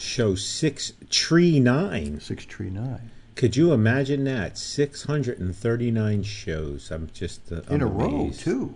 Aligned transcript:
Show 0.00 0.34
six 0.34 0.94
tree 1.10 1.60
nine. 1.60 2.20
Six 2.20 2.46
Tree 2.46 2.70
Nine. 2.70 3.10
Could 3.34 3.54
you 3.54 3.72
imagine 3.72 4.24
that? 4.24 4.56
Six 4.56 5.04
hundred 5.04 5.38
and 5.38 5.54
thirty 5.54 5.90
nine 5.90 6.22
shows. 6.22 6.90
I'm 6.90 7.10
just 7.12 7.52
uh, 7.52 7.56
In 7.68 7.82
I'm 7.82 7.82
a 7.82 7.86
row, 7.86 8.30
too. 8.30 8.74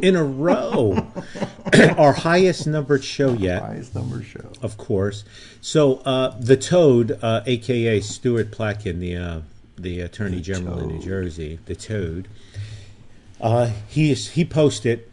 In 0.00 0.16
a 0.16 0.24
row. 0.24 1.06
Our 1.98 2.14
highest 2.14 2.66
numbered 2.66 3.04
show 3.04 3.34
yet. 3.34 3.60
Highest 3.62 3.94
number 3.94 4.22
show. 4.22 4.50
Of 4.62 4.78
course. 4.78 5.24
So 5.60 5.96
uh, 6.06 6.36
the 6.40 6.56
Toad, 6.56 7.18
uh, 7.22 7.42
aka 7.44 8.00
Stuart 8.00 8.50
Platkin, 8.50 8.98
the 8.98 9.16
uh, 9.16 9.40
the 9.76 10.00
Attorney 10.00 10.40
General 10.40 10.78
in 10.78 10.88
New 10.88 11.02
Jersey, 11.02 11.58
the 11.66 11.74
Toad, 11.74 12.28
uh, 13.42 13.70
he 13.88 14.10
is, 14.10 14.30
he 14.30 14.46
posted, 14.46 15.06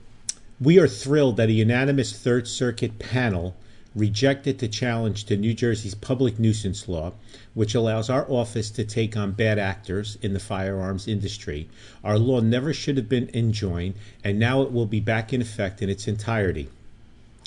"We 0.62 0.80
are 0.80 0.88
thrilled 0.88 1.36
that 1.36 1.50
a 1.50 1.54
unanimous 1.54 2.18
Third 2.18 2.48
Circuit 2.48 2.98
panel 2.98 3.58
rejected 4.00 4.58
the 4.58 4.68
challenge 4.68 5.26
to 5.26 5.36
New 5.36 5.54
Jersey's 5.54 5.94
public 5.94 6.40
nuisance 6.40 6.88
law, 6.88 7.12
which 7.54 7.76
allows 7.76 8.10
our 8.10 8.26
office 8.32 8.72
to 8.72 8.86
take 8.86 9.18
on 9.18 9.34
bad 9.34 9.60
actors 9.60 10.18
in 10.22 10.34
the 10.34 10.40
firearms 10.40 11.08
industry. 11.08 11.68
Our 12.04 12.18
law 12.18 12.40
never 12.40 12.74
should 12.74 12.98
have 12.98 13.10
been 13.10 13.30
enjoined, 13.34 13.96
and 14.24 14.40
now 14.40 14.62
it 14.62 14.72
will 14.72 14.86
be 14.86 15.02
back 15.02 15.34
in 15.34 15.42
effect 15.42 15.82
in 15.82 15.90
its 15.90 16.08
entirety." 16.08 16.70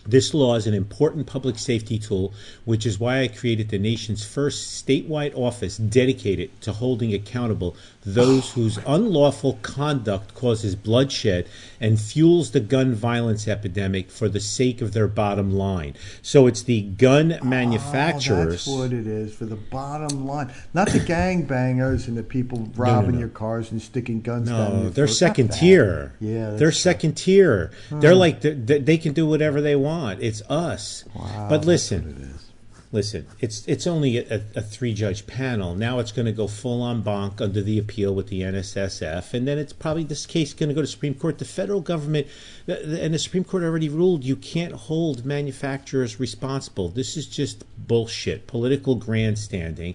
This 0.05 0.35
law 0.35 0.57
is 0.57 0.67
an 0.67 0.75
important 0.75 1.27
public 1.27 1.59
safety 1.59 1.97
tool, 1.97 2.35
which 2.65 2.85
is 2.85 2.99
why 2.99 3.21
I 3.21 3.29
created 3.29 3.69
the 3.69 3.79
nation's 3.79 4.25
first 4.25 4.85
statewide 4.85 5.33
office 5.37 5.77
dedicated 5.77 6.51
to 6.63 6.73
holding 6.73 7.15
accountable 7.15 7.77
those 8.05 8.53
whose 8.53 8.79
unlawful 8.87 9.59
conduct 9.63 10.35
causes 10.35 10.75
bloodshed 10.75 11.47
and 11.81 12.01
fuels 12.01 12.51
the 12.51 12.61
gun 12.61 12.95
violence 12.95 13.47
epidemic 13.47 14.11
for 14.11 14.29
the 14.29 14.41
sake 14.41 14.81
of 14.81 14.93
their 14.93 15.09
bottom 15.09 15.53
line. 15.53 15.95
So 16.21 16.47
it's 16.47 16.63
the 16.63 16.83
gun 16.83 17.39
manufacturers. 17.43 18.67
Oh, 18.69 18.81
that's 18.81 18.93
what 18.93 18.93
it 18.93 19.07
is 19.07 19.35
for 19.35 19.45
the 19.45 19.57
bottom 19.57 20.27
line. 20.27 20.53
Not 20.75 20.89
the 20.89 20.99
gangbangers 20.99 22.09
and 22.09 22.17
the 22.17 22.23
people 22.23 22.69
robbing 22.75 23.13
no. 23.13 23.21
your 23.21 23.29
cars 23.29 23.71
and 23.71 23.81
sticking 23.81 24.21
guns 24.21 24.49
down 24.49 24.85
No, 24.85 24.91
they're. 24.91 25.07
Second 25.23 25.53
tier. 25.53 26.15
Yeah, 26.21 26.51
they're 26.51 26.73
second 26.73 27.15
tier. 27.15 27.71
They're 27.91 28.13
hmm. 28.13 28.19
like 28.19 28.41
they 28.41 28.55
they 28.55 28.99
can 28.99 29.13
do 29.13 29.27
whatever 29.27 29.61
they 29.61 29.77
want. 29.77 30.21
It's 30.21 30.43
us. 30.51 31.05
Wow, 31.15 31.47
but 31.49 31.65
listen, 31.65 32.05
what 32.05 32.17
it 32.17 32.23
is. 32.23 32.52
Listen, 32.95 33.27
it's 33.41 33.67
it's 33.67 33.87
only 33.87 34.19
a, 34.19 34.43
a 34.55 34.61
three 34.61 34.93
judge 34.93 35.27
panel. 35.27 35.75
Now 35.75 35.99
it's 35.99 36.13
going 36.13 36.27
to 36.27 36.33
go 36.33 36.47
full 36.47 36.83
on 36.83 37.01
banc 37.01 37.41
under 37.41 37.63
the 37.63 37.79
appeal 37.79 38.15
with 38.15 38.29
the 38.29 38.43
NSSF, 38.43 39.33
and 39.33 39.49
then 39.49 39.57
it's 39.57 39.73
probably 39.73 40.05
this 40.05 40.27
case 40.27 40.53
going 40.53 40.69
to 40.69 40.75
go 40.75 40.83
to 40.83 40.87
Supreme 40.87 41.15
Court. 41.15 41.39
The 41.39 41.47
federal 41.47 41.81
government 41.81 42.27
and 42.67 43.15
the 43.15 43.19
Supreme 43.19 43.45
Court 43.45 43.63
already 43.63 43.89
ruled 43.89 44.25
you 44.25 44.37
can't 44.37 44.75
hold 44.75 45.25
manufacturers 45.25 46.21
responsible. 46.21 46.91
This 46.91 47.17
is 47.17 47.27
just 47.27 47.65
bullshit, 47.79 48.47
political 48.47 48.95
grandstanding. 48.97 49.95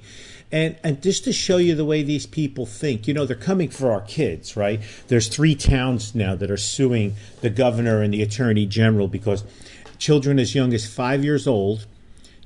And 0.52 0.76
and 0.84 1.00
just 1.00 1.24
to 1.26 1.34
show 1.34 1.58
you 1.58 1.76
the 1.76 1.86
way 1.86 2.02
these 2.02 2.26
people 2.26 2.66
think, 2.66 3.08
you 3.08 3.14
know, 3.14 3.28
they're 3.28 3.36
coming 3.36 3.70
for 3.70 3.92
our 3.92 4.02
kids, 4.02 4.58
right? 4.58 4.82
There's 5.08 5.28
three 5.28 5.54
towns 5.54 6.16
now 6.16 6.36
that 6.36 6.50
are 6.50 6.58
suing 6.58 7.14
the 7.42 7.52
governor 7.52 8.02
and 8.02 8.12
the 8.12 8.24
attorney 8.24 8.66
general 8.66 9.08
because 9.08 9.44
children 10.00 10.40
as 10.40 10.56
young 10.56 10.74
as 10.74 10.92
five 10.92 11.24
years 11.24 11.46
old 11.46 11.86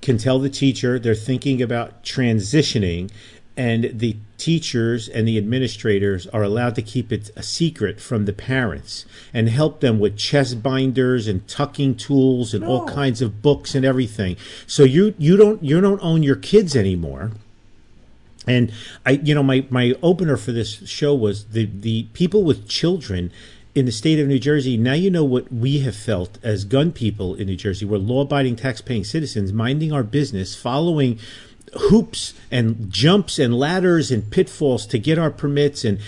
can 0.01 0.17
tell 0.17 0.39
the 0.39 0.50
teacher 0.50 0.97
they're 0.97 1.16
thinking 1.16 1.62
about 1.62 2.03
transitioning 2.03 3.12
and 3.57 4.00
the 4.00 4.16
teachers 4.38 5.07
and 5.07 5.28
the 5.28 5.38
administrators 5.38 6.25
are 6.28 6.41
allowed 6.41 6.73
to 6.73 6.81
keep 6.81 7.12
it 7.12 7.29
a 7.35 7.44
secret 7.44 8.00
from 8.00 8.25
the 8.25 8.34
parents 8.34 9.06
and 9.34 9.50
help 9.50 9.81
them 9.81 10.00
with 10.00 10.17
chest 10.17 10.63
binders 10.63 11.28
and 11.28 11.47
tucking 11.47 11.95
tools 11.95 12.53
and 12.53 12.63
all 12.63 12.88
kinds 12.88 13.22
of 13.22 13.41
books 13.41 13.75
and 13.75 13.85
everything. 13.85 14.38
So 14.66 14.84
you 14.84 15.13
you 15.17 15.38
don't 15.38 15.61
you 15.63 15.79
don't 15.81 16.01
own 16.01 16.23
your 16.23 16.38
kids 16.38 16.75
anymore. 16.75 17.31
And 18.47 18.72
I, 19.06 19.11
you 19.11 19.35
know, 19.35 19.44
my, 19.44 19.66
my 19.69 19.95
opener 20.01 20.35
for 20.35 20.51
this 20.51 20.88
show 20.90 21.13
was 21.13 21.50
the, 21.50 21.66
the 21.66 22.07
people 22.13 22.44
with 22.44 22.67
children 22.67 23.31
in 23.73 23.85
the 23.85 23.91
state 23.91 24.19
of 24.19 24.27
New 24.27 24.39
Jersey. 24.39 24.77
Now 24.77 24.93
you 24.93 25.09
know 25.09 25.23
what 25.23 25.51
we 25.51 25.79
have 25.79 25.95
felt 25.95 26.37
as 26.43 26.65
gun 26.65 26.91
people 26.91 27.35
in 27.35 27.47
New 27.47 27.55
Jersey. 27.55 27.85
We're 27.85 27.97
law 27.97 28.21
abiding, 28.21 28.57
tax 28.57 28.81
paying 28.81 29.03
citizens, 29.03 29.53
minding 29.53 29.93
our 29.93 30.03
business, 30.03 30.55
following 30.55 31.19
hoops 31.73 32.33
and 32.51 32.91
jumps 32.91 33.39
and 33.39 33.57
ladders 33.57 34.11
and 34.11 34.29
pitfalls 34.29 34.85
to 34.87 34.99
get 34.99 35.17
our 35.17 35.31
permits 35.31 35.85
and 35.85 35.99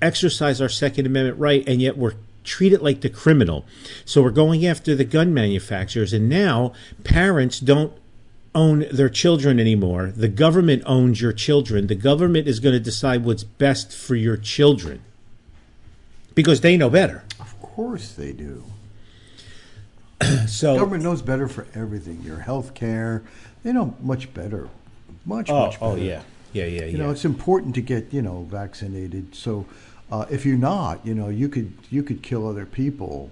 exercise 0.00 0.60
our 0.60 0.68
Second 0.68 1.06
Amendment 1.06 1.38
right, 1.38 1.66
and 1.68 1.82
yet 1.82 1.98
we're 1.98 2.14
treated 2.42 2.80
like 2.80 3.02
the 3.02 3.10
criminal. 3.10 3.66
So 4.06 4.22
we're 4.22 4.30
going 4.30 4.64
after 4.64 4.94
the 4.94 5.04
gun 5.04 5.34
manufacturers, 5.34 6.14
and 6.14 6.28
now 6.28 6.72
parents 7.04 7.60
don't 7.60 7.92
own 8.54 8.86
their 8.90 9.10
children 9.10 9.60
anymore. 9.60 10.10
The 10.16 10.28
government 10.28 10.82
owns 10.86 11.20
your 11.20 11.34
children. 11.34 11.86
The 11.86 11.94
government 11.94 12.48
is 12.48 12.58
going 12.58 12.72
to 12.72 12.80
decide 12.80 13.24
what's 13.24 13.44
best 13.44 13.92
for 13.92 14.14
your 14.14 14.38
children 14.38 15.02
because 16.40 16.60
they 16.60 16.76
know 16.76 16.90
better. 16.90 17.22
Of 17.38 17.60
course 17.60 18.12
they 18.12 18.32
do. 18.32 18.64
So, 20.46 20.76
Government 20.76 21.02
knows 21.02 21.22
better 21.22 21.48
for 21.48 21.66
everything. 21.74 22.20
Your 22.22 22.40
health 22.40 22.74
care, 22.74 23.22
they 23.62 23.72
know 23.72 23.96
much 24.02 24.34
better. 24.34 24.68
Much, 25.24 25.48
oh, 25.48 25.66
much 25.66 25.80
better. 25.80 25.84
oh 25.84 25.96
yeah, 25.96 26.22
yeah, 26.52 26.64
yeah, 26.64 26.84
You 26.84 26.98
yeah. 26.98 27.04
know, 27.04 27.10
it's 27.10 27.24
important 27.24 27.74
to 27.76 27.80
get 27.80 28.12
you 28.12 28.20
know 28.20 28.46
vaccinated. 28.50 29.34
So 29.34 29.64
uh, 30.10 30.26
if 30.30 30.44
you're 30.44 30.58
not, 30.58 31.06
you 31.06 31.14
know, 31.14 31.28
you 31.28 31.48
could 31.48 31.72
you 31.90 32.02
could 32.02 32.22
kill 32.22 32.46
other 32.46 32.66
people. 32.66 33.30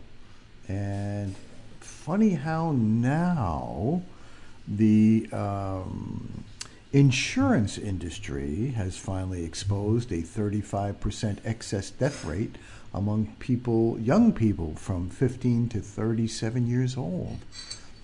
And 0.68 1.34
funny 1.80 2.30
how 2.30 2.72
now 2.72 4.02
the 4.66 5.28
um, 5.32 6.44
insurance 6.92 7.78
industry 7.78 8.68
has 8.76 8.96
finally 8.96 9.44
exposed 9.44 10.10
a 10.12 10.22
35% 10.22 11.38
excess 11.44 11.90
death 11.90 12.24
rate 12.24 12.56
among 12.94 13.34
people, 13.38 13.98
young 14.00 14.32
people 14.32 14.74
from 14.76 15.10
15 15.10 15.68
to 15.70 15.80
37 15.80 16.66
years 16.66 16.96
old. 16.96 17.38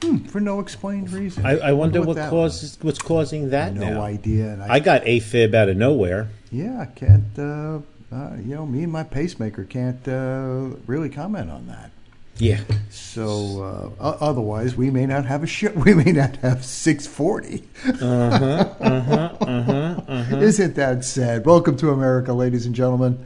Hmm, 0.02 0.18
for 0.18 0.40
no 0.40 0.60
explained 0.60 1.12
reason. 1.12 1.46
I, 1.46 1.58
I 1.58 1.72
wonder 1.72 2.02
what 2.02 2.16
that 2.16 2.30
causes 2.30 2.76
what's 2.82 2.98
causing 3.00 3.50
that. 3.50 3.74
No 3.74 3.88
now. 3.88 4.02
idea. 4.02 4.52
And 4.52 4.62
I 4.62 4.78
got 4.80 5.02
AFib 5.04 5.54
out 5.54 5.68
of 5.68 5.76
nowhere. 5.76 6.28
yeah, 6.50 6.80
I 6.80 6.86
can't. 6.86 7.38
Uh, 7.38 7.78
uh, 8.12 8.36
you 8.36 8.54
know, 8.54 8.66
me 8.66 8.82
and 8.84 8.92
my 8.92 9.02
pacemaker 9.02 9.64
can't 9.64 10.06
uh, 10.06 10.76
really 10.86 11.08
comment 11.08 11.50
on 11.50 11.66
that. 11.68 11.90
Yeah, 12.36 12.60
So 12.90 13.94
uh, 14.00 14.16
otherwise, 14.20 14.74
we 14.74 14.90
may 14.90 15.06
not 15.06 15.24
have 15.24 15.44
a 15.44 15.46
show. 15.46 15.70
We 15.76 15.94
may 15.94 16.10
not 16.10 16.34
have 16.38 16.64
640. 16.64 17.62
uh-huh, 18.04 18.74
uh-huh, 19.40 20.36
Isn't 20.38 20.74
that 20.74 21.04
sad? 21.04 21.46
Welcome 21.46 21.76
to 21.76 21.90
America, 21.90 22.32
ladies 22.32 22.66
and 22.66 22.74
gentlemen. 22.74 23.24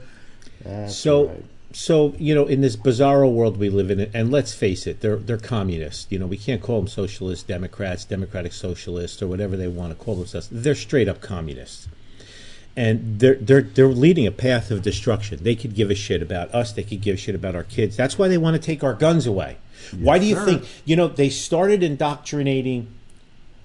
That's 0.65 0.97
so 0.97 1.29
right. 1.29 1.45
so 1.73 2.15
you 2.19 2.35
know 2.35 2.47
in 2.47 2.61
this 2.61 2.77
bizarro 2.77 3.33
world 3.33 3.57
we 3.57 3.69
live 3.69 3.91
in 3.91 4.11
and 4.15 4.31
let's 4.31 4.55
face 4.55 4.87
it 4.87 5.01
they're 5.01 5.17
they're 5.17 5.39
communists. 5.39 6.07
You 6.11 6.19
know 6.19 6.27
we 6.27 6.37
can't 6.37 6.63
call 6.63 6.81
them 6.81 6.89
socialist 6.89 7.47
democrats 7.47 8.05
democratic 8.05 8.53
socialists 8.53 9.23
or 9.23 9.27
whatever 9.27 9.57
they 9.57 9.69
want 9.69 9.97
to 9.97 10.05
call 10.05 10.17
themselves. 10.17 10.49
They're 10.51 10.75
straight 10.75 11.09
up 11.09 11.21
communists. 11.21 11.89
And 12.77 13.19
they're 13.19 13.35
they're 13.35 13.63
they're 13.63 13.89
leading 13.89 14.27
a 14.27 14.31
path 14.31 14.71
of 14.71 14.83
destruction. 14.83 15.43
They 15.43 15.57
could 15.57 15.75
give 15.75 15.91
a 15.91 15.97
shit 15.97 16.23
about 16.23 16.55
us. 16.55 16.73
They 16.73 16.85
could 16.85 17.01
give 17.01 17.15
a 17.15 17.19
shit 17.19 17.35
about 17.35 17.57
our 17.57 17.65
kids. 17.65 17.97
That's 17.97 18.17
why 18.19 18.29
they 18.29 18.39
want 18.39 18.55
to 18.55 18.63
take 18.63 18.85
our 18.85 18.95
guns 18.95 19.27
away. 19.27 19.57
Why 19.99 20.19
do 20.19 20.27
you 20.27 20.37
sir. 20.37 20.45
think 20.45 20.65
you 20.85 20.95
know 20.95 21.09
they 21.09 21.29
started 21.29 21.83
indoctrinating 21.83 22.87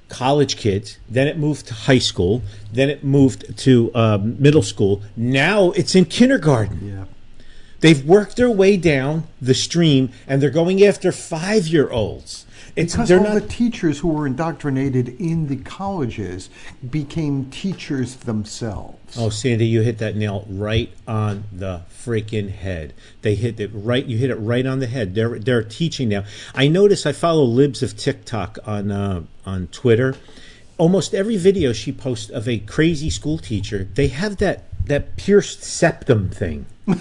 college 0.09 0.57
kids, 0.57 0.97
then 1.09 1.27
it 1.27 1.38
moved 1.38 1.67
to 1.67 1.73
high 1.73 2.00
school, 2.00 2.41
then 2.71 2.89
it 2.89 3.03
moved 3.03 3.57
to 3.59 3.91
um, 3.95 4.41
middle 4.41 4.61
school. 4.61 5.01
Now 5.15 5.71
it's 5.71 5.95
in 5.95 6.05
kindergarten. 6.05 6.88
yeah. 6.88 7.05
They've 7.79 8.05
worked 8.05 8.38
their 8.38 8.50
way 8.50 8.77
down 8.77 9.27
the 9.41 9.53
stream, 9.53 10.09
and 10.25 10.41
they're 10.41 10.50
going 10.50 10.81
after 10.85 11.11
five-year-olds. 11.11 12.45
It's 12.75 12.93
Because 12.93 13.09
they're 13.09 13.19
all 13.19 13.25
not. 13.25 13.41
the 13.41 13.47
teachers 13.47 13.99
who 13.99 14.07
were 14.07 14.25
indoctrinated 14.25 15.09
in 15.19 15.47
the 15.47 15.57
colleges 15.57 16.49
became 16.89 17.45
teachers 17.51 18.15
themselves. 18.15 19.15
Oh, 19.17 19.29
Sandy, 19.29 19.67
you 19.67 19.81
hit 19.81 19.99
that 19.99 20.15
nail 20.15 20.45
right 20.49 20.91
on 21.07 21.43
the 21.51 21.81
freaking 21.91 22.49
head. 22.49 22.93
They 23.21 23.35
hit 23.35 23.59
it 23.59 23.69
right. 23.73 24.03
You 24.03 24.17
hit 24.17 24.31
it 24.31 24.35
right 24.35 24.65
on 24.65 24.79
the 24.79 24.87
head. 24.87 25.13
They're 25.13 25.37
they're 25.37 25.63
teaching 25.63 26.09
now. 26.09 26.23
I 26.55 26.67
notice 26.67 27.05
I 27.05 27.11
follow 27.11 27.43
libs 27.43 27.83
of 27.83 27.95
TikTok 27.95 28.57
on 28.65 28.91
uh, 28.91 29.23
on 29.45 29.67
Twitter, 29.67 30.15
almost 30.77 31.13
every 31.13 31.37
video 31.37 31.73
she 31.73 31.91
posts 31.91 32.29
of 32.29 32.47
a 32.47 32.59
crazy 32.59 33.09
school 33.09 33.37
teacher, 33.37 33.87
they 33.93 34.07
have 34.07 34.37
that 34.37 34.65
that 34.85 35.15
pierced 35.15 35.63
septum 35.63 36.29
thing. 36.29 36.65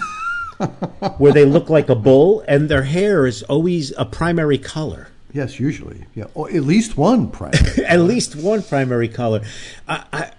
where 1.19 1.33
they 1.33 1.45
look 1.45 1.69
like 1.69 1.89
a 1.89 1.95
bull 1.95 2.45
and 2.47 2.69
their 2.69 2.85
hair 2.85 3.27
is 3.27 3.43
always 3.45 3.93
a 3.99 4.05
primary 4.05 4.59
color. 4.59 5.09
Yes, 5.33 5.59
usually. 5.59 6.05
Yeah, 6.15 6.27
or 6.35 6.49
at 6.51 6.63
least 6.63 6.97
one 6.97 7.31
primary. 7.31 7.85
At 7.87 8.01
least 8.01 8.37
one 8.37 8.63
primary 8.63 9.09
color. 9.09 9.43
I, 9.89 10.05
I, 10.13 10.33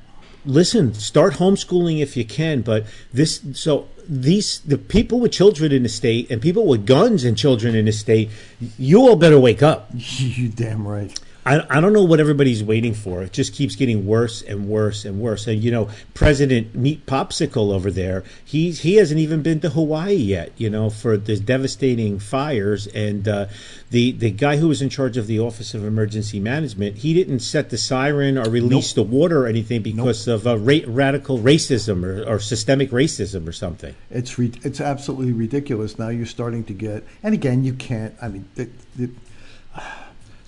listen, 0.45 0.93
start 0.93 1.35
homeschooling 1.35 1.99
if 1.99 2.15
you 2.15 2.25
can, 2.25 2.61
but 2.61 2.85
this 3.11 3.41
so 3.53 3.87
these 4.07 4.59
the 4.59 4.77
people 4.77 5.19
with 5.19 5.31
children 5.31 5.71
in 5.71 5.83
the 5.83 5.89
state 5.89 6.29
and 6.29 6.41
people 6.41 6.65
with 6.65 6.85
guns 6.85 7.23
and 7.23 7.37
children 7.37 7.75
in 7.75 7.85
the 7.85 7.91
state, 7.91 8.29
you 8.77 8.99
all 8.99 9.15
better 9.15 9.39
wake 9.39 9.63
up. 9.63 9.89
you 9.93 10.49
damn 10.49 10.87
right. 10.87 11.19
I, 11.45 11.65
I 11.69 11.81
don't 11.81 11.93
know 11.93 12.03
what 12.03 12.19
everybody's 12.19 12.63
waiting 12.63 12.93
for. 12.93 13.21
It 13.23 13.33
just 13.33 13.53
keeps 13.53 13.75
getting 13.75 14.05
worse 14.05 14.41
and 14.41 14.67
worse 14.67 15.05
and 15.05 15.19
worse. 15.19 15.47
And 15.47 15.63
you 15.63 15.71
know, 15.71 15.89
President 16.13 16.73
Meat 16.73 17.05
Popsicle 17.05 17.73
over 17.73 17.91
there, 17.91 18.23
he's 18.43 18.81
he 18.81 18.95
hasn't 18.95 19.19
even 19.19 19.41
been 19.41 19.59
to 19.61 19.69
Hawaii 19.69 20.13
yet. 20.13 20.53
You 20.57 20.69
know, 20.69 20.89
for 20.89 21.17
the 21.17 21.37
devastating 21.37 22.19
fires. 22.19 22.87
And 22.87 23.27
uh, 23.27 23.47
the 23.89 24.11
the 24.13 24.31
guy 24.31 24.57
who 24.57 24.69
was 24.69 24.81
in 24.81 24.89
charge 24.89 25.17
of 25.17 25.27
the 25.27 25.39
Office 25.39 25.73
of 25.73 25.83
Emergency 25.83 26.39
Management, 26.39 26.97
he 26.97 27.13
didn't 27.13 27.39
set 27.39 27.69
the 27.69 27.77
siren 27.77 28.37
or 28.37 28.49
release 28.49 28.95
Nope. 28.95 29.07
the 29.07 29.15
water 29.15 29.43
or 29.43 29.47
anything 29.47 29.81
because 29.81 30.27
of 30.27 30.47
uh, 30.47 30.57
ra- 30.57 30.79
radical 30.87 31.39
racism 31.39 32.03
or, 32.05 32.27
or 32.27 32.39
systemic 32.39 32.91
racism 32.91 33.47
or 33.47 33.51
something. 33.51 33.95
It's 34.09 34.39
re- 34.39 34.51
it's 34.63 34.79
absolutely 34.79 35.33
ridiculous. 35.33 35.99
Now 35.99 36.09
you're 36.09 36.25
starting 36.25 36.63
to 36.65 36.73
get, 36.73 37.03
and 37.21 37.33
again, 37.33 37.63
you 37.63 37.73
can't. 37.73 38.15
I 38.21 38.29
mean, 38.29 38.47
the, 38.55 38.69
the, 38.95 39.09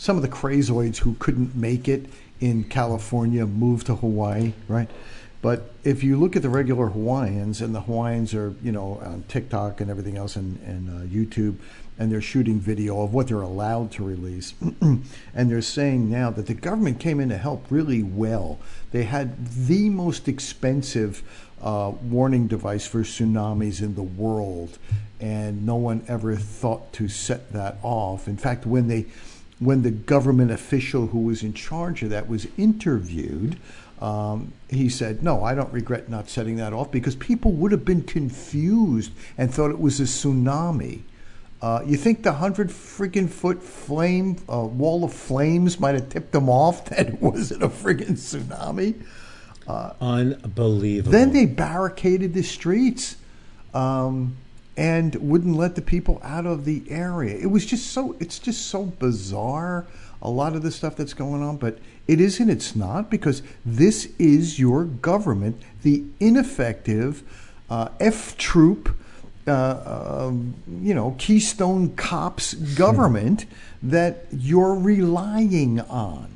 some 0.06 0.18
of 0.18 0.22
the 0.22 0.30
crazoids 0.30 0.98
who 0.98 1.16
couldn't 1.16 1.56
make 1.56 1.88
it 1.88 2.06
in 2.40 2.64
California 2.66 3.44
moved 3.44 3.88
to 3.88 3.96
Hawaii, 3.96 4.54
right? 4.68 4.88
But 5.42 5.74
if 5.84 6.04
you 6.04 6.16
look 6.16 6.36
at 6.36 6.44
the 6.44 6.50
regular 6.50 6.90
Hawaiians, 6.90 7.60
and 7.60 7.74
the 7.74 7.82
Hawaiians 7.82 8.36
are, 8.36 8.54
you 8.62 8.72
know, 8.72 9.02
on 9.04 9.24
TikTok 9.28 9.82
and 9.82 9.90
everything 9.90 10.16
else, 10.16 10.36
and, 10.36 10.60
and 10.62 10.90
uh, 10.90 11.08
YouTube, 11.08 11.56
and 11.98 12.12
they're 12.12 12.22
shooting 12.22 12.60
video 12.60 13.02
of 13.02 13.16
what 13.16 13.30
they're 13.30 13.42
allowed 13.42 13.92
to 13.94 14.04
release, 14.04 14.54
and 14.82 15.04
they're 15.34 15.64
saying 15.64 16.08
now 16.08 16.30
that 16.30 16.46
the 16.46 16.54
government 16.54 17.00
came 17.00 17.20
in 17.20 17.30
to 17.30 17.38
help 17.40 17.66
really 17.72 18.04
well. 18.04 18.60
They 18.92 19.06
had 19.06 19.48
the 19.48 19.90
most 19.90 20.28
expensive 20.28 21.24
uh, 21.64 21.94
warning 22.04 22.46
device 22.46 22.86
for 22.86 23.02
tsunamis 23.02 23.82
in 23.82 23.96
the 23.96 24.04
world, 24.04 24.78
and 25.20 25.66
no 25.66 25.78
one 25.78 26.06
ever 26.08 26.36
thought 26.36 26.94
to 26.94 27.08
set 27.08 27.54
that 27.54 27.78
off. 27.82 28.28
In 28.28 28.38
fact, 28.38 28.68
when 28.68 28.88
they 28.88 29.08
when 29.60 29.84
the 29.84 29.92
government 29.92 30.52
official 30.52 31.08
who 31.08 31.20
was 31.20 31.44
in 31.44 31.54
charge 31.54 32.04
of 32.04 32.10
that 32.10 32.28
was 32.28 32.48
interviewed, 32.58 33.58
um, 34.02 34.52
he 34.70 34.90
said, 34.90 35.24
"No, 35.24 35.44
I 35.44 35.56
don't 35.56 35.72
regret 35.72 36.10
not 36.10 36.30
setting 36.30 36.58
that 36.58 36.74
off 36.74 36.92
because 36.92 37.16
people 37.16 37.52
would 37.54 37.72
have 37.72 37.86
been 37.86 38.04
confused 38.04 39.12
and 39.38 39.54
thought 39.54 39.72
it 39.72 39.80
was 39.80 40.00
a 40.00 40.04
tsunami." 40.04 41.02
Uh, 41.62 41.82
you 41.86 41.96
think 41.96 42.24
the 42.24 42.34
hundred 42.34 42.70
freaking 42.70 43.30
foot 43.30 43.64
flame 43.64 44.38
uh, 44.52 44.60
wall 44.60 45.04
of 45.04 45.14
flames 45.14 45.80
might 45.80 45.96
have 45.96 46.10
tipped 46.10 46.32
them 46.32 46.50
off 46.50 46.86
that 46.90 47.08
it 47.08 47.22
wasn't 47.22 47.64
a 47.64 47.70
friggin' 47.70 48.12
tsunami? 48.12 48.96
Unbelievable. 50.00 51.12
Then 51.12 51.34
they 51.34 51.46
barricaded 51.46 52.34
the 52.34 52.44
streets 52.44 53.16
um, 53.74 54.36
and 54.78 55.16
wouldn't 55.16 55.56
let 55.56 55.76
the 55.76 55.82
people 55.82 56.20
out 56.24 56.46
of 56.46 56.66
the 56.66 56.84
area. 56.90 57.38
It 57.38 57.48
was 57.48 57.66
just 57.66 57.92
so, 57.92 58.16
it's 58.20 58.40
just 58.40 58.68
so 58.68 58.86
bizarre, 58.86 59.86
a 60.22 60.30
lot 60.30 60.56
of 60.56 60.64
the 60.64 60.72
stuff 60.72 60.96
that's 60.96 61.14
going 61.14 61.42
on, 61.42 61.58
but 61.58 61.80
it 62.08 62.20
is 62.20 62.40
and 62.40 62.50
it's 62.50 62.76
not 62.76 63.10
because 63.10 63.42
this 63.66 64.12
is 64.20 64.60
your 64.60 64.84
government, 64.84 65.62
the 65.84 66.04
ineffective 66.20 67.24
uh, 67.70 67.90
F 68.00 68.38
troop. 68.38 68.96
Uh, 69.48 70.26
um, 70.26 70.56
you 70.82 70.96
know, 70.96 71.16
Keystone 71.20 71.96
Cops 71.96 72.54
government 72.76 73.46
that 73.84 74.26
you're 74.32 74.74
relying 74.74 75.80
on. 75.82 76.35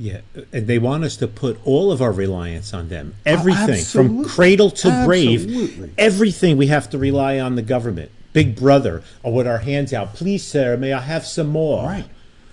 Yeah, 0.00 0.22
and 0.50 0.66
they 0.66 0.78
want 0.78 1.04
us 1.04 1.14
to 1.18 1.28
put 1.28 1.58
all 1.66 1.92
of 1.92 2.00
our 2.00 2.10
reliance 2.10 2.72
on 2.72 2.88
them. 2.88 3.16
Oh, 3.18 3.20
everything 3.26 3.84
from 3.84 4.24
cradle 4.24 4.70
to 4.70 5.04
grave, 5.04 5.42
Absolutely. 5.42 5.90
everything 5.98 6.56
we 6.56 6.68
have 6.68 6.88
to 6.90 6.98
rely 6.98 7.38
on 7.38 7.54
the 7.56 7.60
government. 7.62 8.10
Big 8.32 8.56
brother, 8.56 9.02
or 9.22 9.34
with 9.34 9.46
our 9.46 9.58
hands 9.58 9.92
out, 9.92 10.14
please, 10.14 10.42
sir, 10.42 10.78
may 10.78 10.94
I 10.94 11.00
have 11.00 11.26
some 11.26 11.48
more? 11.48 11.84
Right. 11.84 12.06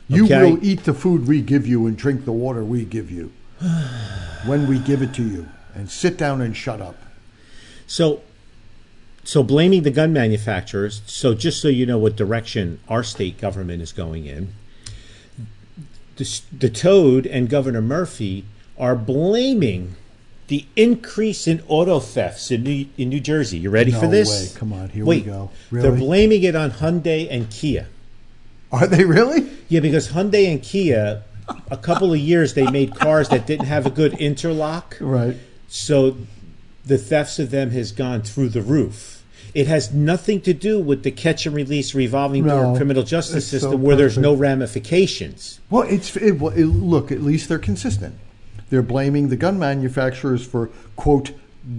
You 0.10 0.26
Okay. 0.26 0.44
will 0.44 0.62
eat 0.62 0.84
the 0.84 0.94
food 0.94 1.26
we 1.26 1.42
give 1.42 1.66
you 1.66 1.88
and 1.88 1.96
drink 1.96 2.26
the 2.26 2.34
water 2.34 2.66
we 2.66 2.84
give 2.84 3.10
you 3.10 3.32
when 4.46 4.68
we 4.68 4.78
give 4.80 5.02
it 5.02 5.14
to 5.14 5.24
you. 5.24 5.48
And 5.74 5.90
sit 5.90 6.18
down 6.18 6.42
and 6.42 6.58
shut 6.58 6.82
up. 6.82 6.98
So, 7.86 8.22
so 9.24 9.42
blaming 9.42 9.84
the 9.84 9.92
gun 9.92 10.12
manufacturers. 10.12 11.02
So 11.06 11.34
just 11.34 11.62
so 11.62 11.68
you 11.70 11.86
know 11.86 11.98
what 12.00 12.18
direction 12.18 12.80
our 12.90 13.04
state 13.04 13.40
government 13.40 13.82
is 13.82 13.94
going 13.94 14.26
in, 14.26 14.50
the, 16.18 16.42
the 16.58 16.69
Toad 16.69 17.25
and 17.25 17.50
Governor 17.50 17.81
Murphy 17.81 18.46
are 18.78 18.96
blaming 18.96 19.96
the 20.48 20.66
increase 20.75 21.48
in 21.48 21.62
auto 21.68 22.00
thefts 22.00 22.52
in 22.52 22.64
New, 22.64 22.88
in 22.98 23.10
New 23.10 23.19
Jersey. 23.19 23.58
You 23.58 23.69
ready 23.69 23.92
for 23.92 24.08
this? 24.08 24.30
way. 24.30 24.60
Come 24.60 24.74
on, 24.74 24.90
here 24.90 25.04
we 25.04 25.18
Wait, 25.18 25.25
go. 25.25 25.50
They're 25.72 25.92
blaming 25.92 26.44
it 26.44 26.56
on 26.56 26.72
Hyundai 26.72 27.28
and 27.30 27.50
Kia. 27.50 27.88
Are 28.72 28.88
they 28.88 29.04
really? 29.06 29.50
Yeah, 29.68 29.81
because 29.81 30.10
Hyundai 30.10 30.50
and 30.50 30.62
Kia, 30.62 31.24
a 31.69 31.78
couple 31.78 32.14
of 32.14 32.20
years 32.20 32.54
they 32.54 32.70
made 32.70 32.96
cars 32.96 33.30
that 33.30 33.46
didn't 33.46 33.66
have 33.66 33.86
a 33.86 33.90
good 33.90 34.13
interlock. 34.13 34.98
Right. 35.00 35.38
So 35.68 36.18
the 36.86 36.98
thefts 36.98 37.40
of 37.40 37.52
them 37.52 37.72
has 37.72 37.92
gone 37.92 38.22
through 38.22 38.50
the 38.50 38.62
roof. 38.62 39.17
It 39.54 39.68
has 39.68 39.94
nothing 39.94 40.42
to 40.42 40.54
do 40.54 40.80
with 40.80 41.04
the 41.04 41.12
catch 41.12 41.46
and 41.46 41.56
release 41.56 41.96
revolving 41.96 42.46
door 42.46 42.64
No, 42.64 42.76
criminal 42.76 43.04
justice 43.04 43.52
it's 43.54 43.64
so 43.64 43.70
system 43.72 43.82
where 43.82 43.96
there's 43.96 44.18
no 44.18 44.34
ramifications. 44.34 45.60
Well, 45.70 45.84
it's 45.84 46.16
it, 46.18 46.40
well, 46.40 46.54
it, 46.54 46.66
look. 46.66 47.12
At 47.12 47.22
least 47.22 47.50
they're 47.50 47.60
consistent. 47.60 48.16
They're 48.70 48.82
blaming 48.82 49.30
the 49.30 49.36
gun 49.36 49.58
manufacturers 49.58 50.46
for 50.46 50.70
quote 50.96 51.32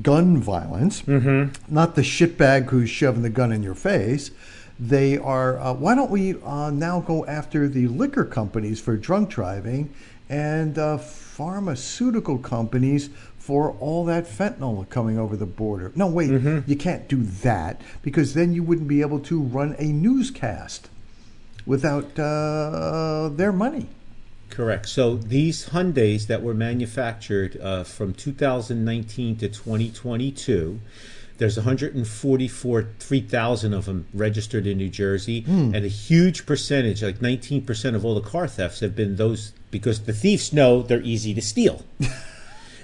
gun 0.02 0.38
violence, 0.38 1.02
mm-hmm. 1.02 1.52
not 1.72 1.94
the 1.94 2.02
shitbag 2.02 2.70
who's 2.70 2.90
shoving 2.90 3.22
the 3.22 3.30
gun 3.30 3.52
in 3.52 3.62
your 3.62 3.74
face. 3.74 4.30
They 4.78 5.18
are. 5.18 5.58
Uh, 5.58 5.74
why 5.74 5.94
don't 5.94 6.10
we 6.10 6.40
uh, 6.42 6.70
now 6.70 7.00
go 7.00 7.26
after 7.26 7.68
the 7.68 7.88
liquor 7.88 8.24
companies 8.24 8.80
for 8.80 8.96
drunk 8.96 9.30
driving 9.30 9.92
and 10.28 10.78
uh, 10.78 10.98
pharmaceutical 10.98 12.38
companies 12.38 13.10
for 13.48 13.72
all 13.80 14.04
that 14.04 14.26
fentanyl 14.26 14.86
coming 14.90 15.18
over 15.18 15.34
the 15.34 15.46
border? 15.46 15.90
No, 15.94 16.06
wait, 16.06 16.28
you 16.66 16.76
can't 16.76 17.08
do 17.08 17.22
that 17.22 17.80
because 18.02 18.34
then 18.34 18.52
you 18.52 18.62
wouldn't 18.62 18.88
be 18.88 19.00
able 19.00 19.20
to 19.20 19.40
run 19.40 19.74
a 19.78 19.84
newscast 19.84 20.90
without 21.64 22.18
uh, 22.18 23.30
their 23.32 23.50
money. 23.50 23.88
Correct. 24.50 24.86
So 24.86 25.16
these 25.16 25.70
Hyundais 25.70 26.26
that 26.26 26.42
were 26.42 26.52
manufactured 26.52 27.58
uh, 27.58 27.84
from 27.84 28.12
2019 28.12 29.36
to 29.36 29.48
2022, 29.48 30.80
there's 31.38 31.56
144, 31.56 32.88
3,000 32.98 33.72
of 33.72 33.86
them 33.86 34.06
registered 34.12 34.66
in 34.66 34.76
New 34.76 34.90
Jersey, 34.90 35.42
and 35.46 35.74
a 35.74 35.88
huge 35.88 36.44
percentage, 36.44 37.02
like 37.02 37.20
19% 37.20 37.94
of 37.94 38.04
all 38.04 38.14
the 38.14 38.20
car 38.20 38.46
thefts, 38.46 38.80
have 38.80 38.94
been 38.94 39.16
those 39.16 39.52
because 39.70 40.00
the 40.00 40.12
thieves 40.12 40.52
know 40.52 40.82
they're 40.82 41.00
easy 41.00 41.32
to 41.32 41.40
steal. 41.40 41.82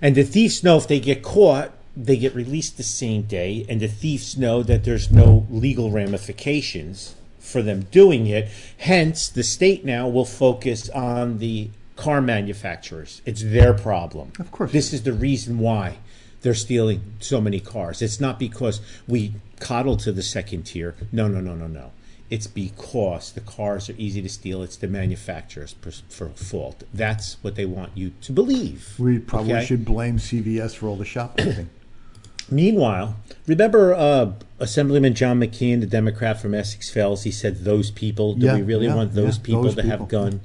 and 0.04 0.14
the 0.14 0.22
thieves 0.22 0.62
know 0.62 0.76
if 0.76 0.86
they 0.86 1.00
get 1.00 1.22
caught, 1.22 1.72
they 1.96 2.18
get 2.18 2.34
released 2.34 2.76
the 2.76 2.82
same 2.82 3.22
day, 3.22 3.64
and 3.70 3.80
the 3.80 3.88
thieves 3.88 4.36
know 4.36 4.62
that 4.62 4.84
there's 4.84 5.10
no 5.10 5.46
legal 5.48 5.90
ramifications 5.90 7.14
for 7.38 7.62
them 7.62 7.86
doing 7.90 8.26
it. 8.26 8.50
Hence, 8.76 9.30
the 9.30 9.42
state 9.42 9.82
now 9.82 10.06
will 10.06 10.26
focus 10.26 10.90
on 10.90 11.38
the 11.38 11.70
car 11.96 12.20
manufacturers. 12.20 13.22
It's 13.24 13.42
their 13.42 13.72
problem. 13.72 14.32
Of 14.38 14.50
course 14.50 14.72
This 14.72 14.92
is 14.92 15.04
the 15.04 15.14
reason 15.14 15.58
why 15.58 15.96
they're 16.42 16.52
stealing 16.52 17.14
so 17.20 17.40
many 17.40 17.58
cars. 17.58 18.02
It's 18.02 18.20
not 18.20 18.38
because 18.38 18.82
we 19.08 19.36
coddle 19.58 19.96
to 19.96 20.12
the 20.12 20.22
second 20.22 20.64
tier. 20.64 20.96
No, 21.12 21.28
no, 21.28 21.40
no, 21.40 21.54
no, 21.54 21.66
no. 21.66 21.92
It's 22.34 22.48
because 22.48 23.24
the 23.38 23.40
cars 23.56 23.88
are 23.90 23.94
easy 24.06 24.20
to 24.22 24.28
steal. 24.28 24.58
It's 24.66 24.76
the 24.76 24.88
manufacturers 24.88 25.72
per, 25.74 25.92
for 26.16 26.28
fault. 26.30 26.82
That's 26.92 27.36
what 27.42 27.54
they 27.54 27.64
want 27.78 27.90
you 27.94 28.08
to 28.22 28.32
believe. 28.32 28.80
We 28.98 29.20
probably 29.20 29.54
Okay? 29.54 29.64
should 29.66 29.84
blame 29.84 30.16
CVS 30.18 30.74
for 30.76 30.88
all 30.88 30.96
the 30.96 31.04
shoplifting. 31.04 31.70
Meanwhile, 32.50 33.16
remember 33.46 33.94
uh, 33.94 34.32
Assemblyman 34.58 35.14
John 35.14 35.38
McKeon, 35.40 35.78
the 35.80 35.86
Democrat 35.86 36.40
from 36.42 36.54
Essex 36.54 36.90
Fells? 36.90 37.22
He 37.22 37.30
said, 37.30 37.64
"Those 37.64 37.90
people. 37.90 38.34
Do 38.34 38.46
Yeah, 38.46 38.56
we 38.56 38.62
really 38.62 38.86
yeah, 38.86 38.96
want 38.96 39.14
those 39.14 39.36
yeah, 39.38 39.44
people 39.44 39.62
those 39.62 39.76
to 39.76 39.82
people. 39.82 39.98
have 39.98 40.08
gun 40.08 40.40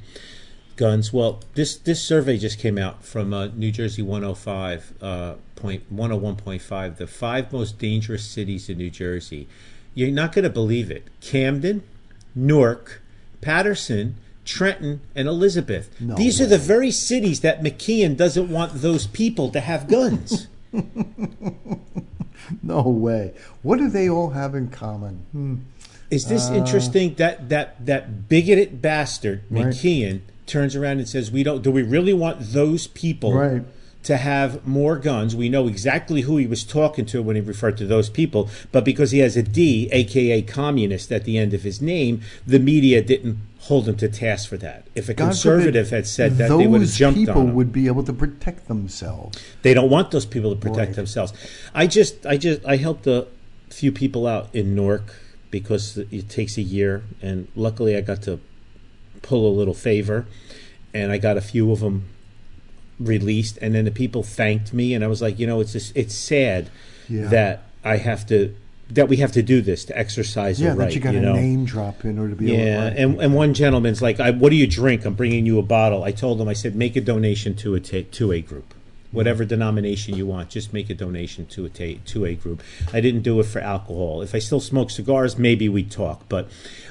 guns?" 0.77 1.12
Well, 1.12 1.41
this 1.55 1.75
this 1.75 2.01
survey 2.01 2.38
just 2.38 2.60
came 2.60 2.77
out 2.77 3.03
from 3.03 3.34
uh, 3.34 3.48
New 3.48 3.72
Jersey 3.72 4.01
105 4.03 4.93
uh, 5.01 5.34
point 5.55 5.93
101.5, 5.93 6.98
the 6.98 7.08
five 7.08 7.51
most 7.51 7.77
dangerous 7.79 8.24
cities 8.24 8.69
in 8.69 8.77
New 8.77 8.89
Jersey. 8.91 9.48
You're 10.00 10.12
not 10.12 10.32
going 10.32 10.44
to 10.44 10.50
believe 10.50 10.89
it: 10.89 11.03
Camden, 11.20 11.84
Newark, 12.34 13.01
Paterson, 13.41 14.15
Trenton, 14.46 15.01
and 15.13 15.27
Elizabeth. 15.27 15.89
No 16.00 16.15
These 16.15 16.39
are 16.39 16.46
the 16.46 16.58
very 16.58 16.89
cities 16.89 17.41
that 17.41 17.62
McKeon 17.62 18.15
doesn't 18.15 18.50
want 18.50 18.75
those 18.75 19.08
people 19.08 19.50
to 19.51 19.60
have 19.60 19.89
guns. 19.89 20.48
No 22.63 22.82
way. 22.82 23.34
What 23.62 23.77
do 23.77 23.89
they 23.89 24.10
all 24.10 24.32
have 24.32 24.56
in 24.56 24.70
common? 24.70 25.25
Hmm. 25.32 25.56
Is 26.10 26.27
this 26.27 26.50
interesting 26.50 27.13
that 27.15 27.50
that 27.50 27.86
that 27.86 28.27
bigoted 28.27 28.82
bastard 28.82 29.44
Right. 29.50 29.68
McKeon 29.68 30.22
turns 30.48 30.75
around 30.75 30.98
and 30.98 31.08
says, 31.08 31.29
"We 31.29 31.44
don't. 31.44 31.62
Do 31.62 31.70
we 31.70 31.84
really 31.84 32.13
want 32.13 32.38
those 32.39 32.88
people 32.88 33.34
Right. 33.34 33.63
To 34.03 34.18
have 34.18 34.65
more 34.65 34.98
guns?" 34.98 35.36
We 35.36 35.50
know 35.50 35.68
exactly 35.68 36.22
who 36.22 36.38
he 36.38 36.48
was 36.48 36.63
talking 36.63 37.06
to 37.08 37.22
when 37.22 37.36
he 37.36 37.41
referred 37.41 37.77
to 37.77 37.86
those 37.86 38.10
people, 38.10 38.50
but 38.72 38.86
because 38.86 39.12
he 39.12 39.20
has 39.20 39.36
a 39.36 39.44
D, 39.44 39.89
aka 39.91 40.41
communist, 40.41 41.12
at 41.12 41.25
the 41.25 41.38
end 41.38 41.53
of 41.53 41.63
his 41.63 41.82
name, 41.82 42.22
the 42.48 42.60
media 42.60 43.01
didn't 43.01 43.38
hold 43.63 43.89
him 43.89 43.98
to 43.98 44.08
task 44.08 44.48
for 44.48 44.58
that. 44.58 44.88
If 44.96 45.10
a 45.10 45.13
God 45.13 45.25
conservative 45.25 45.89
had 45.89 46.08
said 46.08 46.38
that, 46.38 46.48
they 46.48 46.65
would 46.65 46.82
have 46.82 46.89
those 46.89 46.98
jumped 46.98 47.20
people 47.20 47.41
on 47.41 47.48
him. 47.50 47.56
would 47.56 47.74
be 47.74 47.88
able 47.88 48.03
to 48.03 48.13
protect 48.13 48.68
themselves. 48.68 49.38
They 49.63 49.74
don't 49.74 49.89
want 49.89 50.12
those 50.12 50.25
people 50.25 50.51
to 50.51 50.56
protect 50.56 50.89
Right. 50.89 50.96
themselves. 50.96 51.34
I 51.75 51.86
just, 51.86 52.25
I 52.25 52.38
just, 52.38 52.65
I 52.65 52.77
helped 52.77 53.06
a 53.06 53.27
few 53.70 53.91
people 53.91 54.25
out 54.25 54.50
in 54.53 54.74
Newark 54.75 55.13
because 55.51 55.98
it 55.98 56.29
takes 56.29 56.58
a 56.58 56.62
year, 56.62 57.03
and 57.22 57.48
luckily 57.56 57.96
I 57.98 58.01
got 58.01 58.22
to 58.24 58.39
pull 59.22 59.48
a 59.48 59.53
little 59.53 59.74
favor, 59.74 60.25
and 60.94 61.12
I 61.12 61.18
got 61.18 61.36
a 61.38 61.41
few 61.41 61.72
of 61.72 61.82
them 61.82 62.06
released, 63.00 63.58
and 63.62 63.74
then 63.74 63.86
the 63.86 63.91
people 63.91 64.24
thanked 64.24 64.74
me, 64.74 64.94
and 64.94 65.03
I 65.03 65.08
was 65.08 65.22
like, 65.22 65.39
you 65.39 65.48
know, 65.48 65.60
it's 65.62 65.74
just, 65.74 65.96
it's 65.96 66.13
sad 66.15 66.70
Yeah. 67.08 67.27
that 67.29 67.63
I 67.84 67.98
have 67.98 68.25
to, 68.27 68.53
that 68.91 69.08
we 69.08 69.18
have 69.18 69.32
to 69.34 69.41
do 69.44 69.62
this 69.62 69.86
to 69.86 69.98
exercise 69.98 70.60
Yeah, 70.60 70.74
a 70.74 70.75
right. 70.75 70.86
that 70.89 70.96
you 70.96 71.01
got 71.01 71.12
to 71.12 71.22
know? 71.22 71.34
name 71.34 71.63
drop 71.65 72.03
in 72.06 72.18
order 72.20 72.32
to 72.32 72.36
be 72.36 72.48
Yeah, 72.51 72.88
able 72.88 72.96
to. 72.96 73.01
and, 73.01 73.22
and 73.22 73.34
one 73.36 73.53
gentleman's 73.53 74.01
like, 74.01 74.20
I, 74.20 74.32
"What 74.32 74.50
do 74.50 74.56
you 74.56 74.65
drink? 74.68 75.06
I'm 75.06 75.13
bringing 75.13 75.46
you 75.46 75.60
a 75.60 75.63
bottle." 75.63 76.03
I 76.03 76.12
told 76.12 76.41
him, 76.41 76.48
I 76.48 76.53
said, 76.53 76.75
"Make 76.75 76.96
a 76.96 77.01
donation 77.01 77.56
to 77.58 77.75
a 77.75 77.79
ta- 77.79 78.08
to 78.12 78.32
a 78.32 78.41
group, 78.41 78.74
whatever 79.11 79.43
denomination 79.45 80.15
you 80.15 80.25
want. 80.25 80.49
Just 80.49 80.73
make 80.73 80.89
a 80.89 80.93
donation 80.93 81.45
to 81.47 81.65
a 81.65 81.69
ta- 81.69 81.99
to 82.05 82.25
a 82.25 82.35
group." 82.35 82.61
I 82.93 83.01
didn't 83.01 83.21
do 83.21 83.39
it 83.39 83.45
for 83.45 83.59
alcohol. 83.59 84.21
If 84.21 84.35
I 84.35 84.39
still 84.39 84.59
smoke 84.59 84.89
cigars, 84.91 85.37
maybe 85.37 85.69
we'd 85.69 85.91
talk, 85.91 86.23
but 86.29 86.47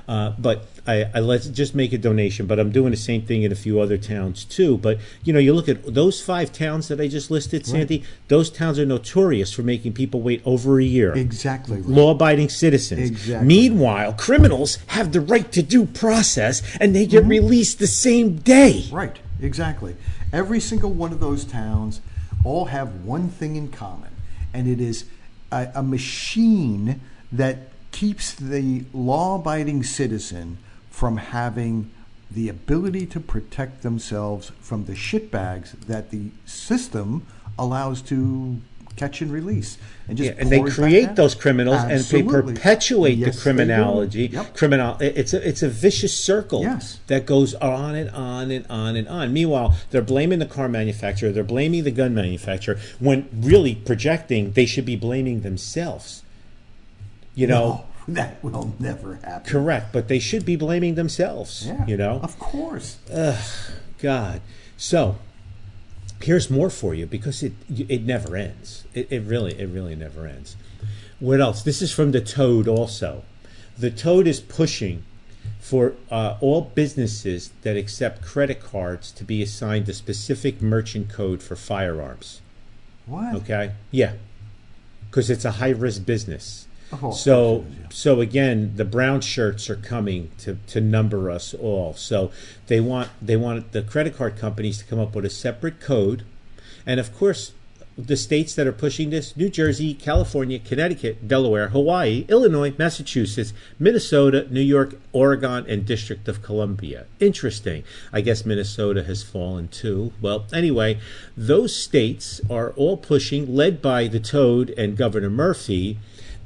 uh, 0.08 0.32
but 0.38 0.66
I, 0.86 1.10
I 1.14 1.20
let's 1.20 1.46
just 1.48 1.74
make 1.74 1.92
a 1.92 1.98
donation. 1.98 2.46
But 2.46 2.58
I'm 2.58 2.72
doing 2.72 2.90
the 2.90 2.96
same 2.96 3.22
thing 3.22 3.42
in 3.42 3.52
a 3.52 3.54
few 3.56 3.78
other 3.80 3.98
towns 3.98 4.44
too. 4.44 4.78
But 4.78 4.98
you 5.22 5.32
know, 5.32 5.38
you 5.38 5.52
look 5.52 5.68
at 5.68 5.94
those 5.94 6.20
five 6.20 6.52
towns 6.52 6.88
that 6.88 7.00
I 7.00 7.08
just 7.08 7.30
listed, 7.30 7.66
Sandy. 7.66 8.04
Those 8.28 8.50
towns 8.50 8.78
are 8.78 8.86
notorious 8.86 9.52
for 9.52 9.62
making 9.62 9.92
people 9.92 10.20
wait 10.22 10.42
over 10.44 10.80
a 10.80 10.84
year 10.84 11.12
Exactly. 11.14 11.76
right. 11.76 11.86
law-abiding 11.86 12.48
citizens. 12.48 13.10
Exactly. 13.10 13.46
Meanwhile, 13.46 14.14
criminals 14.14 14.78
have 14.88 15.12
the 15.12 15.20
right 15.20 15.50
to 15.52 15.62
due 15.62 15.86
process, 15.86 16.62
and 16.80 16.94
they 16.94 17.06
get 17.06 17.24
released 17.24 17.78
the 17.78 17.86
same 17.86 18.36
day. 18.36 18.86
Right, 18.90 19.18
exactly. 19.40 19.96
Every 20.32 20.60
single 20.60 20.90
one 20.90 21.12
of 21.12 21.20
those 21.20 21.44
towns 21.44 22.00
all 22.44 22.66
have 22.66 23.04
one 23.04 23.28
thing 23.28 23.56
in 23.56 23.68
common, 23.68 24.10
and 24.52 24.68
it 24.68 24.80
is 24.80 25.04
a, 25.50 25.68
a 25.74 25.82
machine 25.82 27.00
that 27.32 27.58
keeps 27.92 28.34
the 28.34 28.84
law 28.92 29.36
abiding 29.36 29.82
citizen 29.82 30.58
from 30.90 31.16
having 31.16 31.90
the 32.30 32.48
ability 32.48 33.06
to 33.06 33.20
protect 33.20 33.82
themselves 33.82 34.52
from 34.60 34.84
the 34.84 34.92
shitbags 34.92 35.72
that 35.86 36.10
the 36.10 36.30
system 36.44 37.26
allows 37.58 38.02
to 38.02 38.60
catch 38.98 39.22
and 39.22 39.30
release. 39.30 39.78
And 40.08 40.18
just 40.18 40.30
Yeah, 40.30 40.36
and 40.40 40.50
they 40.50 40.60
create 40.62 41.14
those 41.16 41.34
criminals 41.34 41.82
and 41.82 42.00
they 42.00 42.22
perpetuate 42.22 43.16
Yes, 43.18 43.36
the 43.36 43.42
criminology. 43.42 44.26
Yep. 44.32 44.54
Criminal. 44.56 44.96
It's 45.00 45.32
a 45.32 45.48
it's 45.48 45.62
a 45.62 45.68
vicious 45.68 46.14
circle 46.14 46.62
Yes. 46.62 46.98
that 47.06 47.24
goes 47.24 47.54
on 47.54 47.94
and 47.94 48.10
on 48.10 48.50
and 48.50 48.66
on 48.68 48.96
and 48.96 49.08
on. 49.08 49.32
Meanwhile, 49.32 49.76
they're 49.90 50.02
blaming 50.02 50.40
the 50.40 50.46
car 50.46 50.68
manufacturer. 50.68 51.30
They're 51.32 51.44
blaming 51.44 51.84
the 51.84 51.90
gun 51.90 52.14
manufacturer 52.14 52.78
when 52.98 53.28
really 53.32 53.74
projecting 53.76 54.52
they 54.52 54.66
should 54.66 54.84
be 54.84 54.96
blaming 54.96 55.40
themselves. 55.42 56.22
You 57.34 57.46
know. 57.46 57.84
No, 58.08 58.14
that 58.14 58.42
will 58.42 58.74
never 58.78 59.16
happen. 59.22 59.50
Correct, 59.50 59.92
but 59.92 60.08
they 60.08 60.18
should 60.18 60.44
be 60.44 60.56
blaming 60.56 60.94
themselves. 60.96 61.64
Yeah, 61.66 61.86
You 61.86 61.96
know, 61.96 62.20
of 62.22 62.38
course. 62.38 62.96
God. 64.00 64.40
So 64.76 65.16
here's 66.20 66.50
more 66.50 66.70
for 66.70 66.94
you 66.94 67.06
because 67.06 67.42
it 67.42 67.52
it 67.68 68.02
never 68.02 68.36
ends. 68.36 68.84
It, 68.94 69.10
it 69.10 69.20
really 69.20 69.58
it 69.58 69.68
really 69.68 69.94
never 69.94 70.26
ends. 70.26 70.56
What 71.20 71.40
else? 71.40 71.62
This 71.62 71.82
is 71.82 71.92
from 71.92 72.12
the 72.12 72.20
Toad 72.20 72.68
also. 72.68 73.24
The 73.76 73.90
Toad 73.90 74.26
is 74.26 74.40
pushing 74.40 75.04
for 75.58 75.94
uh, 76.10 76.36
all 76.40 76.62
businesses 76.62 77.50
that 77.62 77.76
accept 77.76 78.22
credit 78.22 78.60
cards 78.60 79.10
to 79.12 79.24
be 79.24 79.42
assigned 79.42 79.88
a 79.88 79.92
specific 79.92 80.62
merchant 80.62 81.08
code 81.10 81.42
for 81.42 81.56
firearms. 81.56 82.40
What? 83.06 83.34
Okay. 83.34 83.72
Yeah. 83.90 84.12
Because 85.10 85.30
it's 85.30 85.44
a 85.44 85.52
high 85.52 85.70
risk 85.70 86.06
business. 86.06 86.67
Oh, 86.90 87.10
so 87.10 87.66
yeah. 87.68 87.86
so 87.90 88.20
again, 88.20 88.72
the 88.76 88.84
brown 88.84 89.20
shirts 89.20 89.68
are 89.68 89.76
coming 89.76 90.30
to, 90.38 90.58
to 90.68 90.80
number 90.80 91.30
us 91.30 91.52
all. 91.54 91.92
So 91.94 92.30
they 92.66 92.80
want 92.80 93.10
they 93.20 93.36
want 93.36 93.72
the 93.72 93.82
credit 93.82 94.16
card 94.16 94.36
companies 94.36 94.78
to 94.78 94.84
come 94.84 94.98
up 94.98 95.14
with 95.14 95.24
a 95.24 95.30
separate 95.30 95.80
code, 95.80 96.24
and 96.86 96.98
of 96.98 97.14
course, 97.16 97.52
the 97.98 98.16
states 98.16 98.54
that 98.54 98.66
are 98.66 98.72
pushing 98.72 99.10
this: 99.10 99.36
New 99.36 99.50
Jersey, 99.50 99.92
California, 99.92 100.58
Connecticut, 100.58 101.28
Delaware, 101.28 101.68
Hawaii, 101.68 102.24
Illinois, 102.28 102.72
Massachusetts, 102.78 103.52
Minnesota, 103.78 104.46
New 104.50 104.62
York, 104.62 104.98
Oregon, 105.12 105.66
and 105.68 105.84
District 105.84 106.26
of 106.26 106.40
Columbia. 106.40 107.04
Interesting. 107.20 107.84
I 108.14 108.22
guess 108.22 108.46
Minnesota 108.46 109.04
has 109.04 109.22
fallen 109.22 109.68
too. 109.68 110.12
Well, 110.22 110.46
anyway, 110.54 111.00
those 111.36 111.76
states 111.76 112.40
are 112.48 112.70
all 112.70 112.96
pushing, 112.96 113.54
led 113.54 113.82
by 113.82 114.08
the 114.08 114.20
Toad 114.20 114.70
and 114.78 114.96
Governor 114.96 115.30
Murphy 115.30 115.98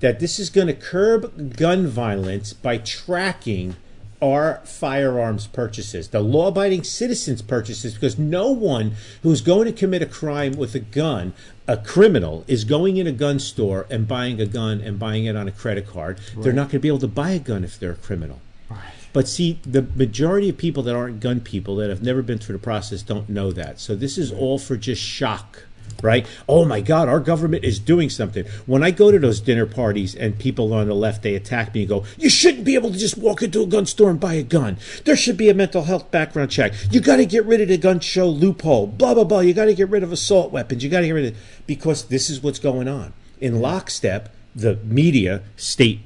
that 0.02 0.20
this 0.20 0.38
is 0.38 0.50
going 0.50 0.66
to 0.66 0.74
curb 0.74 1.56
gun 1.56 1.86
violence 1.86 2.52
by 2.52 2.76
tracking 2.76 3.76
our 4.20 4.60
firearms 4.64 5.46
purchases, 5.46 6.08
the 6.08 6.20
law 6.20 6.48
abiding 6.48 6.84
citizens' 6.84 7.40
purchases, 7.40 7.94
because 7.94 8.18
no 8.18 8.50
one 8.50 8.94
who's 9.22 9.40
going 9.40 9.64
to 9.64 9.72
commit 9.72 10.02
a 10.02 10.06
crime 10.06 10.52
with 10.52 10.74
a 10.74 10.80
gun, 10.80 11.32
a 11.66 11.76
criminal, 11.76 12.44
is 12.46 12.64
going 12.64 12.96
in 12.96 13.06
a 13.06 13.12
gun 13.12 13.38
store 13.38 13.86
and 13.90 14.06
buying 14.06 14.40
a 14.40 14.46
gun 14.46 14.80
and 14.80 14.98
buying 14.98 15.24
it 15.24 15.34
on 15.34 15.48
a 15.48 15.52
credit 15.52 15.88
card. 15.88 16.20
They're 16.36 16.52
not 16.52 16.64
going 16.64 16.72
to 16.72 16.78
be 16.80 16.88
able 16.88 16.98
to 16.98 17.08
buy 17.08 17.30
a 17.30 17.38
gun 17.38 17.64
if 17.64 17.78
they're 17.78 17.92
a 17.92 17.96
criminal. 17.96 18.40
Right. 18.68 18.80
But 19.12 19.28
see, 19.28 19.60
the 19.62 19.82
majority 19.82 20.48
of 20.48 20.56
people 20.56 20.82
that 20.84 20.96
aren't 20.96 21.20
gun 21.20 21.40
people 21.40 21.76
that 21.76 21.90
have 21.90 22.02
never 22.02 22.22
been 22.22 22.38
through 22.38 22.54
the 22.56 22.62
process 22.62 23.02
don't 23.02 23.28
know 23.28 23.52
that. 23.52 23.78
So 23.78 23.94
this 23.94 24.18
is 24.18 24.32
all 24.32 24.58
for 24.58 24.76
just 24.76 25.02
shock, 25.02 25.64
right? 26.02 26.26
Oh 26.48 26.64
my 26.64 26.80
God, 26.80 27.08
our 27.08 27.20
government 27.20 27.64
is 27.64 27.78
doing 27.78 28.10
something. 28.10 28.44
When 28.66 28.82
I 28.82 28.90
go 28.90 29.10
to 29.10 29.18
those 29.18 29.40
dinner 29.40 29.66
parties 29.66 30.14
and 30.14 30.38
people 30.38 30.72
on 30.72 30.86
the 30.86 30.94
left 30.94 31.22
they 31.22 31.34
attack 31.34 31.74
me 31.74 31.80
and 31.80 31.88
go, 31.88 32.04
"You 32.18 32.30
shouldn't 32.30 32.64
be 32.64 32.74
able 32.74 32.90
to 32.92 32.98
just 32.98 33.18
walk 33.18 33.42
into 33.42 33.62
a 33.62 33.66
gun 33.66 33.86
store 33.86 34.10
and 34.10 34.20
buy 34.20 34.34
a 34.34 34.42
gun. 34.42 34.78
There 35.04 35.16
should 35.16 35.36
be 35.36 35.48
a 35.48 35.54
mental 35.54 35.82
health 35.82 36.10
background 36.10 36.50
check. 36.50 36.72
You 36.90 37.00
got 37.00 37.16
to 37.16 37.26
get 37.26 37.44
rid 37.44 37.60
of 37.60 37.68
the 37.68 37.78
gun 37.78 38.00
show 38.00 38.28
loophole. 38.28 38.86
Blah 38.86 39.14
blah 39.14 39.24
blah. 39.24 39.40
You 39.40 39.54
got 39.54 39.66
to 39.66 39.74
get 39.74 39.88
rid 39.88 40.02
of 40.02 40.12
assault 40.12 40.52
weapons. 40.52 40.82
You 40.84 40.90
got 40.90 41.00
to 41.00 41.06
get 41.06 41.12
rid 41.12 41.26
of 41.26 41.36
because 41.66 42.04
this 42.04 42.30
is 42.30 42.42
what's 42.42 42.58
going 42.58 42.88
on 42.88 43.12
in 43.40 43.60
lockstep. 43.60 44.34
The 44.54 44.76
media, 44.84 45.42
state 45.56 46.00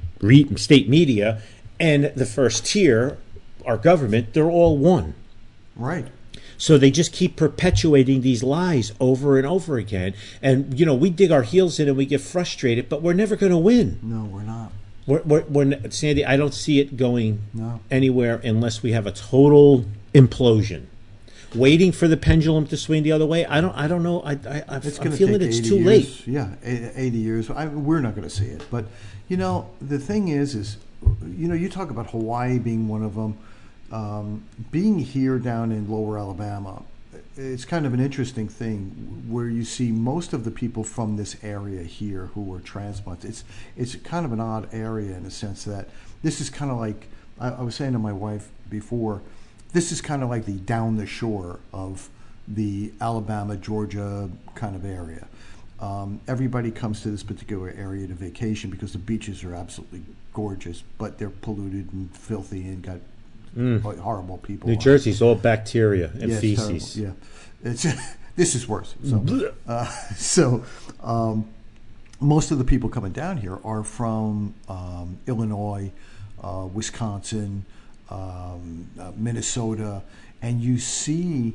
state 0.57 0.89
media, 0.89 1.43
and 1.79 2.13
the 2.15 2.27
first 2.27 2.67
tier, 2.67 3.19
our 3.65 3.77
government, 3.77 4.33
they're 4.33 4.51
all 4.51 4.79
one. 4.79 5.15
Right. 5.75 6.07
So 6.59 6.79
they 6.79 6.91
just 6.91 7.13
keep 7.13 7.37
perpetuating 7.37 8.23
these 8.23 8.43
lies 8.43 8.93
over 9.01 9.37
and 9.39 9.47
over 9.47 9.77
again. 9.79 10.15
And, 10.43 10.79
you 10.79 10.87
know, 10.87 10.95
we 10.95 11.11
dig 11.11 11.31
our 11.31 11.43
heels 11.43 11.79
in 11.79 11.89
and 11.89 11.97
we 11.97 12.07
get 12.07 12.21
frustrated, 12.21 12.89
but 12.89 13.03
we're 13.03 13.13
never 13.13 13.37
going 13.37 13.53
to 13.53 13.59
win. 13.59 13.99
No, 14.03 14.25
we're 14.25 14.43
not. 14.43 14.73
We're, 15.07 15.23
we're, 15.23 15.43
we're, 15.43 15.91
Sandy, 15.91 16.25
I 16.25 16.37
don't 16.37 16.55
see 16.55 16.81
it 16.81 16.97
going 16.97 17.41
No. 17.55 17.81
anywhere 17.91 18.41
unless 18.43 18.83
we 18.83 18.93
have 18.93 19.07
a 19.07 19.13
total 19.13 19.85
implosion. 20.15 20.87
Waiting 21.55 21.93
for 21.93 22.09
the 22.09 22.17
pendulum 22.17 22.67
to 22.67 22.77
swing 22.77 23.03
the 23.03 23.13
other 23.13 23.25
way, 23.25 23.47
I 23.47 23.61
don't. 23.61 23.75
I 23.77 23.87
don't 23.87 24.03
know. 24.03 24.21
I, 24.23 24.33
I, 24.33 24.63
I'm 24.69 24.81
feeling 24.83 25.41
it's 25.41 25.61
too 25.61 25.77
years. 25.77 25.87
late. 25.87 26.27
Yeah, 26.27 26.49
e- 26.67 26.91
80 26.95 27.19
years. 27.19 27.51
I, 27.51 27.67
we're 27.67 28.01
not 28.01 28.15
going 28.17 28.29
to 28.29 28.35
see 28.35 28.47
it. 28.47 28.65
But, 28.71 28.87
you 29.29 29.37
know, 29.37 29.71
the 29.81 29.99
thing 29.99 30.29
is, 30.29 30.55
is, 30.55 30.77
you 31.25 31.47
know, 31.49 31.55
you 31.55 31.69
talk 31.69 31.91
about 31.91 32.11
Hawaii 32.11 32.59
being 32.59 32.89
one 32.89 33.03
of 33.05 33.15
them. 33.15 33.39
Um, 33.93 34.45
being 34.71 34.99
here 34.99 35.39
down 35.39 35.71
in 35.71 35.89
lower 35.89 36.19
Alabama, 36.19 36.83
it's 37.37 37.65
kind 37.65 37.87
of 37.87 37.95
an 37.95 38.01
interesting 38.01 38.49
thing 38.49 39.25
where 39.29 39.49
you 39.49 39.65
see 39.65 39.93
most 39.93 40.33
of 40.33 40.45
the 40.45 40.51
people 40.51 40.83
from 40.83 41.17
this 41.17 41.37
area 41.43 41.83
here 41.83 42.27
who 42.35 42.43
were 42.43 42.61
transplants. 42.61 43.25
It's, 43.25 43.45
it's 43.77 43.95
kind 43.97 44.25
of 44.25 44.33
an 44.33 44.41
odd 44.41 44.69
area 44.73 45.17
in 45.17 45.25
a 45.25 45.31
sense 45.31 45.65
that 45.65 45.89
this 46.23 46.41
is 46.41 46.51
kind 46.51 46.71
of 46.71 46.79
like, 46.79 47.09
I, 47.39 47.51
I 47.51 47.63
was 47.63 47.75
saying 47.75 47.93
to 47.93 47.99
my 47.99 48.13
wife 48.13 48.49
before, 48.69 49.23
this 49.73 49.93
is 49.93 50.01
kind 50.01 50.23
of 50.23 50.31
like 50.31 50.47
the 50.47 50.53
down 50.53 50.97
the 50.97 51.07
shore 51.07 51.61
of 51.73 52.09
the 52.49 52.93
Alabama, 53.01 53.57
Georgia 53.57 54.31
kind 54.55 54.75
of 54.75 54.85
area. 54.85 55.27
Um, 55.79 56.21
everybody 56.27 56.71
comes 56.71 57.03
to 57.03 57.11
this 57.11 57.23
particular 57.23 57.75
area 57.77 58.07
to 58.07 58.15
vacation 58.15 58.71
because 58.71 58.93
the 58.93 58.99
beaches 58.99 59.45
are 59.45 59.55
absolutely 59.55 60.03
gorgeous, 60.33 60.83
but 60.97 61.19
they're 61.19 61.29
polluted 61.29 61.93
and 61.93 62.15
filthy 62.17 62.63
and 62.63 62.83
got 62.83 62.99
horrible 63.57 64.39
people. 64.39 64.69
New. 64.69 64.77
Jersey's 64.77 65.23
all 65.23 65.35
bacteria 65.35 66.11
and 66.21 66.31
Yeah, 66.31 66.41
feces. 66.41 66.99
Yeah, 66.99 67.13
it's 67.65 67.87
this 68.37 68.55
is 68.55 68.69
worse. 68.69 68.95
So, 69.05 69.53
uh, 69.67 69.87
so 70.17 70.65
um, 71.03 71.49
most 72.21 72.51
of 72.51 72.59
the 72.59 72.65
people 72.65 72.89
coming 72.89 73.13
down 73.13 73.39
here 73.39 73.59
are 73.65 73.83
from 73.83 74.55
um, 74.69 75.19
Illinois, 75.27 75.91
uh, 76.43 76.69
Wisconsin, 76.73 77.65
um, 78.11 78.89
uh, 79.01 79.13
Minnesota, 79.17 80.03
and 80.43 80.61
you 80.61 80.79
see 80.79 81.55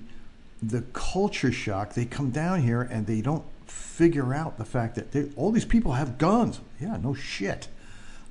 the 0.62 0.82
culture 0.94 1.52
shock. 1.52 1.94
They 1.94 2.06
come 2.06 2.32
down 2.32 2.62
here 2.62 2.82
and 2.82 3.08
they 3.08 3.22
don't 3.22 3.44
figure 3.66 4.34
out 4.34 4.58
the 4.58 4.66
fact 4.66 4.96
that 4.96 5.12
they, 5.12 5.30
all 5.36 5.52
these 5.52 5.66
people 5.66 5.94
have 5.94 6.18
guns. 6.18 6.60
Yeah, 6.80 6.98
no 6.98 7.14
shit. 7.14 7.68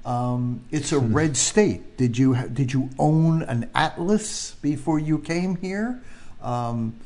Um, 0.04 0.64
it's 0.71 0.92
a 0.92 0.99
red 0.99 1.37
state. 1.37 1.97
Did 1.97 2.16
you 2.16 2.35
did 2.49 2.73
you 2.73 2.88
own 2.99 3.42
an 3.42 3.71
atlas 3.75 4.52
before 4.62 4.99
you 4.99 5.19
came 5.19 5.57
here? 5.57 6.02
Um, 6.40 6.97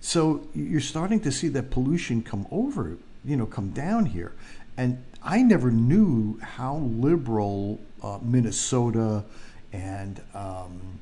so 0.00 0.46
you're 0.54 0.80
starting 0.80 1.20
to 1.20 1.32
see 1.32 1.48
that 1.48 1.70
pollution 1.70 2.22
come 2.22 2.46
over, 2.50 2.98
you 3.24 3.36
know, 3.36 3.46
come 3.46 3.70
down 3.70 4.06
here. 4.06 4.32
And 4.76 5.02
I 5.22 5.42
never 5.42 5.70
knew 5.70 6.38
how 6.40 6.76
liberal 6.76 7.80
uh, 8.02 8.18
Minnesota 8.20 9.24
and 9.72 10.20
um, 10.34 10.98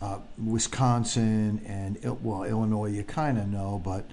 uh, 0.00 0.18
Wisconsin 0.44 1.62
and 1.66 1.98
well 2.22 2.44
Illinois 2.44 2.90
you 2.90 3.02
kind 3.02 3.38
of 3.38 3.48
know, 3.48 3.80
but 3.82 4.08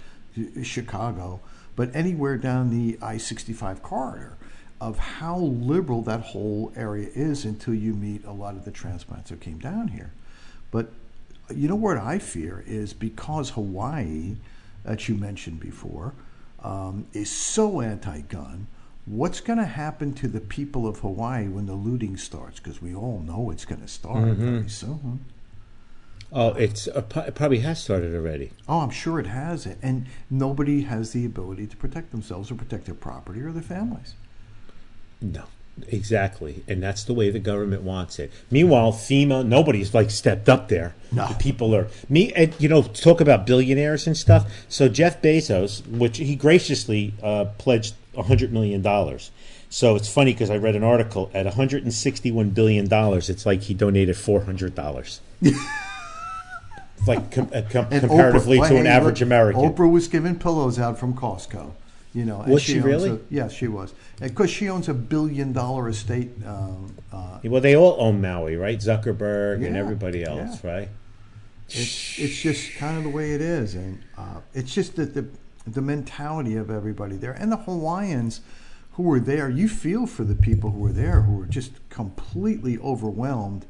Chicago, 0.64 1.40
but 1.76 1.96
anywhere 1.96 2.38
down 2.38 2.70
the 2.70 2.98
I-65 3.02 3.82
corridor 3.82 4.38
of 4.82 4.98
how 4.98 5.38
liberal 5.38 6.02
that 6.04 6.22
whole 6.22 6.72
area 6.76 7.10
is 7.14 7.46
until 7.46 7.74
you 7.74 7.94
meet 7.94 8.24
a 8.26 8.32
lot 8.32 8.56
of 8.56 8.66
the 8.66 8.72
transplants 8.72 9.30
that 9.30 9.42
came 9.42 9.60
down 9.60 9.90
here. 9.90 10.12
But 10.72 10.92
you 11.54 11.68
know 11.68 11.76
what 11.76 11.98
I 11.98 12.20
fear 12.20 12.64
is 12.66 12.94
because 12.94 13.52
Hawaii, 13.52 14.38
that 14.84 15.10
you 15.10 15.16
mentioned 15.16 15.60
before, 15.60 16.14
um, 16.64 17.08
is 17.14 17.30
so 17.30 17.82
anti-gun. 17.82 18.68
What's 19.06 19.42
going 19.42 19.60
to 19.60 19.66
happen 19.66 20.14
to 20.14 20.28
the 20.28 20.40
people 20.40 20.88
of 20.88 21.00
Hawaii 21.00 21.48
when 21.48 21.66
the 21.66 21.74
looting 21.74 22.16
starts? 22.16 22.60
Because 22.60 22.82
we 22.82 22.94
all 22.94 23.20
know 23.26 23.50
it's 23.50 23.66
going 23.66 23.82
to 23.82 23.88
start 23.88 24.36
very 24.36 24.70
soon. 24.70 25.26
Oh, 26.32 26.50
it's 26.50 26.88
uh, 26.88 27.02
it 27.28 27.34
probably 27.34 27.60
has 27.60 27.82
started 27.82 28.14
already. 28.14 28.52
Oh, 28.68 28.82
I'm 28.82 28.92
sure 28.92 29.20
it 29.20 29.26
has 29.26 29.68
and 29.82 30.06
nobody 30.30 30.84
has 30.84 31.12
the 31.12 31.26
ability 31.26 31.66
to 31.68 31.76
protect 31.76 32.12
themselves 32.12 32.52
or 32.52 32.56
protect 32.56 32.86
their 32.86 32.94
property 32.94 33.42
or 33.42 33.52
their 33.52 33.64
families. 33.64 34.14
No, 35.22 35.44
exactly, 35.88 36.64
and 36.68 36.82
that's 36.82 37.04
the 37.04 37.14
way 37.14 37.30
the 37.30 37.40
government 37.40 37.82
wants 37.82 38.20
it. 38.20 38.32
Meanwhile, 38.50 38.94
FEMA, 38.94 39.46
nobody's 39.46 39.94
like 39.94 40.10
stepped 40.12 40.48
up 40.48 40.70
there. 40.70 40.96
No. 41.12 41.28
The 41.28 41.36
people 41.36 41.76
are 41.76 41.88
me, 42.08 42.32
and 42.34 42.54
you 42.60 42.70
know, 42.70 42.84
talk 42.84 43.22
about 43.22 43.46
billionaires 43.46 44.08
and 44.08 44.16
stuff. 44.16 44.52
So 44.70 44.88
Jeff 44.88 45.22
Bezos, 45.22 45.86
which 45.88 46.18
he 46.18 46.36
graciously 46.36 47.14
uh, 47.22 47.46
pledged 47.58 47.96
hundred 48.18 48.52
million 48.52 48.82
dollars. 48.82 49.32
So 49.70 49.96
it's 49.96 50.12
funny 50.12 50.34
because 50.34 50.50
I 50.50 50.58
read 50.58 50.76
an 50.76 50.84
article 50.84 51.30
at 51.34 51.46
161 51.46 52.50
billion 52.52 52.88
dollars. 52.88 53.30
It's 53.30 53.46
like 53.46 53.62
he 53.64 53.74
donated 53.74 54.18
400 54.18 54.74
dollars. 54.74 55.22
like 57.08 57.32
com- 57.32 57.52
uh, 57.54 57.62
com- 57.70 57.90
comparatively 57.90 58.60
Oprah- 58.60 58.68
to 58.70 58.78
an 58.78 58.88
average 58.88 59.22
American. 59.22 59.62
Oprah 59.62 59.90
was 59.90 60.08
given 60.08 60.38
pillows 60.40 60.80
out 60.80 60.98
from 60.98 61.14
Costco. 61.14 61.72
You 62.14 62.26
know, 62.26 62.42
and 62.42 62.52
Was 62.52 62.64
she 62.64 62.78
owns 62.78 62.86
really? 62.86 63.10
A, 63.12 63.20
yes, 63.30 63.54
she 63.54 63.68
was, 63.68 63.94
because 64.20 64.50
she 64.50 64.68
owns 64.68 64.90
a 64.90 64.96
billion 64.96 65.54
dollar 65.54 65.90
estate. 65.90 66.32
Um, 66.44 66.96
uh, 67.14 67.40
Well, 67.44 67.62
they 67.62 67.76
all 67.76 67.98
own 68.00 68.20
Maui, 68.20 68.56
right? 68.56 68.80
Zuckerberg 68.80 69.66
and 69.66 69.78
everybody 69.78 70.24
else, 70.24 70.64
right? 70.64 70.90
it's 71.72 72.18
it's 72.18 72.42
just 72.42 72.74
kind 72.78 72.98
of 72.98 73.04
the 73.04 73.10
way 73.10 73.34
it 73.34 73.42
is, 73.42 73.76
and 73.76 74.02
uh, 74.18 74.42
it's 74.56 74.74
just 74.74 74.96
that 74.96 75.14
the 75.14 75.28
the 75.68 75.82
mentality 75.82 76.56
of 76.56 76.72
everybody 76.72 77.16
there, 77.16 77.34
and 77.34 77.52
the 77.52 77.58
Hawaiians 77.58 78.42
who 78.94 79.04
were 79.04 79.20
there. 79.20 79.50
You 79.50 79.70
feel 79.70 80.08
for 80.08 80.24
the 80.24 80.36
people 80.36 80.72
who 80.72 80.80
were 80.80 80.92
there, 80.92 81.22
who 81.22 81.36
were 81.36 81.46
just 81.46 81.72
completely 81.90 82.78
overwhelmed. 82.80 83.66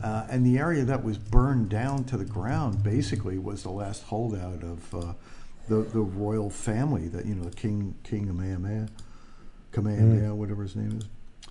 Uh, 0.00 0.24
and 0.30 0.46
the 0.46 0.56
area 0.56 0.84
that 0.84 1.02
was 1.02 1.18
burned 1.18 1.68
down 1.68 2.04
to 2.04 2.16
the 2.16 2.24
ground 2.24 2.84
basically 2.84 3.36
was 3.36 3.64
the 3.64 3.70
last 3.70 4.04
holdout 4.04 4.62
of 4.62 4.94
uh, 4.94 5.12
the 5.68 5.76
the 5.82 6.00
royal 6.00 6.50
family 6.50 7.08
that 7.08 7.26
you 7.26 7.34
know 7.34 7.44
the 7.44 7.54
King 7.56 7.94
King 8.04 8.26
Kamehameha, 8.26 8.88
Kamehameha, 9.72 10.34
whatever 10.34 10.62
his 10.62 10.76
name 10.76 10.98
is. 10.98 11.04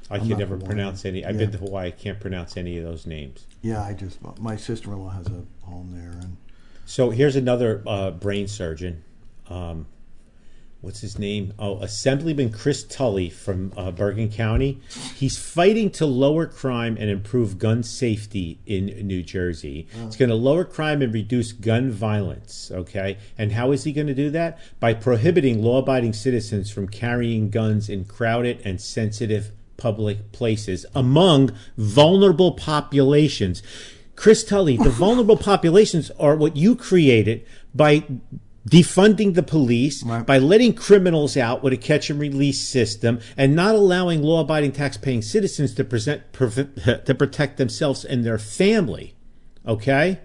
I 0.10 0.16
I'm 0.16 0.22
can 0.22 0.30
never 0.38 0.56
Hawaiian. 0.56 0.66
pronounce 0.68 1.06
any. 1.06 1.26
I've 1.26 1.36
Yeah. 1.36 1.42
been 1.48 1.52
to 1.52 1.58
Hawaii. 1.58 1.88
I 1.88 1.92
can't 1.92 2.20
pronounce 2.20 2.56
any 2.58 2.78
of 2.78 2.84
those 2.84 3.06
names. 3.06 3.46
Yeah, 3.62 3.84
I 3.84 3.94
just 3.94 4.20
my 4.40 4.56
sister 4.56 4.92
in 4.94 5.00
law 5.00 5.10
has 5.10 5.28
a 5.28 5.44
home 5.66 5.92
there, 5.94 6.12
and 6.22 6.38
So 6.86 7.10
here's 7.10 7.36
another 7.36 7.84
uh, 7.86 8.12
brain 8.12 8.48
surgeon. 8.48 9.04
Um, 9.50 9.86
what's 10.82 11.02
his 11.02 11.18
name? 11.18 11.54
Oh, 11.58 11.80
Assemblyman 11.80 12.52
Chris 12.52 12.84
Tully 12.84 13.30
from 13.30 13.74
uh, 13.76 13.92
Bergen 13.92 14.30
County. 14.30 14.80
He's 15.16 15.38
fighting 15.38 15.90
to 15.92 16.06
lower 16.06 16.46
crime 16.46 16.98
and 17.00 17.10
improve 17.10 17.58
gun 17.58 17.84
safety 17.84 18.60
in 18.66 18.86
New 19.08 19.24
Jersey. 19.24 19.88
It's 20.04 20.16
going 20.16 20.30
to 20.30 20.36
lower 20.36 20.64
crime 20.64 21.02
and 21.02 21.14
reduce 21.14 21.52
gun 21.52 21.92
violence. 21.92 22.72
Okay, 22.74 23.18
and 23.38 23.54
how 23.54 23.72
is 23.72 23.84
he 23.84 23.92
going 23.92 24.08
to 24.08 24.14
do 24.14 24.30
that? 24.32 24.60
By 24.80 24.94
prohibiting 24.94 25.62
law-abiding 25.62 26.14
citizens 26.14 26.70
from 26.70 26.88
carrying 26.88 27.50
guns 27.50 27.90
in 27.90 28.06
crowded 28.06 28.62
and 28.64 28.80
sensitive 28.80 29.52
public 29.78 30.32
places 30.32 30.86
among 30.96 31.56
vulnerable 31.78 32.52
populations. 32.52 33.64
Chris 34.16 34.44
Tully, 34.44 34.78
the 34.78 34.90
vulnerable 34.90 35.38
populations 35.38 36.12
are 36.20 36.36
what 36.36 36.58
you 36.58 36.76
created 36.76 37.46
by 37.74 38.04
defunding 38.70 39.34
the 39.36 39.44
police, 39.44 40.04
Right. 40.04 40.26
by 40.26 40.38
letting 40.38 40.74
criminals 40.74 41.38
out 41.38 41.64
with 41.64 41.74
a 41.74 41.78
catch 41.78 42.10
and 42.10 42.20
release 42.20 42.60
system, 42.60 43.20
and 43.38 43.56
not 43.56 43.76
allowing 43.76 44.22
law 44.24 44.42
abiding 44.42 44.72
tax 44.74 44.98
paying 44.98 45.22
citizens 45.22 45.74
to, 45.76 45.84
present, 45.84 46.22
to 46.34 47.16
protect 47.18 47.58
themselves 47.58 48.04
and 48.06 48.24
their 48.26 48.38
family. 48.38 49.14
Okay? 49.66 50.20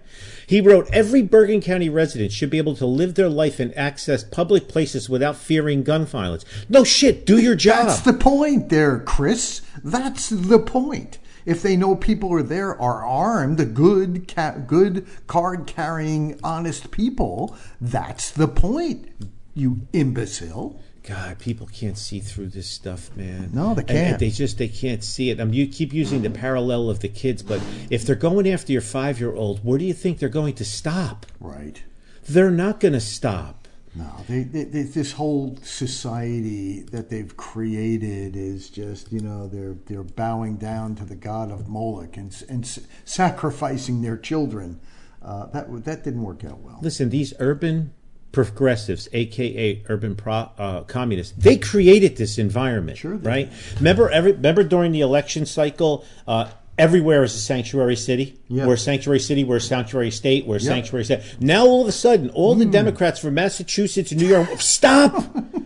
He 0.47 0.61
wrote 0.61 0.87
Every 0.93 1.21
Bergen 1.21 1.59
County 1.61 1.89
resident 1.89 2.31
should 2.31 2.49
be 2.49 2.57
able 2.57 2.75
to 2.77 2.85
live 2.85 3.15
their 3.15 3.27
life 3.29 3.59
and 3.59 3.75
access 3.77 4.23
public 4.23 4.67
places 4.69 5.09
without 5.09 5.35
fearing 5.35 5.83
gun 5.83 6.05
violence. 6.05 6.45
No 6.69 6.83
shit, 6.83 7.25
do 7.25 7.37
your 7.37 7.55
job. 7.55 7.87
that's 7.87 8.01
the 8.01 8.13
point, 8.13 8.69
there, 8.69 8.99
Chris. 8.99 9.61
That's 9.83 10.29
the 10.29 10.59
point. 10.59 11.17
If 11.45 11.61
they 11.61 11.75
know 11.75 11.95
people 11.95 12.31
are 12.33 12.43
there, 12.43 12.79
are 12.81 13.05
armed, 13.05 13.73
good, 13.75 14.27
ca- 14.33 14.57
good 14.65 15.05
card 15.27 15.67
carrying, 15.67 16.39
honest 16.43 16.91
people, 16.91 17.55
that's 17.81 18.31
the 18.31 18.47
point. 18.47 19.09
You 19.53 19.81
imbecile. 19.93 20.79
God, 21.03 21.37
people 21.39 21.67
can't 21.67 21.97
see 21.97 22.19
through 22.21 22.47
this 22.47 22.69
stuff, 22.69 23.11
man. 23.17 23.49
No, 23.53 23.73
they 23.73 23.81
And- 23.81 23.89
and 23.91 24.07
can't. 24.07 24.19
they 24.19 24.29
just 24.29 24.57
they 24.57 24.69
can't 24.69 25.03
see 25.03 25.29
it. 25.29 25.41
I 25.41 25.43
mean, 25.43 25.53
you 25.53 25.67
keep 25.67 25.93
using 25.93 26.21
the 26.21 26.29
parallel 26.29 26.89
of 26.89 26.99
the 27.01 27.09
kids, 27.09 27.43
but 27.43 27.59
if 27.89 28.05
they're 28.05 28.15
going 28.15 28.49
after 28.49 28.71
your 28.71 28.81
five 28.81 29.19
year 29.19 29.33
old, 29.35 29.59
where 29.65 29.77
do 29.77 29.83
you 29.83 29.93
think 29.93 30.19
they're 30.19 30.29
going 30.29 30.53
to 30.55 30.65
stop? 30.65 31.25
Right. 31.41 31.83
They're 32.27 32.49
not 32.51 32.79
going 32.79 32.93
to 32.93 33.01
stop. 33.01 33.62
No, 33.95 34.09
they, 34.27 34.43
they, 34.43 34.63
they, 34.63 34.83
this 34.83 35.11
whole 35.11 35.55
society 35.61 36.81
that 36.91 37.09
they've 37.09 37.35
created 37.37 38.35
is 38.35 38.69
just, 38.69 39.11
you 39.11 39.19
know, 39.19 39.47
they're 39.47 39.75
they're 39.85 40.03
bowing 40.03 40.55
down 40.57 40.95
to 40.95 41.05
the 41.05 41.15
god 41.15 41.51
of 41.51 41.69
Moloch 41.69 42.17
and 42.17 42.43
and 42.49 42.63
s- 42.63 42.79
sacrificing 43.05 44.01
their 44.01 44.17
children. 44.17 44.79
Uh, 45.21 45.45
that 45.47 45.85
that 45.85 46.03
didn't 46.03 46.23
work 46.23 46.43
out 46.43 46.59
well. 46.59 46.79
Listen, 46.81 47.09
these 47.11 47.33
urban 47.39 47.93
progressives, 48.31 49.07
aka 49.13 49.83
urban 49.87 50.15
pro, 50.15 50.49
uh, 50.57 50.81
communists, 50.81 51.33
they 51.37 51.55
created 51.55 52.17
this 52.17 52.39
environment, 52.39 52.97
Sure 52.97 53.15
they 53.15 53.29
right? 53.29 53.51
Remember, 53.77 54.09
every 54.09 54.31
remember 54.31 54.63
during 54.63 54.91
the 54.91 55.01
election 55.01 55.45
cycle. 55.45 56.03
Uh, 56.27 56.49
Everywhere 56.75 57.23
is 57.23 57.35
a 57.35 57.39
sanctuary 57.39 57.95
city. 57.95 58.39
Yeah. 58.47 58.65
We're 58.65 58.73
a 58.73 58.77
sanctuary 58.79 59.19
city. 59.19 59.43
We're 59.43 59.57
a 59.57 59.61
sanctuary 59.61 60.09
state. 60.09 60.47
We're 60.47 60.55
a 60.55 60.59
Yep. 60.59 60.61
Hmm. 60.63 60.67
sanctuary 60.73 61.05
state. 61.05 61.19
Now 61.39 61.65
all 61.67 61.83
of 61.83 61.87
a 61.87 61.91
sudden, 61.91 62.29
all 62.31 62.55
the 62.55 62.65
Democrats 62.65 63.19
from 63.19 63.35
Massachusetts 63.35 64.11
and 64.11 64.19
New 64.19 64.27
York, 64.27 64.49
stop! 64.59 65.23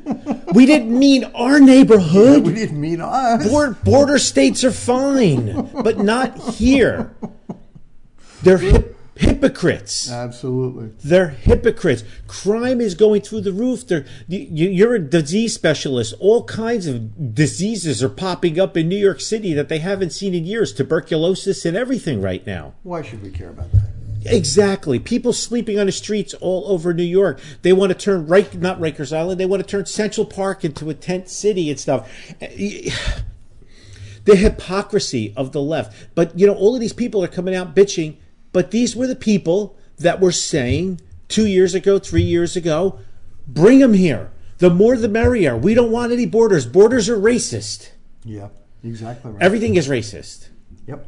we 0.54 0.65
didn't 0.65 0.98
mean 0.98 1.24
our 1.34 1.62
neighborhood. 1.62 2.46
We 2.46 2.54
didn't 2.54 2.82
mean 2.82 3.00
us. 3.00 3.48
Border, 3.48 3.78
border 3.86 4.17
states 4.20 4.65
are 4.65 4.72
fine, 4.72 5.70
but 5.82 5.98
not 6.00 6.38
here. 6.56 7.15
They're 8.43 8.58
hip, 8.58 8.97
hypocrites. 9.20 10.10
Absolutely. 10.10 10.92
They're 11.04 11.30
hypocrites. 11.30 12.04
Crime 12.28 12.82
is 12.82 12.96
going 12.96 13.22
through 13.22 13.42
the 13.42 13.52
roof. 13.52 13.88
They're, 13.88 14.06
you, 14.28 14.70
you're 14.70 14.96
a 14.96 15.00
disease 15.00 15.54
specialist. 15.54 16.14
All 16.20 16.44
kinds 16.44 16.88
of 16.88 17.36
diseases 17.36 18.04
are 18.04 18.10
popping 18.10 18.60
up 18.60 18.78
in 18.78 18.88
New 18.88 18.98
York 18.98 19.22
City 19.22 19.54
that 19.54 19.70
they 19.70 19.80
haven't 19.80 20.12
seen 20.12 20.34
in 20.34 20.46
years. 20.46 20.74
Tuberculosis 20.74 21.66
and 21.66 21.76
everything 21.76 22.22
right 22.22 22.46
now. 22.46 22.74
Why 22.84 23.02
should 23.02 23.22
we 23.22 23.30
care 23.30 23.50
about 23.50 23.72
that? 23.72 23.90
Exactly. 24.26 25.00
People 25.00 25.34
sleeping 25.34 25.80
on 25.80 25.86
the 25.86 25.92
streets 25.92 26.34
all 26.36 26.68
over 26.68 26.94
New 26.94 27.04
York. 27.04 27.40
They 27.62 27.74
want 27.74 27.92
to 27.92 27.98
turn 27.98 28.28
Rik 28.28 28.56
not 28.56 28.80
Rikers 28.80 29.16
Island. 29.16 29.40
They 29.40 29.46
want 29.46 29.62
to 29.62 29.68
turn 29.68 29.86
Central 29.86 30.26
Park 30.26 30.66
into 30.66 30.90
a 30.90 30.94
tent 30.94 31.30
city 31.30 31.70
and 31.70 31.80
stuff. 31.80 32.10
The 34.26 34.36
hypocrisy 34.36 35.34
of 35.38 35.54
the 35.54 35.62
left. 35.62 36.10
But 36.14 36.38
you 36.38 36.46
know, 36.46 36.54
all 36.54 36.76
of 36.76 36.82
these 36.82 36.92
people 36.92 37.24
are 37.24 37.30
coming 37.30 37.56
out 37.56 37.74
bitching 37.74 38.18
But 38.52 38.72
these 38.72 38.96
were 38.96 39.08
the 39.08 39.16
people 39.16 39.78
that 39.98 40.20
were 40.20 40.32
saying 40.32 41.02
two 41.28 41.48
years 41.48 41.76
ago, 41.76 42.00
three 42.00 42.22
years 42.24 42.56
ago, 42.56 43.00
bring 43.48 43.80
them 43.80 43.94
here. 43.94 44.32
The 44.60 44.70
more 44.70 44.98
the 44.98 45.10
merrier. 45.10 45.56
We 45.56 45.74
don't 45.74 45.92
want 45.92 46.12
any 46.12 46.26
borders. 46.26 46.66
Borders 46.66 47.10
are 47.10 47.18
racist. 47.18 47.92
Yeah, 48.24 48.50
exactly 48.84 49.32
right. 49.32 49.42
Everything 49.42 49.76
is 49.76 49.88
racist. 49.88 50.50
yep. 50.88 51.08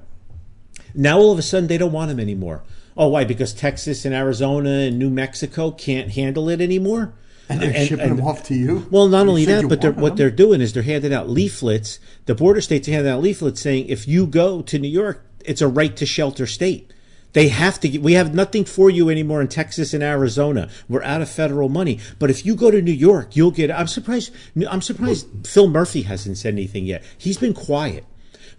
Now 0.94 1.20
all 1.20 1.32
of 1.32 1.40
a 1.40 1.44
sudden 1.44 1.68
they 1.68 1.78
don't 1.78 1.92
want 1.92 2.10
them 2.10 2.20
anymore. 2.20 2.64
Oh, 2.98 3.08
why? 3.08 3.24
Because 3.24 3.54
Texas 3.54 4.06
and 4.06 4.14
Arizona 4.14 4.70
and 4.70 5.00
New 5.00 5.10
Mexico 5.10 5.72
can't 5.72 6.12
handle 6.12 6.50
it 6.50 6.60
anymore. 6.60 7.14
And 7.48 7.62
they're 7.62 7.86
shipping 7.86 8.16
them 8.16 8.28
off 8.28 8.44
to 8.44 8.54
you. 8.54 8.88
Well, 8.92 9.08
not 9.08 9.24
You 9.24 9.30
only 9.30 9.46
that, 9.46 9.68
but 9.68 9.82
they're, 9.82 9.92
what 9.92 10.18
they're 10.18 10.30
doing 10.30 10.62
is 10.62 10.74
they're 10.74 10.84
handing 10.84 11.14
out 11.14 11.30
leaflets. 11.30 12.00
The 12.26 12.36
border 12.36 12.62
states 12.62 12.88
are 12.88 12.92
handing 12.92 13.12
out 13.12 13.22
leaflets 13.22 13.62
saying 13.62 13.88
if 13.88 14.08
you 14.08 14.28
go 14.28 14.62
to 14.62 14.78
New 14.78 14.90
York, 14.90 15.26
it's 15.44 15.62
a 15.62 15.68
right 15.68 15.96
to 15.98 16.06
shelter 16.06 16.46
state. 16.46 16.94
They 17.34 17.50
have 17.50 17.80
to. 17.82 17.90
Get, 17.90 18.02
we 18.02 18.14
have 18.14 18.34
nothing 18.34 18.66
for 18.66 18.90
you 18.90 19.10
anymore 19.10 19.40
in 19.42 19.48
Texas 19.48 19.94
and 19.94 20.02
Arizona. 20.04 20.70
We're 20.88 21.04
out 21.04 21.22
of 21.22 21.30
federal 21.30 21.70
money. 21.70 22.00
But 22.18 22.30
if 22.32 22.46
you 22.46 22.56
go 22.56 22.72
to 22.72 22.82
New 22.82 22.92
York, 22.92 23.36
you'll 23.36 23.52
get. 23.52 23.70
I'm 23.72 23.88
surprised. 23.88 24.32
I'm 24.70 24.82
surprised 24.82 25.28
Phil 25.48 25.68
Murphy 25.70 26.02
hasn't 26.04 26.38
said 26.38 26.54
anything 26.54 26.86
yet. 26.86 27.04
He's 27.18 27.38
been 27.38 27.54
quiet. 27.54 28.06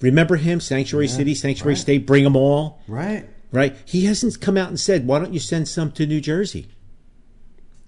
Remember 0.01 0.37
him, 0.37 0.61
Sanctuary 0.61 1.09
City, 1.09 1.35
Sanctuary 1.35 1.75
right. 1.75 1.81
State, 1.81 2.07
bring 2.07 2.25
them 2.25 2.37
all 2.37 2.81
right. 2.89 3.29
right? 3.53 3.77
He 3.85 4.07
hasn't 4.07 4.41
come 4.41 4.57
out 4.57 4.69
and 4.69 4.81
said, 4.81 5.07
"Why 5.07 5.19
don't 5.19 5.35
you 5.35 5.41
send 5.41 5.69
some 5.69 5.91
to 5.93 6.07
New 6.07 6.21
Jersey?" 6.21 6.69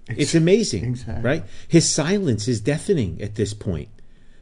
It's 0.09 0.35
amazing, 0.35 0.83
Exactly. 0.83 1.23
right? 1.23 1.43
His 1.67 1.89
silence 1.89 2.47
is 2.49 2.59
deafening 2.59 3.21
at 3.21 3.35
this 3.35 3.53
point 3.53 3.87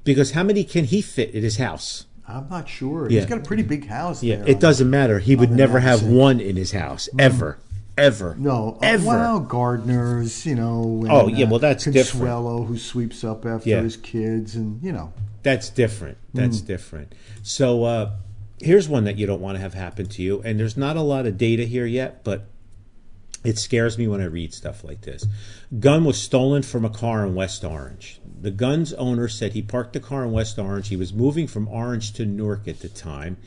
because 0.03 0.31
how 0.31 0.41
many 0.43 0.63
can 0.63 0.85
he 0.85 1.01
fit 1.03 1.35
at 1.35 1.43
his 1.43 1.57
house? 1.57 2.05
I'm 2.37 2.49
not 2.49 2.67
sure. 2.69 3.09
Yeah. 3.09 3.19
He's 3.21 3.29
got 3.29 3.39
a 3.39 3.41
pretty 3.41 3.63
big 3.63 3.87
house 3.87 4.23
Yeah, 4.23 4.37
there. 4.37 4.49
it 4.49 4.59
doesn't 4.59 4.89
matter. 4.89 5.19
He 5.19 5.35
would 5.35 5.51
never 5.51 5.79
have 5.79 6.03
one 6.03 6.39
in 6.39 6.55
his 6.55 6.71
house 6.71 7.07
ever, 7.19 7.57
ever. 7.97 8.35
No, 8.39 8.77
uh, 8.81 8.85
ever. 8.85 9.05
well, 9.05 9.39
gardeners, 9.39 10.45
you 10.45 10.55
know. 10.55 10.81
And, 11.03 11.11
Oh, 11.11 11.27
yeah, 11.27 11.47
well, 11.49 11.59
that's 11.59 11.85
different. 11.85 12.09
Consuelo, 12.09 12.63
who 12.63 12.77
sweeps 12.77 13.23
up 13.23 13.45
after 13.45 13.69
Yeah. 13.69 13.81
his 13.81 13.97
kids, 13.97 14.55
and 14.55 14.81
you 14.83 14.91
know, 14.91 15.13
That's 15.43 15.69
different. 15.69 16.17
That's 16.35 16.59
Hmm. 16.59 16.67
different. 16.67 17.15
So 17.41 17.83
uh, 17.83 18.11
here's 18.61 18.87
one 18.87 19.05
that 19.05 19.17
you 19.17 19.25
don't 19.25 19.41
want 19.41 19.55
to 19.57 19.59
have 19.61 19.73
happen 19.73 20.05
to 20.05 20.21
you, 20.21 20.39
and 20.45 20.59
there's 20.59 20.77
not 20.77 20.95
a 20.97 21.01
lot 21.01 21.25
of 21.25 21.37
data 21.37 21.63
here 21.63 21.87
yet, 21.87 22.23
but 22.23 22.45
it 23.43 23.57
scares 23.57 23.97
me 23.97 24.07
when 24.07 24.21
I 24.21 24.25
read 24.25 24.53
stuff 24.53 24.83
like 24.83 25.01
this. 25.01 25.25
Gun 25.79 26.05
was 26.05 26.21
stolen 26.21 26.61
from 26.61 26.85
a 26.85 26.91
car 26.91 27.25
in 27.25 27.33
West 27.33 27.63
Orange. 27.63 28.20
The 28.41 28.51
gun's 28.51 28.91
owner 28.93 29.27
said 29.27 29.53
he 29.53 29.61
parked 29.61 29.93
the 29.93 29.99
car 29.99 30.23
in 30.25 30.31
West 30.31 30.57
Orange. 30.57 30.87
He 30.87 30.95
was 30.95 31.13
moving 31.13 31.45
from 31.45 31.67
Orange 31.67 32.11
to 32.13 32.25
Newark 32.25 32.67
at 32.67 32.79
the 32.79 32.89
time, 32.89 33.37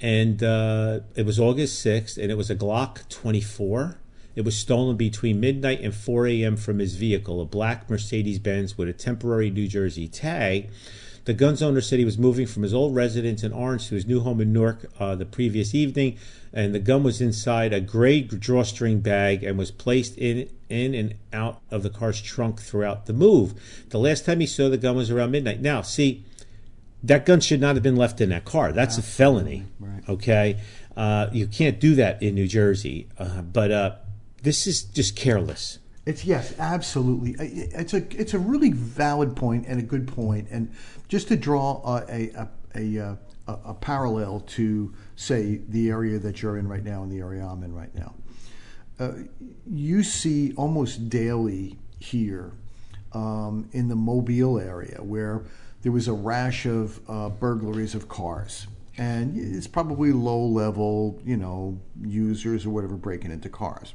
and 0.00 0.42
uh, 0.42 1.00
it 1.14 1.26
was 1.26 1.38
August 1.38 1.84
6th, 1.84 2.16
and 2.16 2.32
it 2.32 2.36
was 2.36 2.48
a 2.48 2.56
Glock 2.56 3.06
24. 3.10 3.98
It 4.34 4.46
was 4.46 4.56
stolen 4.56 4.96
between 4.96 5.38
midnight 5.38 5.82
and 5.82 5.94
4 5.94 6.26
a.m. 6.28 6.56
from 6.56 6.78
his 6.78 6.96
vehicle, 6.96 7.42
a 7.42 7.44
black 7.44 7.90
Mercedes 7.90 8.38
Benz 8.38 8.78
with 8.78 8.88
a 8.88 8.94
temporary 8.94 9.50
New 9.50 9.68
Jersey 9.68 10.08
tag. 10.08 10.70
The 11.26 11.34
gun's 11.34 11.62
owner 11.62 11.82
said 11.82 11.98
he 11.98 12.04
was 12.06 12.18
moving 12.18 12.46
from 12.46 12.62
his 12.62 12.72
old 12.72 12.94
residence 12.94 13.44
in 13.44 13.52
Orange 13.52 13.88
to 13.88 13.94
his 13.94 14.06
new 14.06 14.20
home 14.20 14.40
in 14.40 14.52
Newark 14.52 14.90
uh, 14.98 15.14
the 15.14 15.26
previous 15.26 15.74
evening, 15.74 16.16
and 16.52 16.74
the 16.74 16.78
gun 16.78 17.02
was 17.02 17.20
inside 17.20 17.72
a 17.72 17.80
gray 17.80 18.20
drawstring 18.20 19.00
bag 19.00 19.42
and 19.42 19.56
was 19.58 19.70
placed 19.70 20.16
in 20.18 20.48
in 20.68 20.94
and 20.94 21.14
out 21.32 21.60
of 21.70 21.82
the 21.82 21.90
car's 21.90 22.20
trunk 22.20 22.60
throughout 22.60 23.06
the 23.06 23.12
move. 23.12 23.54
The 23.90 23.98
last 23.98 24.24
time 24.24 24.40
he 24.40 24.46
saw 24.46 24.68
the 24.68 24.78
gun 24.78 24.96
was 24.96 25.10
around 25.10 25.30
midnight. 25.30 25.60
Now, 25.60 25.82
see, 25.82 26.24
that 27.02 27.26
gun 27.26 27.40
should 27.40 27.60
not 27.60 27.76
have 27.76 27.82
been 27.82 27.96
left 27.96 28.20
in 28.20 28.30
that 28.30 28.44
car. 28.44 28.72
That's 28.72 28.96
a 28.96 29.02
felony. 29.02 29.66
Right. 29.80 30.02
Okay, 30.08 30.60
uh, 30.96 31.28
you 31.32 31.46
can't 31.46 31.80
do 31.80 31.94
that 31.96 32.22
in 32.22 32.34
New 32.34 32.48
Jersey. 32.48 33.08
Uh, 33.18 33.42
but 33.42 33.70
uh, 33.70 33.96
this 34.42 34.66
is 34.66 34.82
just 34.82 35.16
careless. 35.16 35.78
it's 36.06 36.24
yes, 36.24 36.54
absolutely. 36.58 37.34
It's 37.38 37.94
a 37.94 38.04
it's 38.18 38.34
a 38.34 38.38
really 38.38 38.70
valid 38.72 39.36
point 39.36 39.66
and 39.66 39.78
a 39.78 39.82
good 39.82 40.08
point. 40.08 40.48
and 40.50 40.72
just 41.08 41.28
to 41.28 41.36
draw 41.36 41.80
uh, 41.84 42.06
a 42.08 42.30
a 42.30 42.48
a, 42.74 42.98
uh, 42.98 43.16
a, 43.64 43.74
parallel 43.74 44.40
to 44.40 44.92
say 45.16 45.60
the 45.68 45.90
area 45.90 46.18
that 46.18 46.42
you're 46.42 46.58
in 46.58 46.68
right 46.68 46.84
now 46.84 47.02
and 47.02 47.10
the 47.10 47.18
area 47.18 47.44
I'm 47.44 47.62
in 47.62 47.74
right 47.74 47.94
now. 47.94 48.14
Uh, 48.98 49.12
you 49.66 50.02
see 50.02 50.52
almost 50.54 51.08
daily 51.08 51.78
here 51.98 52.52
um, 53.12 53.68
in 53.72 53.88
the 53.88 53.96
Mobile 53.96 54.58
area 54.58 55.02
where 55.02 55.44
there 55.82 55.92
was 55.92 56.08
a 56.08 56.12
rash 56.12 56.66
of 56.66 57.00
uh, 57.08 57.28
burglaries 57.28 57.94
of 57.94 58.08
cars. 58.08 58.66
And 58.98 59.36
it's 59.56 59.66
probably 59.66 60.12
low 60.12 60.44
level, 60.44 61.20
you 61.24 61.36
know, 61.36 61.80
users 62.02 62.66
or 62.66 62.70
whatever 62.70 62.96
breaking 62.96 63.30
into 63.30 63.48
cars. 63.48 63.94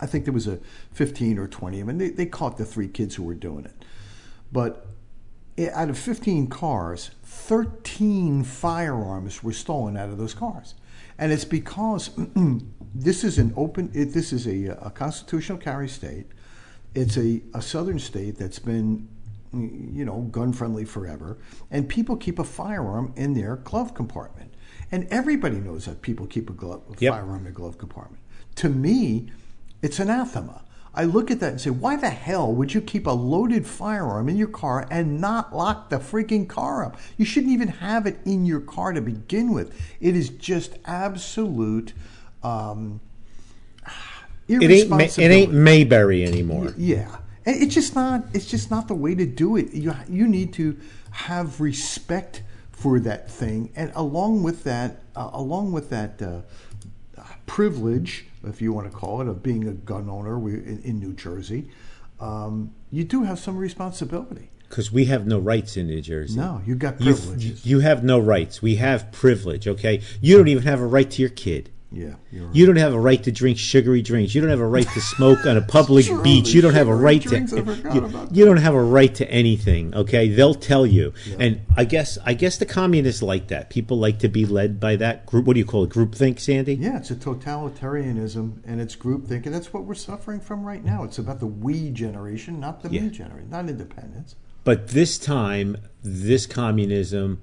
I 0.00 0.06
think 0.06 0.24
there 0.24 0.34
was 0.34 0.46
a 0.46 0.58
15 0.92 1.38
or 1.38 1.48
20 1.48 1.80
of 1.80 1.86
them. 1.86 1.98
They, 1.98 2.10
they 2.10 2.26
caught 2.26 2.58
the 2.58 2.64
three 2.64 2.88
kids 2.88 3.14
who 3.14 3.22
were 3.22 3.34
doing 3.34 3.64
it. 3.64 3.84
But 4.52 4.86
out 5.72 5.88
of 5.88 5.98
15 5.98 6.48
cars, 6.48 7.10
13 7.36 8.42
firearms 8.44 9.42
were 9.42 9.52
stolen 9.52 9.96
out 9.96 10.08
of 10.08 10.18
those 10.18 10.34
cars. 10.34 10.74
And 11.18 11.32
it's 11.32 11.44
because 11.44 12.10
this 12.94 13.24
is 13.24 13.38
an 13.38 13.52
open, 13.56 13.90
it, 13.94 14.06
this 14.06 14.32
is 14.32 14.46
a, 14.46 14.76
a 14.84 14.90
constitutional 14.90 15.58
carry 15.58 15.88
state. 15.88 16.26
It's 16.94 17.16
a, 17.16 17.42
a 17.54 17.62
southern 17.62 17.98
state 17.98 18.36
that's 18.36 18.58
been, 18.58 19.08
you 19.52 20.04
know, 20.04 20.22
gun 20.30 20.52
friendly 20.52 20.84
forever. 20.84 21.38
And 21.70 21.88
people 21.88 22.16
keep 22.16 22.38
a 22.38 22.44
firearm 22.44 23.12
in 23.16 23.34
their 23.34 23.56
glove 23.56 23.94
compartment. 23.94 24.54
And 24.90 25.06
everybody 25.10 25.56
knows 25.56 25.84
that 25.84 26.02
people 26.02 26.26
keep 26.26 26.48
a, 26.50 26.52
glove, 26.52 26.82
a 26.90 26.94
Yep. 26.98 27.12
firearm 27.12 27.38
in 27.38 27.44
their 27.44 27.52
glove 27.52 27.76
compartment. 27.78 28.22
To 28.56 28.68
me, 28.68 29.30
it's 29.82 29.98
anathema. 30.00 30.64
I 30.96 31.04
look 31.04 31.30
at 31.30 31.40
that 31.40 31.50
and 31.50 31.60
say, 31.60 31.70
why 31.70 31.96
the 31.96 32.08
hell 32.08 32.50
would 32.52 32.72
you 32.72 32.80
keep 32.80 33.06
a 33.06 33.10
loaded 33.10 33.66
firearm 33.66 34.30
in 34.30 34.36
your 34.36 34.48
car 34.48 34.88
and 34.90 35.20
not 35.20 35.54
lock 35.54 35.90
the 35.90 35.98
freaking 35.98 36.48
car 36.48 36.84
up? 36.86 36.96
You 37.18 37.26
shouldn't 37.26 37.52
even 37.52 37.68
have 37.68 38.06
it 38.06 38.18
in 38.24 38.46
your 38.46 38.60
car 38.60 38.92
to 38.92 39.02
begin 39.02 39.52
with. 39.52 39.78
It 40.00 40.16
is 40.16 40.30
just 40.30 40.78
absolute 40.86 41.92
um, 42.42 43.00
It 44.48 44.70
ain't 44.70 44.90
Ma- 44.90 44.98
it 44.98 45.18
ain't 45.18 45.52
Mayberry 45.52 46.24
anymore. 46.24 46.72
Yeah, 46.76 47.16
it's 47.44 47.74
just 47.74 47.96
not. 47.96 48.26
It's 48.32 48.46
just 48.46 48.70
not 48.70 48.86
the 48.86 48.94
way 48.94 49.12
to 49.16 49.26
do 49.26 49.56
it. 49.56 49.72
You 49.72 49.92
you 50.08 50.28
need 50.28 50.52
to 50.52 50.78
have 51.10 51.60
respect 51.60 52.42
for 52.70 53.00
that 53.00 53.28
thing, 53.28 53.72
and 53.74 53.90
along 53.96 54.44
with 54.44 54.62
that, 54.62 55.02
uh, 55.16 55.30
along 55.32 55.72
with 55.72 55.90
that 55.90 56.22
uh, 56.22 56.42
privilege, 57.46 58.26
if 58.48 58.62
you 58.62 58.72
want 58.72 58.90
to 58.90 58.96
call 58.96 59.20
it, 59.20 59.28
of 59.28 59.42
being 59.42 59.66
a 59.68 59.72
gun 59.72 60.08
owner 60.08 60.36
in, 60.48 60.80
in 60.84 60.98
New 60.98 61.12
Jersey, 61.14 61.68
um, 62.20 62.72
you 62.90 63.04
do 63.04 63.22
have 63.24 63.38
some 63.38 63.56
responsibility. 63.56 64.50
Because 64.68 64.90
we 64.90 65.04
have 65.04 65.26
no 65.26 65.38
rights 65.38 65.76
in 65.76 65.86
New 65.86 66.00
Jersey. 66.00 66.36
No, 66.38 66.60
you 66.66 66.74
got 66.74 67.00
You- 67.00 67.14
privileges. 67.14 67.64
You 67.64 67.80
have 67.80 68.02
no 68.02 68.18
rights. 68.18 68.60
We 68.60 68.76
have 68.76 69.12
privilege, 69.12 69.68
okay? 69.68 70.00
You 70.20 70.36
don't 70.36 70.48
even 70.48 70.64
have 70.64 70.80
a 70.80 70.86
right 70.86 71.08
to 71.10 71.22
your 71.22 71.30
kid. 71.30 71.70
Yeah, 71.92 72.14
You 72.52 72.66
don't 72.66 72.76
have 72.76 72.92
a 72.92 72.98
right 73.00 73.22
to 73.22 73.30
drink 73.30 73.58
sugary 73.58 74.02
drinks. 74.02 74.34
You 74.34 74.40
don't 74.40 74.50
have 74.50 74.60
a 74.60 74.66
right 74.66 74.86
to 74.88 75.00
smoke 75.00 75.46
on 75.46 75.56
a 75.56 75.60
public 75.76 76.06
beach. 76.24 76.52
You 76.52 76.60
don't 76.60 76.74
have 76.74 76.88
a 76.88 76.94
right 76.94 77.22
to 77.22 77.38
you, 77.40 78.28
you 78.32 78.44
don't 78.44 78.56
have 78.56 78.74
a 78.74 78.82
right 78.82 79.14
to 79.14 79.30
anything, 79.30 79.94
okay? 79.94 80.28
They'll 80.28 80.54
tell 80.54 80.84
you. 80.84 81.14
And 81.38 81.60
I 81.76 81.84
guess 81.84 82.18
I 82.24 82.34
guess 82.34 82.58
the 82.58 82.66
communists 82.66 83.22
like 83.22 83.48
that. 83.48 83.70
People 83.70 83.98
like 83.98 84.18
to 84.18 84.28
be 84.28 84.44
led 84.44 84.80
by 84.80 84.96
that 84.96 85.26
group. 85.26 85.46
What 85.46 85.54
do 85.54 85.60
you 85.60 85.64
call 85.66 85.84
it? 85.84 85.90
Groupthink, 85.90 86.40
Sandy? 86.40 86.74
Yeah, 86.74 86.98
it's 86.98 87.10
a 87.12 87.16
totalitarianism 87.16 88.62
and 88.64 88.80
it's 88.80 88.96
groupthink, 88.96 89.46
and 89.46 89.54
that's 89.54 89.72
what 89.72 89.84
we're 89.84 89.94
suffering 89.94 90.40
from 90.40 90.64
right 90.64 90.84
now. 90.84 91.04
It's 91.04 91.18
about 91.18 91.40
the 91.40 91.46
we 91.46 91.90
generation, 91.90 92.58
not 92.60 92.82
the 92.82 92.90
Yeah. 92.90 93.02
me 93.02 93.10
generation, 93.10 93.50
not 93.50 93.68
independence. 93.68 94.34
But 94.64 94.88
this 94.88 95.18
time, 95.18 95.76
this 96.02 96.46
communism 96.46 97.42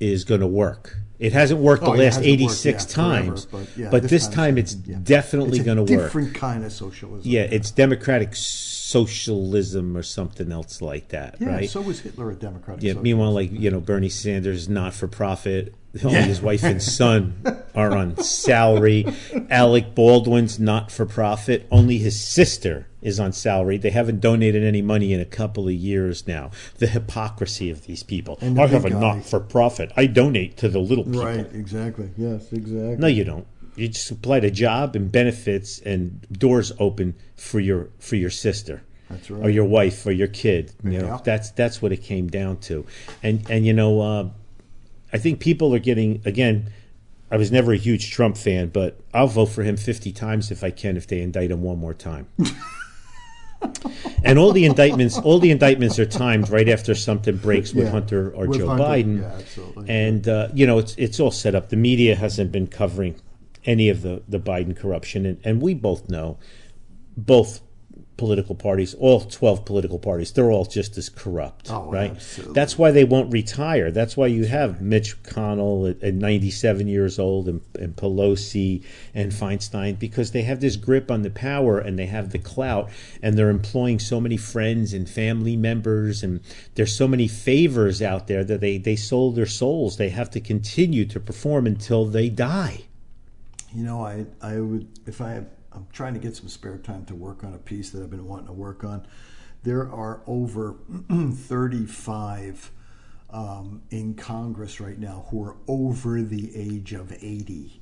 is 0.00 0.24
going 0.24 0.40
to 0.40 0.46
work. 0.46 0.98
It 1.18 1.32
hasn't 1.32 1.60
worked 1.60 1.84
the 1.84 1.90
Oh, 1.90 1.94
it 1.94 1.98
last 1.98 2.16
hasn't 2.16 2.26
worked, 2.26 2.42
86 2.42 2.64
yeah, 2.64 2.94
forever, 2.94 3.24
times, 3.26 3.46
but, 3.46 3.66
yeah, 3.76 3.90
but 3.90 4.02
this, 4.04 4.28
time 4.28 4.34
time 4.34 4.58
it's- 4.58 4.76
yeah. 4.86 4.96
definitely 5.02 5.60
going 5.60 5.76
to 5.76 5.82
work. 5.82 6.04
Different 6.04 6.34
kind 6.34 6.64
of 6.64 6.72
socialism. 6.72 7.30
Yeah, 7.30 7.42
it's 7.42 7.70
democratic 7.70 8.34
socialism 8.34 9.96
or 9.96 10.02
something 10.02 10.52
else 10.52 10.80
like 10.80 11.08
that, 11.08 11.36
yeah. 11.40 11.48
right? 11.48 11.70
So 11.70 11.80
was 11.80 12.00
Hitler 12.00 12.30
a 12.30 12.34
democratic? 12.34 12.82
yeah. 12.82 12.90
socialist? 12.90 13.02
Meanwhile, 13.02 13.32
like 13.32 13.52
you 13.52 13.70
know, 13.70 13.80
Bernie 13.80 14.08
Sanders 14.08 14.68
not 14.68 14.94
for 14.94 15.08
profit. 15.08 15.74
Only 16.04 16.20
his 16.22 16.42
wife 16.42 16.62
and 16.62 16.82
son 16.82 17.42
are 17.74 17.96
on 17.96 18.18
salary. 18.18 19.06
Alec 19.50 19.94
Baldwin's 19.94 20.60
not 20.60 20.92
for 20.92 21.06
profit. 21.06 21.66
Only 21.70 21.96
his 21.96 22.20
sister 22.20 22.86
is 23.06 23.20
on 23.20 23.32
salary. 23.32 23.78
They 23.78 23.90
haven't 23.90 24.20
donated 24.20 24.64
any 24.64 24.82
money 24.82 25.12
in 25.12 25.20
a 25.20 25.24
couple 25.24 25.68
of 25.68 25.72
years 25.74 26.26
now. 26.26 26.50
The 26.78 26.88
hypocrisy 26.88 27.70
of 27.70 27.86
these 27.86 28.02
people. 28.02 28.36
And 28.40 28.56
the 28.56 28.62
I 28.62 28.66
have 28.66 28.84
a 28.84 28.90
not 28.90 29.24
for 29.24 29.38
profit. 29.40 29.92
I 29.96 30.06
donate 30.06 30.56
to 30.58 30.68
the 30.68 30.80
little 30.80 31.04
people. 31.04 31.24
right? 31.24 31.46
Exactly. 31.54 32.10
Yes, 32.16 32.52
exactly. 32.52 32.96
No, 32.96 33.06
you 33.06 33.24
don't. 33.24 33.46
You 33.76 33.88
just 33.88 34.10
applied 34.10 34.44
a 34.44 34.50
job 34.50 34.96
and 34.96 35.12
benefits 35.12 35.78
and 35.80 36.26
doors 36.32 36.72
open 36.80 37.14
for 37.36 37.60
your 37.60 37.90
for 38.00 38.16
your 38.16 38.30
sister. 38.30 38.82
That's 39.08 39.30
Or 39.30 39.48
your 39.50 39.66
wife 39.66 40.04
or 40.04 40.10
your 40.12 40.26
kid. 40.28 40.72
You 40.82 40.90
Yeah. 40.92 41.00
know, 41.02 41.20
that's 41.24 41.50
that's 41.52 41.80
what 41.80 41.92
it 41.92 41.98
came 42.02 42.26
down 42.26 42.56
to. 42.68 42.84
And 43.22 43.48
and 43.48 43.64
you 43.64 43.72
know, 43.72 44.00
uh, 44.00 44.28
I 45.12 45.18
think 45.18 45.38
people 45.40 45.72
are 45.74 45.78
getting 45.78 46.22
again. 46.24 46.70
I 47.30 47.36
was 47.36 47.50
never 47.52 47.72
a 47.72 47.76
huge 47.76 48.10
Trump 48.12 48.36
fan, 48.36 48.68
but 48.68 49.00
I'll 49.12 49.26
vote 49.26 49.46
for 49.46 49.62
him 49.64 49.76
50 49.76 50.12
times 50.12 50.50
if 50.52 50.62
I 50.64 50.70
can 50.70 50.96
if 50.96 51.06
they 51.08 51.20
indict 51.20 51.50
him 51.50 51.60
one 51.62 51.78
more 51.78 51.94
time. 51.94 52.26
and 54.24 54.38
all 54.38 54.52
the 54.52 54.64
indictments, 54.64 55.18
all 55.18 55.38
the 55.38 55.50
indictments 55.50 55.98
are 55.98 56.06
timed 56.06 56.48
right 56.50 56.68
after 56.68 56.94
something 56.94 57.36
breaks 57.36 57.72
with 57.72 57.84
Yeah. 57.86 57.90
Hunter 57.92 58.30
or 58.30 58.46
With 58.46 58.58
Joe 58.60 58.68
Hunter, 58.68 58.84
Biden. 58.84 59.20
yeah, 59.20 59.34
absolutely. 59.38 59.88
And 59.88 60.28
uh, 60.28 60.48
you 60.54 60.66
know, 60.66 60.78
it's 60.78 60.94
it's 60.96 61.20
all 61.20 61.30
set 61.30 61.54
up. 61.54 61.68
The 61.68 61.76
media 61.76 62.14
hasn't 62.16 62.52
been 62.52 62.66
covering 62.66 63.16
any 63.64 63.88
of 63.88 64.02
the 64.02 64.22
the 64.28 64.38
Biden 64.38 64.76
corruption, 64.76 65.26
and, 65.26 65.38
and 65.44 65.60
we 65.62 65.74
both 65.74 66.08
know 66.08 66.38
both 67.16 67.60
political 68.16 68.54
parties, 68.54 68.94
all 68.94 69.20
12 69.20 69.64
political 69.64 69.98
parties, 69.98 70.32
they're 70.32 70.50
all 70.50 70.64
just 70.64 70.96
as 70.96 71.08
corrupt, 71.08 71.70
Oh, 71.70 71.90
right? 71.90 72.12
absolutely. 72.12 72.54
That's 72.54 72.78
why 72.78 72.90
they 72.90 73.04
won't 73.04 73.32
retire. 73.32 73.90
That's 73.90 74.16
why 74.16 74.28
you 74.28 74.46
have 74.46 74.80
Mitch 74.80 75.22
McConnell 75.22 75.90
at, 75.90 76.02
at 76.02 76.14
97 76.14 76.88
years 76.88 77.18
old 77.18 77.48
and, 77.48 77.60
and 77.78 77.94
Pelosi 77.94 78.82
and 79.14 79.32
Feinstein 79.32 79.98
because 79.98 80.32
they 80.32 80.42
have 80.42 80.60
this 80.60 80.76
grip 80.76 81.10
on 81.10 81.22
the 81.22 81.30
power 81.30 81.78
and 81.78 81.98
they 81.98 82.06
have 82.06 82.30
the 82.30 82.38
clout 82.38 82.88
and 83.22 83.36
they're 83.36 83.50
employing 83.50 83.98
so 83.98 84.20
many 84.20 84.36
friends 84.36 84.92
and 84.92 85.08
family 85.08 85.56
members 85.56 86.22
and 86.22 86.40
there's 86.74 86.96
so 86.96 87.06
many 87.06 87.28
favors 87.28 88.00
out 88.00 88.26
there 88.28 88.44
that 88.44 88.60
they, 88.60 88.78
they 88.78 88.96
sold 88.96 89.36
their 89.36 89.46
souls. 89.46 89.96
They 89.98 90.08
have 90.10 90.30
to 90.30 90.40
continue 90.40 91.04
to 91.06 91.20
perform 91.20 91.66
until 91.66 92.06
they 92.06 92.28
die. 92.30 92.84
You 93.74 93.84
know, 93.84 94.02
I 94.06 94.24
I 94.40 94.58
would 94.58 94.88
if 95.06 95.20
I 95.20 95.42
I'm 95.76 95.86
trying 95.92 96.14
to 96.14 96.20
get 96.20 96.34
some 96.34 96.48
spare 96.48 96.78
time 96.78 97.04
to 97.06 97.14
work 97.14 97.44
on 97.44 97.54
a 97.54 97.58
piece 97.58 97.90
that 97.90 98.02
I've 98.02 98.10
been 98.10 98.26
wanting 98.26 98.46
to 98.46 98.52
work 98.52 98.82
on. 98.84 99.06
There 99.62 99.90
are 99.92 100.22
over 100.26 100.76
35 101.10 102.70
um, 103.30 103.82
in 103.90 104.14
Congress 104.14 104.80
right 104.80 104.98
now 104.98 105.26
who 105.30 105.42
are 105.44 105.56
over 105.68 106.22
the 106.22 106.50
age 106.56 106.92
of 106.92 107.12
80. 107.12 107.80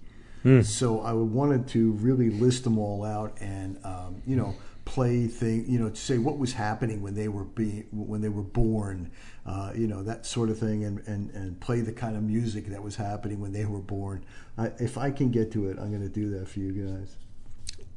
So 0.63 1.01
I 1.01 1.13
wanted 1.13 1.69
to 1.69 1.93
really 1.93 2.29
list 2.31 2.65
them 2.65 2.79
all 2.79 3.05
out 3.05 3.37
and 3.41 3.79
um, 3.85 4.23
you 4.27 4.37
know 4.37 4.55
play 4.85 5.27
thing 5.27 5.65
you 5.67 5.79
know 5.79 5.89
to 5.89 5.97
say 5.97 6.19
what 6.19 6.37
was 6.37 6.53
happening 6.53 7.01
when 7.01 7.15
they 7.15 7.29
were 7.29 7.45
being 7.45 7.87
when 7.91 8.21
they 8.21 8.29
were 8.29 8.43
born 8.43 9.11
uh, 9.47 9.73
you 9.75 9.87
know 9.87 10.03
that 10.03 10.27
sort 10.27 10.51
of 10.51 10.59
thing 10.59 10.85
and, 10.85 10.99
and 11.07 11.31
and 11.31 11.59
play 11.61 11.81
the 11.81 11.93
kind 11.93 12.17
of 12.17 12.23
music 12.23 12.67
that 12.67 12.83
was 12.83 12.97
happening 12.97 13.41
when 13.41 13.53
they 13.53 13.65
were 13.65 13.81
born 13.81 14.23
I, 14.59 14.73
if 14.79 14.99
I 14.99 15.11
can 15.11 15.31
get 15.31 15.51
to 15.53 15.71
it 15.71 15.79
I'm 15.79 15.89
going 15.89 16.03
to 16.03 16.09
do 16.11 16.29
that 16.39 16.47
for 16.47 16.59
you 16.59 16.73
guys 16.73 17.17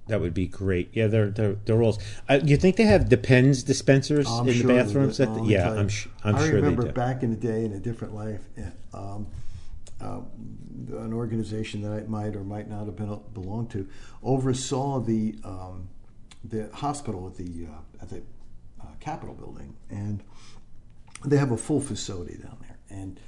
That 0.08 0.22
would 0.22 0.34
be 0.34 0.48
great. 0.48 0.90
Yeah, 0.94 1.08
they're 1.08 1.30
they're 1.30 1.56
they're 1.66 1.82
all. 1.84 2.00
Uh, 2.30 2.40
you 2.44 2.58
think 2.58 2.76
they 2.78 2.86
have 2.86 3.10
Depends 3.10 3.64
dispensers 3.64 4.28
I'm 4.30 4.48
in 4.48 4.54
sure 4.54 4.68
the 4.68 4.74
bathrooms? 4.84 5.18
do. 5.18 5.24
At 5.24 5.34
the, 5.34 5.40
Oh, 5.40 5.44
me 5.44 5.54
yeah. 5.54 5.72
I'm 5.72 5.90
sh- 5.90 6.08
I'm 6.24 6.36
I 6.36 6.40
sure 6.40 6.48
they 6.62 6.68
remember 6.68 6.92
back 6.92 7.24
in 7.24 7.30
the 7.32 7.36
day 7.38 7.66
in 7.66 7.74
a 7.74 7.80
different 7.80 8.16
life, 8.16 8.42
um, 8.94 9.28
uh, 10.02 10.20
an 10.98 11.14
organization 11.14 11.82
that 11.82 11.92
I 11.92 12.02
might 12.08 12.36
or 12.36 12.44
might 12.44 12.70
not 12.70 12.86
have 12.86 12.96
been 12.96 13.20
belonged 13.34 13.70
to 13.72 13.88
oversaw 14.24 15.00
the 15.00 15.36
um, 15.44 15.90
the 16.44 16.70
hospital 16.74 17.28
at 17.28 17.36
the 17.36 17.66
uh, 17.68 18.02
at 18.04 18.10
the 18.10 18.22
uh, 18.82 18.86
Capitol 19.00 19.36
building, 19.36 19.76
and 19.90 20.24
they 21.26 21.38
have 21.38 21.52
a 21.52 21.58
full 21.58 21.82
facility 21.82 22.38
down 22.38 22.58
there. 22.62 22.78
And 22.90 23.20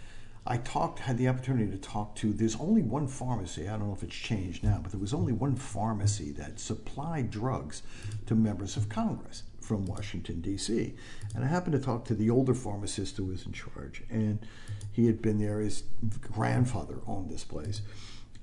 I 0.49 0.57
talked, 0.57 0.97
had 0.97 1.19
the 1.19 1.27
opportunity 1.27 1.69
to 1.69 1.77
talk 1.77 2.15
to. 2.15 2.33
There's 2.33 2.55
only 2.55 2.81
one 2.81 3.07
pharmacy. 3.07 3.69
I 3.69 3.77
don't 3.77 3.87
know 3.87 3.93
if 3.93 4.01
it's 4.01 4.15
changed 4.15 4.63
now, 4.63 4.79
but 4.81 4.91
there 4.91 4.99
was 4.99 5.13
only 5.13 5.31
one 5.31 5.55
pharmacy 5.55 6.31
that 6.31 6.59
supplied 6.59 7.29
drugs 7.29 7.83
to 8.25 8.33
members 8.33 8.75
of 8.75 8.89
Congress 8.89 9.43
from 9.61 9.85
Washington 9.85 10.41
D.C. 10.41 10.95
And 11.35 11.45
I 11.45 11.47
happened 11.47 11.73
to 11.73 11.79
talk 11.79 12.03
to 12.05 12.15
the 12.15 12.31
older 12.31 12.55
pharmacist 12.55 13.17
who 13.17 13.25
was 13.25 13.45
in 13.45 13.51
charge, 13.51 14.01
and 14.09 14.39
he 14.91 15.05
had 15.05 15.21
been 15.21 15.37
there. 15.37 15.59
His 15.59 15.83
grandfather 16.19 16.97
owned 17.05 17.29
this 17.29 17.43
place, 17.43 17.83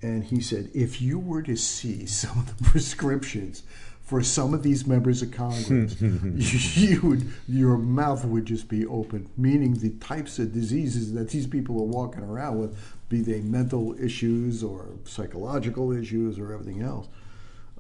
and 0.00 0.22
he 0.22 0.40
said, 0.40 0.70
if 0.74 1.02
you 1.02 1.18
were 1.18 1.42
to 1.42 1.56
see 1.56 2.06
some 2.06 2.38
of 2.38 2.56
the 2.56 2.64
prescriptions 2.70 3.64
for 4.06 4.22
some 4.22 4.54
of 4.54 4.62
these 4.62 4.86
members 4.86 5.20
of 5.20 5.32
Congress, 5.32 6.00
you 6.00 7.00
would 7.02 7.28
your 7.48 7.76
mouth 7.76 8.24
would 8.24 8.46
just 8.46 8.68
be 8.68 8.86
open. 8.86 9.28
Meaning 9.36 9.74
the 9.74 9.90
types 9.98 10.38
of 10.38 10.52
diseases 10.52 11.12
that 11.14 11.28
these 11.30 11.46
people 11.46 11.76
are 11.80 11.84
walking 11.86 12.22
around 12.22 12.60
with, 12.60 12.78
be 13.08 13.20
they 13.20 13.40
mental 13.40 13.94
issues 14.00 14.62
or 14.62 14.86
psychological 15.04 15.92
issues 15.92 16.38
or 16.38 16.52
everything 16.52 16.82
else. 16.82 17.08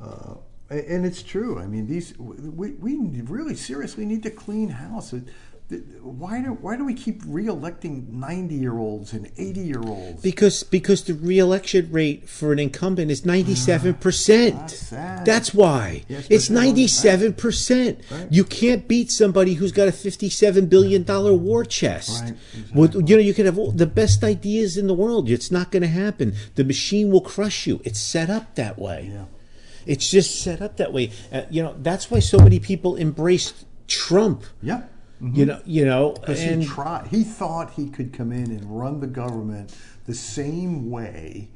Uh, 0.00 0.34
and 0.68 1.06
it's 1.06 1.22
true. 1.22 1.60
I 1.60 1.66
mean, 1.66 1.86
these 1.86 2.18
we, 2.18 2.72
we 2.72 2.96
really 3.22 3.54
seriously 3.54 4.04
need 4.04 4.24
to 4.24 4.30
clean 4.30 4.70
house. 4.70 5.12
It- 5.12 5.28
Why 6.00 6.42
do 6.42 6.50
why 6.50 6.76
do 6.76 6.84
we 6.84 6.94
keep 6.94 7.22
reelecting 7.24 8.08
ninety 8.08 8.54
year 8.54 8.78
olds 8.78 9.12
and 9.12 9.28
eighty 9.36 9.62
year 9.62 9.82
olds? 9.82 10.22
Because 10.22 10.62
because 10.62 11.02
the 11.02 11.14
reelection 11.14 11.90
rate 11.90 12.28
for 12.28 12.52
an 12.52 12.60
incumbent 12.60 13.10
is 13.10 13.26
ninety 13.26 13.56
seven 13.56 13.94
percent. 13.94 14.60
That's. 14.60 14.90
That's 15.26 15.52
why 15.54 16.04
Yes, 16.08 16.20
it's 16.20 16.26
but 16.28 16.30
that 16.30 16.38
was- 16.38 16.50
ninety 16.50 16.86
seven 16.86 17.32
percent. 17.32 18.00
Right. 18.12 18.28
You 18.30 18.44
can't 18.44 18.86
beat 18.86 19.10
somebody 19.10 19.54
who's 19.54 19.72
got 19.72 19.88
a 19.88 19.92
fifty 19.92 20.30
seven 20.30 20.66
billion 20.66 21.02
dollar 21.02 21.34
war 21.34 21.64
chest. 21.64 22.22
Right, 22.22 22.34
With- 22.72 22.94
you 23.08 23.16
know, 23.16 23.22
you 23.22 23.34
can 23.34 23.46
have 23.46 23.58
all 23.58 23.72
the 23.72 23.86
best 23.86 24.22
ideas 24.22 24.76
in 24.76 24.86
the 24.86 24.94
world. 24.94 25.28
It's 25.28 25.50
not 25.50 25.72
going 25.72 25.82
to 25.82 25.88
happen. 25.88 26.34
The 26.54 26.62
machine 26.62 27.10
will 27.10 27.20
crush 27.22 27.66
you. 27.66 27.80
It's 27.84 27.98
set 27.98 28.30
up 28.30 28.54
that 28.54 28.78
way. 28.78 29.10
Yeah. 29.12 29.24
It's 29.84 30.08
just 30.08 30.40
set 30.40 30.62
up 30.62 30.76
that 30.76 30.92
way. 30.92 31.10
Uh, 31.32 31.42
you 31.50 31.60
know, 31.64 31.74
that's 31.82 32.08
why 32.08 32.20
so 32.20 32.38
many 32.38 32.60
people 32.60 32.96
embraced 32.96 33.64
Trump. 33.88 34.44
Yeah. 34.62 34.82
You 35.20 35.46
know, 35.46 35.60
you 35.64 35.84
know, 35.84 36.12
Because 36.12 36.42
and 36.42 36.62
he 36.62 36.68
tried. 36.68 37.06
He 37.08 37.24
thought 37.24 37.72
he 37.72 37.88
could 37.88 38.12
come 38.12 38.32
in 38.32 38.50
and 38.50 38.78
run 38.78 39.00
the 39.00 39.06
government 39.06 39.74
the 40.04 40.14
same 40.14 40.90
way 40.90 41.48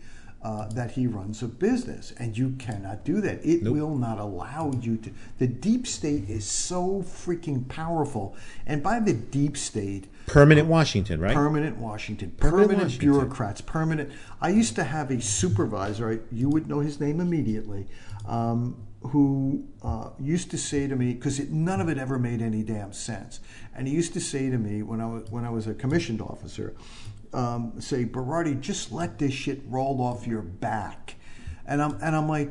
uh, 0.42 0.66
that 0.68 0.92
he 0.92 1.06
runs 1.06 1.42
a 1.42 1.48
business, 1.48 2.14
and 2.18 2.36
you 2.36 2.50
cannot 2.58 3.04
do 3.04 3.20
that. 3.20 3.44
It 3.44 3.64
will 3.64 3.94
not 3.94 4.18
allow 4.18 4.72
you 4.80 4.96
to. 4.98 5.10
The 5.38 5.46
deep 5.46 5.86
state 5.86 6.30
is 6.30 6.46
so 6.46 7.02
freaking 7.02 7.68
powerful, 7.68 8.34
and 8.66 8.82
by 8.82 9.00
the 9.00 9.12
deep 9.12 9.58
state, 9.58 10.08
permanent 10.26 10.66
Washington, 10.66 11.20
right? 11.20 11.34
permanent 11.34 11.76
Washington, 11.76 12.30
Permanent 12.38 12.68
permanent, 12.68 12.82
Washington. 12.84 13.10
bureaucrats, 13.10 13.60
permanent. 13.60 14.10
I 14.40 14.48
used 14.48 14.74
to 14.76 14.84
have 14.84 15.10
a 15.10 15.20
supervisor. 15.20 16.10
I, 16.10 16.34
you 16.34 16.48
would 16.48 16.66
know 16.66 16.80
his 16.80 16.98
name 17.00 17.20
immediately. 17.20 17.86
Um, 18.26 18.76
who 19.02 19.64
uh, 19.82 20.10
used 20.18 20.50
to 20.50 20.58
say 20.58 20.86
to 20.86 20.94
me 20.94 21.14
because 21.14 21.38
none 21.48 21.80
of 21.80 21.88
it 21.88 21.98
ever 21.98 22.18
made 22.18 22.42
any 22.42 22.62
damn 22.62 22.92
sense, 22.92 23.40
and 23.74 23.88
he 23.88 23.94
used 23.94 24.12
to 24.12 24.20
say 24.20 24.50
to 24.50 24.58
me 24.58 24.82
when 24.82 25.00
I 25.00 25.06
was 25.06 25.30
when 25.30 25.44
I 25.44 25.50
was 25.50 25.66
a 25.66 25.74
commissioned 25.74 26.20
officer, 26.20 26.74
um, 27.32 27.80
say 27.80 28.04
Berardi, 28.04 28.60
just 28.60 28.92
let 28.92 29.18
this 29.18 29.32
shit 29.32 29.62
roll 29.66 30.02
off 30.02 30.26
your 30.26 30.42
back, 30.42 31.16
and 31.66 31.82
I'm 31.82 31.98
and 32.02 32.14
I'm 32.14 32.28
like. 32.28 32.50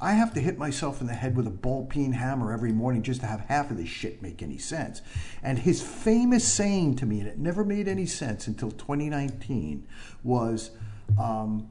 I 0.00 0.12
have 0.12 0.32
to 0.34 0.40
hit 0.40 0.56
myself 0.56 1.00
in 1.00 1.08
the 1.08 1.14
head 1.14 1.36
with 1.36 1.48
a 1.48 1.50
ball 1.50 1.84
peen 1.86 2.12
hammer 2.12 2.52
every 2.52 2.70
morning 2.70 3.02
just 3.02 3.22
to 3.22 3.26
have 3.26 3.40
half 3.40 3.72
of 3.72 3.76
this 3.76 3.88
shit 3.88 4.22
make 4.22 4.40
any 4.40 4.56
sense. 4.56 5.02
And 5.42 5.58
his 5.58 5.82
famous 5.82 6.46
saying 6.46 6.94
to 6.98 7.06
me, 7.06 7.18
and 7.18 7.28
it 7.28 7.38
never 7.40 7.64
made 7.64 7.88
any 7.88 8.06
sense 8.06 8.46
until 8.46 8.70
2019, 8.70 9.84
was 10.22 10.70
um, 11.18 11.68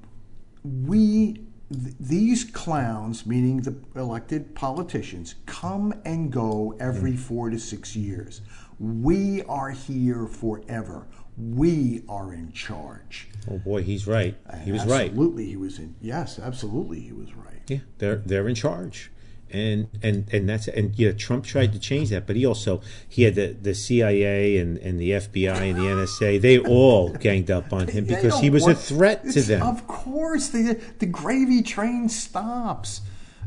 we 0.65 1.45
th- 1.73 1.95
these 1.99 2.43
clowns 2.43 3.25
meaning 3.25 3.61
the 3.61 3.75
elected 3.95 4.55
politicians 4.55 5.35
come 5.45 5.93
and 6.05 6.31
go 6.31 6.75
every 6.79 7.13
mm. 7.13 7.19
4 7.19 7.49
to 7.51 7.59
6 7.59 7.95
years. 7.95 8.41
We 8.79 9.43
are 9.43 9.69
here 9.69 10.27
forever. 10.27 11.07
We 11.37 12.03
are 12.07 12.33
in 12.33 12.51
charge. 12.51 13.27
Oh 13.49 13.57
boy, 13.57 13.83
he's 13.83 14.05
right. 14.05 14.35
He 14.63 14.71
was 14.71 14.85
right. 14.85 15.09
absolutely 15.09 15.45
he 15.45 15.57
was 15.57 15.79
in 15.79 15.95
yes 16.01 16.39
absolutely 16.39 16.99
he 16.99 17.11
was 17.11 17.33
right. 17.33 17.61
Yeah, 17.67 17.79
they're 17.97 18.17
they're 18.17 18.47
in 18.47 18.55
charge, 18.55 19.11
and 19.53 19.87
and 20.01 20.27
and 20.33 20.49
that's 20.49 20.67
and 20.67 20.97
yeah, 20.97 21.11
Trump 21.11 21.45
tried 21.45 21.71
to 21.73 21.79
change 21.79 22.09
that, 22.09 22.25
but 22.25 22.35
he 22.35 22.45
also 22.45 22.81
he 23.07 23.23
had 23.23 23.35
the 23.35 23.55
the 23.61 23.75
CIA 23.75 24.57
and 24.57 24.77
and 24.79 24.99
the 24.99 25.11
FBI 25.11 25.69
and 25.69 25.77
the 25.77 25.83
NSA. 25.83 26.41
They 26.41 26.57
all 26.57 27.09
ganged 27.09 27.51
up 27.51 27.71
on 27.71 27.87
him 27.87 28.05
because 28.05 28.39
he 28.39 28.49
was 28.49 28.67
a 28.67 28.73
threat 28.73 29.23
to 29.29 29.41
them. 29.41 29.61
Of 29.61 29.87
course, 29.87 30.49
the 30.49 30.81
the 30.99 31.05
gravy 31.05 31.61
train 31.61 32.09
stops. 32.09 33.01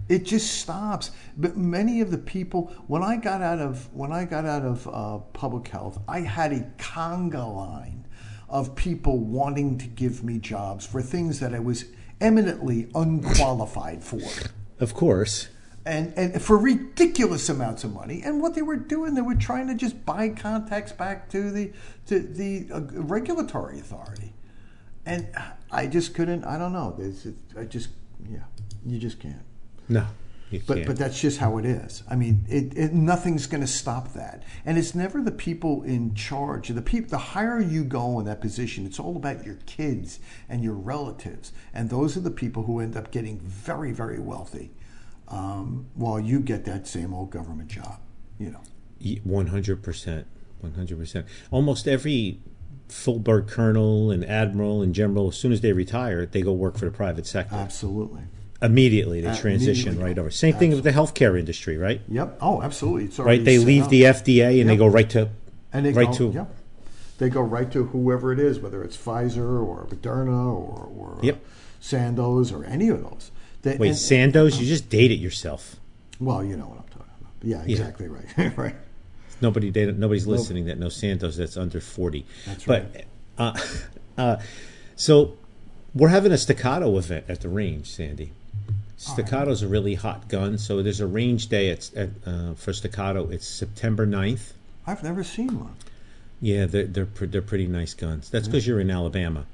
It 0.08 0.24
just 0.24 0.60
stops. 0.60 1.10
But 1.36 1.56
many 1.56 2.00
of 2.00 2.12
the 2.12 2.18
people, 2.18 2.72
when 2.86 3.02
I 3.02 3.16
got 3.16 3.42
out 3.42 3.58
of 3.58 3.92
when 3.92 4.12
I 4.12 4.24
got 4.24 4.46
out 4.46 4.62
of 4.62 4.86
uh, 4.86 5.18
public 5.32 5.66
health, 5.68 5.98
I 6.06 6.20
had 6.20 6.52
a 6.52 6.60
conga 6.78 7.54
line 7.54 8.06
of 8.48 8.76
people 8.76 9.18
wanting 9.18 9.76
to 9.78 9.86
give 9.86 10.22
me 10.22 10.38
jobs 10.38 10.86
for 10.86 11.02
things 11.02 11.40
that 11.40 11.52
I 11.52 11.58
was 11.58 11.86
eminently 12.20 12.88
unqualified 12.94 14.02
for 14.02 14.20
Of 14.78 14.94
course, 14.94 15.48
and 15.86 16.12
and 16.18 16.42
for 16.42 16.58
ridiculous 16.58 17.48
amounts 17.48 17.84
of 17.84 17.94
money. 17.94 18.20
And 18.24 18.42
what 18.42 18.54
they 18.54 18.62
were 18.62 18.76
doing, 18.76 19.14
they 19.14 19.22
were 19.22 19.36
trying 19.36 19.68
to 19.68 19.74
just 19.74 20.04
buy 20.04 20.28
contacts 20.30 20.92
back 20.92 21.30
to 21.30 21.50
the 21.50 21.72
to 22.06 22.18
the 22.18 22.68
uh, 22.72 22.80
regulatory 22.92 23.78
authority. 23.78 24.34
And 25.06 25.28
I 25.70 25.86
just 25.86 26.14
couldn't. 26.14 26.44
I 26.44 26.58
don't 26.58 26.72
know. 26.72 26.94
There's, 26.98 27.28
I 27.56 27.64
just 27.64 27.90
yeah, 28.28 28.40
you 28.84 28.98
just 28.98 29.20
can't. 29.20 29.42
no. 29.88 30.06
But 30.64 30.74
can't. 30.76 30.86
but 30.86 30.96
that's 30.96 31.20
just 31.20 31.38
how 31.38 31.58
it 31.58 31.64
is. 31.64 32.04
I 32.08 32.14
mean, 32.14 32.44
it, 32.48 32.76
it 32.76 32.92
nothing's 32.92 33.48
going 33.48 33.62
to 33.62 33.66
stop 33.66 34.12
that, 34.12 34.44
and 34.64 34.78
it's 34.78 34.94
never 34.94 35.20
the 35.20 35.32
people 35.32 35.82
in 35.82 36.14
charge. 36.14 36.68
The 36.68 36.82
people, 36.82 37.10
the 37.10 37.18
higher 37.18 37.60
you 37.60 37.82
go 37.82 38.20
in 38.20 38.26
that 38.26 38.40
position, 38.40 38.86
it's 38.86 39.00
all 39.00 39.16
about 39.16 39.44
your 39.44 39.58
kids 39.66 40.20
and 40.48 40.62
your 40.62 40.74
relatives, 40.74 41.50
and 41.74 41.90
those 41.90 42.16
are 42.16 42.20
the 42.20 42.30
people 42.30 42.62
who 42.62 42.78
end 42.78 42.96
up 42.96 43.10
getting 43.10 43.40
very 43.40 43.90
very 43.90 44.20
wealthy, 44.20 44.70
um, 45.28 45.86
while 45.94 46.20
you 46.20 46.40
get 46.40 46.64
that 46.64 46.86
same 46.86 47.12
old 47.14 47.30
government 47.30 47.68
job. 47.68 48.00
You 48.38 48.50
know, 48.50 49.20
One 49.24 49.48
hundred 49.48 49.82
percent, 49.82 50.26
one 50.60 50.72
hundred 50.74 50.98
percent. 50.98 51.26
Almost 51.50 51.88
every 51.88 52.40
full-bird 52.88 53.48
colonel 53.48 54.10
and 54.10 54.24
admiral 54.24 54.82
and 54.82 54.94
general, 54.94 55.28
as 55.28 55.36
soon 55.36 55.52
as 55.52 55.60
they 55.60 55.72
retire, 55.72 56.24
they 56.26 56.42
go 56.42 56.52
work 56.52 56.76
for 56.78 56.84
the 56.84 56.90
private 56.90 57.26
sector. 57.26 57.56
absolutely. 57.56 58.20
immediately, 58.62 59.20
they 59.20 59.34
transition 59.36 59.88
immediately. 59.88 60.04
right 60.04 60.18
over. 60.18 60.30
Same 60.30 60.54
thing 60.54 60.70
with 60.70 60.84
the 60.84 60.92
healthcare 60.92 61.38
industry, 61.38 61.76
right? 61.76 62.00
Yep. 62.08 62.38
Oh, 62.40 62.62
absolutely. 62.62 63.06
It's 63.06 63.18
Right. 63.18 63.44
They 63.44 63.58
leave 63.58 63.84
up. 63.84 63.90
the 63.90 64.02
FDA 64.02 64.60
and 64.60 64.70
they 64.70 64.76
go 64.76 64.86
right 64.86 65.10
to 65.10 65.30
and 65.72 65.84
they 65.84 65.92
right 65.92 66.06
go, 66.08 66.12
to 66.14 66.30
yep. 66.30 66.54
They 67.18 67.28
go 67.30 67.40
right 67.40 67.70
to 67.72 67.84
whoever 67.86 68.32
it 68.32 68.38
is, 68.38 68.60
whether 68.60 68.84
it's 68.84 68.96
Pfizer 68.96 69.66
or 69.66 69.86
Moderna 69.90 70.46
or, 70.46 70.88
or 70.96 71.18
Yep. 71.22 71.34
uh, 71.36 71.38
Sandoz 71.80 72.52
or 72.52 72.64
any 72.64 72.88
of 72.88 73.02
those. 73.02 73.30
They, 73.66 73.76
wait 73.76 73.88
and- 73.88 73.98
Sandoz. 73.98 74.60
You 74.60 74.66
just 74.66 74.88
date 74.88 75.10
it 75.10 75.18
yourself. 75.18 75.76
well, 76.20 76.44
you 76.44 76.56
know 76.56 76.66
what 76.66 76.78
I'm 76.78 76.88
talking 76.88 77.12
about. 77.20 77.32
Yeah, 77.42 77.62
exactly 77.62 78.08
right. 78.08 78.56
right. 78.56 78.74
Nobody, 79.40 79.70
they, 79.70 79.86
nobody's 79.92 80.26
listening 80.26 80.66
that 80.66 80.78
knows 80.78 80.96
Sandoz 80.96 81.36
that's 81.36 81.56
under 81.56 81.80
forty. 81.80 82.24
That's 82.46 82.64
but, 82.64 83.04
uh, 83.36 83.58
uh, 84.18 84.36
so 84.94 85.36
we're 85.94 86.08
having 86.08 86.32
a 86.32 86.38
staccato 86.38 86.96
event 86.96 87.26
at 87.28 87.40
the 87.40 87.48
range, 87.48 87.90
Sandy. 87.90 88.32
Staccato's 88.98 89.62
a 89.62 89.68
really 89.68 89.94
hot 89.94 90.28
gun, 90.28 90.56
so 90.56 90.82
there's 90.82 91.00
a 91.00 91.06
range 91.06 91.48
day 91.48 91.68
at, 91.70 91.92
at 91.94 92.08
uh, 92.24 92.54
for 92.54 92.72
staccato. 92.72 93.28
It's 93.28 93.46
September 93.46 94.06
9th. 94.06 94.52
I've 94.86 95.02
never 95.02 95.22
seen 95.22 95.58
one. 95.60 95.74
Yeah, 96.40 96.64
they're 96.64 96.84
they're, 96.86 97.04
they're 97.04 97.42
pretty 97.42 97.66
nice 97.66 97.92
guns. 97.94 98.30
That's 98.30 98.46
because 98.48 98.66
you're 98.66 98.80
in 98.80 98.90
Alabama, 98.90 99.44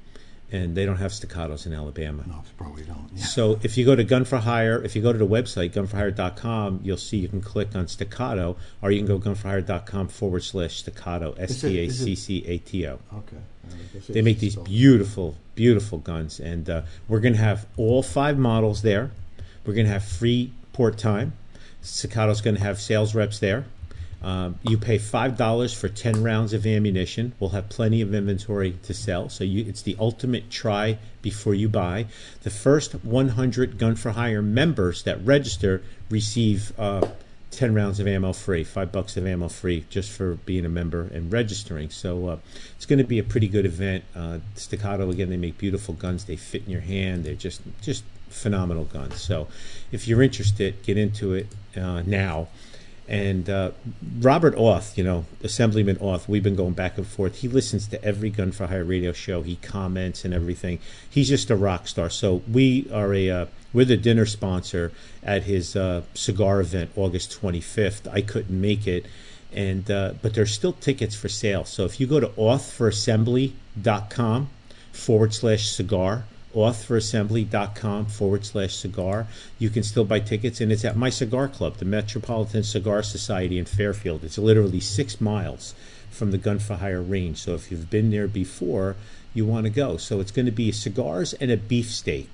and 0.53 0.75
they 0.77 0.85
don't 0.85 0.97
have 0.97 1.11
staccatos 1.11 1.65
in 1.65 1.73
Alabama. 1.73 2.23
No, 2.27 2.43
probably 2.57 2.83
don't. 2.83 3.09
Yeah. 3.15 3.25
So 3.25 3.59
if 3.63 3.75
you 3.75 3.85
go 3.85 3.95
to 3.95 4.03
Gun 4.03 4.23
for 4.23 4.37
Hire, 4.37 4.81
if 4.83 4.95
you 4.95 5.01
go 5.01 5.11
to 5.11 5.17
the 5.17 5.27
website 5.27 5.71
gunforhire.com, 5.71 6.81
you'll 6.83 6.95
see 6.97 7.17
you 7.17 7.27
can 7.27 7.41
click 7.41 7.75
on 7.75 7.87
staccato, 7.87 8.55
or 8.81 8.91
you 8.91 8.99
can 9.03 9.07
go 9.07 9.17
gunforhire.com 9.17 10.07
forward 10.09 10.43
slash 10.43 10.77
staccato, 10.77 11.33
S 11.33 11.59
T 11.59 11.79
A 11.79 11.89
C 11.89 12.15
C 12.15 12.45
A 12.45 12.59
T 12.59 12.87
O. 12.87 12.99
Okay. 13.13 13.37
They 14.09 14.21
make 14.21 14.39
these 14.39 14.55
beautiful, 14.55 15.35
beautiful 15.55 15.97
guns, 15.97 16.39
and 16.39 16.69
uh, 16.69 16.83
we're 17.07 17.19
going 17.19 17.33
to 17.33 17.39
have 17.39 17.65
all 17.75 18.03
five 18.03 18.37
models 18.37 18.83
there. 18.83 19.09
We're 19.65 19.73
going 19.73 19.87
to 19.87 19.93
have 19.93 20.05
free 20.05 20.51
port 20.71 20.97
time. 20.99 21.33
Staccato's 21.81 22.41
going 22.41 22.55
to 22.55 22.61
have 22.61 22.79
sales 22.79 23.15
reps 23.15 23.39
there. 23.39 23.65
Um, 24.23 24.57
you 24.63 24.77
pay 24.77 24.97
five 24.97 25.37
dollars 25.37 25.73
for 25.73 25.89
ten 25.89 26.23
rounds 26.23 26.53
of 26.53 26.65
ammunition. 26.65 27.33
We'll 27.39 27.49
have 27.51 27.69
plenty 27.69 28.01
of 28.01 28.13
inventory 28.13 28.77
to 28.83 28.93
sell, 28.93 29.29
so 29.29 29.43
you, 29.43 29.65
it's 29.67 29.81
the 29.81 29.97
ultimate 29.99 30.49
try 30.49 30.97
before 31.21 31.53
you 31.53 31.69
buy. 31.69 32.05
The 32.43 32.49
first 32.49 32.93
100 32.93 33.77
Gun 33.77 33.95
for 33.95 34.11
Hire 34.11 34.41
members 34.41 35.03
that 35.03 35.23
register 35.25 35.81
receive 36.09 36.77
uh, 36.77 37.07
10 37.53 37.73
rounds 37.73 37.99
of 37.99 38.07
ammo 38.07 38.33
free, 38.33 38.63
five 38.63 38.91
bucks 38.91 39.15
of 39.15 39.25
ammo 39.25 39.47
free 39.47 39.85
just 39.89 40.11
for 40.11 40.35
being 40.35 40.65
a 40.65 40.69
member 40.69 41.03
and 41.13 41.31
registering. 41.31 41.89
So 41.89 42.27
uh, 42.27 42.37
it's 42.75 42.85
going 42.85 42.99
to 42.99 43.05
be 43.05 43.19
a 43.19 43.23
pretty 43.23 43.47
good 43.47 43.65
event. 43.65 44.03
Uh, 44.15 44.39
Staccato, 44.55 45.09
again, 45.09 45.29
they 45.29 45.37
make 45.37 45.57
beautiful 45.57 45.93
guns. 45.93 46.25
They 46.25 46.35
fit 46.35 46.63
in 46.65 46.71
your 46.71 46.81
hand. 46.81 47.23
They're 47.23 47.35
just, 47.35 47.61
just 47.81 48.03
phenomenal 48.29 48.85
guns. 48.85 49.21
So 49.21 49.47
if 49.91 50.07
you're 50.07 50.21
interested, 50.21 50.81
get 50.83 50.97
into 50.97 51.33
it 51.33 51.47
uh, 51.77 52.01
now. 52.05 52.47
And 53.13 53.47
uh, 53.47 53.71
Robert 54.21 54.55
Auth, 54.55 54.97
you 54.97 55.03
know, 55.03 55.25
Assemblyman 55.43 55.97
Auth, 55.97 56.27
we've 56.27 56.41
been 56.41 56.55
going 56.55 56.73
back 56.73 56.97
and 56.97 57.05
forth. 57.05 57.41
He 57.41 57.47
listens 57.47 57.87
to 57.89 58.03
every 58.03 58.31
Gun 58.31 58.51
for 58.51 58.65
Hire 58.65 58.83
radio 58.83 59.11
show. 59.11 59.43
He 59.43 59.57
comments 59.57 60.25
and 60.25 60.33
everything. 60.33 60.79
He's 61.07 61.29
just 61.29 61.51
a 61.51 61.55
rock 61.55 61.87
star. 61.87 62.09
So 62.09 62.41
we 62.51 62.89
are 62.91 63.13
a 63.13 63.29
uh, 63.29 63.45
we're 63.71 63.85
the 63.85 63.97
dinner 63.97 64.25
sponsor 64.25 64.91
at 65.21 65.43
his 65.43 65.75
uh, 65.75 66.01
cigar 66.15 66.59
event, 66.59 66.89
August 66.95 67.39
25th. 67.39 68.11
I 68.11 68.21
couldn't 68.21 68.59
make 68.59 68.87
it, 68.87 69.05
and 69.53 69.91
uh, 69.91 70.13
but 70.23 70.33
there's 70.33 70.51
still 70.51 70.73
tickets 70.73 71.15
for 71.15 71.29
sale. 71.29 71.65
So 71.65 71.85
if 71.85 71.99
you 71.99 72.07
go 72.07 72.19
to 72.19 72.29
authforassembly.com 72.29 74.49
forward 74.91 75.35
slash 75.35 75.69
cigar 75.69 76.25
authforassembly.com 76.53 78.05
forward 78.05 78.45
slash 78.45 78.75
cigar. 78.75 79.27
You 79.59 79.69
can 79.69 79.83
still 79.83 80.05
buy 80.05 80.19
tickets, 80.19 80.61
and 80.61 80.71
it's 80.71 80.85
at 80.85 80.95
my 80.95 81.09
cigar 81.09 81.47
club, 81.47 81.77
the 81.77 81.85
Metropolitan 81.85 82.63
Cigar 82.63 83.03
Society 83.03 83.57
in 83.57 83.65
Fairfield. 83.65 84.23
It's 84.23 84.37
literally 84.37 84.79
six 84.79 85.19
miles 85.19 85.73
from 86.09 86.31
the 86.31 86.37
Gun 86.37 86.59
for 86.59 86.75
Hire 86.75 87.01
range. 87.01 87.39
So 87.39 87.55
if 87.55 87.71
you've 87.71 87.89
been 87.89 88.11
there 88.11 88.27
before, 88.27 88.95
you 89.33 89.45
want 89.45 89.65
to 89.65 89.69
go. 89.69 89.97
So 89.97 90.19
it's 90.19 90.31
going 90.31 90.45
to 90.45 90.51
be 90.51 90.71
cigars 90.71 91.33
and 91.33 91.51
a 91.51 91.57
beefsteak. 91.57 92.29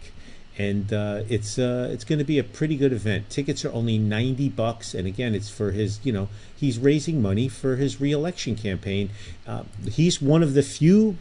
And 0.57 0.91
uh, 0.91 1.23
it's 1.29 1.57
uh, 1.57 1.89
it's 1.89 2.03
going 2.03 2.19
to 2.19 2.25
be 2.25 2.37
a 2.37 2.43
pretty 2.43 2.75
good 2.75 2.91
event. 2.91 3.29
Tickets 3.29 3.63
are 3.63 3.71
only 3.71 3.97
ninety 3.97 4.49
bucks, 4.49 4.93
and 4.93 5.07
again, 5.07 5.33
it's 5.33 5.49
for 5.49 5.71
his 5.71 6.01
you 6.03 6.11
know 6.11 6.27
he's 6.53 6.77
raising 6.77 7.21
money 7.21 7.47
for 7.47 7.77
his 7.77 8.01
reelection 8.01 8.57
campaign. 8.57 9.09
Uh, 9.47 9.63
he's 9.89 10.21
one 10.21 10.43
of 10.43 10.55
the 10.55 10.61
few 10.61 11.15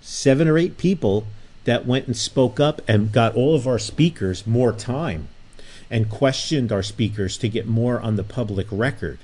seven 0.00 0.46
or 0.46 0.56
eight 0.56 0.78
people 0.78 1.26
that 1.68 1.84
went 1.84 2.06
and 2.06 2.16
spoke 2.16 2.58
up 2.58 2.80
and 2.88 3.12
got 3.12 3.34
all 3.34 3.54
of 3.54 3.66
our 3.66 3.78
speakers 3.78 4.46
more 4.46 4.72
time 4.72 5.28
and 5.90 6.08
questioned 6.08 6.72
our 6.72 6.82
speakers 6.82 7.36
to 7.36 7.46
get 7.46 7.66
more 7.66 8.00
on 8.00 8.16
the 8.16 8.24
public 8.24 8.66
record. 8.70 9.18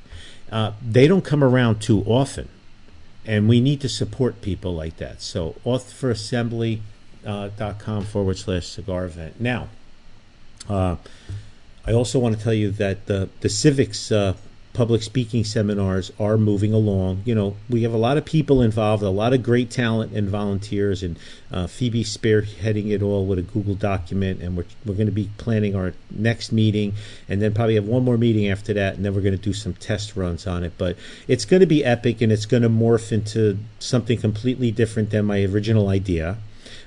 Uh, 0.53 0.73
they 0.87 1.09
don't 1.09 1.25
come 1.25 1.43
around 1.43 1.81
too 1.81 2.05
often, 2.05 2.51
and 3.25 3.49
we 3.49 3.63
need 3.63 3.81
to 3.81 3.89
support 3.89 4.43
people 4.43 4.75
like 4.75 4.99
that. 4.99 5.23
So, 5.23 5.55
authforassembly.com 5.65 8.05
forward 8.05 8.37
slash 8.37 8.67
cigar 8.67 9.07
event. 9.07 9.41
Now, 9.41 9.69
uh, 10.69 10.97
I 11.87 11.95
also 11.95 12.19
want 12.19 12.37
to 12.37 12.45
tell 12.45 12.53
you 12.53 12.71
that 12.73 13.07
the, 13.07 13.31
the 13.41 13.49
civics 13.49 14.13
uh, 14.13 14.35
public 14.75 15.03
speaking 15.03 15.45
seminars 15.45 16.13
are 16.19 16.37
moving 16.37 16.73
along. 16.73 17.23
You 17.25 17.35
know, 17.35 17.57
we 17.71 17.85
have 17.85 17.95
a 17.95 17.97
lot 17.97 18.19
of 18.19 18.25
people 18.25 18.61
involved, 18.61 19.03
a 19.03 19.09
lot 19.09 19.33
of 19.33 19.43
great 19.43 19.71
talent 19.71 20.13
and 20.13 20.29
volunteers, 20.29 21.03
and 21.03 21.17
uh, 21.51 21.69
Phoebe 21.69 22.05
spearheading 22.05 22.91
it 22.91 23.01
all 23.01 23.25
with 23.25 23.39
a 23.39 23.43
Google 23.43 23.77
document. 23.77 24.43
And 24.43 24.57
we're, 24.57 24.67
we're 24.85 24.95
going 24.95 25.07
to 25.07 25.13
be 25.13 25.31
planning 25.39 25.75
our 25.75 25.95
next 26.11 26.53
meeting, 26.53 26.93
and 27.29 27.41
then 27.41 27.55
probably 27.55 27.77
have 27.77 27.87
one 27.87 28.05
more 28.05 28.19
meeting 28.19 28.51
after 28.51 28.75
that, 28.75 28.97
and 28.97 29.05
then 29.05 29.15
we're 29.15 29.23
going 29.23 29.39
to 29.39 29.43
do 29.43 29.53
some 29.53 29.75
test 29.75 30.17
runs 30.17 30.47
on 30.47 30.65
it. 30.65 30.73
But 30.77 30.97
it's 31.29 31.45
going 31.45 31.61
to 31.61 31.67
be 31.67 31.85
epic, 31.85 32.21
and 32.21 32.33
it's 32.33 32.47
going 32.47 32.65
to 32.65 32.69
morph 32.69 33.13
into 33.13 33.59
something 33.79 34.19
completely 34.19 34.73
different 34.73 35.11
than 35.11 35.25
my 35.25 35.45
original 35.45 35.89
idea. 35.89 36.37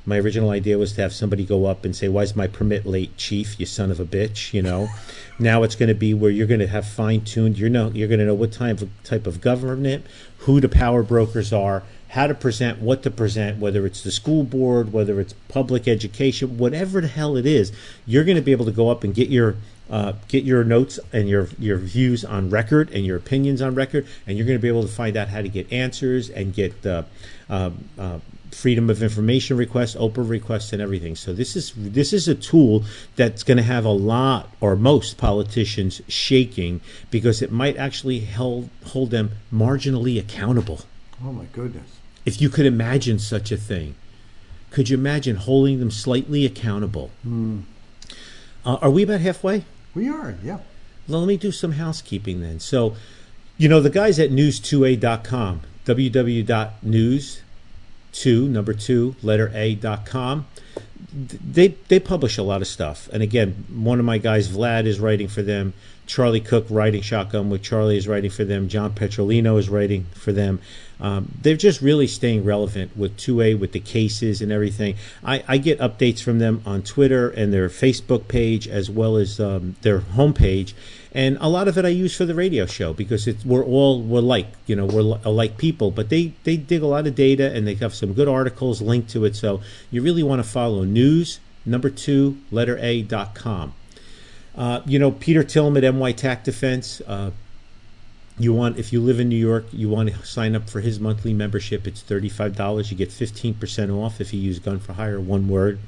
My 0.08 0.20
original 0.20 0.52
idea 0.52 0.78
was 0.78 0.94
to 0.94 1.02
have 1.02 1.12
somebody 1.12 1.46
go 1.46 1.66
up 1.66 1.84
and 1.84 1.94
say, 1.94 2.08
"Why's 2.08 2.34
my 2.34 2.48
permit 2.48 2.86
late, 2.86 3.18
chief? 3.18 3.60
You 3.60 3.66
son 3.66 3.92
of 3.92 4.00
a 4.00 4.06
bitch!" 4.06 4.54
You 4.54 4.62
know. 4.62 4.88
now 5.40 5.64
it's 5.64 5.76
going 5.76 5.90
to 5.90 5.96
be 5.96 6.14
where 6.14 6.32
you're 6.32 6.48
going 6.48 6.62
to 6.62 6.68
have 6.68 6.88
fine 6.88 7.26
tuned. 7.26 7.60
You 7.60 7.70
know, 7.70 7.92
you're 7.94 8.08
going 8.08 8.22
to 8.22 8.26
know 8.26 8.34
what 8.34 8.54
type 8.54 8.82
of 8.82 8.90
type 9.04 9.28
of 9.28 9.42
government, 9.42 10.06
who 10.40 10.62
the 10.62 10.70
power 10.70 11.04
brokers 11.04 11.52
are, 11.52 11.84
how 12.08 12.26
to 12.26 12.34
present, 12.34 12.80
what 12.80 13.04
to 13.04 13.12
present, 13.12 13.60
whether 13.60 13.86
it's 13.86 14.02
the 14.02 14.12
school 14.12 14.44
board, 14.44 14.94
whether 14.94 15.20
it's 15.20 15.34
public 15.50 15.90
education, 15.90 16.58
whatever 16.58 17.02
the 17.02 17.08
hell 17.08 17.36
it 17.36 17.46
is. 17.46 17.74
You're 18.06 18.24
going 18.24 18.38
to 18.38 18.42
be 18.42 18.54
able 18.54 18.66
to 18.66 18.72
go 18.72 18.90
up 18.90 19.04
and 19.04 19.14
get 19.14 19.28
your 19.28 19.58
uh, 19.90 20.14
get 20.28 20.44
your 20.44 20.64
notes 20.64 21.00
and 21.12 21.28
your 21.28 21.50
your 21.60 21.78
views 21.78 22.24
on 22.24 22.50
record 22.50 22.92
and 22.92 23.06
your 23.06 23.18
opinions 23.18 23.62
on 23.62 23.76
record, 23.76 24.08
and 24.26 24.38
you're 24.38 24.48
going 24.48 24.58
to 24.58 24.62
be 24.62 24.68
able 24.70 24.84
to 24.84 24.88
find 24.88 25.18
out 25.18 25.28
how 25.28 25.42
to 25.42 25.50
get 25.50 25.72
answers 25.72 26.30
and 26.30 26.54
get 26.54 26.86
uh, 26.86 27.04
uh, 27.50 27.72
uh, 27.98 28.20
freedom 28.52 28.90
of 28.90 29.04
information 29.04 29.58
requests, 29.58 29.96
OPRA 29.96 30.28
requests, 30.28 30.74
and 30.74 30.82
everything. 30.82 31.16
So 31.16 31.34
this 31.34 31.56
is 31.56 31.74
this 31.76 32.14
is 32.14 32.28
a 32.28 32.36
tool 32.36 32.84
that's 33.16 33.44
going 33.44 33.58
to 33.58 33.64
have 33.64 33.86
a 33.86 33.90
lot 33.90 34.50
or 34.62 34.76
most 34.76 35.18
politicians 35.18 36.02
shaking 36.08 36.82
because 37.12 37.42
it 37.42 37.52
might 37.52 37.78
actually 37.78 38.22
hold 38.22 38.70
hold 38.86 39.12
them 39.12 39.32
marginally 39.54 40.20
accountable. 40.20 40.82
Oh 41.24 41.32
my 41.32 41.46
goodness. 41.46 41.90
If 42.26 42.42
you 42.42 42.50
could 42.50 42.66
imagine 42.66 43.20
such 43.20 43.52
a 43.52 43.58
thing, 43.58 43.96
could 44.70 44.90
you 44.90 44.98
imagine 44.98 45.38
holding 45.38 45.80
them 45.80 45.92
slightly 45.92 46.46
accountable? 46.46 47.10
Uh, 47.26 48.76
are 48.82 48.90
we 48.90 49.04
about 49.04 49.22
halfway? 49.22 49.64
We 49.96 50.10
are, 50.10 50.36
yeah. 50.44 50.60
Well, 51.08 51.22
let 51.22 51.28
me 51.28 51.38
do 51.38 51.52
some 51.52 51.74
housekeeping 51.74 52.42
then. 52.42 52.60
So, 52.60 52.96
you 53.58 53.70
know, 53.70 53.80
the 53.80 53.90
guys 53.90 54.20
at 54.20 54.30
news2a.com, 54.30 55.62
www.news, 55.86 57.42
two, 58.22 58.48
number 58.48 58.74
two, 58.74 59.16
letter 59.22 59.52
A 59.54 59.76
dot 59.76 60.06
com. 60.06 60.46
they, 61.14 61.70
they 61.88 62.00
publish 62.00 62.38
a 62.38 62.44
lot 62.44 62.62
of 62.62 62.68
stuff. 62.68 63.10
And 63.14 63.24
again, 63.24 63.66
one 63.70 64.00
of 64.00 64.06
my 64.06 64.18
guys, 64.18 64.50
Vlad, 64.50 64.86
is 64.86 65.00
writing 65.00 65.28
for 65.28 65.42
them. 65.42 65.74
Charlie 66.08 66.42
Cook 66.42 66.66
writing 66.70 67.02
Shotgun 67.02 67.50
with 67.50 67.62
Charlie 67.62 67.98
is 67.98 68.08
writing 68.08 68.32
for 68.32 68.46
them. 68.46 68.70
John 68.70 68.94
Petrolino 68.94 69.60
is 69.60 69.70
writing 69.70 70.08
for 70.14 70.32
them. 70.32 70.60
Um, 71.00 71.32
they're 71.42 71.56
just 71.56 71.82
really 71.82 72.08
staying 72.08 72.44
relevant 72.44 72.98
with 72.98 73.18
2A, 73.18 73.60
with 73.60 73.74
the 73.74 73.80
cases 73.80 74.42
and 74.42 74.52
everything. 74.52 74.96
I, 75.24 75.44
I, 75.48 75.58
get 75.58 75.78
updates 75.80 76.24
from 76.24 76.40
them 76.40 76.64
on 76.66 76.82
Twitter 76.82 77.30
and 77.30 77.54
their 77.54 77.70
Facebook 77.70 78.28
page 78.28 78.68
as 78.68 78.90
well 78.90 79.16
as 79.18 79.40
um, 79.40 79.76
their 79.84 80.00
homepage. 80.00 80.74
And 81.12 81.38
a 81.40 81.50
lot 81.50 81.68
of 81.68 81.78
it 81.78 81.86
I 81.86 81.90
use 81.90 82.16
for 82.16 82.26
the 82.26 82.34
radio 82.34 82.66
show 82.66 82.94
because 82.94 83.28
it's, 83.28 83.46
we're 83.46 83.64
all 83.64 84.02
we're 84.02 84.22
like 84.22 84.48
you 84.66 84.76
know 84.76 84.86
we're 84.86 85.20
alike 85.24 85.58
people, 85.58 85.92
but 85.92 86.10
they 86.10 86.34
they 86.44 86.58
dig 86.58 86.82
a 86.82 86.88
lot 86.88 87.08
of 87.08 87.16
data 87.16 87.54
and 87.54 87.68
they 87.68 87.76
have 87.76 87.94
some 87.94 88.14
good 88.14 88.28
articles 88.28 88.82
linked 88.82 89.10
to 89.12 89.26
it. 89.26 89.36
So 89.36 89.62
you 89.92 90.02
really 90.02 90.24
want 90.24 90.44
to 90.44 90.50
follow 90.50 90.84
news 90.84 91.40
number 91.66 91.90
two 91.90 92.38
letter 92.52 92.78
a 92.80 93.02
dot 93.02 93.36
com. 93.36 93.74
Uh, 94.58 94.82
you 94.86 94.98
know 94.98 95.12
Peter 95.12 95.44
Tillman 95.44 95.84
at 95.84 95.94
NY 95.94 96.14
Tac 96.14 96.44
Defense. 96.44 97.02
Uh, 97.06 97.32
you 98.40 98.54
want 98.54 98.78
if 98.78 98.92
you 98.92 99.02
live 99.02 99.20
in 99.20 99.30
New 99.30 99.38
York, 99.38 99.66
you 99.72 99.90
want 99.90 100.10
to 100.10 100.26
sign 100.26 100.56
up 100.56 100.70
for 100.70 100.82
his 100.82 101.00
monthly 101.00 101.34
membership. 101.34 101.86
It's 101.88 102.02
thirty 102.02 102.30
five 102.30 102.56
dollars. 102.56 102.92
You 102.92 102.98
get 102.98 103.12
fifteen 103.12 103.54
percent 103.54 103.92
off 103.92 104.20
if 104.20 104.34
you 104.34 104.40
use 104.40 104.60
Gun 104.60 104.80
for 104.80 104.94
Hire, 104.94 105.20
one 105.20 105.48
word. 105.48 105.80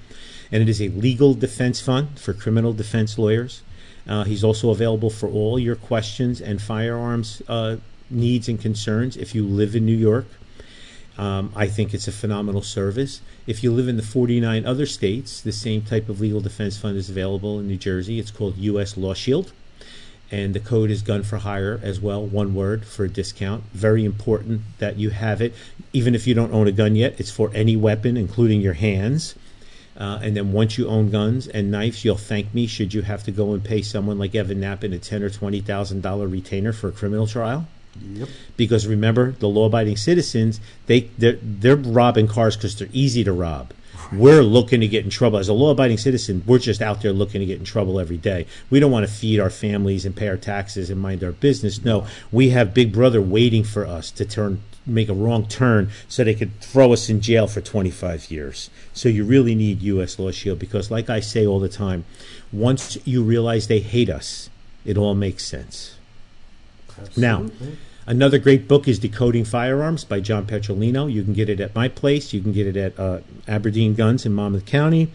And 0.52 0.62
it 0.62 0.70
is 0.70 0.82
a 0.82 0.90
legal 0.90 1.34
defense 1.34 1.80
fund 1.80 2.20
for 2.20 2.34
criminal 2.34 2.74
defense 2.74 3.18
lawyers. 3.18 3.62
Uh, 4.08 4.24
he's 4.24 4.44
also 4.44 4.72
available 4.72 5.12
for 5.12 5.30
all 5.30 5.60
your 5.60 5.76
questions 5.76 6.42
and 6.42 6.60
firearms 6.60 7.44
uh, 7.48 7.78
needs 8.10 8.50
and 8.50 8.60
concerns 8.60 9.16
if 9.16 9.36
you 9.36 9.46
live 9.46 9.76
in 9.76 9.86
New 9.86 9.96
York. 9.96 10.26
Um, 11.18 11.52
I 11.56 11.68
think 11.68 11.94
it's 11.94 12.08
a 12.08 12.12
phenomenal 12.12 12.62
service. 12.62 13.22
If 13.48 13.64
you 13.64 13.72
live 13.72 13.88
in 13.88 13.98
the 13.98 14.04
49 14.04 14.66
other 14.66 14.86
states, 14.86 15.42
the 15.42 15.52
same 15.52 15.82
type 15.82 16.10
of 16.10 16.22
legal 16.22 16.42
defense 16.42 16.78
fund 16.78 16.98
is 16.98 17.10
available 17.10 17.60
in 17.60 17.68
New 17.68 17.78
Jersey. 17.78 18.20
It's 18.20 18.32
called 18.32 18.58
U.S. 18.58 18.98
Law 18.98 19.14
Shield. 19.14 19.52
And 20.32 20.54
the 20.54 20.60
code 20.60 20.92
is 20.92 21.02
gun 21.02 21.24
for 21.24 21.38
hire 21.38 21.80
as 21.82 22.00
well, 22.00 22.24
one 22.24 22.54
word 22.54 22.86
for 22.86 23.06
a 23.06 23.10
discount. 23.10 23.64
Very 23.74 24.06
important 24.06 24.62
that 24.78 24.98
you 24.98 25.10
have 25.10 25.42
it. 25.42 25.56
Even 25.92 26.14
if 26.14 26.28
you 26.28 26.36
don't 26.36 26.54
own 26.54 26.68
a 26.68 26.72
gun 26.72 26.96
yet, 26.96 27.20
it's 27.20 27.32
for 27.32 27.50
any 27.56 27.76
weapon, 27.76 28.16
including 28.16 28.62
your 28.62 28.74
hands. 28.74 29.34
Uh, 29.98 30.20
and 30.22 30.38
then 30.38 30.54
once 30.54 30.78
you 30.78 30.88
own 30.88 31.10
guns 31.10 31.48
and 31.48 31.72
knives, 31.72 32.06
you'll 32.06 32.16
thank 32.16 32.54
me 32.54 32.68
should 32.68 32.94
you 32.94 33.02
have 33.02 33.24
to 33.24 33.32
go 33.32 33.54
and 33.54 33.64
pay 33.64 33.82
someone 33.82 34.20
like 34.20 34.36
Evan 34.36 34.62
Nappen 34.62 34.94
a 34.94 35.00
ten 35.00 35.24
or 35.24 35.30
twenty 35.30 35.60
thousand 35.60 36.02
dollar 36.02 36.28
retainer 36.28 36.72
for 36.72 36.88
a 36.88 36.92
criminal 36.92 37.28
trial. 37.28 37.68
Yep. 38.02 38.30
Because 38.58 38.88
remember, 38.88 39.32
the 39.32 39.48
law-abiding 39.48 39.98
citizens 39.98 40.60
they 40.88 41.02
they're, 41.18 41.38
they're 41.42 41.76
robbing 41.76 42.28
cars 42.28 42.56
because 42.56 42.78
they're 42.78 42.90
easy 42.92 43.24
to 43.24 43.34
rob. 43.34 43.74
We're 44.12 44.42
looking 44.42 44.80
to 44.82 44.88
get 44.88 45.04
in 45.04 45.12
trouble 45.12 45.38
as 45.38 45.50
a 45.50 45.54
law-abiding 45.54 46.00
citizen. 46.00 46.42
We're 46.48 46.58
just 46.58 46.82
out 46.82 47.02
there 47.02 47.14
looking 47.14 47.42
to 47.42 47.46
get 47.46 47.60
in 47.60 47.66
trouble 47.66 48.00
every 48.00 48.18
day. 48.18 48.48
We 48.72 48.80
don't 48.80 48.92
want 48.92 49.06
to 49.06 49.12
feed 49.12 49.40
our 49.40 49.52
families 49.52 50.04
and 50.04 50.16
pay 50.16 50.28
our 50.28 50.38
taxes 50.38 50.90
and 50.90 51.00
mind 51.00 51.24
our 51.24 51.32
business. 51.32 51.86
No, 51.86 52.08
we 52.32 52.50
have 52.50 52.74
Big 52.74 52.92
Brother 52.92 53.22
waiting 53.22 53.64
for 53.64 53.86
us 53.86 54.10
to 54.12 54.26
turn 54.26 54.64
make 54.86 55.10
a 55.10 55.14
wrong 55.14 55.46
turn 55.46 55.92
so 56.08 56.24
they 56.24 56.34
could 56.34 56.60
throw 56.60 56.92
us 56.92 57.10
in 57.10 57.22
jail 57.22 57.46
for 57.46 57.62
25 57.62 58.32
years. 58.32 58.72
So 58.94 59.08
you 59.08 59.24
really 59.24 59.54
need 59.54 59.82
U.S. 59.84 60.18
Law 60.18 60.32
Shield 60.32 60.58
because, 60.58 60.90
like 60.90 61.10
I 61.10 61.20
say 61.20 61.46
all 61.46 61.60
the 61.60 61.70
time, 61.70 62.06
once 62.52 62.98
you 63.06 63.24
realize 63.24 63.68
they 63.68 63.80
hate 63.80 64.10
us, 64.10 64.50
it 64.86 64.98
all 64.98 65.14
makes 65.14 65.46
sense. 65.46 65.96
Absolutely. 66.98 67.22
Now, 67.22 67.76
another 68.10 68.40
great 68.40 68.68
book 68.68 68.88
is 68.88 69.00
Decoding 69.00 69.46
Firearms 69.46 70.04
by 70.04 70.20
John 70.20 70.46
Petrolino. 70.46 71.12
You 71.12 71.24
can 71.24 71.34
get 71.34 71.48
it 71.48 71.62
at 71.62 71.74
my 71.74 71.88
place. 71.88 72.34
You 72.34 72.42
can 72.42 72.52
get 72.52 72.68
it 72.68 72.76
at 72.76 73.00
uh, 73.00 73.20
Aberdeen 73.48 73.94
Guns 73.94 74.26
in 74.26 74.34
Monmouth 74.34 74.66
County, 74.66 75.10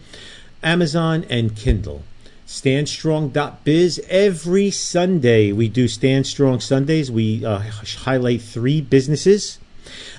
Amazon, 0.63 1.25
and 1.29 1.55
Kindle. 1.55 2.01
StandStrong.biz. 2.47 4.01
Every 4.09 4.71
Sunday 4.71 5.51
we 5.51 5.67
do 5.67 5.87
Stand 5.87 6.25
Strong 6.25 6.61
Sundays. 6.61 7.11
We 7.11 7.45
uh, 7.45 7.59
highlight 7.59 8.41
three 8.41 8.81
businesses 8.81 9.59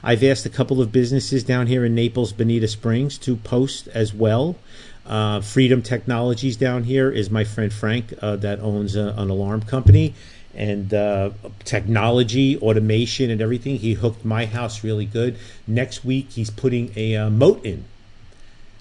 I've 0.02 0.22
asked 0.22 0.46
a 0.46 0.50
couple 0.50 0.80
of 0.80 0.92
businesses 0.92 1.44
down 1.44 1.66
here 1.66 1.84
in 1.84 1.94
Naples, 1.94 2.32
Bonita 2.32 2.68
Springs, 2.68 3.18
to 3.18 3.36
post 3.36 3.88
as 3.88 4.14
well. 4.14 4.56
Uh, 5.04 5.40
Freedom 5.40 5.82
Technologies 5.82 6.56
down 6.56 6.84
here 6.84 7.10
is 7.10 7.30
my 7.30 7.44
friend 7.44 7.72
Frank 7.72 8.12
uh, 8.20 8.36
that 8.36 8.60
owns 8.60 8.96
a, 8.96 9.14
an 9.16 9.30
alarm 9.30 9.62
company 9.62 10.14
and 10.56 10.92
uh, 10.92 11.30
technology, 11.64 12.58
automation, 12.58 13.30
and 13.30 13.40
everything. 13.40 13.76
He 13.76 13.92
hooked 13.92 14.24
my 14.24 14.46
house 14.46 14.82
really 14.82 15.04
good. 15.04 15.38
Next 15.66 16.04
week, 16.04 16.30
he's 16.30 16.50
putting 16.50 16.92
a 16.96 17.16
uh, 17.16 17.30
moat 17.30 17.64
in. 17.64 17.84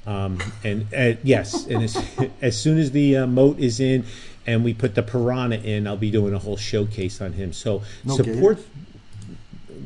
Um, 0.07 0.39
and 0.63 0.87
uh, 0.93 1.13
yes, 1.23 1.65
and 1.65 1.83
as, 1.83 1.97
as, 2.41 2.59
soon 2.59 2.77
as 2.77 2.91
the 2.91 3.17
uh, 3.17 3.27
moat 3.27 3.59
is 3.59 3.79
in 3.79 4.05
and 4.45 4.63
we 4.63 4.73
put 4.73 4.95
the 4.95 5.03
piranha 5.03 5.57
in, 5.57 5.87
I'll 5.87 5.97
be 5.97 6.11
doing 6.11 6.33
a 6.33 6.39
whole 6.39 6.57
showcase 6.57 7.21
on 7.21 7.33
him. 7.33 7.51
So 7.53 7.81
no 8.03 8.15
support. 8.15 8.59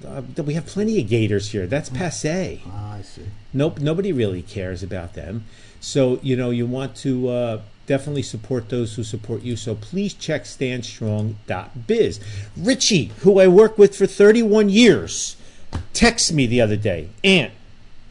Uh, 0.06 0.22
we 0.44 0.54
have 0.54 0.66
plenty 0.66 1.02
of 1.02 1.08
gators 1.08 1.52
here. 1.52 1.68
That's 1.68 1.90
passe. 1.90 2.62
Ah, 2.68 2.96
I 2.96 3.02
see. 3.02 3.24
Nope, 3.54 3.80
nobody 3.80 4.12
really 4.12 4.42
cares 4.42 4.84
about 4.84 5.14
them. 5.14 5.46
So 5.80 6.20
you 6.22 6.36
know 6.36 6.50
you 6.50 6.66
want 6.66 6.96
to 6.98 7.30
uh, 7.30 7.62
definitely 7.90 8.22
support 8.22 8.70
those 8.70 8.96
who 8.96 9.04
support 9.04 9.42
you. 9.42 9.56
So 9.56 9.74
please 9.74 10.14
check 10.14 10.44
standstrong.biz. 10.44 12.20
Richie, 12.56 13.06
who 13.22 13.40
I 13.40 13.48
work 13.48 13.80
with 13.80 13.98
for 13.98 14.06
31 14.06 14.70
years, 14.70 15.36
texted 15.94 16.34
me 16.34 16.46
the 16.46 16.62
other 16.62 16.76
day. 16.76 17.10
Aunt, 17.24 17.52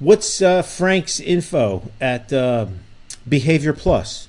what's 0.00 0.42
uh, 0.42 0.62
Frank's 0.62 1.20
info 1.20 1.90
at 2.00 2.32
uh, 2.32 2.66
Behavior 3.28 3.72
Plus? 3.72 4.26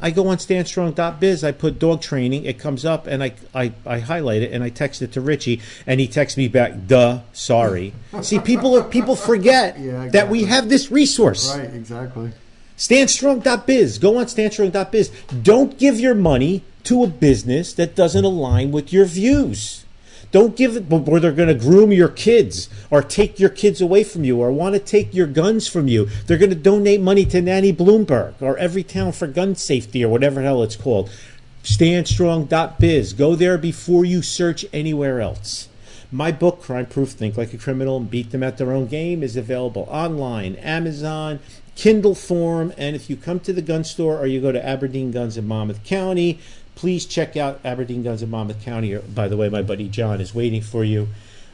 I 0.00 0.10
go 0.10 0.26
on 0.28 0.38
standstrong.biz, 0.38 1.44
I 1.44 1.52
put 1.52 1.78
dog 1.78 2.00
training, 2.00 2.46
it 2.46 2.58
comes 2.58 2.84
up, 2.86 3.06
and 3.06 3.22
I, 3.22 3.34
I, 3.54 3.72
I 3.86 3.98
highlight 4.00 4.40
it 4.42 4.52
and 4.52 4.64
I 4.64 4.70
text 4.70 5.02
it 5.02 5.12
to 5.12 5.20
Richie, 5.20 5.60
and 5.86 6.00
he 6.00 6.08
texts 6.08 6.36
me 6.36 6.48
back, 6.48 6.88
duh, 6.88 7.20
sorry. 7.32 7.92
See, 8.22 8.40
people 8.40 8.82
people 8.84 9.16
forget 9.16 9.78
yeah, 9.78 10.04
exactly. 10.04 10.10
that 10.10 10.28
we 10.28 10.44
have 10.44 10.68
this 10.70 10.90
resource. 10.90 11.56
Right, 11.56 11.72
exactly. 11.72 12.32
Standstrong.biz. 12.82 13.98
Go 13.98 14.18
on 14.18 14.26
standstrong.biz. 14.26 15.12
Don't 15.40 15.78
give 15.78 16.00
your 16.00 16.16
money 16.16 16.64
to 16.82 17.04
a 17.04 17.06
business 17.06 17.72
that 17.74 17.94
doesn't 17.94 18.24
align 18.24 18.72
with 18.72 18.92
your 18.92 19.04
views. 19.04 19.84
Don't 20.32 20.56
give 20.56 20.76
it 20.76 20.90
where 20.90 21.20
they're 21.20 21.30
going 21.30 21.46
to 21.46 21.54
groom 21.54 21.92
your 21.92 22.08
kids 22.08 22.68
or 22.90 23.00
take 23.00 23.38
your 23.38 23.50
kids 23.50 23.80
away 23.80 24.02
from 24.02 24.24
you 24.24 24.40
or 24.40 24.50
want 24.50 24.74
to 24.74 24.80
take 24.80 25.14
your 25.14 25.28
guns 25.28 25.68
from 25.68 25.86
you. 25.86 26.08
They're 26.26 26.38
going 26.38 26.50
to 26.50 26.56
donate 26.56 27.00
money 27.00 27.24
to 27.26 27.40
Nanny 27.40 27.72
Bloomberg 27.72 28.34
or 28.40 28.56
Everytown 28.56 29.14
for 29.14 29.28
Gun 29.28 29.54
Safety 29.54 30.04
or 30.04 30.08
whatever 30.08 30.42
hell 30.42 30.64
it's 30.64 30.74
called. 30.74 31.08
Standstrong.biz. 31.62 33.12
Go 33.12 33.36
there 33.36 33.58
before 33.58 34.04
you 34.04 34.22
search 34.22 34.66
anywhere 34.72 35.20
else. 35.20 35.68
My 36.14 36.30
book, 36.30 36.60
Crime 36.60 36.86
Proof 36.86 37.10
Think 37.10 37.38
Like 37.38 37.54
a 37.54 37.58
Criminal 37.58 37.96
and 37.96 38.10
Beat 38.10 38.32
Them 38.32 38.42
at 38.42 38.58
Their 38.58 38.72
Own 38.72 38.86
Game, 38.86 39.22
is 39.22 39.34
available 39.34 39.86
online, 39.88 40.56
Amazon, 40.56 41.38
Kindle 41.82 42.14
form, 42.14 42.72
and 42.78 42.94
if 42.94 43.10
you 43.10 43.16
come 43.16 43.40
to 43.40 43.52
the 43.52 43.60
gun 43.60 43.82
store 43.82 44.16
or 44.16 44.24
you 44.24 44.40
go 44.40 44.52
to 44.52 44.64
Aberdeen 44.64 45.10
Guns 45.10 45.36
in 45.36 45.48
Monmouth 45.48 45.82
County, 45.82 46.38
please 46.76 47.04
check 47.04 47.36
out 47.36 47.58
Aberdeen 47.64 48.04
Guns 48.04 48.22
in 48.22 48.30
Monmouth 48.30 48.64
County. 48.64 48.96
By 48.98 49.26
the 49.26 49.36
way, 49.36 49.48
my 49.48 49.62
buddy 49.62 49.88
John 49.88 50.20
is 50.20 50.32
waiting 50.32 50.62
for 50.62 50.84
you. 50.84 51.08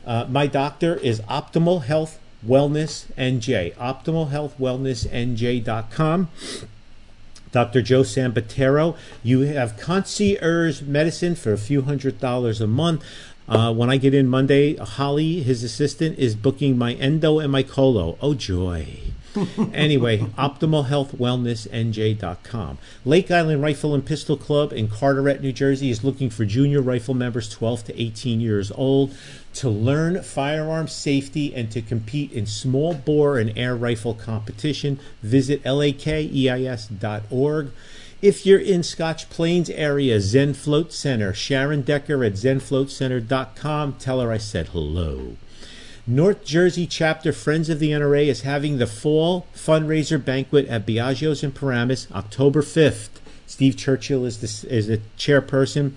Uh, 0.06 0.26
my 0.28 0.46
doctor 0.46 0.96
is 0.96 1.22
Optimal 1.22 1.84
Health 1.84 2.20
Wellness 2.46 3.06
NJ. 3.16 3.74
Optimal 3.76 4.28
Health 4.28 4.54
Wellness 4.60 5.08
NJ.com. 5.08 6.28
Dr. 7.50 7.80
Joe 7.80 8.02
Sambatero, 8.02 8.98
you 9.22 9.40
have 9.40 9.78
concierge 9.78 10.82
medicine 10.82 11.36
for 11.36 11.54
a 11.54 11.58
few 11.58 11.80
hundred 11.80 12.20
dollars 12.20 12.60
a 12.60 12.66
month. 12.66 13.02
Uh, 13.48 13.72
when 13.72 13.88
I 13.88 13.96
get 13.96 14.12
in 14.12 14.28
Monday, 14.28 14.76
Holly, 14.76 15.40
his 15.40 15.64
assistant, 15.64 16.18
is 16.18 16.34
booking 16.34 16.76
my 16.76 16.92
endo 16.92 17.38
and 17.38 17.50
my 17.50 17.62
colo. 17.62 18.18
Oh, 18.20 18.34
joy 18.34 19.14
anyway, 19.72 20.18
optimalhealthwellnessnj.com. 20.18 22.78
Lake 23.04 23.30
Island 23.30 23.62
Rifle 23.62 23.94
and 23.94 24.04
Pistol 24.04 24.36
Club 24.36 24.72
in 24.72 24.88
Carteret, 24.88 25.40
New 25.40 25.52
Jersey 25.52 25.90
is 25.90 26.02
looking 26.04 26.30
for 26.30 26.44
junior 26.44 26.80
rifle 26.80 27.14
members 27.14 27.48
12 27.48 27.84
to 27.84 28.00
18 28.00 28.40
years 28.40 28.72
old 28.72 29.14
to 29.54 29.68
learn 29.68 30.22
firearm 30.22 30.88
safety 30.88 31.54
and 31.54 31.70
to 31.70 31.82
compete 31.82 32.32
in 32.32 32.46
small 32.46 32.94
bore 32.94 33.38
and 33.38 33.56
air 33.56 33.76
rifle 33.76 34.14
competition. 34.14 34.98
Visit 35.22 35.62
lakeis.org. 35.64 37.70
If 38.20 38.44
you're 38.44 38.58
in 38.58 38.82
Scotch 38.82 39.30
Plains 39.30 39.70
area, 39.70 40.20
Zen 40.20 40.54
Float 40.54 40.92
Center, 40.92 41.32
Sharon 41.32 41.82
Decker 41.82 42.24
at 42.24 42.32
zenfloatcenter.com. 42.32 43.92
Tell 43.94 44.20
her 44.20 44.32
I 44.32 44.38
said 44.38 44.66
hello. 44.68 45.36
North 46.10 46.42
Jersey 46.42 46.86
chapter 46.86 47.34
Friends 47.34 47.68
of 47.68 47.80
the 47.80 47.90
NRA 47.90 48.28
is 48.28 48.40
having 48.40 48.78
the 48.78 48.86
fall 48.86 49.46
fundraiser 49.54 50.24
banquet 50.24 50.66
at 50.66 50.86
Biagio's 50.86 51.42
in 51.42 51.52
Paramus, 51.52 52.10
October 52.12 52.62
5th. 52.62 53.10
Steve 53.46 53.76
Churchill 53.76 54.24
is 54.24 54.38
the, 54.38 54.74
is 54.74 54.86
the 54.86 55.02
chairperson. 55.18 55.92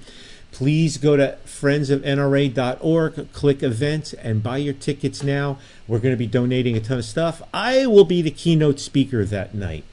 Please 0.52 0.98
go 0.98 1.16
to 1.16 1.38
friendsofnra.org, 1.46 3.32
click 3.32 3.64
events, 3.64 4.12
and 4.12 4.44
buy 4.44 4.58
your 4.58 4.74
tickets 4.74 5.24
now. 5.24 5.58
We're 5.88 6.00
going 6.00 6.14
to 6.14 6.18
be 6.18 6.28
donating 6.28 6.76
a 6.76 6.82
ton 6.82 6.98
of 6.98 7.06
stuff. 7.06 7.42
I 7.54 7.86
will 7.86 8.04
be 8.04 8.22
the 8.22 8.32
keynote 8.32 8.82
speaker 8.82 9.24
that 9.24 9.56
night. 9.56 9.86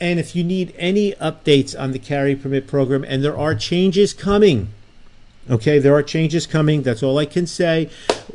And 0.00 0.18
if 0.18 0.34
you 0.34 0.42
need 0.42 0.74
any 0.78 1.12
updates 1.12 1.78
on 1.78 1.92
the 1.92 2.00
carry 2.00 2.34
permit 2.34 2.66
program, 2.66 3.04
and 3.04 3.22
there 3.22 3.38
are 3.38 3.54
changes 3.54 4.14
coming, 4.14 4.72
Okay, 5.50 5.80
there 5.80 5.94
are 5.94 6.02
changes 6.02 6.46
coming. 6.46 6.82
That's 6.82 7.02
all 7.02 7.18
I 7.18 7.26
can 7.26 7.44
say. 7.44 7.90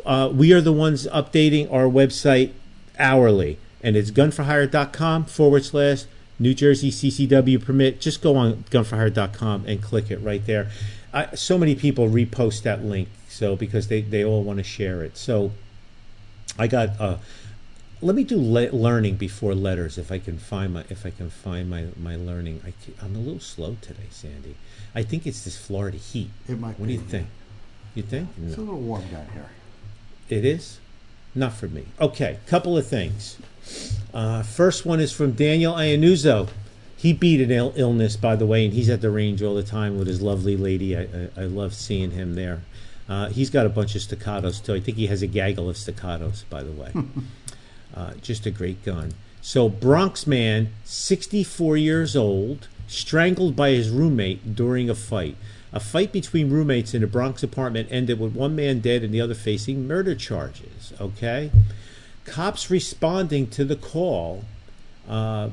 Uh, 0.05 0.30
we 0.34 0.51
are 0.51 0.59
the 0.59 0.74
ones 0.74 1.07
updating 1.07 1.72
our 1.72 1.86
website 1.86 2.51
hourly, 2.99 3.57
and 3.82 3.95
it's 3.95 4.11
gunforhire.com 4.11 5.26
forward 5.26 5.63
slash 5.63 6.03
New 6.38 6.53
Jersey 6.53 6.91
CCW 6.91 7.63
permit. 7.63 8.01
Just 8.01 8.22
go 8.22 8.36
on 8.36 8.66
gunforhire.com 8.70 9.63
and 9.66 9.82
click 9.82 10.11
it 10.11 10.18
right 10.18 10.45
there. 10.45 10.70
I, 11.13 11.34
so 11.36 11.57
many 11.57 11.74
people 11.74 12.09
repost 12.09 12.63
that 12.63 12.84
link, 12.84 13.07
so 13.30 13.55
because 13.55 13.88
they, 13.88 14.01
they 14.01 14.26
all 14.26 14.43
want 14.43 14.57
to 14.57 14.63
share 14.63 15.01
it. 15.01 15.16
So 15.16 15.51
I 16.59 16.68
got. 16.68 16.99
Uh, 16.99 17.18
let 18.02 18.16
me 18.16 18.24
do 18.24 18.38
le- 18.38 18.72
learning 18.72 19.16
before 19.16 19.56
letters 19.56 19.98
if 19.98 20.12
I 20.12 20.20
can 20.20 20.38
find 20.38 20.74
my 20.74 20.84
if 20.89 21.06
I 21.06 21.10
can 21.10 21.30
find 21.30 21.70
my 21.70 21.88
my 21.98 22.16
learning. 22.16 22.62
I, 22.66 23.06
am 23.06 23.16
a 23.16 23.20
little 23.20 23.39
slow 23.39 23.78
today, 23.82 24.08
Sandy. 24.10 24.56
I 24.93 25.04
think 25.04 25.26
it's 25.26 25.43
this 25.43 25.58
Florida 25.58 25.98
heat. 25.98 26.30
It 26.48 26.60
might. 26.60 26.80
What 26.80 26.88
be, 26.88 26.98
do 26.98 27.02
you 27.02 27.08
think? 27.08 27.28
You 27.96 28.04
think? 28.04 28.30
It's 28.43 28.58
a 28.58 28.62
little 28.62 28.80
warm 28.80 29.08
down 29.10 29.28
here. 29.34 29.50
It 30.30 30.46
is. 30.46 30.80
Not 31.34 31.54
for 31.54 31.68
me. 31.68 31.86
Okay, 32.00 32.39
couple 32.48 32.78
of 32.78 32.88
things. 32.88 33.38
Uh, 34.14 34.41
first 34.43 34.86
one 34.86 35.00
is 35.00 35.12
from 35.12 35.34
Daniel 35.34 35.74
Iannuzzo. 35.74 36.50
He 36.96 37.12
beat 37.12 37.41
an 37.41 37.52
Ill- 37.52 37.74
illness, 37.76 38.16
by 38.16 38.38
the 38.38 38.46
way, 38.46 38.64
and 38.64 38.74
he's 38.74 38.89
at 38.89 39.02
the 39.02 39.12
range 39.12 39.43
all 39.43 39.54
the 39.54 39.64
time 39.64 39.98
with 39.98 40.08
his 40.08 40.22
lovely 40.22 40.56
lady. 40.56 40.96
I, 40.96 41.02
I, 41.02 41.30
I 41.38 41.43
love 41.43 41.74
seeing 41.74 42.12
him 42.12 42.36
there. 42.36 42.62
Uh, 43.08 43.30
he's 43.30 43.50
got 43.50 43.66
a 43.66 43.70
bunch 43.70 43.96
of 43.96 44.02
staccatos 44.02 44.64
too. 44.64 44.74
I 44.74 44.80
think 44.80 44.98
he 44.98 45.08
has 45.08 45.22
a 45.22 45.28
gaggle 45.28 45.70
of 45.70 45.76
staccatos, 45.76 46.46
by 46.50 46.64
the 46.64 46.72
way. 46.72 46.91
uh, 47.96 48.14
just 48.22 48.46
a 48.46 48.52
great 48.52 48.84
gun. 48.84 49.14
So 49.41 49.70
Bronx 49.70 50.26
man, 50.26 50.70
64 50.86 51.78
years 51.78 52.16
old, 52.16 52.68
strangled 52.88 53.56
by 53.56 53.72
his 53.72 53.89
roommate 53.89 54.56
during 54.56 54.89
a 54.89 54.96
fight. 54.96 55.38
A 55.72 55.80
fight 55.80 56.12
between 56.12 56.50
roommates 56.50 56.93
in 56.93 57.04
a 57.04 57.08
Bronx 57.08 57.43
apartment 57.43 57.89
ended 57.91 58.20
with 58.20 58.34
one 58.34 58.56
man 58.56 58.80
dead 58.80 59.04
and 59.04 59.14
the 59.14 59.22
other 59.22 59.34
facing 59.34 59.88
murder 59.88 60.16
charges. 60.16 60.93
Okay? 61.00 61.52
Cops 62.26 62.72
responding 62.72 63.48
to 63.48 63.66
the 63.66 63.76
call 63.76 64.46
uh, 65.08 65.50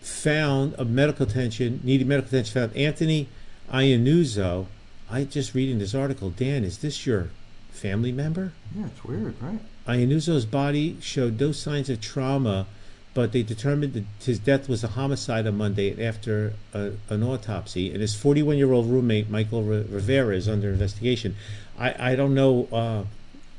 found 0.00 0.74
a 0.78 0.84
medical 0.84 1.26
attention, 1.26 1.80
needed 1.82 2.06
medical 2.06 2.28
attention, 2.28 2.54
found 2.54 2.76
Anthony 2.76 3.28
Iannuzzo. 3.72 4.66
I 5.10 5.24
just 5.24 5.54
reading 5.54 5.78
this 5.78 5.94
article. 5.94 6.30
Dan, 6.30 6.64
is 6.64 6.78
this 6.78 7.06
your 7.06 7.30
family 7.70 8.12
member? 8.12 8.52
Yeah, 8.76 8.86
it's 8.86 9.04
weird, 9.04 9.34
right? 9.40 9.60
Iannuzzo's 9.86 10.46
body 10.46 10.96
showed 11.00 11.40
no 11.40 11.52
signs 11.52 11.88
of 11.88 12.00
trauma, 12.00 12.66
but 13.14 13.32
they 13.32 13.42
determined 13.42 13.94
that 13.94 14.04
his 14.20 14.38
death 14.38 14.68
was 14.68 14.84
a 14.84 14.88
homicide 14.88 15.46
on 15.46 15.56
Monday 15.56 16.04
after 16.04 16.54
a, 16.74 16.92
an 17.08 17.22
autopsy. 17.22 17.90
And 17.90 18.00
his 18.00 18.14
41 18.14 18.58
year 18.58 18.72
old 18.72 18.86
roommate, 18.90 19.30
Michael 19.30 19.62
Rivera, 19.62 20.36
is 20.36 20.48
under 20.48 20.70
investigation. 20.70 21.36
I, 21.78 22.12
I 22.12 22.16
don't 22.16 22.34
know 22.34 22.68
uh, 22.72 23.04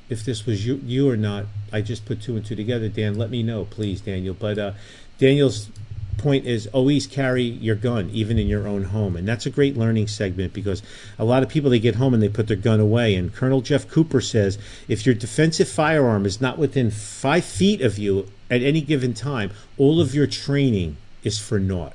if 0.10 0.24
this 0.26 0.46
was 0.46 0.66
you, 0.66 0.82
you 0.86 1.10
or 1.10 1.18
not. 1.18 1.46
I 1.72 1.82
just 1.82 2.06
put 2.06 2.22
two 2.22 2.36
and 2.36 2.46
two 2.46 2.56
together. 2.56 2.90
Dan, 2.90 3.18
let 3.18 3.30
me 3.30 3.42
know, 3.42 3.66
please, 3.66 4.02
Daniel. 4.02 4.36
But 4.38 4.58
uh, 4.58 4.72
Daniel's 5.18 5.70
point 6.18 6.46
is 6.46 6.68
always 6.68 7.08
carry 7.08 7.44
your 7.44 7.76
gun 7.76 8.10
even 8.12 8.38
in 8.38 8.48
your 8.48 8.68
own 8.68 8.86
home. 8.86 9.16
And 9.16 9.28
that's 9.28 9.46
a 9.46 9.50
great 9.50 9.78
learning 9.78 10.08
segment 10.08 10.54
because 10.54 10.82
a 11.18 11.26
lot 11.26 11.44
of 11.44 11.50
people 11.50 11.70
they 11.70 11.80
get 11.80 11.96
home 11.96 12.14
and 12.14 12.22
they 12.22 12.30
put 12.30 12.48
their 12.48 12.58
gun 12.58 12.80
away. 12.80 13.16
And 13.16 13.34
colonel 13.34 13.62
jeff 13.62 13.88
cooper 13.88 14.22
says 14.22 14.58
if 14.88 15.06
your 15.06 15.16
defensive 15.16 15.70
firearm 15.70 16.26
is 16.26 16.42
not 16.42 16.58
within 16.58 16.92
five 16.92 17.46
feet 17.46 17.82
of 17.82 17.98
you 17.98 18.28
at 18.50 18.62
any 18.62 18.82
given 18.82 19.14
time 19.14 19.52
all 19.78 20.02
of 20.02 20.16
your 20.16 20.28
training 20.28 20.98
is 21.24 21.40
for 21.40 21.60
naught. 21.60 21.94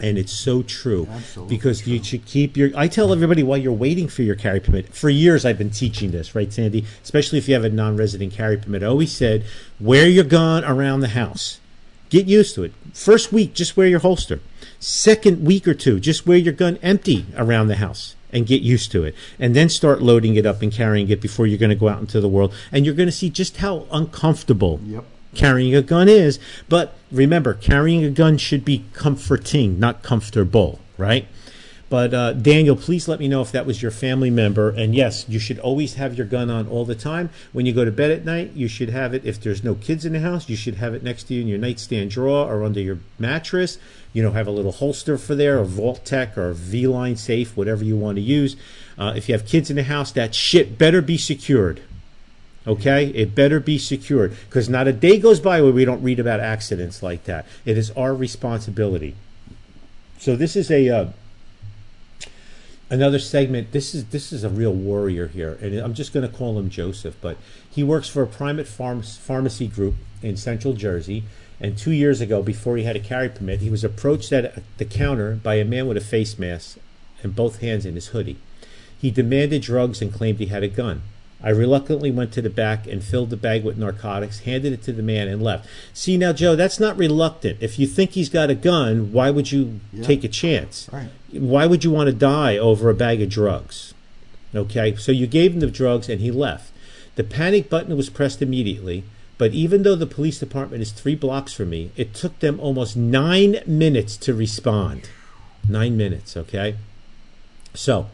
And 0.00 0.18
it's 0.18 0.32
so 0.32 0.62
true. 0.62 1.06
Absolutely 1.08 1.54
because 1.54 1.82
true. 1.82 1.92
you 1.92 2.02
should 2.02 2.24
keep 2.24 2.56
your 2.56 2.70
i 2.76 2.88
tell 2.88 3.12
everybody 3.12 3.42
while 3.42 3.58
you're 3.58 3.72
waiting 3.72 4.08
for 4.08 4.22
your 4.22 4.34
carry 4.36 4.60
permit 4.60 4.94
for 4.94 5.10
years 5.10 5.44
i've 5.44 5.58
been 5.58 5.70
teaching 5.70 6.10
this 6.10 6.34
right 6.34 6.52
sandy? 6.52 6.84
Especially 7.02 7.38
if 7.38 7.48
you 7.48 7.54
have 7.54 7.64
a 7.64 7.70
non-resident 7.70 8.32
carry 8.32 8.56
permit. 8.56 8.82
I 8.82 8.86
always 8.86 9.12
said 9.12 9.44
wear 9.80 10.08
your 10.08 10.24
gun 10.24 10.64
around 10.64 11.00
the 11.00 11.08
house 11.08 11.58
Get 12.12 12.26
used 12.26 12.54
to 12.56 12.64
it. 12.64 12.74
First 12.92 13.32
week, 13.32 13.54
just 13.54 13.74
wear 13.74 13.86
your 13.88 14.00
holster. 14.00 14.40
Second 14.78 15.46
week 15.46 15.66
or 15.66 15.72
two, 15.72 15.98
just 15.98 16.26
wear 16.26 16.36
your 16.36 16.52
gun 16.52 16.78
empty 16.82 17.24
around 17.38 17.68
the 17.68 17.76
house 17.76 18.16
and 18.30 18.46
get 18.46 18.60
used 18.60 18.92
to 18.92 19.02
it. 19.02 19.14
And 19.38 19.56
then 19.56 19.70
start 19.70 20.02
loading 20.02 20.34
it 20.36 20.44
up 20.44 20.60
and 20.60 20.70
carrying 20.70 21.08
it 21.08 21.22
before 21.22 21.46
you're 21.46 21.56
going 21.56 21.70
to 21.70 21.74
go 21.74 21.88
out 21.88 22.00
into 22.00 22.20
the 22.20 22.28
world. 22.28 22.52
And 22.70 22.84
you're 22.84 22.94
going 22.94 23.08
to 23.08 23.12
see 23.12 23.30
just 23.30 23.56
how 23.56 23.86
uncomfortable 23.90 24.78
Yep. 24.84 25.04
carrying 25.34 25.74
a 25.74 25.80
gun 25.80 26.06
is. 26.06 26.38
But 26.68 26.92
remember, 27.10 27.54
carrying 27.54 28.04
a 28.04 28.10
gun 28.10 28.36
should 28.36 28.62
be 28.62 28.84
comforting, 28.92 29.80
not 29.80 30.02
comfortable, 30.02 30.80
right? 30.98 31.26
But 31.92 32.14
uh, 32.14 32.32
Daniel, 32.32 32.74
please 32.74 33.06
let 33.06 33.20
me 33.20 33.28
know 33.28 33.42
if 33.42 33.52
that 33.52 33.66
was 33.66 33.82
your 33.82 33.90
family 33.90 34.30
member. 34.30 34.70
And 34.70 34.94
yes, 34.94 35.28
you 35.28 35.38
should 35.38 35.58
always 35.58 35.96
have 35.96 36.14
your 36.14 36.26
gun 36.26 36.48
on 36.48 36.66
all 36.66 36.86
the 36.86 36.94
time. 36.94 37.28
When 37.52 37.66
you 37.66 37.74
go 37.74 37.84
to 37.84 37.90
bed 37.90 38.10
at 38.10 38.24
night, 38.24 38.52
you 38.54 38.66
should 38.66 38.88
have 38.88 39.12
it. 39.12 39.26
If 39.26 39.42
there's 39.42 39.62
no 39.62 39.74
kids 39.74 40.06
in 40.06 40.14
the 40.14 40.20
house, 40.20 40.48
you 40.48 40.56
should 40.56 40.76
have 40.76 40.94
it 40.94 41.02
next 41.02 41.24
to 41.24 41.34
you 41.34 41.42
in 41.42 41.48
your 41.48 41.58
nightstand 41.58 42.10
drawer 42.10 42.50
or 42.50 42.64
under 42.64 42.80
your 42.80 43.00
mattress. 43.18 43.76
You 44.14 44.22
know, 44.22 44.30
have 44.30 44.46
a 44.46 44.50
little 44.50 44.72
holster 44.72 45.18
for 45.18 45.34
there, 45.34 45.58
or 45.58 45.66
VaulTek, 45.66 46.38
or 46.38 46.54
V 46.54 46.86
Line 46.86 47.16
Safe, 47.16 47.54
whatever 47.58 47.84
you 47.84 47.98
want 47.98 48.16
to 48.16 48.22
use. 48.22 48.56
Uh, 48.96 49.12
if 49.14 49.28
you 49.28 49.34
have 49.34 49.46
kids 49.46 49.68
in 49.68 49.76
the 49.76 49.82
house, 49.82 50.12
that 50.12 50.34
shit 50.34 50.78
better 50.78 51.02
be 51.02 51.18
secured. 51.18 51.82
Okay, 52.66 53.08
it 53.08 53.34
better 53.34 53.60
be 53.60 53.76
secured 53.76 54.34
because 54.48 54.66
not 54.66 54.88
a 54.88 54.94
day 54.94 55.18
goes 55.18 55.40
by 55.40 55.60
where 55.60 55.72
we 55.72 55.84
don't 55.84 56.02
read 56.02 56.18
about 56.18 56.40
accidents 56.40 57.02
like 57.02 57.24
that. 57.24 57.44
It 57.66 57.76
is 57.76 57.90
our 57.90 58.14
responsibility. 58.14 59.14
So 60.18 60.36
this 60.36 60.56
is 60.56 60.70
a 60.70 60.88
uh, 60.88 61.06
another 62.92 63.18
segment. 63.18 63.72
This 63.72 63.94
is 63.94 64.04
this 64.06 64.32
is 64.32 64.44
a 64.44 64.50
real 64.50 64.74
warrior 64.74 65.26
here, 65.28 65.58
and 65.60 65.74
I'm 65.78 65.94
just 65.94 66.12
going 66.12 66.28
to 66.28 66.36
call 66.36 66.58
him 66.58 66.68
Joseph. 66.68 67.16
But 67.20 67.38
he 67.68 67.82
works 67.82 68.08
for 68.08 68.22
a 68.22 68.26
private 68.26 68.68
farm, 68.68 69.02
pharmacy 69.02 69.66
group 69.66 69.94
in 70.22 70.36
Central 70.36 70.74
Jersey. 70.74 71.24
And 71.58 71.78
two 71.78 71.92
years 71.92 72.20
ago, 72.20 72.42
before 72.42 72.76
he 72.76 72.84
had 72.84 72.96
a 72.96 73.00
carry 73.00 73.28
permit, 73.28 73.60
he 73.60 73.70
was 73.70 73.84
approached 73.84 74.32
at 74.32 74.62
the 74.78 74.84
counter 74.84 75.36
by 75.36 75.54
a 75.54 75.64
man 75.64 75.86
with 75.86 75.96
a 75.96 76.00
face 76.00 76.38
mask 76.38 76.78
and 77.22 77.36
both 77.36 77.60
hands 77.60 77.86
in 77.86 77.94
his 77.94 78.08
hoodie. 78.08 78.38
He 79.00 79.10
demanded 79.10 79.62
drugs 79.62 80.02
and 80.02 80.12
claimed 80.12 80.38
he 80.38 80.46
had 80.46 80.64
a 80.64 80.68
gun. 80.68 81.02
I 81.42 81.50
reluctantly 81.50 82.10
went 82.10 82.32
to 82.34 82.42
the 82.42 82.50
back 82.50 82.86
and 82.86 83.02
filled 83.02 83.30
the 83.30 83.36
bag 83.36 83.64
with 83.64 83.76
narcotics, 83.76 84.40
handed 84.40 84.72
it 84.72 84.82
to 84.84 84.92
the 84.92 85.02
man, 85.02 85.26
and 85.26 85.42
left. 85.42 85.66
See 85.92 86.16
now, 86.16 86.32
Joe, 86.32 86.54
that's 86.54 86.78
not 86.78 86.96
reluctant. 86.96 87.58
If 87.60 87.78
you 87.78 87.86
think 87.86 88.12
he's 88.12 88.28
got 88.28 88.50
a 88.50 88.54
gun, 88.54 89.12
why 89.12 89.30
would 89.30 89.50
you 89.50 89.80
Yeah. 89.92 90.04
take 90.04 90.22
a 90.22 90.28
chance? 90.28 90.88
Right. 90.92 91.08
Why 91.32 91.66
would 91.66 91.82
you 91.82 91.90
want 91.90 92.06
to 92.08 92.12
die 92.12 92.56
over 92.56 92.88
a 92.90 92.94
bag 92.94 93.20
of 93.20 93.28
drugs? 93.28 93.92
Okay, 94.54 94.94
so 94.96 95.10
you 95.10 95.26
gave 95.26 95.54
him 95.54 95.60
the 95.60 95.66
drugs 95.66 96.08
and 96.08 96.20
he 96.20 96.30
left. 96.30 96.70
The 97.16 97.24
panic 97.24 97.68
button 97.68 97.96
was 97.96 98.08
pressed 98.10 98.40
immediately, 98.40 99.02
but 99.38 99.52
even 99.52 99.82
though 99.82 99.96
the 99.96 100.06
police 100.06 100.38
department 100.38 100.82
is 100.82 100.92
three 100.92 101.14
blocks 101.14 101.52
from 101.52 101.70
me, 101.70 101.90
it 101.96 102.14
took 102.14 102.38
them 102.38 102.60
almost 102.60 102.96
nine 102.96 103.60
minutes 103.66 104.16
to 104.18 104.34
respond. 104.34 105.08
Nine 105.68 105.96
minutes, 105.96 106.36
okay? 106.36 106.76
So, 107.74 108.06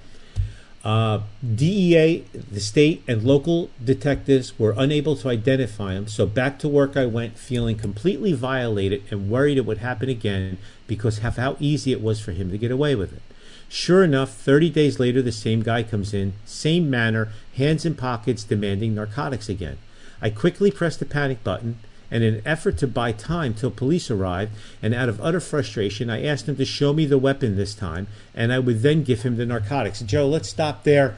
uh, 0.88 1.20
DEA, 1.54 2.24
the 2.50 2.60
state, 2.60 3.02
and 3.06 3.22
local 3.22 3.68
detectives 3.84 4.58
were 4.58 4.72
unable 4.74 5.14
to 5.16 5.28
identify 5.28 5.92
him, 5.92 6.08
so 6.08 6.24
back 6.24 6.58
to 6.58 6.66
work 6.66 6.96
I 6.96 7.04
went, 7.04 7.36
feeling 7.36 7.76
completely 7.76 8.32
violated 8.32 9.02
and 9.10 9.28
worried 9.28 9.58
it 9.58 9.66
would 9.66 9.78
happen 9.78 10.08
again 10.08 10.56
because 10.86 11.22
of 11.22 11.36
how 11.36 11.58
easy 11.60 11.92
it 11.92 12.00
was 12.00 12.20
for 12.20 12.32
him 12.32 12.50
to 12.50 12.56
get 12.56 12.70
away 12.70 12.94
with 12.94 13.12
it. 13.12 13.20
Sure 13.68 14.02
enough, 14.02 14.32
30 14.32 14.70
days 14.70 14.98
later, 14.98 15.20
the 15.20 15.30
same 15.30 15.62
guy 15.62 15.82
comes 15.82 16.14
in, 16.14 16.32
same 16.46 16.88
manner, 16.88 17.32
hands 17.54 17.84
in 17.84 17.94
pockets, 17.94 18.42
demanding 18.42 18.94
narcotics 18.94 19.50
again. 19.50 19.76
I 20.22 20.30
quickly 20.30 20.70
pressed 20.70 21.00
the 21.00 21.04
panic 21.04 21.44
button, 21.44 21.80
and 22.10 22.24
in 22.24 22.34
an 22.36 22.42
effort 22.44 22.78
to 22.78 22.86
buy 22.86 23.12
time 23.12 23.54
till 23.54 23.70
police 23.70 24.10
arrived, 24.10 24.52
and 24.82 24.94
out 24.94 25.08
of 25.08 25.20
utter 25.20 25.40
frustration, 25.40 26.08
I 26.10 26.24
asked 26.24 26.48
him 26.48 26.56
to 26.56 26.64
show 26.64 26.92
me 26.92 27.04
the 27.04 27.18
weapon 27.18 27.56
this 27.56 27.74
time, 27.74 28.06
and 28.34 28.52
I 28.52 28.58
would 28.58 28.82
then 28.82 29.02
give 29.02 29.22
him 29.22 29.36
the 29.36 29.46
narcotics. 29.46 30.00
Joe, 30.00 30.28
let's 30.28 30.48
stop 30.48 30.84
there. 30.84 31.16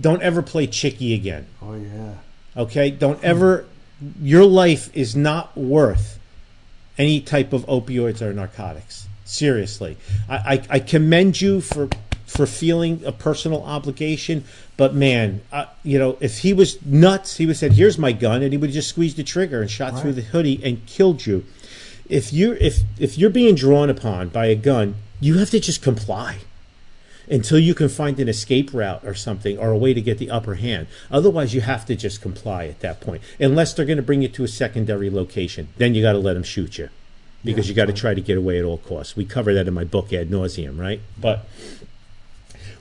Don't 0.00 0.22
ever 0.22 0.42
play 0.42 0.66
chicky 0.66 1.14
again. 1.14 1.46
Oh 1.62 1.74
yeah. 1.74 2.14
Okay? 2.56 2.90
Don't 2.90 3.22
ever. 3.22 3.66
Your 4.20 4.44
life 4.44 4.94
is 4.94 5.14
not 5.14 5.56
worth 5.56 6.18
any 6.98 7.20
type 7.20 7.52
of 7.52 7.64
opioids 7.66 8.20
or 8.20 8.32
narcotics. 8.32 9.08
Seriously, 9.24 9.96
I, 10.28 10.36
I, 10.36 10.62
I 10.70 10.78
commend 10.80 11.40
you 11.40 11.60
for 11.60 11.88
for 12.26 12.46
feeling 12.46 13.02
a 13.04 13.12
personal 13.12 13.62
obligation, 13.62 14.44
but 14.76 14.94
man, 14.94 15.40
uh, 15.52 15.66
you 15.82 15.98
know, 15.98 16.16
if 16.20 16.38
he 16.38 16.52
was 16.52 16.84
nuts, 16.84 17.36
he 17.36 17.46
would 17.46 17.50
have 17.52 17.58
said, 17.58 17.72
"Here's 17.72 17.98
my 17.98 18.12
gun," 18.12 18.42
and 18.42 18.52
he 18.52 18.56
would 18.56 18.70
have 18.70 18.74
just 18.74 18.88
squeezed 18.88 19.16
the 19.16 19.22
trigger 19.22 19.60
and 19.60 19.70
shot 19.70 20.00
through 20.00 20.14
the 20.14 20.22
hoodie 20.22 20.60
and 20.64 20.84
killed 20.86 21.26
you. 21.26 21.44
If 22.08 22.32
you're 22.32 22.56
if 22.56 22.82
if 22.98 23.16
you're 23.16 23.30
being 23.30 23.54
drawn 23.54 23.88
upon 23.88 24.28
by 24.28 24.46
a 24.46 24.54
gun, 24.54 24.96
you 25.20 25.38
have 25.38 25.50
to 25.50 25.60
just 25.60 25.80
comply 25.82 26.38
until 27.30 27.58
you 27.58 27.74
can 27.74 27.88
find 27.88 28.20
an 28.20 28.28
escape 28.28 28.74
route 28.74 29.02
or 29.04 29.14
something 29.14 29.56
or 29.58 29.70
a 29.70 29.78
way 29.78 29.94
to 29.94 30.00
get 30.02 30.18
the 30.18 30.30
upper 30.30 30.56
hand. 30.56 30.86
Otherwise, 31.10 31.54
you 31.54 31.62
have 31.62 31.86
to 31.86 31.96
just 31.96 32.20
comply 32.20 32.66
at 32.66 32.80
that 32.80 33.00
point, 33.00 33.22
unless 33.40 33.72
they're 33.72 33.86
going 33.86 33.96
to 33.96 34.02
bring 34.02 34.20
you 34.20 34.28
to 34.28 34.44
a 34.44 34.48
secondary 34.48 35.08
location. 35.08 35.68
Then 35.78 35.94
you 35.94 36.02
got 36.02 36.12
to 36.12 36.18
let 36.18 36.34
them 36.34 36.42
shoot 36.42 36.76
you 36.76 36.90
because 37.42 37.66
Yeah, 37.66 37.70
you 37.70 37.76
got 37.76 37.84
to 37.86 37.92
right. 37.92 37.98
try 37.98 38.14
to 38.14 38.20
get 38.20 38.36
away 38.36 38.58
at 38.58 38.64
all 38.66 38.76
costs. 38.78 39.16
We 39.16 39.24
cover 39.24 39.54
that 39.54 39.66
in 39.66 39.72
my 39.72 39.84
book 39.84 40.12
ad 40.12 40.28
nauseum, 40.28 40.78
right? 40.78 41.00
But 41.18 41.46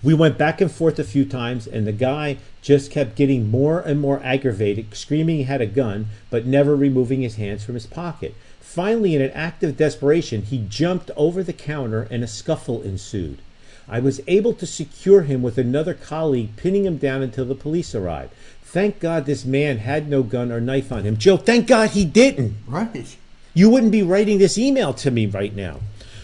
We 0.03 0.13
went 0.13 0.37
back 0.37 0.59
and 0.59 0.69
forth 0.69 0.99
a 0.99 1.03
few 1.05 1.23
times, 1.23 1.65
and 1.65 1.87
the 1.87 1.93
guy 1.93 2.37
just 2.61 2.91
kept 2.91 3.15
getting 3.15 3.49
more 3.49 3.79
and 3.79 4.01
more 4.01 4.21
aggravated, 4.21 4.93
screaming 4.93 5.37
he 5.37 5.43
had 5.43 5.61
a 5.61 5.65
gun, 5.65 6.07
but 6.29 6.45
never 6.45 6.75
removing 6.75 7.21
his 7.21 7.35
hands 7.35 7.63
from 7.63 7.75
his 7.75 7.85
pocket. 7.85 8.35
Finally, 8.59 9.15
in 9.15 9.21
an 9.21 9.31
act 9.31 9.63
of 9.63 9.77
desperation, 9.77 10.41
he 10.41 10.65
jumped 10.67 11.09
over 11.15 11.41
the 11.41 11.53
counter 11.53 12.07
and 12.11 12.23
a 12.23 12.27
scuffle 12.27 12.81
ensued. 12.81 13.39
I 13.87 13.99
was 13.99 14.21
able 14.27 14.53
to 14.55 14.65
secure 14.65 15.21
him 15.21 15.41
with 15.41 15.57
another 15.57 15.93
colleague, 15.93 16.55
pinning 16.57 16.85
him 16.85 16.97
down 16.97 17.21
until 17.21 17.45
the 17.45 17.55
police 17.55 17.93
arrived. 17.95 18.33
Thank 18.63 18.99
God 18.99 19.25
this 19.25 19.45
man 19.45 19.77
had 19.77 20.09
no 20.09 20.23
gun 20.23 20.51
or 20.51 20.59
knife 20.59 20.91
on 20.91 21.03
him. 21.03 21.17
Joe, 21.17 21.37
thank 21.37 21.67
God 21.67 21.91
he 21.91 22.03
didn't. 22.03 22.55
Right. 22.67 23.15
You 23.53 23.69
wouldn't 23.69 23.91
be 23.91 24.03
writing 24.03 24.39
this 24.39 24.57
email 24.57 24.93
to 24.95 25.11
me 25.11 25.27
right 25.27 25.55
now. 25.55 25.79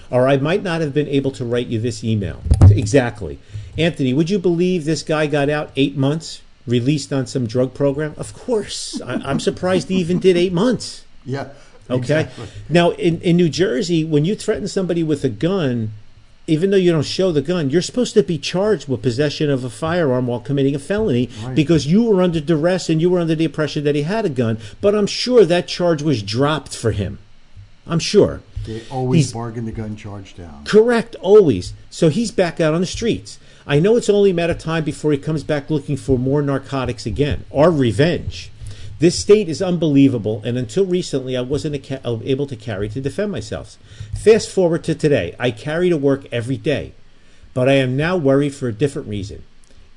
Or 0.10 0.28
I 0.28 0.38
might 0.38 0.64
not 0.64 0.82
have 0.82 0.94
been 0.94 1.08
able 1.08 1.32
to 1.32 1.46
write 1.46 1.68
you 1.68 1.80
this 1.80 2.04
email. 2.04 2.42
Exactly. 2.72 3.38
Anthony, 3.78 4.14
would 4.14 4.30
you 4.30 4.40
believe 4.40 4.86
this 4.86 5.04
guy 5.04 5.28
got 5.28 5.50
out 5.50 5.72
eight 5.76 5.96
months, 5.96 6.42
released 6.68 7.12
on 7.14 7.28
some 7.28 7.48
drug 7.48 7.74
program? 7.74 8.14
Of 8.18 8.34
course. 8.34 9.02
I, 9.02 9.16
I'm 9.16 9.40
surprised 9.40 9.90
he 9.90 9.96
even 9.96 10.20
did 10.20 10.36
eight 10.38 10.54
months. 10.54 11.06
Yeah. 11.26 11.50
Okay. 11.90 11.98
Exactly. 12.00 12.46
Now, 12.70 12.92
in, 12.92 13.20
in 13.22 13.36
New 13.38 13.50
Jersey, 13.50 14.04
when 14.04 14.24
you 14.26 14.36
threaten 14.36 14.68
somebody 14.68 15.02
with 15.04 15.24
a 15.24 15.30
gun, 15.30 15.92
even 16.46 16.70
though 16.72 16.78
you 16.78 16.92
don't 16.92 17.04
show 17.06 17.32
the 17.32 17.42
gun, 17.42 17.70
you're 17.70 17.82
supposed 17.82 18.14
to 18.16 18.24
be 18.24 18.38
charged 18.38 18.88
with 18.88 19.02
possession 19.02 19.50
of 19.50 19.64
a 19.64 19.70
firearm 19.70 20.28
while 20.28 20.40
committing 20.40 20.76
a 20.76 20.80
felony 20.80 21.30
Right. 21.44 21.56
because 21.56 21.88
you 21.88 22.04
were 22.04 22.22
under 22.22 22.40
duress 22.40 22.90
and 22.90 23.02
you 23.02 23.10
were 23.10 23.20
under 23.20 23.36
the 23.36 23.46
impression 23.46 23.84
that 23.86 23.96
he 23.96 24.04
had 24.04 24.26
a 24.26 24.30
gun. 24.30 24.58
But 24.82 24.94
I'm 24.96 25.08
sure 25.08 25.46
that 25.46 25.68
charge 25.68 26.02
was 26.02 26.22
dropped 26.24 26.76
for 26.76 26.92
him. 26.92 27.20
I'm 27.88 28.00
sure. 28.00 28.42
They 28.66 28.82
always 28.92 29.26
He's- 29.26 29.34
bargain 29.34 29.66
the 29.66 29.72
gun 29.72 29.96
charge 29.96 30.36
down. 30.36 30.64
Correct, 30.66 31.16
always. 31.22 31.74
So 31.90 32.10
he's 32.10 32.30
back 32.32 32.60
out 32.60 32.74
on 32.76 32.82
the 32.82 32.88
streets. 32.88 33.40
I 33.70 33.80
know 33.80 33.98
it's 33.98 34.10
only 34.10 34.32
a 34.32 34.34
matter 34.34 34.54
of 34.54 34.58
time 34.58 34.84
before 34.84 35.12
he 35.12 35.20
comes 35.20 35.44
back 35.44 35.70
looking 35.70 35.96
for 35.96 36.18
more 36.18 36.42
narcotics 36.42 37.06
again, 37.06 37.46
or 37.52 37.70
revenge. 37.70 38.50
This 38.98 39.20
state 39.20 39.48
is 39.48 39.62
unbelievable, 39.62 40.42
and 40.44 40.58
until 40.58 40.88
recently, 40.88 41.38
I 41.38 41.42
wasn't 41.42 41.88
ca- 41.88 42.00
uh, 42.04 42.18
able 42.24 42.48
to 42.48 42.56
carry 42.56 42.90
to 42.90 43.00
defend 43.00 43.32
myself. 43.32 43.78
Fast 44.20 44.50
forward 44.50 44.84
to 44.86 44.96
today. 44.96 45.36
I 45.38 45.52
carry 45.52 45.90
to 45.90 45.98
work 45.98 46.26
every 46.32 46.58
day, 46.58 46.94
but 47.54 47.70
I 47.70 47.74
am 47.74 47.96
now 47.96 48.18
worried 48.18 48.56
for 48.56 48.68
a 48.68 48.74
different 48.74 49.08
reason. 49.08 49.44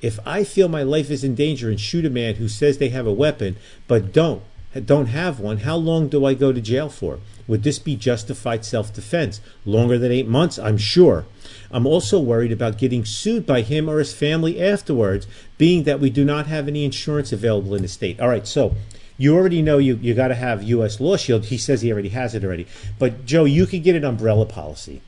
If 0.03 0.19
I 0.23 0.43
feel 0.43 0.67
my 0.67 0.83
life 0.83 1.09
is 1.09 1.23
in 1.23 1.33
danger 1.33 1.71
and 1.71 1.79
shoot 1.79 2.05
a 2.05 2.11
man 2.11 2.35
who 2.35 2.47
says 2.47 2.77
they 2.77 2.89
have 2.89 3.07
a 3.07 3.11
weapon 3.11 3.57
but 3.87 4.13
don't 4.13 4.43
don't 4.85 5.07
have 5.07 5.39
one, 5.39 5.57
how 5.59 5.77
long 5.77 6.09
do 6.09 6.25
I 6.25 6.35
go 6.35 6.53
to 6.53 6.61
jail 6.61 6.89
for? 6.89 7.19
Would 7.47 7.63
this 7.63 7.79
be 7.79 7.95
justified 7.95 8.63
self-defense? 8.65 9.41
Longer 9.65 9.97
than 9.97 10.11
8 10.11 10.27
months, 10.27 10.57
I'm 10.57 10.77
sure. 10.77 11.25
I'm 11.71 11.85
also 11.85 12.19
worried 12.19 12.51
about 12.51 12.77
getting 12.77 13.03
sued 13.05 13.45
by 13.45 13.61
him 13.61 13.89
or 13.89 13.99
his 13.99 14.13
family 14.13 14.61
afterwards, 14.61 15.27
being 15.57 15.83
that 15.83 15.99
we 15.99 16.09
do 16.09 16.23
not 16.23 16.47
have 16.47 16.67
any 16.67 16.85
insurance 16.85 17.31
available 17.31 17.75
in 17.75 17.81
the 17.81 17.87
state. 17.87 18.19
All 18.19 18.29
right, 18.29 18.47
so 18.47 18.75
you 19.17 19.35
already 19.35 19.61
know 19.61 19.77
you 19.77 19.95
you 20.01 20.13
got 20.13 20.29
to 20.29 20.35
have 20.35 20.63
US 20.63 20.99
Law 20.99 21.17
Shield. 21.17 21.45
He 21.45 21.57
says 21.57 21.81
he 21.81 21.91
already 21.91 22.09
has 22.09 22.33
it 22.33 22.43
already. 22.43 22.67
But 22.97 23.25
Joe, 23.25 23.45
you 23.45 23.65
could 23.65 23.83
get 23.83 23.95
an 23.95 24.03
umbrella 24.03 24.45
policy 24.45 25.01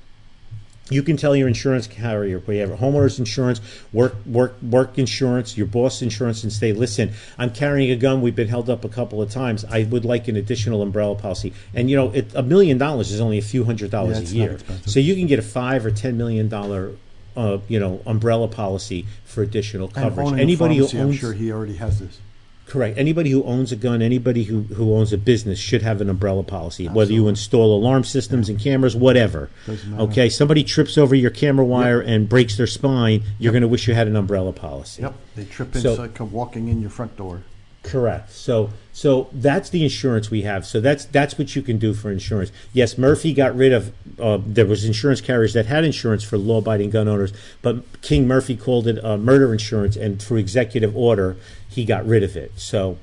you 0.89 1.01
can 1.01 1.17
tell 1.17 1.35
your 1.35 1.47
insurance 1.47 1.87
carrier, 1.87 2.39
we 2.45 2.57
have 2.57 2.69
homeowners 2.69 3.17
insurance, 3.17 3.59
work 3.91 4.15
work 4.25 4.55
work 4.61 4.97
insurance, 4.97 5.57
your 5.57 5.65
boss 5.65 6.01
insurance, 6.01 6.43
and 6.43 6.53
say, 6.53 6.73
listen, 6.73 7.11
I'm 7.37 7.49
carrying 7.51 7.91
a 7.91 7.95
gun. 7.95 8.21
We've 8.21 8.35
been 8.35 8.47
held 8.47 8.69
up 8.69 8.85
a 8.85 8.89
couple 8.89 9.21
of 9.21 9.31
times. 9.31 9.65
I 9.65 9.83
would 9.83 10.05
like 10.05 10.27
an 10.27 10.35
additional 10.35 10.81
umbrella 10.81 11.15
policy. 11.15 11.53
And 11.73 11.89
you 11.89 11.95
know, 11.95 12.11
it, 12.11 12.33
a 12.35 12.43
million 12.43 12.77
dollars 12.77 13.11
is 13.11 13.19
only 13.19 13.39
a 13.39 13.43
few 13.43 13.63
hundred 13.63 13.89
dollars 13.89 14.33
Yeah, 14.33 14.45
a 14.45 14.47
year, 14.47 14.59
so 14.85 14.99
you 14.99 15.15
can 15.15 15.25
get 15.25 15.39
a 15.39 15.43
five 15.43 15.85
or 15.85 15.91
ten 15.91 16.17
million 16.17 16.49
dollar. 16.49 16.91
Uh, 17.37 17.59
you 17.67 17.77
know, 17.77 18.01
umbrella 18.05 18.47
policy 18.47 19.05
for 19.25 19.43
additional 19.43 19.89
coverage. 19.89 20.25
owning 20.25 20.39
a 20.39 20.41
Anybody 20.41 20.77
who 20.77 20.87
pharmacy, 20.87 20.99
I'm 20.99 21.07
owns 21.07 21.17
sure 21.17 21.33
he 21.33 21.51
already 21.51 21.75
has 21.75 21.99
this. 21.99 22.17
Correct. 22.67 22.97
Anybody 22.97 23.29
who 23.29 23.43
owns 23.43 23.71
a 23.71 23.75
gun, 23.75 24.01
anybody 24.01 24.43
who, 24.43 24.61
who 24.63 24.95
owns 24.95 25.13
a 25.13 25.17
business 25.17 25.59
should 25.59 25.83
have 25.83 26.01
an 26.01 26.09
umbrella 26.09 26.43
policy. 26.43 26.87
Whether 26.87 27.13
you 27.13 27.27
install 27.27 27.77
alarm 27.77 28.03
systems 28.03 28.49
and 28.49 28.59
cameras, 28.59 28.95
whatever. 28.95 29.49
Okay. 29.99 30.29
Somebody 30.29 30.63
trips 30.63 30.97
over 30.97 31.13
your 31.13 31.29
camera 31.29 31.65
wire 31.65 32.01
and 32.01 32.27
breaks 32.27 32.57
their 32.57 32.67
spine, 32.67 33.23
you're 33.37 33.51
going 33.53 33.61
to 33.61 33.67
wish 33.67 33.87
you 33.87 33.93
had 33.93 34.07
an 34.07 34.15
umbrella 34.15 34.51
policy. 34.51 35.03
Yep. 35.03 35.13
They 35.35 35.45
trip 35.45 35.75
So- 35.75 35.91
inside, 35.91 36.15
come 36.15 36.31
walking 36.31 36.67
in 36.67 36.81
your 36.81 36.89
front 36.89 37.15
door. 37.15 37.43
Correct. 37.83 38.31
So 38.31 38.71
so 38.93 39.29
that's 39.31 39.69
the 39.69 39.83
insurance 39.83 40.31
we 40.31 40.41
have. 40.41 40.65
So 40.65 40.81
that's 40.81 41.05
that's 41.05 41.37
what 41.37 41.55
you 41.55 41.61
can 41.61 41.77
do 41.77 41.93
for 41.93 42.11
insurance. 42.11 42.51
Yes, 42.73 42.97
Murphy 42.97 43.31
got 43.31 43.55
rid 43.55 43.73
of. 43.73 43.93
Uh, 44.19 44.39
there 44.43 44.65
was 44.65 44.85
insurance 44.85 45.21
carriers 45.21 45.53
that 45.53 45.67
had 45.67 45.83
insurance 45.83 46.23
for 46.23 46.37
law-abiding 46.39 46.89
gun 46.89 47.07
owners, 47.07 47.31
but 47.61 47.83
King 48.01 48.27
Murphy 48.27 48.55
called 48.57 48.87
it 48.87 49.03
uh, 49.05 49.17
murder 49.17 49.53
insurance, 49.53 49.95
and 49.95 50.19
through 50.19 50.37
executive 50.37 50.97
order, 50.97 51.37
he 51.75 51.85
got 51.85 52.05
rid 52.05 52.23
of 52.23 52.35
it. 52.35 52.51
So. 52.57 52.97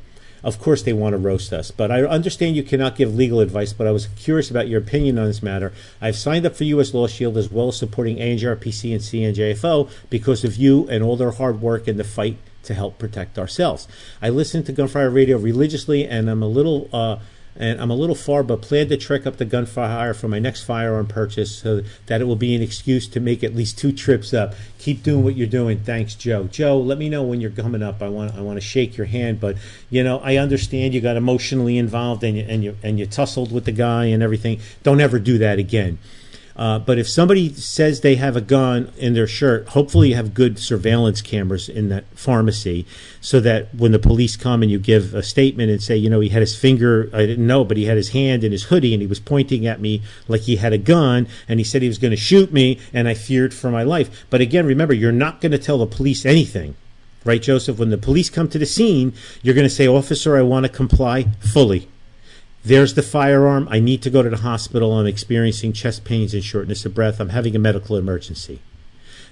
Of 0.45 0.59
course, 0.59 0.83
they 0.83 0.93
want 0.93 1.13
to 1.13 1.19
roast 1.19 1.53
us, 1.53 1.71
but 1.71 1.93
I 1.93 2.03
understand 2.03 2.57
you 2.57 2.65
cannot 2.65 2.97
give 2.97 3.15
legal 3.15 3.39
advice. 3.39 3.73
But 3.73 3.87
I 3.87 3.93
was 3.93 4.09
curious 4.17 4.51
about 4.51 4.67
your 4.67 4.81
opinion 4.81 5.17
on 5.17 5.27
this 5.27 5.41
matter. 5.41 5.73
I've 6.01 6.17
signed 6.17 6.45
up 6.45 6.57
for 6.57 6.65
U.S. 6.65 6.93
Law 6.93 7.07
Shield 7.07 7.37
as 7.37 7.49
well 7.49 7.69
as 7.69 7.77
supporting 7.77 8.17
ANJRPC 8.17 8.91
and 8.91 9.01
CNJFO 9.01 9.89
because 10.11 10.43
of 10.43 10.57
you 10.57 10.89
and 10.89 11.05
all 11.05 11.17
their 11.17 11.31
hard 11.31 11.63
work 11.63 11.87
in 11.87 11.97
the 11.97 12.03
fight 12.03 12.39
to 12.65 12.75
help 12.75 12.99
protect 12.99 13.39
ourselves. 13.39 13.87
I 14.21 14.31
listen 14.31 14.65
to 14.65 14.73
Gun 14.73 14.89
for 14.89 14.99
Hire 14.99 15.11
Radio 15.11 15.37
religiously, 15.37 16.07
and 16.07 16.29
I'm 16.29 16.43
a 16.43 16.49
little 16.49 16.89
uh, 16.93 17.19
and 17.57 17.81
I'm 17.81 17.91
a 17.91 17.95
little 17.95 18.15
far, 18.15 18.43
but 18.43 18.63
plan 18.63 18.89
to 18.89 18.97
trek 18.97 19.27
up 19.27 19.37
the 19.37 19.45
gunfire 19.45 20.15
for 20.15 20.29
my 20.29 20.39
next 20.39 20.65
firearm 20.65 21.07
purchase, 21.07 21.55
so 21.55 21.83
that 22.07 22.21
it 22.21 22.25
will 22.25 22.37
be 22.37 22.55
an 22.55 22.63
excuse 22.63 23.07
to 23.09 23.21
make 23.21 23.45
at 23.45 23.55
least 23.55 23.79
two 23.79 23.93
trips 23.93 24.33
up. 24.33 24.55
Keep 24.79 25.03
doing 25.03 25.23
what 25.23 25.37
you're 25.37 25.47
doing. 25.47 25.81
Thanks, 25.81 26.15
Joe. 26.15 26.45
Joe, 26.45 26.79
let 26.79 26.99
me 26.99 27.09
know 27.09 27.23
when 27.23 27.41
you're 27.41 27.51
coming 27.51 27.83
up. 27.83 28.03
I 28.03 28.09
want 28.09 28.35
I 28.35 28.41
want 28.41 28.57
to 28.57 28.61
shake 28.61 28.97
your 28.97 29.07
hand, 29.07 29.41
but 29.41 29.57
you 29.91 30.03
know 30.03 30.19
I 30.21 30.37
understand 30.37 30.95
you 30.95 31.01
got 31.01 31.17
emotionally 31.17 31.79
involved 31.79 32.25
and 32.25 32.37
you 32.37 32.45
and 32.49 32.65
you 32.65 32.77
and 32.83 32.99
you 32.99 33.07
tussled 33.07 33.53
with 33.53 33.65
the 33.65 33.73
guy 33.73 34.07
and 34.07 34.23
everything. 34.23 34.61
Don't 34.83 35.01
ever 35.01 35.19
do 35.19 35.39
that 35.39 35.59
again. 35.59 35.99
Uh, 36.57 36.79
but 36.79 36.99
if 36.99 37.09
somebody 37.09 37.53
says 37.55 38.01
they 38.01 38.17
have 38.17 38.37
a 38.37 38.41
gun 38.41 38.93
in 38.99 39.15
their 39.15 39.27
shirt, 39.27 39.69
hopefully 39.69 40.11
you 40.11 40.15
have 40.15 40.35
good 40.35 40.59
surveillance 40.59 41.23
cameras 41.23 41.69
in 41.69 41.89
that 41.89 42.05
pharmacy 42.15 42.87
so 43.21 43.41
that 43.41 43.75
when 43.75 43.93
the 43.93 43.99
police 43.99 44.37
come 44.37 44.63
and 44.63 44.71
you 44.71 44.79
give 44.79 45.15
a 45.15 45.23
statement 45.23 45.71
and 45.71 45.83
say, 45.83 45.97
you 45.97 46.11
know, 46.11 46.21
he 46.21 46.29
had 46.29 46.41
his 46.41 46.57
finger, 46.57 47.09
I 47.13 47.27
didn't 47.27 47.47
know, 47.47 47.65
but 47.65 47.77
he 47.77 47.87
had 47.87 47.97
his 47.97 48.11
hand 48.11 48.45
in 48.45 48.53
his 48.53 48.65
hoodie 48.65 48.93
and 48.93 49.01
he 49.01 49.07
was 49.07 49.21
pointing 49.21 49.67
at 49.67 49.81
me 49.81 50.03
like 50.29 50.43
he 50.43 50.57
had 50.57 50.73
a 50.73 50.79
gun 50.79 51.27
and 51.49 51.59
he 51.59 51.65
said 51.65 51.83
he 51.83 51.89
was 51.89 51.99
going 51.99 52.11
to 52.11 52.17
shoot 52.17 52.53
me 52.53 52.79
and 52.93 53.09
I 53.09 53.15
feared 53.15 53.55
for 53.55 53.71
my 53.71 53.83
life. 53.83 54.27
But 54.29 54.41
again, 54.41 54.67
remember, 54.67 54.95
you're 54.95 55.13
not 55.13 55.41
going 55.41 55.53
to 55.53 55.59
tell 55.59 55.79
the 55.79 55.87
police 55.87 56.27
anything. 56.27 56.75
Right, 57.25 57.41
Joseph? 57.41 57.79
When 57.79 57.91
the 57.91 57.99
police 57.99 58.29
come 58.29 58.49
to 58.49 58.59
the 58.59 58.67
scene, 58.67 59.13
you're 59.43 59.55
going 59.55 59.67
to 59.67 59.71
say, 59.71 59.87
Officer, 59.87 60.37
I 60.37 60.43
want 60.43 60.67
to 60.67 60.73
comply 60.73 61.29
fully. 61.39 61.89
There's 62.65 62.95
the 62.95 63.03
firearm. 63.03 63.67
I 63.71 63.81
need 63.81 64.03
to 64.03 64.11
go 64.11 64.23
to 64.23 64.31
the 64.31 64.39
hospital. 64.39 64.93
I'm 64.93 65.07
experiencing 65.07 65.73
chest 65.73 66.05
pains 66.05 66.33
and 66.33 66.45
shortness 66.45 66.85
of 66.85 66.95
breath. 66.95 67.21
I'm 67.21 67.31
having 67.31 67.57
a 67.57 67.59
medical 67.59 67.97
emergency. 67.97 68.61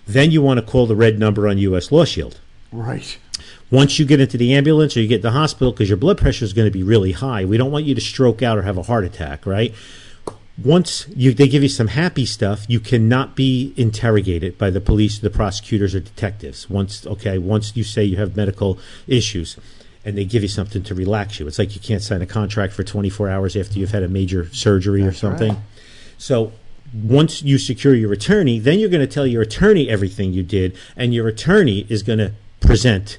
Then 0.06 0.32
you 0.32 0.42
want 0.42 0.58
to 0.58 0.66
call 0.66 0.86
the 0.86 0.96
red 0.96 1.18
number 1.18 1.46
on 1.46 1.58
U.S. 1.58 1.92
Law 1.92 2.04
Shield. 2.04 2.40
Right. 2.72 3.18
Once 3.70 3.98
you 3.98 4.04
get 4.04 4.20
into 4.20 4.36
the 4.36 4.52
ambulance 4.52 4.96
or 4.96 5.00
you 5.00 5.08
get 5.08 5.18
to 5.18 5.22
the 5.22 5.30
hospital, 5.30 5.72
because 5.72 5.88
your 5.88 5.96
blood 5.96 6.18
pressure 6.18 6.44
is 6.44 6.52
going 6.52 6.66
to 6.66 6.72
be 6.72 6.82
really 6.82 7.12
high, 7.12 7.44
we 7.44 7.56
don't 7.56 7.70
want 7.70 7.84
you 7.84 7.94
to 7.94 8.00
stroke 8.00 8.42
out 8.42 8.58
or 8.58 8.62
have 8.62 8.78
a 8.78 8.82
heart 8.82 9.04
attack, 9.04 9.46
right? 9.46 9.72
Once 10.62 11.06
you, 11.14 11.32
they 11.32 11.48
give 11.48 11.62
you 11.62 11.68
some 11.68 11.88
happy 11.88 12.26
stuff, 12.26 12.66
you 12.68 12.80
cannot 12.80 13.34
be 13.34 13.72
interrogated 13.76 14.58
by 14.58 14.68
the 14.68 14.80
police, 14.80 15.18
the 15.18 15.30
prosecutors, 15.30 15.94
or 15.94 16.00
detectives. 16.00 16.68
Once, 16.68 17.06
okay, 17.06 17.38
once 17.38 17.76
you 17.76 17.84
say 17.84 18.04
you 18.04 18.16
have 18.16 18.36
medical 18.36 18.78
issues, 19.06 19.56
and 20.04 20.16
they 20.16 20.24
give 20.24 20.42
you 20.42 20.48
something 20.48 20.82
to 20.84 20.94
relax 20.94 21.38
you, 21.38 21.46
it's 21.46 21.58
like 21.58 21.74
you 21.74 21.80
can't 21.80 22.02
sign 22.02 22.22
a 22.22 22.26
contract 22.26 22.72
for 22.72 22.82
24 22.82 23.28
hours 23.28 23.56
after 23.56 23.78
you've 23.78 23.90
had 23.90 24.02
a 24.02 24.08
major 24.08 24.48
surgery 24.54 25.02
or 25.02 25.12
something. 25.12 25.54
right. 25.54 25.62
So 26.18 26.52
once 26.92 27.42
you 27.42 27.58
secure 27.58 27.94
your 27.94 28.12
attorney, 28.12 28.58
then 28.58 28.78
you're 28.78 28.88
going 28.88 29.06
to 29.06 29.12
tell 29.12 29.26
your 29.26 29.42
attorney 29.42 29.88
everything 29.88 30.32
you 30.32 30.42
did, 30.42 30.76
and 30.96 31.14
your 31.14 31.28
attorney 31.28 31.86
is 31.88 32.02
going 32.02 32.18
to 32.18 32.32
present 32.60 33.18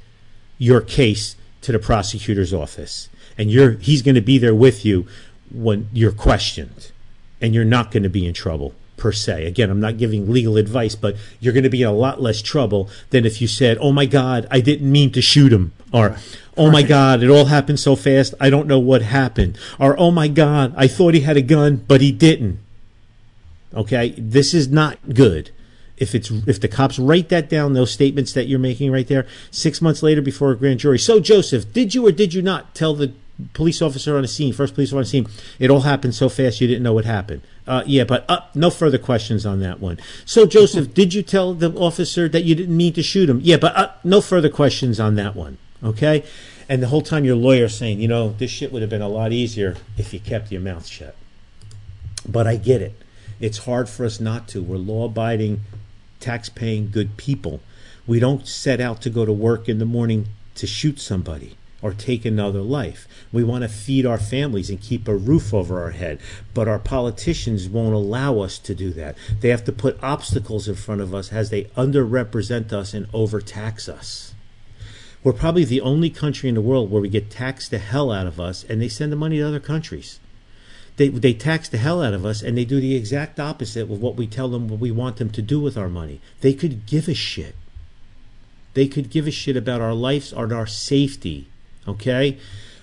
your 0.57 0.81
case 0.81 1.35
to 1.61 1.71
the 1.71 1.79
prosecutor's 1.79 2.53
office, 2.53 3.09
and 3.37 3.51
you're 3.51 3.71
he's 3.71 4.01
going 4.01 4.15
to 4.15 4.21
be 4.21 4.37
there 4.37 4.55
with 4.55 4.85
you 4.85 5.07
when 5.51 5.89
you're 5.93 6.11
questioned, 6.11 6.91
and 7.39 7.53
you're 7.53 7.65
not 7.65 7.91
going 7.91 8.03
to 8.03 8.09
be 8.09 8.25
in 8.25 8.33
trouble 8.33 8.73
per 9.01 9.11
se. 9.11 9.45
Again, 9.45 9.71
I'm 9.71 9.79
not 9.79 9.97
giving 9.97 10.31
legal 10.31 10.57
advice, 10.57 10.93
but 10.93 11.15
you're 11.39 11.53
going 11.53 11.63
to 11.63 11.71
be 11.71 11.81
in 11.81 11.87
a 11.87 11.91
lot 11.91 12.21
less 12.21 12.39
trouble 12.39 12.87
than 13.09 13.25
if 13.25 13.41
you 13.41 13.47
said, 13.47 13.79
"Oh 13.81 13.91
my 13.91 14.05
God, 14.05 14.47
I 14.51 14.61
didn't 14.61 14.89
mean 14.89 15.11
to 15.13 15.21
shoot 15.23 15.51
him," 15.51 15.73
or 15.91 16.17
"Oh 16.55 16.69
my 16.69 16.83
God, 16.83 17.23
it 17.23 17.29
all 17.29 17.45
happened 17.45 17.79
so 17.79 17.95
fast, 17.95 18.35
I 18.39 18.51
don't 18.51 18.67
know 18.67 18.77
what 18.77 19.01
happened," 19.01 19.57
or 19.79 19.99
"Oh 19.99 20.11
my 20.11 20.27
God, 20.27 20.73
I 20.77 20.87
thought 20.87 21.15
he 21.15 21.21
had 21.21 21.35
a 21.35 21.41
gun, 21.41 21.83
but 21.87 21.99
he 21.99 22.11
didn't." 22.11 22.59
Okay, 23.73 24.13
this 24.17 24.53
is 24.53 24.67
not 24.67 24.99
good. 25.15 25.49
If 25.97 26.13
it's 26.13 26.29
if 26.45 26.61
the 26.61 26.67
cops 26.67 26.99
write 26.99 27.29
that 27.29 27.49
down, 27.49 27.73
those 27.73 27.89
statements 27.89 28.33
that 28.33 28.47
you're 28.47 28.59
making 28.59 28.91
right 28.91 29.07
there, 29.07 29.25
six 29.49 29.81
months 29.81 30.03
later 30.03 30.21
before 30.21 30.51
a 30.51 30.55
grand 30.55 30.79
jury. 30.79 30.99
So 30.99 31.19
Joseph, 31.19 31.73
did 31.73 31.95
you 31.95 32.05
or 32.05 32.11
did 32.11 32.35
you 32.35 32.43
not 32.43 32.75
tell 32.75 32.93
the 32.93 33.13
police 33.53 33.81
officer 33.81 34.15
on 34.15 34.21
the 34.21 34.27
scene, 34.27 34.53
first 34.53 34.75
police 34.75 34.89
officer 34.89 34.97
on 34.97 35.03
the 35.03 35.09
scene, 35.09 35.27
it 35.57 35.71
all 35.71 35.81
happened 35.81 36.13
so 36.13 36.29
fast 36.29 36.61
you 36.61 36.67
didn't 36.67 36.83
know 36.83 36.93
what 36.93 37.05
happened? 37.05 37.41
Uh, 37.71 37.83
yeah, 37.85 38.03
but 38.03 38.25
uh, 38.27 38.41
no 38.53 38.69
further 38.69 38.97
questions 38.97 39.45
on 39.45 39.61
that 39.61 39.79
one. 39.79 39.97
So, 40.25 40.45
Joseph, 40.45 40.93
did 40.93 41.13
you 41.13 41.23
tell 41.23 41.53
the 41.53 41.71
officer 41.71 42.27
that 42.27 42.43
you 42.43 42.53
didn't 42.53 42.75
mean 42.75 42.91
to 42.93 43.01
shoot 43.01 43.29
him? 43.29 43.39
Yeah, 43.41 43.55
but 43.55 43.73
uh, 43.77 43.91
no 44.03 44.19
further 44.19 44.49
questions 44.49 44.99
on 44.99 45.15
that 45.15 45.37
one. 45.37 45.57
Okay, 45.81 46.25
and 46.67 46.83
the 46.83 46.87
whole 46.87 47.01
time 47.01 47.23
your 47.23 47.37
lawyer 47.37 47.69
saying, 47.69 48.01
you 48.01 48.09
know, 48.09 48.33
this 48.33 48.51
shit 48.51 48.73
would 48.73 48.81
have 48.81 48.91
been 48.91 49.01
a 49.01 49.07
lot 49.07 49.31
easier 49.31 49.77
if 49.97 50.13
you 50.13 50.19
kept 50.19 50.51
your 50.51 50.59
mouth 50.59 50.85
shut. 50.85 51.15
But 52.27 52.45
I 52.45 52.57
get 52.57 52.81
it. 52.81 53.01
It's 53.39 53.59
hard 53.59 53.87
for 53.87 54.05
us 54.05 54.19
not 54.19 54.49
to. 54.49 54.61
We're 54.61 54.75
law-abiding, 54.75 55.61
tax-paying, 56.19 56.91
good 56.91 57.15
people. 57.15 57.61
We 58.05 58.19
don't 58.19 58.45
set 58.45 58.81
out 58.81 59.01
to 59.03 59.09
go 59.09 59.23
to 59.23 59.31
work 59.31 59.69
in 59.69 59.79
the 59.79 59.85
morning 59.85 60.27
to 60.55 60.67
shoot 60.67 60.99
somebody 60.99 61.55
or 61.81 61.93
take 61.93 62.25
another 62.25 62.61
life. 62.61 63.07
We 63.31 63.43
want 63.43 63.63
to 63.63 63.69
feed 63.69 64.05
our 64.05 64.17
families 64.17 64.69
and 64.69 64.79
keep 64.79 65.07
a 65.07 65.15
roof 65.15 65.53
over 65.53 65.81
our 65.81 65.91
head. 65.91 66.19
But 66.53 66.67
our 66.67 66.79
politicians 66.79 67.67
won't 67.67 67.95
allow 67.95 68.39
us 68.39 68.59
to 68.59 68.75
do 68.75 68.91
that. 68.91 69.17
They 69.39 69.49
have 69.49 69.65
to 69.65 69.71
put 69.71 70.01
obstacles 70.03 70.67
in 70.67 70.75
front 70.75 71.01
of 71.01 71.13
us 71.15 71.31
as 71.31 71.49
they 71.49 71.65
underrepresent 71.75 72.71
us 72.71 72.93
and 72.93 73.07
overtax 73.13 73.89
us. 73.89 74.33
We're 75.23 75.33
probably 75.33 75.65
the 75.65 75.81
only 75.81 76.09
country 76.09 76.49
in 76.49 76.55
the 76.55 76.61
world 76.61 76.89
where 76.89 77.01
we 77.01 77.09
get 77.09 77.29
taxed 77.29 77.71
the 77.71 77.77
hell 77.77 78.11
out 78.11 78.25
of 78.25 78.39
us 78.39 78.63
and 78.67 78.81
they 78.81 78.89
send 78.89 79.11
the 79.11 79.17
money 79.17 79.37
to 79.37 79.47
other 79.47 79.59
countries. 79.59 80.19
They, 80.97 81.09
they 81.09 81.33
tax 81.33 81.69
the 81.69 81.77
hell 81.77 82.01
out 82.01 82.13
of 82.13 82.25
us 82.25 82.41
and 82.41 82.57
they 82.57 82.65
do 82.65 82.79
the 82.79 82.95
exact 82.95 83.39
opposite 83.39 83.83
of 83.83 84.01
what 84.01 84.15
we 84.15 84.27
tell 84.27 84.49
them 84.49 84.67
what 84.67 84.79
we 84.79 84.91
want 84.91 85.17
them 85.17 85.29
to 85.31 85.41
do 85.41 85.59
with 85.59 85.77
our 85.77 85.89
money. 85.89 86.21
They 86.41 86.53
could 86.53 86.85
give 86.85 87.07
a 87.07 87.13
shit. 87.13 87.55
They 88.73 88.87
could 88.87 89.09
give 89.09 89.27
a 89.27 89.31
shit 89.31 89.55
about 89.55 89.81
our 89.81 89.93
lives 89.93 90.33
or 90.33 90.51
our 90.53 90.67
safety. 90.67 91.49
Okay? 91.87 92.37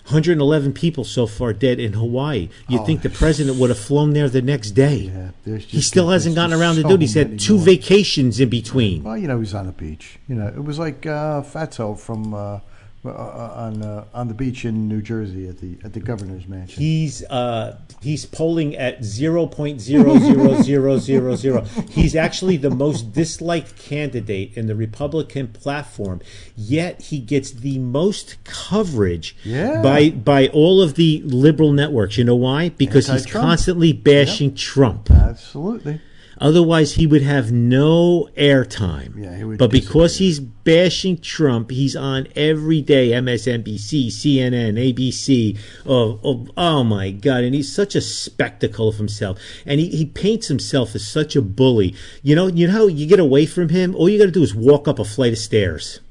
111 0.07 0.73
people 0.73 1.05
so 1.05 1.27
far 1.27 1.53
dead 1.53 1.79
in 1.79 1.93
Hawaii. 1.93 2.49
You'd 2.67 2.81
Oh, 2.81 2.85
think 2.87 3.03
the 3.03 3.11
president 3.11 3.59
would 3.59 3.69
have 3.69 3.79
flown 3.79 4.15
there 4.15 4.29
the 4.31 4.41
next 4.41 4.71
day. 4.71 5.13
Yeah, 5.45 5.59
he 5.59 5.83
still 5.83 6.09
hasn't 6.09 6.35
gotten 6.35 6.59
around 6.59 6.77
to 6.77 6.83
do 6.83 6.95
it. 6.95 7.01
He's 7.03 7.13
had 7.13 7.39
two 7.39 7.57
more. 7.57 7.65
vacations 7.67 8.41
in 8.41 8.49
between. 8.49 9.03
Well, 9.03 9.19
you 9.19 9.29
know, 9.29 9.39
he's 9.39 9.53
on 9.53 9.67
the 9.67 9.73
beach. 9.73 10.19
You 10.27 10.37
know, 10.37 10.47
it 10.47 10.65
was 10.65 10.79
like 10.79 11.05
uh, 11.05 11.43
Fatso 11.43 11.99
from 11.99 12.33
uh, 12.33 12.61
uh, 13.09 13.53
on 13.57 13.83
uh, 13.83 14.05
on 14.15 14.29
the 14.29 14.35
beach 14.35 14.65
in 14.65 14.89
New 14.89 15.01
Jersey 15.03 15.49
at 15.49 15.59
the 15.59 15.79
at 15.85 15.93
the 15.93 16.01
governor's 16.01 16.47
mansion. 16.47 16.83
He's 16.83 17.25
uh, 17.25 17.79
he's 18.03 18.27
polling 18.27 18.77
at 18.77 19.05
zero 19.05 19.47
point 19.47 19.81
zero 19.81 20.19
zero 20.19 20.63
zero 20.63 20.99
zero 20.99 21.35
zero. 21.37 21.65
He's 21.91 22.15
actually 22.15 22.57
the 22.57 22.71
most 22.71 23.13
disliked 23.13 23.77
candidate 23.77 24.57
in 24.57 24.67
the 24.67 24.75
Republican 24.75 25.49
platform. 25.49 26.21
Yet 26.57 27.03
he 27.03 27.19
gets 27.19 27.51
the 27.51 27.79
most 27.79 28.37
coverage 28.45 29.37
Yeah. 29.45 29.83
by 29.83 30.11
by 30.11 30.49
all 30.49 30.81
of 30.83 30.95
the 30.95 31.23
liberal 31.25 31.73
networks. 31.73 32.19
You 32.19 32.25
know 32.25 32.37
why? 32.37 32.69
Because 32.71 33.07
he's 33.07 33.23
Anti-Trump. 33.23 33.45
constantly 33.47 33.93
bashing 33.93 34.55
Trump. 34.55 35.11
Absolutely. 35.11 36.01
Otherwise, 36.41 36.95
he 36.95 37.07
would 37.07 37.23
have 37.23 37.51
no 37.51 38.29
airtime. 38.37 39.17
Yeah, 39.17 39.37
he 39.37 39.45
would 39.45 39.59
But 39.59 39.71
because 39.71 40.19
he's 40.19 40.39
bashing 40.39 41.19
Trump, 41.19 41.71
he's 41.71 41.97
on 41.97 42.29
every 42.37 42.81
day 42.81 43.11
MSNBC, 43.11 44.07
CNN, 44.07 44.75
ABC. 44.75 45.59
Oh, 45.85 46.21
oh, 46.23 46.47
oh 46.57 46.85
my 46.85 47.11
God. 47.11 47.43
And 47.43 47.55
he's 47.55 47.75
such 47.75 47.95
a 47.95 48.01
spectacle 48.01 48.89
of 48.89 48.97
himself. 48.97 49.39
And 49.67 49.81
he, 49.81 49.89
he 49.89 50.07
paints 50.07 50.47
himself 50.49 50.95
as 50.95 51.07
such 51.07 51.35
a 51.35 51.43
bully. 51.43 51.95
You 52.23 52.37
know, 52.37 52.47
you 52.47 52.69
know 52.69 52.73
how 52.73 52.87
you 52.87 53.07
get 53.07 53.21
away 53.21 53.47
from 53.47 53.71
him? 53.71 53.95
All 53.95 54.09
you 54.09 54.19
got 54.19 54.27
to 54.27 54.31
do 54.31 54.43
is 54.43 54.55
walk 54.55 54.87
up 54.87 54.99
a 54.99 55.05
flight 55.05 55.33
of 55.33 55.39
stairs. 55.39 56.01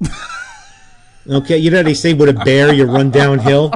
Okay, 1.30 1.58
you 1.58 1.70
know 1.70 1.78
how 1.78 1.82
they 1.82 1.92
say 1.92 2.14
with 2.14 2.30
a 2.30 2.32
bear 2.32 2.72
you 2.72 2.86
run 2.86 3.10
downhill? 3.10 3.70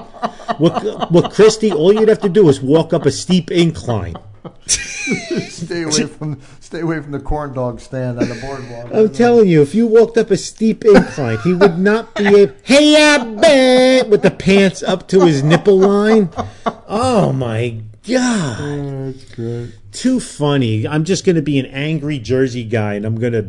With, 0.59 0.73
with 1.11 1.35
Christie, 1.35 1.71
all 1.71 1.93
you'd 1.93 2.09
have 2.09 2.21
to 2.21 2.31
do 2.31 2.49
is 2.49 2.63
walk 2.63 2.95
up 2.95 3.05
a 3.05 3.11
steep 3.11 3.51
incline. 3.51 4.17
stay 4.67 5.83
away 5.83 6.07
from 6.07 6.41
stay 6.61 6.81
away 6.81 7.01
from 7.01 7.13
the 7.13 7.21
corn 7.21 7.53
dog 7.53 7.81
stand 7.81 8.19
on 8.19 8.29
the 8.29 8.35
boardwalk. 8.37 8.93
I'm 8.93 9.13
telling 9.13 9.49
you, 9.49 9.63
if 9.63 9.75
you 9.75 9.87
walked 9.87 10.17
up 10.17 10.31
a 10.31 10.37
steep 10.37 10.85
incline, 10.85 11.39
he 11.39 11.55
would 11.55 11.79
not 11.79 12.15
be 12.15 12.27
able. 12.27 12.55
Hey, 12.63 12.97
I 12.97 13.25
bet 13.25 14.09
with 14.09 14.23
the 14.23 14.31
pants 14.31 14.83
up 14.83 15.09
to 15.09 15.21
his 15.27 15.43
nipple 15.43 15.79
line. 15.79 16.31
Oh 16.89 17.33
my 17.33 17.83
god, 18.09 18.57
oh, 18.61 19.13
That's 19.13 19.25
good. 19.35 19.75
too 19.93 20.21
funny. 20.21 20.87
I'm 20.87 21.05
just 21.05 21.25
going 21.25 21.37
to 21.37 21.43
be 21.43 21.59
an 21.59 21.67
angry 21.67 22.19
Jersey 22.19 22.65
guy, 22.65 22.95
and 22.95 23.05
I'm 23.05 23.19
going 23.19 23.33
to 23.33 23.43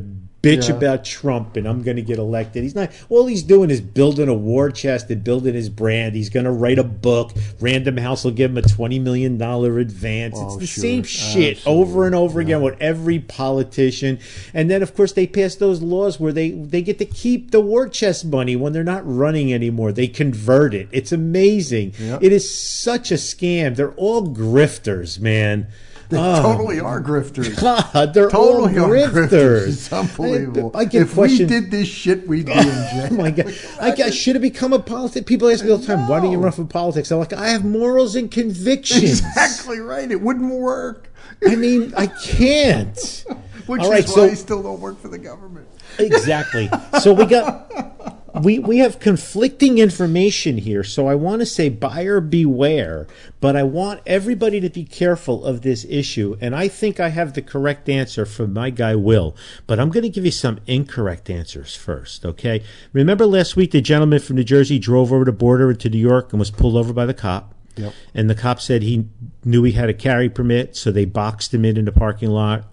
bitch 0.44 0.68
Yeah. 0.68 0.76
about 0.76 1.06
Trump, 1.06 1.56
and 1.56 1.66
I'm 1.66 1.82
going 1.82 1.96
to 1.96 2.02
get 2.04 2.20
elected. 2.20 2.64
He's 2.64 2.76
not. 2.76 2.92
All 3.10 3.26
he's 3.26 3.44
doing 3.44 3.72
is 3.72 3.80
building 3.80 4.28
a 4.28 4.34
war 4.34 4.70
chest 4.70 5.10
and 5.10 5.24
building 5.24 5.56
his 5.56 5.70
brand. 5.70 6.16
He's 6.16 6.30
going 6.30 6.44
to 6.44 6.52
write 6.52 6.78
a 6.78 6.84
book. 6.84 7.32
Random 7.62 7.96
House 7.98 8.26
will 8.26 8.32
give 8.32 8.52
him 8.52 8.58
a 8.58 8.62
twenty 8.62 9.00
million 9.00 9.38
dollar 9.38 9.80
advance. 9.80 10.36
Oh, 10.38 10.48
it's 10.48 10.58
the 10.58 10.68
sure. 10.68 10.82
same 10.82 11.04
shit 11.04 11.58
Absolutely. 11.58 11.82
over 11.82 12.06
and 12.06 12.14
over 12.14 12.40
again 12.42 12.62
with 12.62 12.76
every 12.82 13.20
politician. 13.20 14.20
And 14.54 14.70
then, 14.70 14.84
of 14.84 14.94
course, 14.94 15.14
they 15.14 15.26
pass 15.26 15.56
those 15.56 15.82
laws 15.82 16.20
where 16.20 16.34
they 16.34 16.52
they 16.52 16.82
get 16.82 17.00
to 17.00 17.06
keep 17.06 17.52
the 17.52 17.62
war 17.62 17.88
chest 17.88 18.26
money 18.26 18.58
when 18.58 18.74
they're 18.74 18.84
not 18.84 19.04
running 19.06 19.54
anymore. 19.54 19.94
They 19.94 20.08
convert 20.08 20.74
it. 20.74 20.90
It's 20.92 21.14
amazing. 21.14 21.94
Yep. 21.98 22.22
It 22.22 22.34
is 22.34 22.54
such 22.54 23.12
a 23.12 23.16
scam. 23.16 23.78
They're 23.78 23.94
all 23.94 24.28
grifters, 24.28 25.20
man. 25.20 25.68
They 26.14 26.20
Oh, 26.20 26.42
totally 26.42 26.80
are 26.80 27.02
grifters. 27.02 27.60
God, 27.94 28.14
they're 28.14 28.30
Totally 28.30 28.78
all 28.78 28.88
grifters. 28.88 29.28
grifters. 29.30 29.68
It's 29.68 29.92
unbelievable. 29.94 30.72
I, 30.76 30.80
I 30.80 30.86
get 30.86 31.02
if 31.04 31.14
questioned. 31.14 31.50
we 31.50 31.60
did 31.60 31.72
this 31.72 31.88
shit, 31.88 32.28
we'd 32.28 32.46
be 32.46 32.52
in 32.52 32.58
oh 32.60 32.64
jail. 32.92 33.08
Oh 33.12 33.16
my 33.16 33.32
god! 33.32 33.54
I, 33.82 33.90
I 34.04 34.10
should 34.12 34.36
have 34.36 34.42
become 34.42 34.74
a 34.74 34.80
politician. 34.80 35.24
People 35.24 35.50
ask 35.50 35.64
me 35.66 35.72
all 35.72 35.78
the 35.78 35.86
time, 35.88 36.08
"Why 36.08 36.20
don't 36.20 36.32
you 36.32 36.38
run 36.38 36.52
for 36.52 36.66
politics?" 36.66 37.12
I'm 37.12 37.20
like, 37.20 37.34
"I 37.34 37.50
have 37.50 37.66
morals 37.66 38.16
and 38.16 38.30
convictions." 38.32 39.04
Exactly 39.22 39.80
right. 39.80 40.10
It 40.12 40.22
wouldn't 40.22 40.52
work. 40.54 41.10
I 41.48 41.56
mean, 41.56 41.94
I 41.98 42.08
can't. 42.08 43.26
Which 43.66 43.82
All 43.82 43.90
right, 43.92 44.04
is 44.04 44.14
so- 44.14 44.24
why 44.26 44.32
I 44.32 44.34
still 44.36 44.62
don't 44.62 44.80
work 44.82 45.00
for 45.02 45.08
the 45.08 45.18
government. 45.18 45.68
Exactly. 45.98 46.70
So 47.02 47.14
we 47.14 47.26
got 47.26 47.72
we 48.42 48.58
we 48.58 48.80
have 48.80 49.00
conflicting 49.00 49.78
information 49.78 50.58
here. 50.58 50.84
So 50.84 51.08
I 51.08 51.16
want 51.16 51.42
to 51.42 51.46
say 51.46 51.70
buyer 51.70 52.20
beware, 52.20 53.08
but 53.40 53.56
I 53.56 53.64
want 53.64 54.02
everybody 54.06 54.60
to 54.60 54.70
be 54.70 54.86
careful 54.86 55.46
of 55.46 55.62
this 55.62 55.86
issue. 55.88 56.36
And 56.42 56.56
I 56.56 56.68
think 56.68 57.00
I 57.00 57.10
have 57.10 57.34
the 57.34 57.42
correct 57.42 57.90
answer 57.90 58.26
from 58.26 58.54
my 58.54 58.72
guy 58.72 58.96
Will, 58.96 59.36
but 59.68 59.80
I'm 59.80 59.90
going 59.90 60.04
to 60.04 60.10
give 60.10 60.26
you 60.26 60.32
some 60.32 60.60
incorrect 60.66 61.30
answers 61.30 61.76
first. 61.76 62.26
Okay. 62.26 62.64
Remember 62.92 63.26
last 63.26 63.56
week 63.56 63.72
the 63.72 63.82
gentleman 63.82 64.20
from 64.20 64.38
New 64.38 64.44
Jersey 64.44 64.80
drove 64.80 65.14
over 65.14 65.26
the 65.26 65.32
border 65.32 65.70
into 65.70 65.90
New 65.90 66.00
York 66.00 66.34
and 66.34 66.40
was 66.40 66.52
pulled 66.52 66.76
over 66.76 66.92
by 66.92 67.06
the 67.06 67.14
cop. 67.14 67.54
Yep. 67.76 67.94
And 68.14 68.30
the 68.30 68.36
cop 68.36 68.62
said 68.62 68.84
he 68.84 69.08
knew 69.44 69.64
he 69.64 69.74
had 69.74 69.90
a 69.90 69.94
carry 69.94 70.30
permit, 70.30 70.76
so 70.76 70.92
they 70.92 71.06
boxed 71.06 71.54
him 71.54 71.66
in 71.66 71.78
in 71.78 71.86
the 71.86 71.92
parking 71.92 72.30
lot, 72.30 72.66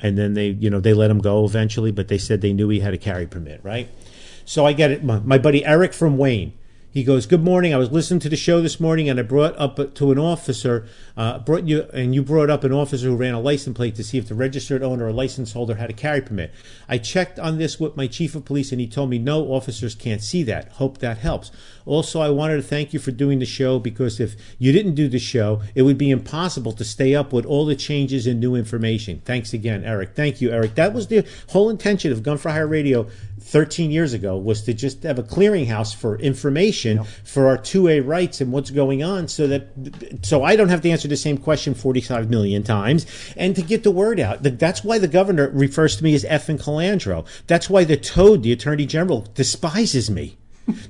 and 0.00 0.16
then 0.16 0.34
they, 0.34 0.48
you 0.48 0.70
know, 0.70 0.80
they 0.80 0.94
let 0.94 1.10
him 1.10 1.18
go 1.18 1.44
eventually. 1.44 1.90
But 1.90 2.08
they 2.08 2.16
said 2.16 2.40
they 2.40 2.54
knew 2.54 2.70
he 2.70 2.80
had 2.80 2.94
a 2.94 2.98
carry 2.98 3.26
permit, 3.26 3.60
right? 3.62 3.88
So 4.48 4.64
I 4.64 4.72
get 4.72 4.92
it. 4.92 5.02
My, 5.02 5.18
my 5.18 5.38
buddy 5.38 5.64
Eric 5.64 5.92
from 5.92 6.16
Wayne, 6.16 6.52
he 6.88 7.02
goes, 7.02 7.26
"Good 7.26 7.42
morning. 7.42 7.74
I 7.74 7.78
was 7.78 7.90
listening 7.90 8.20
to 8.20 8.28
the 8.28 8.36
show 8.36 8.62
this 8.62 8.78
morning, 8.80 9.08
and 9.08 9.18
I 9.18 9.22
brought 9.22 9.58
up 9.58 9.94
to 9.96 10.12
an 10.12 10.18
officer, 10.18 10.86
uh, 11.16 11.40
brought 11.40 11.64
you, 11.64 11.82
and 11.92 12.14
you 12.14 12.22
brought 12.22 12.48
up 12.48 12.62
an 12.62 12.72
officer 12.72 13.08
who 13.08 13.16
ran 13.16 13.34
a 13.34 13.40
license 13.40 13.76
plate 13.76 13.96
to 13.96 14.04
see 14.04 14.16
if 14.16 14.28
the 14.28 14.34
registered 14.34 14.82
owner 14.84 15.04
or 15.06 15.12
license 15.12 15.52
holder 15.52 15.74
had 15.74 15.90
a 15.90 15.92
carry 15.92 16.22
permit. 16.22 16.54
I 16.88 16.96
checked 16.98 17.38
on 17.38 17.58
this 17.58 17.78
with 17.78 17.96
my 17.96 18.06
chief 18.06 18.34
of 18.34 18.46
police, 18.46 18.70
and 18.70 18.80
he 18.80 18.86
told 18.86 19.10
me 19.10 19.18
no 19.18 19.46
officers 19.48 19.94
can't 19.94 20.22
see 20.22 20.42
that. 20.44 20.72
Hope 20.74 20.98
that 20.98 21.18
helps. 21.18 21.50
Also, 21.84 22.20
I 22.20 22.30
wanted 22.30 22.56
to 22.56 22.62
thank 22.62 22.94
you 22.94 22.98
for 22.98 23.10
doing 23.10 23.40
the 23.40 23.46
show 23.46 23.78
because 23.78 24.18
if 24.18 24.34
you 24.58 24.72
didn't 24.72 24.94
do 24.94 25.06
the 25.06 25.18
show, 25.18 25.60
it 25.74 25.82
would 25.82 25.98
be 25.98 26.10
impossible 26.10 26.72
to 26.72 26.84
stay 26.84 27.14
up 27.14 27.32
with 27.32 27.44
all 27.44 27.66
the 27.66 27.76
changes 27.76 28.26
and 28.26 28.40
new 28.40 28.54
information. 28.54 29.20
Thanks 29.24 29.52
again, 29.52 29.84
Eric. 29.84 30.14
Thank 30.14 30.40
you, 30.40 30.50
Eric. 30.50 30.76
That 30.76 30.94
was 30.94 31.08
the 31.08 31.26
whole 31.50 31.68
intention 31.68 32.10
of 32.10 32.22
Gun 32.22 32.38
for 32.38 32.50
Hire 32.50 32.66
Radio 32.66 33.06
13 33.46 33.92
years 33.92 34.12
ago 34.12 34.36
was 34.36 34.62
to 34.62 34.74
just 34.74 35.04
have 35.04 35.20
a 35.20 35.22
clearinghouse 35.22 35.94
for 35.94 36.18
information 36.18 37.04
for 37.22 37.46
our 37.46 37.56
2A 37.56 38.04
rights 38.04 38.40
and 38.40 38.50
what's 38.50 38.70
going 38.70 39.04
on 39.04 39.28
so 39.28 39.46
that 39.46 39.68
so 40.22 40.42
I 40.42 40.56
don't 40.56 40.68
have 40.68 40.80
to 40.82 40.90
answer 40.90 41.06
the 41.06 41.16
same 41.16 41.38
question 41.38 41.72
45 41.72 42.28
million 42.28 42.64
times 42.64 43.06
and 43.36 43.54
to 43.54 43.62
get 43.62 43.84
the 43.84 43.92
word 43.92 44.18
out. 44.18 44.42
That's 44.42 44.82
why 44.82 44.98
the 44.98 45.06
governor 45.06 45.48
refers 45.50 45.96
to 45.96 46.04
me 46.04 46.14
as 46.16 46.24
F 46.24 46.48
and 46.48 46.58
Colandro. 46.58 47.24
That's 47.46 47.70
why 47.70 47.84
the 47.84 47.96
Toad, 47.96 48.42
the 48.42 48.50
Attorney 48.50 48.84
General, 48.84 49.20
despises 49.34 50.10
me. 50.10 50.36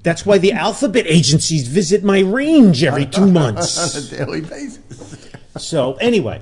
That's 0.02 0.24
why 0.24 0.38
the 0.38 0.52
alphabet 0.52 1.04
agencies 1.07 1.68
visit 1.68 2.02
my 2.02 2.20
range 2.20 2.82
every 2.82 3.04
two 3.16 3.30
months. 3.30 3.76
on 3.94 4.02
a 4.02 4.07
daily 4.24 4.40
basis. 4.40 5.28
So 5.59 5.94
anyway, 5.96 6.40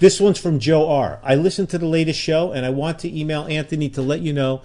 this 0.00 0.20
one's 0.20 0.40
from 0.40 0.58
Joe 0.58 0.88
R. 0.90 1.20
I 1.22 1.36
listened 1.36 1.70
to 1.70 1.78
the 1.78 1.86
latest 1.86 2.18
show, 2.18 2.50
and 2.50 2.66
I 2.66 2.70
want 2.70 2.98
to 3.00 3.16
email 3.20 3.46
Anthony 3.48 3.88
to 3.90 4.02
let 4.02 4.18
you 4.20 4.32
know. 4.32 4.62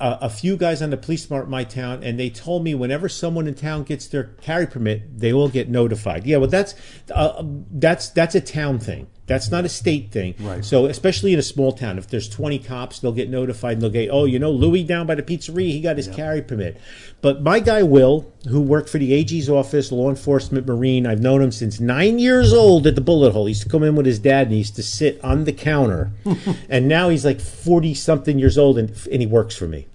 A 0.00 0.30
few 0.30 0.56
guys 0.56 0.82
on 0.82 0.90
the 0.90 0.96
police 0.96 1.22
department 1.22 1.48
in 1.48 1.50
my 1.50 1.64
town, 1.64 2.02
and 2.02 2.18
they 2.18 2.30
told 2.30 2.62
me 2.62 2.74
whenever 2.74 3.08
someone 3.08 3.46
in 3.46 3.54
town 3.54 3.82
gets 3.84 4.06
their 4.06 4.24
carry 4.40 4.66
permit, 4.66 5.18
they 5.18 5.32
will 5.32 5.48
get 5.48 5.68
notified. 5.68 6.26
Yeah, 6.26 6.38
well, 6.38 6.48
that's 6.48 6.74
uh, 7.12 7.42
that's 7.70 8.10
that's 8.10 8.34
a 8.34 8.40
town 8.40 8.78
thing. 8.78 9.08
That's 9.32 9.50
not 9.50 9.64
a 9.64 9.68
state 9.70 10.10
thing. 10.10 10.34
Right. 10.38 10.62
So 10.62 10.84
especially 10.84 11.32
in 11.32 11.38
a 11.38 11.42
small 11.42 11.72
town, 11.72 11.96
if 11.96 12.06
there's 12.06 12.28
20 12.28 12.58
cops, 12.58 12.98
they'll 12.98 13.12
get 13.12 13.30
notified 13.30 13.72
and 13.72 13.82
they'll 13.82 13.88
get, 13.88 14.10
oh, 14.12 14.26
you 14.26 14.38
know, 14.38 14.50
Louis 14.50 14.84
down 14.84 15.06
by 15.06 15.14
the 15.14 15.22
pizzeria, 15.22 15.70
he 15.70 15.80
got 15.80 15.96
his 15.96 16.06
carry 16.06 16.42
permit. 16.42 16.78
But 17.22 17.40
my 17.40 17.58
guy 17.58 17.82
Will, 17.82 18.30
who 18.46 18.60
worked 18.60 18.90
for 18.90 18.98
the 18.98 19.14
AG's 19.14 19.48
office, 19.48 19.90
law 19.90 20.10
enforcement, 20.10 20.66
Marine, 20.66 21.06
I've 21.06 21.22
known 21.22 21.40
him 21.40 21.50
since 21.50 21.80
nine 21.80 22.18
years 22.18 22.52
old 22.52 22.86
at 22.86 22.94
the 22.94 23.00
bullet 23.00 23.32
hole. 23.32 23.46
He 23.46 23.52
used 23.52 23.62
to 23.62 23.70
come 23.70 23.82
in 23.82 23.96
with 23.96 24.04
his 24.04 24.18
dad 24.18 24.48
and 24.48 24.52
he 24.52 24.58
used 24.58 24.76
to 24.76 24.82
sit 24.82 25.18
on 25.24 25.44
the 25.44 25.52
counter. 25.54 26.10
and 26.68 26.86
now 26.86 27.08
he's 27.08 27.24
like 27.24 27.40
40 27.40 27.94
something 27.94 28.38
years 28.38 28.58
old 28.58 28.76
and, 28.76 28.90
and 29.10 29.22
he 29.22 29.26
works 29.26 29.56
for 29.56 29.66
me 29.66 29.86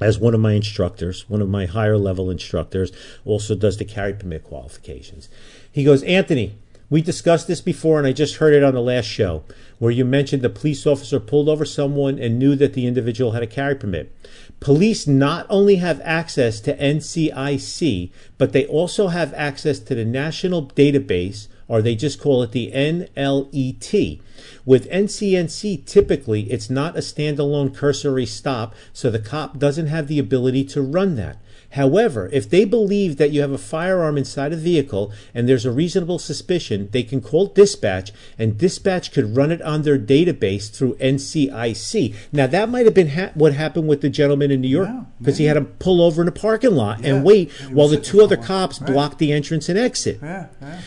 as 0.00 0.18
one 0.18 0.34
of 0.34 0.40
my 0.40 0.52
instructors, 0.52 1.28
one 1.28 1.42
of 1.42 1.48
my 1.48 1.66
higher 1.66 1.98
level 1.98 2.30
instructors, 2.30 2.90
also 3.24 3.54
does 3.54 3.76
the 3.76 3.84
carry 3.84 4.14
permit 4.14 4.42
qualifications. 4.42 5.28
He 5.70 5.84
goes, 5.84 6.02
Anthony, 6.02 6.56
we 6.90 7.00
discussed 7.00 7.46
this 7.46 7.60
before, 7.60 7.98
and 7.98 8.06
I 8.06 8.12
just 8.12 8.36
heard 8.36 8.52
it 8.52 8.64
on 8.64 8.74
the 8.74 8.82
last 8.82 9.06
show 9.06 9.44
where 9.78 9.92
you 9.92 10.04
mentioned 10.04 10.42
the 10.42 10.50
police 10.50 10.86
officer 10.86 11.18
pulled 11.18 11.48
over 11.48 11.64
someone 11.64 12.18
and 12.18 12.38
knew 12.38 12.54
that 12.56 12.74
the 12.74 12.86
individual 12.86 13.32
had 13.32 13.42
a 13.42 13.46
carry 13.46 13.76
permit. 13.76 14.12
Police 14.58 15.06
not 15.06 15.46
only 15.48 15.76
have 15.76 16.02
access 16.02 16.60
to 16.60 16.76
NCIC, 16.76 18.10
but 18.36 18.52
they 18.52 18.66
also 18.66 19.08
have 19.08 19.32
access 19.34 19.78
to 19.78 19.94
the 19.94 20.04
national 20.04 20.66
database, 20.66 21.46
or 21.66 21.80
they 21.80 21.94
just 21.94 22.20
call 22.20 22.42
it 22.42 22.52
the 22.52 22.70
NLET. 22.72 24.20
With 24.66 24.90
NCIC, 24.90 25.86
typically 25.86 26.42
it's 26.50 26.68
not 26.68 26.96
a 26.96 27.00
standalone 27.00 27.74
cursory 27.74 28.26
stop, 28.26 28.74
so 28.92 29.10
the 29.10 29.18
cop 29.18 29.58
doesn't 29.58 29.86
have 29.86 30.08
the 30.08 30.18
ability 30.18 30.64
to 30.64 30.82
run 30.82 31.14
that. 31.14 31.38
However, 31.74 32.28
if 32.32 32.50
they 32.50 32.64
believe 32.64 33.16
that 33.18 33.30
you 33.30 33.40
have 33.42 33.52
a 33.52 33.58
firearm 33.58 34.18
inside 34.18 34.52
a 34.52 34.56
vehicle 34.56 35.12
and 35.32 35.48
there's 35.48 35.64
a 35.64 35.70
reasonable 35.70 36.18
suspicion, 36.18 36.88
they 36.90 37.04
can 37.04 37.20
call 37.20 37.46
dispatch 37.46 38.12
and 38.38 38.58
dispatch 38.58 39.12
could 39.12 39.36
run 39.36 39.52
it 39.52 39.62
on 39.62 39.82
their 39.82 39.98
database 39.98 40.68
through 40.70 40.96
NCIC. 40.96 42.14
Now, 42.32 42.46
that 42.48 42.68
might 42.68 42.86
have 42.86 42.94
been 42.94 43.10
ha- 43.10 43.30
what 43.34 43.52
happened 43.54 43.86
with 43.88 44.00
the 44.00 44.08
gentleman 44.10 44.50
in 44.50 44.60
New 44.60 44.68
York 44.68 44.88
Yeah, 44.88 45.04
because 45.20 45.38
he 45.38 45.44
had 45.44 45.54
to 45.54 45.60
pull 45.62 46.02
over 46.02 46.20
in 46.22 46.28
a 46.28 46.32
parking 46.32 46.74
lot 46.74 47.00
Yeah, 47.04 47.14
and 47.14 47.24
wait 47.24 47.50
while 47.70 47.88
the 47.88 47.96
two 47.98 48.20
other 48.20 48.36
for 48.36 48.40
a 48.42 48.46
while. 48.46 48.46
cops 48.68 48.80
Right. 48.80 48.92
blocked 48.92 49.18
the 49.18 49.32
entrance 49.32 49.68
and 49.68 49.78
exit. 49.78 50.18
Yeah, 50.22 50.46
yeah. 50.60 50.80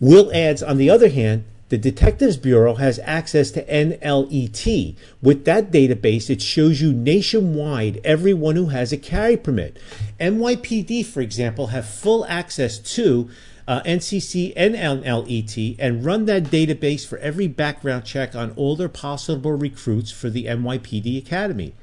Will 0.00 0.30
adds, 0.34 0.62
on 0.62 0.76
the 0.76 0.90
other 0.90 1.08
hand, 1.08 1.44
the 1.68 1.78
Detectives 1.78 2.36
Bureau 2.36 2.74
has 2.74 2.98
access 3.00 3.50
to 3.50 3.64
NLET. 3.64 4.96
With 5.20 5.44
that 5.44 5.70
database, 5.70 6.30
it 6.30 6.40
shows 6.40 6.80
you 6.80 6.92
nationwide 6.92 8.00
everyone 8.04 8.56
who 8.56 8.66
has 8.66 8.92
a 8.92 8.96
carry 8.96 9.36
permit. 9.36 9.78
NYPD, 10.18 11.04
for 11.04 11.20
example, 11.20 11.68
have 11.68 11.88
full 11.88 12.24
access 12.26 12.78
to 12.78 13.28
uh, 13.68 13.82
NCIC 13.82 14.54
and 14.56 14.74
NLET 14.74 15.76
and 15.78 16.02
run 16.02 16.24
that 16.24 16.44
database 16.44 17.06
for 17.06 17.18
every 17.18 17.46
background 17.46 18.06
check 18.06 18.34
on 18.34 18.54
their 18.78 18.88
possible 18.88 19.52
recruits 19.52 20.10
for 20.10 20.30
the 20.30 20.46
NYPD 20.46 21.18
Academy. 21.18 21.74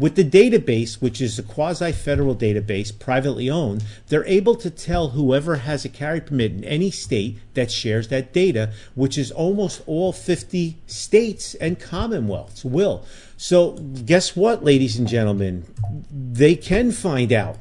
With 0.00 0.16
the 0.16 0.24
database, 0.24 1.00
which 1.00 1.20
is 1.20 1.38
a 1.38 1.44
quasi 1.44 1.92
federal 1.92 2.34
database, 2.34 2.96
privately 2.96 3.48
owned, 3.48 3.84
they're 4.08 4.26
able 4.26 4.56
to 4.56 4.68
tell 4.68 5.10
whoever 5.10 5.56
has 5.56 5.84
a 5.84 5.88
carry 5.88 6.20
permit 6.20 6.52
in 6.52 6.64
any 6.64 6.90
state 6.90 7.38
that 7.54 7.70
shares 7.70 8.08
that 8.08 8.32
data, 8.32 8.72
which 8.96 9.16
is 9.16 9.30
almost 9.30 9.82
all 9.86 10.12
50 10.12 10.76
states 10.88 11.54
and 11.54 11.78
commonwealths 11.78 12.64
will. 12.64 13.04
So, 13.36 13.72
guess 13.72 14.34
what, 14.34 14.64
ladies 14.64 14.98
and 14.98 15.06
gentlemen? 15.06 15.66
They 16.10 16.56
can 16.56 16.90
find 16.90 17.32
out 17.32 17.58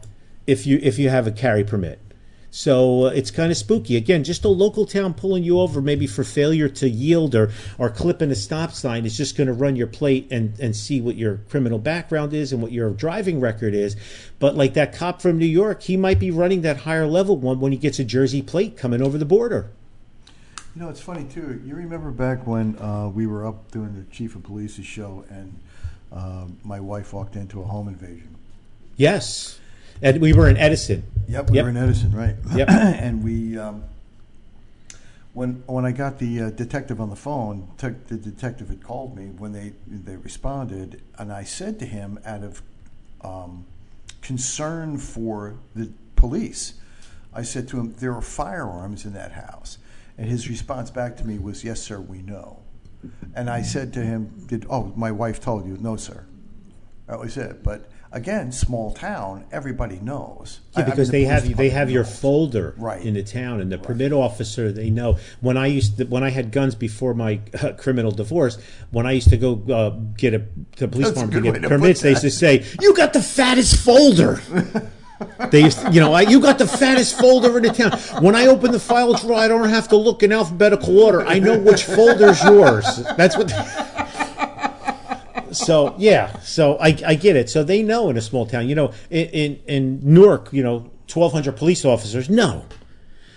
if 0.47 0.65
you 0.65 0.80
if 0.82 0.97
you 0.97 1.09
have 1.09 1.28
a 1.28 1.32
carry 1.32 1.63
permit. 1.63 1.99
So 2.49 3.05
uh, 3.05 3.09
it's 3.09 3.29
kind 3.29 3.51
of 3.51 3.57
spooky. 3.57 3.97
Again, 3.97 4.23
just 4.23 4.45
a 4.45 4.49
local 4.49 4.85
town 4.85 5.13
pulling 5.13 5.43
you 5.43 5.59
over, 5.59 5.81
maybe 5.81 6.07
for 6.07 6.23
failure 6.23 6.69
to 6.69 6.89
yield 6.89 7.35
or 7.35 7.51
or 7.77 7.89
clipping 7.89 8.31
a 8.31 8.35
stop 8.35 8.71
sign, 8.71 9.05
is 9.05 9.17
just 9.17 9.35
going 9.35 9.47
to 9.47 9.53
run 9.53 9.75
your 9.75 9.87
plate 9.87 10.27
and 10.31 10.57
and 10.59 10.75
see 10.75 11.01
what 11.01 11.15
your 11.15 11.37
criminal 11.49 11.77
background 11.79 12.33
is 12.33 12.53
and 12.53 12.61
what 12.61 12.71
your 12.71 12.91
driving 12.91 13.39
record 13.39 13.73
is. 13.73 13.95
But 14.39 14.55
like 14.55 14.73
that 14.75 14.93
cop 14.93 15.21
from 15.21 15.37
New 15.37 15.45
York, 15.45 15.83
he 15.83 15.97
might 15.97 16.19
be 16.19 16.31
running 16.31 16.61
that 16.61 16.77
higher 16.77 17.05
level 17.07 17.37
one 17.37 17.59
when 17.59 17.71
he 17.71 17.77
gets 17.77 17.99
a 17.99 18.03
Jersey 18.03 18.41
plate 18.41 18.77
coming 18.77 19.01
over 19.01 19.17
the 19.17 19.25
border. 19.25 19.71
You 20.75 20.83
know, 20.83 20.89
it's 20.89 21.01
funny 21.01 21.23
too. 21.25 21.59
You 21.65 21.75
remember 21.75 22.11
back 22.11 22.45
when 22.45 22.77
uh, 22.77 23.09
we 23.09 23.25
were 23.25 23.45
up 23.45 23.71
doing 23.71 23.95
the 23.95 24.03
chief 24.15 24.35
of 24.35 24.43
police's 24.43 24.85
show, 24.85 25.25
and 25.29 25.59
uh, 26.13 26.45
my 26.63 26.79
wife 26.79 27.13
walked 27.13 27.35
into 27.35 27.61
a 27.61 27.65
home 27.65 27.87
invasion. 27.87 28.35
Yes, 28.95 29.59
and 30.01 30.21
we 30.21 30.33
were 30.33 30.49
in 30.49 30.57
Edison. 30.57 31.03
Yep, 31.27 31.49
we 31.49 31.57
Yep. 31.57 31.63
were 31.63 31.69
in 31.69 31.77
Edison, 31.77 32.11
right? 32.11 32.35
Yep. 32.55 32.69
and 32.69 33.23
we, 33.23 33.57
um, 33.57 33.83
when 35.33 35.63
when 35.67 35.85
I 35.85 35.91
got 35.91 36.19
the 36.19 36.41
uh, 36.41 36.49
detective 36.51 36.99
on 36.99 37.09
the 37.09 37.15
phone, 37.15 37.67
te- 37.77 37.89
the 38.07 38.17
detective 38.17 38.69
had 38.69 38.81
called 38.83 39.15
me 39.15 39.25
when 39.27 39.51
they 39.51 39.73
they 39.87 40.15
responded, 40.15 41.01
and 41.17 41.31
I 41.31 41.43
said 41.43 41.79
to 41.79 41.85
him, 41.85 42.19
out 42.25 42.43
of 42.43 42.61
um, 43.21 43.65
concern 44.21 44.97
for 44.97 45.55
the 45.75 45.91
police, 46.15 46.75
I 47.33 47.43
said 47.43 47.67
to 47.69 47.79
him, 47.79 47.93
"There 47.99 48.13
are 48.15 48.21
firearms 48.21 49.05
in 49.05 49.13
that 49.13 49.33
house," 49.33 49.77
and 50.17 50.27
his 50.27 50.49
response 50.49 50.89
back 50.89 51.17
to 51.17 51.25
me 51.27 51.37
was, 51.37 51.63
"Yes, 51.63 51.81
sir, 51.81 51.99
we 51.99 52.21
know." 52.21 52.59
And 53.35 53.47
I 53.49 53.61
said 53.61 53.93
to 53.93 54.01
him, 54.01 54.45
"Did 54.47 54.65
oh 54.69 54.91
my 54.95 55.11
wife 55.11 55.39
told 55.39 55.67
you? 55.67 55.77
No, 55.79 55.97
sir." 55.97 56.25
That 57.07 57.19
was 57.19 57.37
it. 57.37 57.63
But 57.63 57.89
again, 58.12 58.51
small 58.51 58.91
town, 58.93 59.45
everybody 59.51 59.99
knows. 60.01 60.60
I- 60.76 60.80
I 60.80 60.82
Yeah, 60.82 60.86
mean, 60.88 60.91
because 60.95 61.08
the 61.10 61.12
they 61.12 61.24
have 61.26 61.58
they 61.58 61.70
have 61.70 61.89
your 61.91 62.03
folder 62.03 62.74
Right. 62.78 63.01
in 63.03 63.14
the 63.16 63.24
town, 63.24 63.62
and 63.62 63.72
the 63.72 63.78
permit 63.78 64.12
officer 64.14 64.72
they 64.72 64.89
know. 64.89 65.18
When 65.41 65.58
I 65.58 65.68
used 65.68 65.97
to, 65.97 66.05
when 66.05 66.24
I 66.24 66.30
had 66.30 66.51
guns 66.51 66.76
before 66.76 67.14
my 67.14 67.39
uh, 67.62 67.74
criminal 67.74 68.12
divorce, 68.12 68.58
when 68.91 69.05
I 69.05 69.12
used 69.14 69.30
to 69.30 69.38
go 69.38 69.62
uh, 69.74 69.89
get 70.18 70.34
a 70.34 70.43
the 70.78 70.88
police 70.88 71.08
That's 71.08 71.20
department 71.22 71.45
to 71.45 71.51
get 71.51 71.62
to 71.64 71.70
permits, 71.70 72.01
they 72.01 72.10
used 72.12 72.22
to 72.22 72.32
say, 72.32 72.64
"You 72.82 72.95
got 72.95 73.14
the 73.14 73.22
fattest 73.24 73.78
folder." 73.78 74.39
They 75.49 75.64
used, 75.64 75.80
to- 75.82 75.91
you 75.91 75.99
know, 75.99 76.14
I, 76.14 76.22
you 76.22 76.39
got 76.39 76.60
the 76.60 76.68
fattest 76.68 77.18
folder 77.18 77.58
in 77.58 77.64
the 77.64 77.70
town. 77.74 77.97
When 78.24 78.36
I 78.36 78.45
open 78.45 78.72
the 78.72 78.80
file 78.80 79.14
drawer, 79.16 79.39
I 79.39 79.47
don't 79.47 79.68
have 79.68 79.88
to 79.88 79.95
look 79.95 80.22
in 80.22 80.32
alphabetical 80.32 80.99
order. 80.99 81.26
I 81.26 81.39
know 81.39 81.58
which 81.58 81.86
folder's 81.86 82.43
yours. 82.43 82.86
That's 83.18 83.36
what. 83.36 83.51
So 85.58 85.95
yeah, 85.97 86.39
so 86.39 86.78
I, 86.80 86.97
I 87.05 87.16
get 87.16 87.36
it. 87.36 87.49
So 87.49 87.64
they 87.64 87.82
know 87.84 88.10
in 88.10 88.18
a 88.18 88.22
small 88.22 88.45
town, 88.45 88.70
you 88.70 88.76
know, 88.76 88.91
in 89.10 89.28
in, 89.30 89.60
in 89.68 89.99
Newark, 90.03 90.51
you 90.53 90.64
know, 90.64 90.89
twelve 91.08 91.34
hundred 91.34 91.58
police 91.58 91.84
officers, 91.86 92.30
no. 92.30 92.66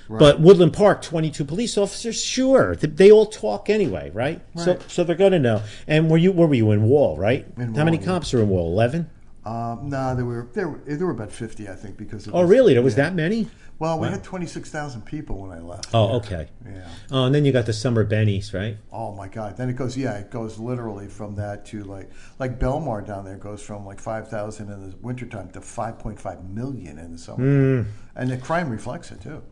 But 0.09 0.41
Woodland 0.41 0.73
Park, 0.73 1.03
twenty-two 1.03 1.45
police 1.45 1.79
officers, 1.79 2.21
sure. 2.21 2.75
They, 2.75 3.12
all 3.12 3.27
talk 3.27 3.71
anyway, 3.71 4.11
right? 4.12 4.41
So, 4.57 4.73
Right. 4.73 4.91
so 4.91 5.05
they're 5.05 5.14
going 5.14 5.31
to 5.31 5.39
know. 5.39 5.62
And 5.87 6.11
were 6.11 6.16
you? 6.18 6.33
Where 6.33 6.49
were 6.49 6.55
you 6.55 6.73
in 6.73 6.83
Wall? 6.83 7.16
Right? 7.16 7.47
In 7.57 7.75
How 7.77 7.85
many 7.85 7.97
Wall, 7.99 8.07
yeah. 8.07 8.12
cops 8.12 8.35
are 8.35 8.43
in 8.43 8.49
Wall? 8.49 8.73
Eleven. 8.73 9.09
Um, 9.45 9.89
no, 9.89 10.16
there 10.16 10.25
were 10.25 10.49
there 10.53 10.68
were, 10.68 10.81
there 10.85 11.07
were 11.07 11.12
about 11.12 11.31
fifty, 11.31 11.68
I 11.68 11.75
think, 11.77 11.97
because 11.97 12.27
Oh, 12.27 12.41
was- 12.41 12.51
really? 12.51 12.75
There 12.75 12.83
was 12.83 12.97
that 12.97 13.14
many? 13.14 13.49
Well, 13.81 13.99
we 13.99 14.07
had 14.09 14.22
twenty 14.22 14.47
six 14.47 14.70
thousand 14.70 15.07
people 15.07 15.39
when 15.39 15.51
I 15.51 15.59
left. 15.61 15.89
Oh, 15.95 16.16
okay. 16.18 16.49
Yeah. 16.64 16.87
Oh, 17.11 17.24
and 17.24 17.35
then 17.35 17.45
you 17.47 17.51
got 17.51 17.64
the 17.66 17.72
summer 17.72 18.05
bennies, 18.07 18.53
right? 18.55 18.76
Oh 18.93 19.12
my 19.14 19.26
God! 19.26 19.57
Then 19.57 19.70
it 19.70 19.76
goes. 19.76 19.97
Yeah, 19.97 20.18
it 20.18 20.31
goes 20.31 20.59
literally 20.59 21.09
from 21.09 21.35
that 21.37 21.64
to 21.66 21.83
like 21.85 22.11
like 22.39 22.59
Belmar 22.59 23.05
down 23.07 23.24
there 23.24 23.39
goes 23.39 23.62
from 23.62 23.87
like 23.87 23.99
five 23.99 24.28
thousand 24.28 24.70
in 24.70 24.91
the 24.91 24.97
wintertime 24.99 25.51
to 25.53 25.62
five 25.62 25.99
point 25.99 26.20
five 26.20 26.45
million 26.45 26.99
in 26.99 27.12
the 27.12 27.18
summer, 27.18 27.83
Hmm. 27.83 27.89
and 28.14 28.31
the 28.31 28.37
crime 28.37 28.68
reflects 28.68 29.11
it 29.11 29.22
too. 29.22 29.43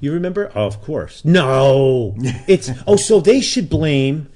You 0.00 0.12
remember? 0.12 0.50
Oh, 0.54 0.66
of 0.66 0.80
course. 0.82 1.24
No, 1.24 2.14
it's 2.48 2.70
oh, 2.86 2.96
so 2.96 3.20
they 3.20 3.40
should 3.42 3.68
blame. 3.68 4.28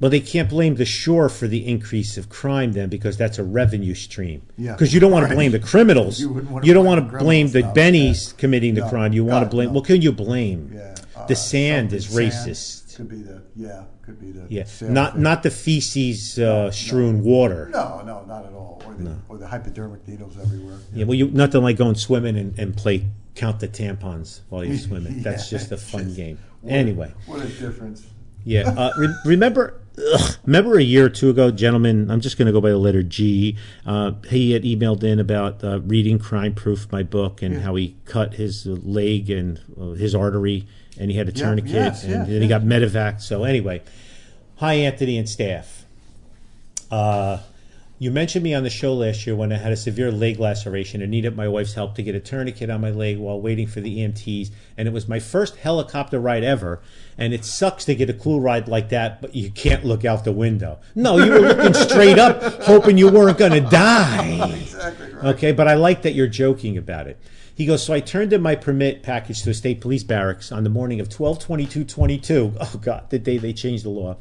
Well, 0.00 0.10
they 0.10 0.20
can't 0.20 0.50
blame 0.50 0.74
the 0.74 0.84
shore 0.84 1.28
for 1.28 1.46
the 1.46 1.66
increase 1.66 2.16
of 2.18 2.28
crime 2.28 2.72
then, 2.72 2.88
because 2.88 3.16
that's 3.16 3.38
a 3.38 3.44
revenue 3.44 3.94
stream. 3.94 4.42
Yeah. 4.58 4.72
Because 4.72 4.92
you 4.92 5.00
don't 5.00 5.12
want 5.12 5.22
Right. 5.24 5.30
to 5.30 5.34
blame 5.36 5.52
the 5.52 5.60
criminals. 5.60 6.20
You 6.20 6.46
You 6.62 6.74
don't 6.74 6.84
want 6.84 7.10
to 7.10 7.18
blame 7.18 7.48
the 7.48 7.62
no, 7.62 7.72
bennies 7.72 8.30
yeah. 8.32 8.38
committing 8.38 8.74
the 8.74 8.86
crime. 8.88 9.12
You 9.12 9.24
want 9.24 9.44
to 9.44 9.50
blame. 9.50 9.68
no. 9.68 9.74
What 9.74 9.84
can 9.84 10.02
you 10.02 10.12
blame? 10.12 10.72
Yeah, 10.74 10.94
The 11.28 11.34
uh, 11.34 11.36
sand 11.36 11.92
is 11.92 12.08
racist. 12.08 12.96
Could 12.96 13.08
be 13.08 13.22
the 13.22 13.42
yeah, 13.56 13.84
could 14.02 14.20
be 14.20 14.30
the 14.30 14.44
Yeah, 14.48 14.64
not 14.82 15.14
thing. 15.14 15.22
not 15.22 15.42
the 15.42 15.50
feces 15.50 16.38
uh, 16.38 16.70
strewn 16.70 17.22
water. 17.24 17.68
no, 17.72 18.02
no, 18.04 18.24
not 18.26 18.46
at 18.46 18.52
all. 18.52 18.80
Or 18.86 18.94
the 18.94 19.16
or 19.28 19.38
the 19.38 19.46
hypodermic 19.48 20.06
needles 20.06 20.36
everywhere. 20.40 20.76
Yeah, 20.92 21.04
well, 21.06 21.14
you 21.16 21.28
nothing 21.32 21.62
like 21.62 21.76
going 21.76 21.94
swimming 21.96 22.36
and, 22.36 22.56
and 22.58 22.76
play 22.76 23.06
count 23.34 23.58
the 23.60 23.66
tampons 23.68 24.40
while 24.48 24.64
you're 24.64 24.76
swimming. 24.88 25.22
That's 25.22 25.48
just 25.50 25.72
a 25.72 25.76
fun 25.76 26.04
just- 26.04 26.16
game. 26.16 26.38
What- 26.60 26.72
Anyway, 26.72 27.12
what 27.26 27.40
a 27.44 27.48
difference. 27.48 28.04
Yeah. 28.44 28.68
Uh, 28.68 28.92
re- 28.98 29.14
remember, 29.24 29.80
ugh, 30.12 30.36
remember 30.44 30.78
a 30.78 30.82
year 30.82 31.06
or 31.06 31.08
two 31.08 31.30
ago, 31.30 31.50
gentlemen. 31.50 32.10
I'm 32.10 32.20
just 32.20 32.36
going 32.38 32.46
to 32.46 32.52
go 32.52 32.60
by 32.60 32.70
the 32.70 32.78
letter 32.78 33.02
G. 33.02 33.56
Uh, 33.86 34.12
he 34.28 34.52
had 34.52 34.62
emailed 34.62 35.02
in 35.02 35.18
about 35.18 35.62
uh, 35.64 35.80
reading 35.80 36.18
Crime 36.18 36.54
Proof, 36.54 36.90
my 36.92 37.02
book, 37.02 37.42
and 37.42 37.62
how 37.62 37.74
he 37.74 37.96
cut 38.04 38.34
his 38.34 38.66
leg 38.66 39.30
and 39.30 39.60
uh, 39.80 39.90
his 39.92 40.14
artery, 40.14 40.66
and 40.98 41.10
he 41.10 41.16
had 41.16 41.28
a 41.28 41.32
Yeah, 41.32 41.44
tourniquet, 41.44 41.72
yes, 41.72 42.02
and 42.04 42.12
yeah, 42.12 42.18
then 42.24 42.42
he 42.42 42.48
yeah. 42.48 42.58
got 42.58 42.62
medevac. 42.62 43.20
So 43.20 43.44
anyway, 43.44 43.82
hi 44.56 44.74
Anthony 44.74 45.18
and 45.18 45.28
staff. 45.28 45.84
Uh, 46.90 47.38
You 47.96 48.10
mentioned 48.10 48.42
me 48.42 48.52
on 48.54 48.64
the 48.64 48.70
show 48.70 48.92
last 48.92 49.24
year 49.24 49.36
when 49.36 49.52
I 49.52 49.56
had 49.56 49.70
a 49.70 49.76
severe 49.76 50.10
leg 50.10 50.40
laceration 50.40 51.00
and 51.00 51.12
needed 51.12 51.36
my 51.36 51.46
wife's 51.46 51.74
help 51.74 51.94
to 51.94 52.02
get 52.02 52.16
a 52.16 52.20
tourniquet 52.20 52.68
on 52.68 52.80
my 52.80 52.90
leg 52.90 53.18
while 53.18 53.40
waiting 53.40 53.68
for 53.68 53.80
the 53.80 53.98
EMTs. 53.98 54.50
And 54.76 54.88
it 54.88 54.90
was 54.92 55.06
my 55.06 55.20
first 55.20 55.56
helicopter 55.56 56.18
ride 56.18 56.42
ever. 56.42 56.82
And 57.16 57.32
it 57.32 57.44
sucks 57.44 57.84
to 57.84 57.94
get 57.94 58.10
a 58.10 58.12
cool 58.12 58.40
ride 58.40 58.66
like 58.66 58.88
that, 58.88 59.22
but 59.22 59.36
you 59.36 59.48
can't 59.48 59.84
look 59.84 60.04
out 60.04 60.24
the 60.24 60.32
window. 60.32 60.80
No, 60.96 61.18
you 61.18 61.30
were 61.30 61.38
looking 61.38 61.72
straight 61.72 62.18
up, 62.18 62.42
hoping 62.64 62.98
you 62.98 63.08
weren't 63.08 63.38
going 63.38 63.52
to 63.62 63.70
die. 63.70 64.50
Exactly 64.52 65.12
right. 65.12 65.24
Okay, 65.26 65.52
but 65.52 65.68
I 65.68 65.74
like 65.74 66.02
that 66.02 66.14
you're 66.14 66.26
joking 66.26 66.76
about 66.76 67.06
it. 67.06 67.16
He 67.54 67.64
goes, 67.64 67.84
so 67.84 67.94
I 67.94 68.00
turned 68.00 68.32
in 68.32 68.42
my 68.42 68.56
permit 68.56 69.04
package 69.04 69.44
to 69.44 69.50
a 69.50 69.54
state 69.54 69.80
police 69.80 70.02
barracks 70.02 70.50
on 70.50 70.64
the 70.64 70.70
morning 70.70 70.98
of 70.98 71.08
12-22-22. 71.08 72.56
Oh, 72.60 72.80
God, 72.82 73.08
the 73.10 73.20
day 73.20 73.38
they 73.38 73.52
changed 73.52 73.84
the 73.84 73.90
law. 73.90 74.16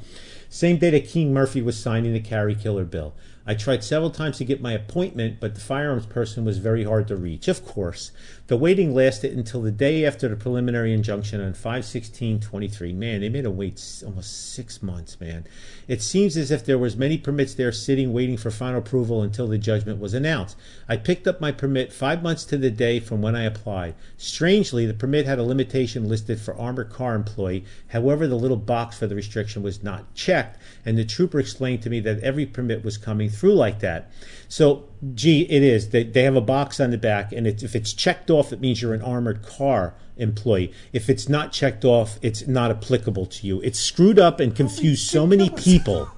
Same 0.47 0.77
day 0.77 0.91
that 0.91 1.07
King 1.07 1.33
Murphy 1.33 1.63
was 1.63 1.81
signing 1.81 2.13
the 2.13 2.19
carry 2.19 2.53
killer 2.53 2.85
bill. 2.85 3.15
I 3.45 3.55
tried 3.55 3.83
several 3.83 4.09
times 4.09 4.37
to 4.37 4.45
get 4.45 4.61
my 4.61 4.71
appointment, 4.71 5.41
but 5.41 5.53
the 5.53 5.59
firearms 5.59 6.05
person 6.05 6.45
was 6.45 6.59
very 6.59 6.85
hard 6.85 7.09
to 7.09 7.17
reach. 7.17 7.49
Of 7.49 7.65
course, 7.65 8.11
the 8.47 8.55
waiting 8.55 8.95
lasted 8.95 9.35
until 9.35 9.61
the 9.61 9.71
day 9.71 10.05
after 10.05 10.29
the 10.29 10.37
preliminary 10.37 10.93
injunction 10.93 11.41
on 11.41 11.53
51623. 11.53 12.93
Man, 12.93 13.19
they 13.19 13.27
made 13.27 13.45
a 13.45 13.51
wait 13.51 13.81
almost 14.05 14.53
six 14.53 14.81
months, 14.81 15.19
man. 15.19 15.45
It 15.89 16.01
seems 16.01 16.37
as 16.37 16.51
if 16.51 16.63
there 16.63 16.77
was 16.77 16.95
many 16.95 17.17
permits 17.17 17.53
there 17.53 17.73
sitting 17.73 18.13
waiting 18.13 18.37
for 18.37 18.49
final 18.49 18.79
approval 18.79 19.21
until 19.21 19.47
the 19.47 19.57
judgment 19.57 19.99
was 19.99 20.13
announced. 20.13 20.55
I 20.87 20.95
picked 20.95 21.27
up 21.27 21.41
my 21.41 21.51
permit 21.51 21.91
five 21.91 22.23
months 22.23 22.45
to 22.45 22.57
the 22.57 22.71
day 22.71 23.01
from 23.01 23.21
when 23.21 23.35
I 23.35 23.43
applied. 23.43 23.95
Strangely, 24.15 24.85
the 24.85 24.93
permit 24.93 25.25
had 25.25 25.39
a 25.39 25.43
limitation 25.43 26.07
listed 26.07 26.39
for 26.39 26.57
armored 26.57 26.91
car 26.91 27.13
employee. 27.13 27.65
However, 27.87 28.25
the 28.25 28.35
little 28.35 28.55
box 28.55 28.97
for 28.97 29.07
the 29.07 29.15
restriction 29.15 29.63
was 29.63 29.83
not 29.83 30.13
checked, 30.15 30.61
and 30.85 30.97
the 30.97 31.03
trooper 31.03 31.41
explained 31.41 31.81
to 31.83 31.89
me 31.89 31.99
that 31.99 32.19
every 32.19 32.45
permit 32.45 32.85
was 32.85 32.97
coming 32.97 33.32
through 33.33 33.55
like 33.55 33.79
that. 33.79 34.11
So, 34.47 34.85
gee, 35.15 35.41
it 35.43 35.63
is. 35.63 35.89
They, 35.89 36.03
they 36.03 36.23
have 36.23 36.35
a 36.35 36.41
box 36.41 36.79
on 36.79 36.91
the 36.91 36.97
back, 36.97 37.31
and 37.31 37.47
if 37.47 37.75
it's 37.75 37.93
checked 37.93 38.29
off, 38.29 38.53
it 38.53 38.61
means 38.61 38.81
you're 38.81 38.93
an 38.93 39.01
armored 39.01 39.43
car 39.43 39.95
employee. 40.17 40.71
If 40.91 41.09
it's 41.09 41.27
not 41.27 41.51
checked 41.51 41.83
off, 41.83 42.19
it's 42.21 42.47
not 42.47 42.71
applicable 42.71 43.25
to 43.25 43.47
you. 43.47 43.61
It's 43.61 43.79
screwed 43.79 44.19
up 44.19 44.39
and 44.39 44.55
confused 44.55 45.09
so 45.09 45.25
many 45.25 45.49
people. 45.49 46.09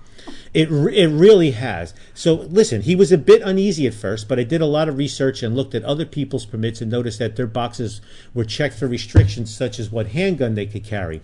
It, 0.54 0.72
it 0.72 1.08
really 1.08 1.52
has. 1.52 1.94
So 2.14 2.34
listen, 2.34 2.82
he 2.82 2.96
was 2.96 3.12
a 3.12 3.18
bit 3.18 3.42
uneasy 3.42 3.88
at 3.88 3.94
first, 3.94 4.30
but 4.30 4.40
I 4.40 4.44
did 4.44 4.62
a 4.62 4.66
lot 4.66 4.88
of 4.88 4.98
research 4.98 5.44
and 5.44 5.56
looked 5.56 5.76
at 5.76 5.84
other 5.84 6.06
people's 6.06 6.46
permits 6.46 6.82
and 6.82 6.90
noticed 6.90 7.20
that 7.20 7.36
their 7.36 7.46
boxes 7.46 8.00
were 8.34 8.46
checked 8.46 8.80
for 8.80 8.88
restrictions 8.88 9.54
such 9.54 9.80
as 9.80 9.92
what 9.92 10.08
handgun 10.08 10.56
they 10.56 10.66
could 10.66 10.86
carry. 10.86 11.22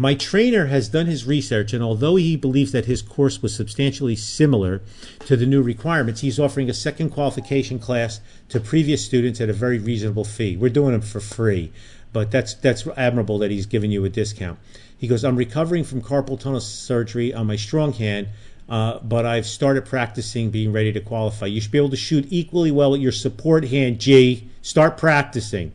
My 0.00 0.14
trainer 0.14 0.68
has 0.68 0.88
done 0.88 1.04
his 1.08 1.26
research, 1.26 1.74
and 1.74 1.84
although 1.84 2.16
he 2.16 2.34
believes 2.34 2.72
that 2.72 2.86
his 2.86 3.02
course 3.02 3.42
was 3.42 3.54
substantially 3.54 4.16
similar 4.16 4.80
to 5.26 5.36
the 5.36 5.44
new 5.44 5.60
requirements, 5.60 6.22
he's 6.22 6.40
offering 6.40 6.70
a 6.70 6.72
second 6.72 7.10
qualification 7.10 7.78
class 7.78 8.22
to 8.48 8.60
previous 8.60 9.04
students 9.04 9.42
at 9.42 9.50
a 9.50 9.52
very 9.52 9.78
reasonable 9.78 10.24
fee. 10.24 10.56
We're 10.56 10.70
doing 10.70 10.92
them 10.92 11.02
for 11.02 11.20
free, 11.20 11.70
but 12.14 12.30
that's 12.30 12.54
that's 12.54 12.86
admirable 12.96 13.36
that 13.40 13.50
he's 13.50 13.66
giving 13.66 13.90
you 13.90 14.02
a 14.06 14.08
discount. 14.08 14.58
He 14.96 15.06
goes, 15.06 15.22
I'm 15.22 15.36
recovering 15.36 15.84
from 15.84 16.00
carpal 16.00 16.40
tunnel 16.40 16.60
surgery 16.60 17.34
on 17.34 17.46
my 17.46 17.56
strong 17.56 17.92
hand, 17.92 18.28
uh, 18.70 19.00
but 19.00 19.26
I've 19.26 19.44
started 19.44 19.84
practicing 19.84 20.48
being 20.48 20.72
ready 20.72 20.94
to 20.94 21.00
qualify. 21.02 21.44
You 21.44 21.60
should 21.60 21.72
be 21.72 21.76
able 21.76 21.90
to 21.90 21.96
shoot 21.96 22.24
equally 22.30 22.70
well 22.70 22.92
with 22.92 23.02
your 23.02 23.12
support 23.12 23.66
hand, 23.66 23.98
G. 24.00 24.48
Start 24.62 24.96
practicing. 24.96 25.74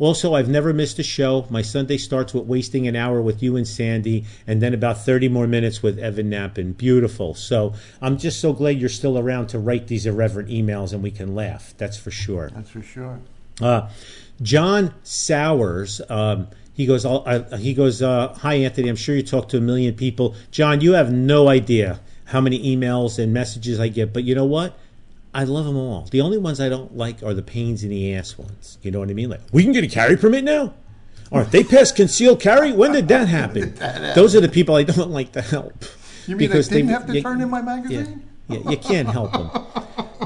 Also, 0.00 0.34
I've 0.34 0.48
never 0.48 0.72
missed 0.72 0.98
a 0.98 1.02
show. 1.02 1.46
My 1.50 1.60
Sunday 1.62 1.98
starts 1.98 2.32
with 2.34 2.46
wasting 2.46 2.88
an 2.88 2.96
hour 2.96 3.20
with 3.20 3.42
you 3.42 3.56
and 3.56 3.68
Sandy, 3.68 4.24
and 4.46 4.60
then 4.62 4.72
about 4.74 5.04
30 5.04 5.28
more 5.28 5.46
minutes 5.46 5.82
with 5.82 5.98
Evan 5.98 6.30
Nappen. 6.30 6.74
Beautiful. 6.76 7.34
So 7.34 7.74
I'm 8.00 8.16
just 8.18 8.40
so 8.40 8.54
glad 8.54 8.80
you're 8.80 8.88
still 8.88 9.18
around 9.18 9.48
to 9.48 9.58
write 9.58 9.88
these 9.88 10.06
irreverent 10.06 10.48
emails 10.48 10.92
and 10.94 11.02
we 11.02 11.10
can 11.10 11.34
laugh. 11.34 11.74
That's 11.76 11.98
for 11.98 12.10
sure. 12.10 12.50
That's 12.54 12.70
for 12.70 12.82
sure. 12.82 13.20
Uh, 13.60 13.90
John 14.40 14.94
Sowers. 15.02 16.00
Um, 16.08 16.48
he 16.72 16.86
goes. 16.86 17.04
I'll- 17.04 17.26
he 17.58 17.74
goes. 17.74 18.00
Uh, 18.00 18.32
Hi, 18.38 18.54
Anthony. 18.54 18.88
I'm 18.88 18.96
sure 18.96 19.14
you 19.14 19.22
talk 19.22 19.50
to 19.50 19.58
a 19.58 19.60
million 19.60 19.94
people. 19.94 20.34
John, 20.50 20.80
you 20.80 20.94
have 20.94 21.12
no 21.12 21.48
idea 21.48 22.00
how 22.24 22.40
many 22.40 22.74
emails 22.74 23.18
and 23.22 23.34
messages 23.34 23.78
I 23.78 23.88
get. 23.88 24.14
But 24.14 24.24
you 24.24 24.34
know 24.34 24.46
what? 24.46 24.78
I 25.32 25.44
love 25.44 25.64
them 25.64 25.76
all. 25.76 26.06
The 26.10 26.20
only 26.20 26.38
ones 26.38 26.60
I 26.60 26.68
don't 26.68 26.96
like 26.96 27.22
are 27.22 27.34
the 27.34 27.42
pains 27.42 27.84
in 27.84 27.90
the 27.90 28.14
ass 28.14 28.36
ones. 28.36 28.78
You 28.82 28.90
know 28.90 28.98
what 28.98 29.10
I 29.10 29.12
mean? 29.14 29.30
Like, 29.30 29.40
we 29.52 29.62
can 29.62 29.72
get 29.72 29.84
a 29.84 29.88
carry 29.88 30.16
permit 30.16 30.42
now. 30.44 30.74
Aren't 31.32 31.52
they 31.52 31.62
past 31.62 31.94
concealed 31.94 32.40
carry? 32.40 32.72
When 32.72 32.90
did 32.92 33.06
that 33.08 33.28
happen? 33.28 33.74
Those 34.16 34.34
are 34.34 34.40
the 34.40 34.48
people 34.48 34.74
I 34.74 34.82
don't 34.82 35.10
like 35.12 35.30
to 35.32 35.40
help. 35.42 35.84
You 36.26 36.34
mean 36.36 36.48
Because 36.48 36.68
I 36.68 36.72
didn't 36.74 36.86
they- 36.88 36.92
have 36.92 37.06
to 37.06 37.14
you- 37.14 37.22
turn 37.22 37.40
in 37.40 37.48
my 37.48 37.62
magazine? 37.62 38.28
yeah, 38.48 38.58
you 38.68 38.76
can't 38.76 39.08
help 39.08 39.32
them. 39.32 39.50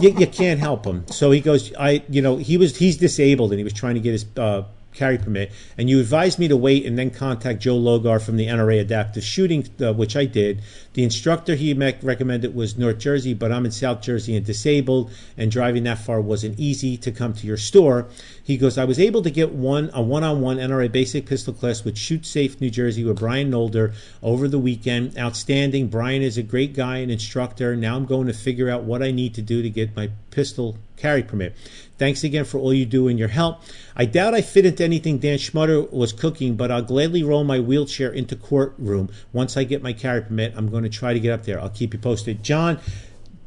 You, 0.01 0.11
you 0.19 0.27
can't 0.27 0.59
help 0.59 0.83
them. 0.85 1.05
So 1.09 1.31
he 1.31 1.41
goes, 1.41 1.73
I, 1.79 2.03
you 2.09 2.23
know, 2.23 2.39
he 2.39 2.57
was 2.57 2.77
he's 2.79 2.97
disabled 2.97 3.53
and 3.53 3.59
he 3.61 3.65
was 3.65 3.75
trying 3.75 3.95
to 3.97 4.01
get 4.01 4.13
his 4.13 4.25
uh, 4.39 4.63
carry 4.95 5.19
permit, 5.19 5.53
and 5.77 5.91
you 5.91 6.01
advised 6.01 6.39
me 6.39 6.49
to 6.49 6.57
wait 6.57 6.87
and 6.87 6.99
then 6.99 7.11
contact 7.11 7.61
Joe 7.61 7.79
Logar 7.79 8.21
from 8.21 8.37
the 8.37 8.47
NRA 8.47 8.81
Adaptive 8.81 9.25
Shooting, 9.25 9.69
uh, 9.81 9.93
which 9.93 10.17
I 10.17 10.25
did. 10.25 10.63
The 10.95 11.03
instructor 11.03 11.57
he 11.57 11.75
recommended 11.75 12.55
was 12.55 12.79
North 12.79 12.99
Jersey, 12.99 13.35
but 13.35 13.53
I'm 13.53 13.67
in 13.67 13.73
South 13.73 14.01
Jersey 14.01 14.37
and 14.37 14.47
disabled, 14.47 15.11
and 15.37 15.51
driving 15.51 15.83
that 15.85 15.99
far 15.99 16.21
wasn't 16.21 16.59
easy 16.59 16.97
to 16.99 17.11
come 17.11 17.35
to 17.35 17.47
your 17.47 17.57
store. 17.57 18.09
He 18.45 18.59
goes, 18.59 18.77
I 18.77 18.85
was 18.85 19.01
able 19.01 19.23
to 19.23 19.31
get 19.31 19.53
one 19.53 19.91
a 19.95 20.03
one-on-one 20.03 20.59
NRA 20.59 20.93
basic 20.93 21.25
pistol 21.25 21.55
class 21.55 21.83
with 21.83 21.97
Shoot 21.97 22.27
Safe 22.27 22.61
New 22.61 22.69
Jersey 22.69 23.03
with 23.03 23.19
Brian 23.19 23.51
Nolder 23.51 23.95
over 24.23 24.49
the 24.49 24.59
weekend. 24.59 25.19
Outstanding. 25.19 25.89
Brian 25.89 26.21
is 26.21 26.37
a 26.37 26.43
great 26.43 26.75
guy 26.75 26.99
and 26.99 27.11
instructor. 27.11 27.75
Now 27.75 27.97
I'm 27.97 28.05
going 28.05 28.27
to 28.27 28.35
figure 28.35 28.69
out 28.69 28.85
what 28.85 29.03
I 29.03 29.13
need 29.13 29.35
to 29.37 29.43
do 29.43 29.63
to 29.63 29.71
get 29.71 29.97
my 29.97 30.11
pistol 30.31 30.77
carry 30.99 31.23
permit. 31.23 31.57
Thanks 31.97 32.23
again 32.23 32.45
for 32.45 32.59
all 32.59 32.75
you 32.75 32.85
do 32.85 33.09
and 33.09 33.19
your 33.19 33.29
help. 33.29 33.63
I 33.97 34.05
doubt 34.05 34.35
I 34.35 34.43
fit 34.43 34.67
into 34.67 34.85
anything 34.85 35.19
Dan 35.19 35.39
Schmutter 35.39 35.91
was 35.91 36.13
cooking, 36.13 36.55
but 36.55 36.71
I'll 36.71 36.83
gladly 36.83 37.23
roll 37.23 37.45
my 37.45 37.61
wheelchair 37.61 38.13
into 38.13 38.37
courtroom 38.37 39.11
once 39.33 39.57
I 39.57 39.65
get 39.65 39.83
my 39.83 39.95
carry 39.95 40.21
permit. 40.21 40.53
I'm 40.55 40.69
going 40.69 40.83
to 40.83 40.91
try 40.91 41.15
to 41.15 41.21
get 41.21 41.33
up 41.33 41.45
there. 41.45 41.59
I'll 41.59 41.71
keep 41.71 41.95
you 41.95 41.99
posted. 41.99 42.43
John, 42.43 42.79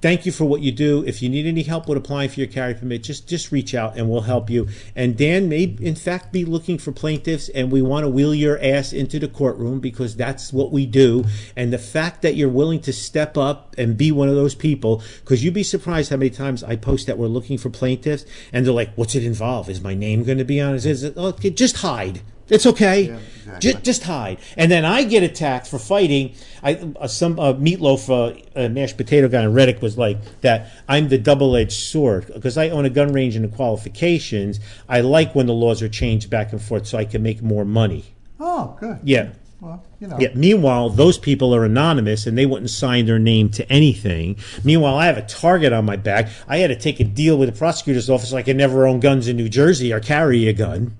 thank 0.01 0.25
you 0.25 0.31
for 0.31 0.45
what 0.45 0.61
you 0.61 0.71
do. 0.71 1.03
If 1.05 1.21
you 1.21 1.29
need 1.29 1.45
any 1.45 1.63
help 1.63 1.87
with 1.87 1.97
applying 1.97 2.29
for 2.29 2.39
your 2.39 2.49
carry 2.49 2.73
permit, 2.73 3.03
just 3.03 3.27
just 3.27 3.51
reach 3.51 3.73
out 3.73 3.97
and 3.97 4.09
we'll 4.09 4.21
help 4.21 4.49
you. 4.49 4.67
And 4.95 5.17
Dan 5.17 5.49
may 5.49 5.75
in 5.79 5.95
fact 5.95 6.31
be 6.31 6.45
looking 6.45 6.77
for 6.77 6.91
plaintiffs, 6.91 7.49
and 7.49 7.71
we 7.71 7.81
want 7.81 8.03
to 8.03 8.09
wheel 8.09 8.33
your 8.33 8.59
ass 8.63 8.93
into 8.93 9.19
the 9.19 9.27
courtroom 9.27 9.79
because 9.79 10.15
that's 10.15 10.53
what 10.53 10.71
we 10.71 10.85
do. 10.85 11.25
And 11.55 11.71
the 11.73 11.77
fact 11.77 12.21
that 12.21 12.35
you're 12.35 12.49
willing 12.49 12.81
to 12.81 12.93
step 12.93 13.37
up 13.37 13.75
and 13.77 13.97
be 13.97 14.11
one 14.11 14.29
of 14.29 14.35
those 14.35 14.55
people, 14.55 15.01
because 15.21 15.43
you'd 15.43 15.53
be 15.53 15.63
surprised 15.63 16.09
how 16.09 16.17
many 16.17 16.29
times 16.29 16.63
I 16.63 16.75
post 16.75 17.07
that 17.07 17.17
we're 17.17 17.27
looking 17.27 17.57
for 17.57 17.69
plaintiffs, 17.69 18.25
and 18.53 18.65
they're 18.65 18.73
like, 18.73 18.93
"What's 18.95 19.15
it 19.15 19.23
involve? 19.23 19.69
Is 19.69 19.81
my 19.81 19.95
name 19.95 20.23
going 20.23 20.37
to 20.37 20.45
be 20.45 20.61
on 20.61 20.75
it? 20.75 20.85
Is 20.85 21.03
it? 21.03 21.17
Okay, 21.17 21.49
just 21.49 21.77
hide." 21.77 22.21
It's 22.49 22.65
okay. 22.65 23.01
Yeah, 23.01 23.19
exactly. 23.35 23.73
Ju- 23.73 23.79
just 23.79 24.03
hide. 24.03 24.39
And 24.55 24.71
then 24.71 24.85
I 24.85 25.03
get 25.03 25.23
attacked 25.23 25.67
for 25.67 25.79
fighting. 25.79 26.33
I 26.63 26.75
uh, 26.99 27.07
some 27.07 27.39
uh, 27.39 27.53
meatloaf 27.53 28.09
uh, 28.09 28.39
uh, 28.59 28.69
mashed 28.69 28.97
potato 28.97 29.27
guy 29.27 29.43
in 29.43 29.53
Reddit 29.53 29.81
was 29.81 29.97
like 29.97 30.17
that. 30.41 30.71
I'm 30.87 31.09
the 31.09 31.17
double 31.17 31.55
edged 31.55 31.73
sword 31.73 32.31
because 32.33 32.57
I 32.57 32.69
own 32.69 32.85
a 32.85 32.89
gun 32.89 33.11
range 33.11 33.35
and 33.35 33.45
the 33.45 33.55
qualifications. 33.55 34.59
I 34.87 35.01
like 35.01 35.35
when 35.35 35.45
the 35.45 35.53
laws 35.53 35.81
are 35.81 35.89
changed 35.89 36.29
back 36.29 36.51
and 36.51 36.61
forth 36.61 36.87
so 36.87 36.97
I 36.97 37.05
can 37.05 37.21
make 37.21 37.41
more 37.41 37.65
money. 37.65 38.05
Oh, 38.39 38.77
good. 38.79 38.99
Yeah. 39.03 39.29
Well, 39.59 39.83
you 39.99 40.07
know. 40.07 40.17
Yeah. 40.19 40.29
Meanwhile, 40.35 40.91
those 40.91 41.17
people 41.17 41.53
are 41.53 41.65
anonymous 41.65 42.27
and 42.27 42.37
they 42.37 42.45
wouldn't 42.45 42.69
sign 42.69 43.07
their 43.07 43.17
name 43.17 43.49
to 43.51 43.69
anything. 43.71 44.37
Meanwhile, 44.63 44.95
I 44.95 45.07
have 45.07 45.17
a 45.17 45.23
target 45.23 45.73
on 45.73 45.85
my 45.85 45.95
back. 45.95 46.29
I 46.47 46.57
had 46.57 46.67
to 46.67 46.75
take 46.75 46.99
a 46.99 47.03
deal 47.03 47.37
with 47.37 47.51
the 47.51 47.57
prosecutor's 47.57 48.09
office 48.09 48.33
I 48.33 48.43
could 48.43 48.55
never 48.55 48.85
own 48.85 48.99
guns 48.99 49.27
in 49.27 49.35
New 49.35 49.49
Jersey 49.49 49.91
or 49.91 49.99
carry 49.99 50.47
a 50.47 50.53
gun 50.53 50.95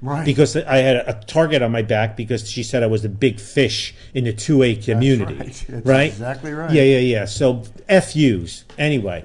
Right. 0.00 0.24
because 0.24 0.56
I 0.56 0.76
had 0.76 0.96
a 0.96 1.20
target 1.26 1.60
on 1.62 1.72
my 1.72 1.82
back 1.82 2.16
because 2.16 2.48
she 2.48 2.62
said 2.62 2.82
I 2.82 2.86
was 2.86 3.04
a 3.04 3.08
big 3.08 3.40
fish 3.40 3.94
in 4.14 4.24
the 4.24 4.32
2A 4.32 4.84
community. 4.84 5.34
right. 5.34 5.64
That's 5.68 5.86
right? 5.86 6.06
exactly 6.06 6.52
right. 6.52 6.70
Yeah, 6.70 6.82
yeah, 6.82 6.98
yeah. 6.98 7.24
So 7.24 7.64
FUs. 7.88 8.64
Anyway, 8.78 9.24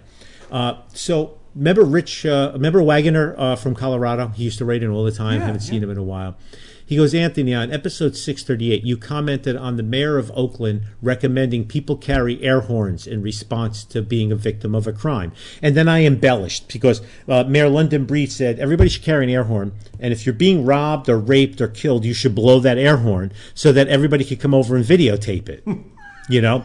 uh, 0.52 0.78
so 0.94 1.38
remember 1.56 1.84
Rich, 1.84 2.26
uh, 2.26 2.52
remember 2.54 2.82
Wagoner 2.82 3.36
uh, 3.38 3.56
from 3.56 3.76
Colorado? 3.76 4.30
He 4.30 4.44
used 4.44 4.58
to 4.60 4.66
write 4.66 4.82
in 4.84 4.90
all 4.90 5.04
the 5.04 5.12
time. 5.12 5.40
Yeah, 5.40 5.46
Haven't 5.46 5.62
seen 5.62 5.84
him 5.84 5.90
in 5.92 5.98
a 5.98 6.04
while. 6.04 6.36
He 6.86 6.98
goes, 6.98 7.14
Anthony, 7.14 7.54
on 7.54 7.72
episode 7.72 8.16
638, 8.16 8.84
you 8.84 8.98
commented 8.98 9.56
on 9.56 9.78
the 9.78 9.84
mayor 9.84 10.18
of 10.18 10.32
Oakland 10.36 10.84
recommending 11.02 11.66
people 11.66 11.96
carry 11.96 12.42
air 12.44 12.62
horns 12.62 13.08
in 13.08 13.22
response 13.22 13.84
to 13.86 14.02
being 14.02 14.32
a 14.32 14.36
victim 14.36 14.76
of 14.76 14.88
a 14.88 14.94
crime. 14.94 15.32
And 15.62 15.76
then 15.76 15.88
I 15.88 16.04
embellished 16.04 16.72
because 16.72 17.02
uh, 17.28 17.46
Mayor 17.46 17.70
London 17.70 18.06
Breed 18.06 18.32
said 18.32 18.60
everybody 18.60 18.90
should 18.90 19.04
carry 19.04 19.24
an 19.24 19.30
air 19.30 19.46
horn. 19.46 19.74
And 20.00 20.12
if 20.12 20.26
you're 20.26 20.34
being 20.34 20.66
robbed 20.66 21.10
or 21.10 21.18
raped 21.18 21.62
or 21.62 21.68
killed, 21.68 22.06
you 22.06 22.14
should 22.14 22.36
blow 22.36 22.60
that 22.60 22.78
air 22.78 22.98
horn 22.98 23.32
so 23.54 23.72
that 23.72 23.88
everybody 23.88 24.24
could 24.24 24.40
come 24.40 24.54
over 24.54 24.76
and 24.76 24.86
videotape 24.86 25.50
it. 25.50 25.64
you 26.30 26.42
know? 26.42 26.64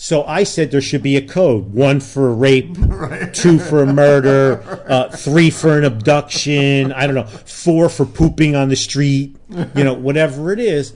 So 0.00 0.24
I 0.24 0.44
said 0.44 0.70
there 0.70 0.80
should 0.80 1.02
be 1.02 1.18
a 1.18 1.20
code: 1.20 1.74
one 1.74 2.00
for 2.00 2.34
rape, 2.34 2.74
two 3.34 3.58
for 3.58 3.84
murder, 3.84 4.82
uh, 4.88 5.10
three 5.10 5.50
for 5.50 5.76
an 5.76 5.84
abduction. 5.84 6.90
I 6.90 7.06
don't 7.06 7.14
know, 7.14 7.26
four 7.26 7.90
for 7.90 8.06
pooping 8.06 8.56
on 8.56 8.70
the 8.70 8.76
street. 8.76 9.36
You 9.50 9.84
know, 9.84 9.92
whatever 9.92 10.52
it 10.52 10.58
is. 10.58 10.94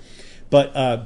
But 0.48 0.74
uh, 0.74 1.04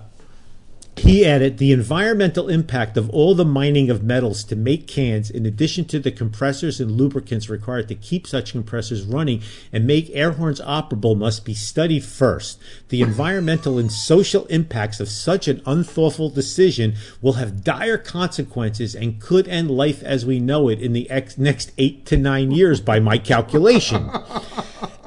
He 1.00 1.24
added 1.24 1.58
the 1.58 1.72
environmental 1.72 2.48
impact 2.48 2.96
of 2.96 3.08
all 3.10 3.34
the 3.34 3.44
mining 3.44 3.88
of 3.88 4.02
metals 4.02 4.44
to 4.44 4.56
make 4.56 4.86
cans, 4.86 5.30
in 5.30 5.46
addition 5.46 5.84
to 5.86 5.98
the 5.98 6.10
compressors 6.10 6.80
and 6.80 6.90
lubricants 6.90 7.48
required 7.48 7.88
to 7.88 7.94
keep 7.94 8.26
such 8.26 8.52
compressors 8.52 9.04
running 9.04 9.42
and 9.72 9.86
make 9.86 10.10
air 10.12 10.32
horns 10.32 10.60
operable, 10.60 11.16
must 11.16 11.44
be 11.44 11.54
studied 11.54 12.04
first. 12.04 12.60
The 12.88 13.00
environmental 13.02 13.78
and 13.78 13.90
social 13.90 14.44
impacts 14.46 15.00
of 15.00 15.08
such 15.08 15.48
an 15.48 15.62
unthoughtful 15.66 16.30
decision 16.30 16.94
will 17.22 17.34
have 17.34 17.64
dire 17.64 17.98
consequences 17.98 18.94
and 18.94 19.20
could 19.20 19.48
end 19.48 19.70
life 19.70 20.02
as 20.02 20.26
we 20.26 20.40
know 20.40 20.68
it 20.68 20.80
in 20.80 20.92
the 20.92 21.08
ex- 21.10 21.38
next 21.38 21.72
eight 21.78 22.06
to 22.06 22.16
nine 22.16 22.50
years, 22.50 22.80
by 22.80 23.00
my 23.00 23.18
calculation. 23.18 24.10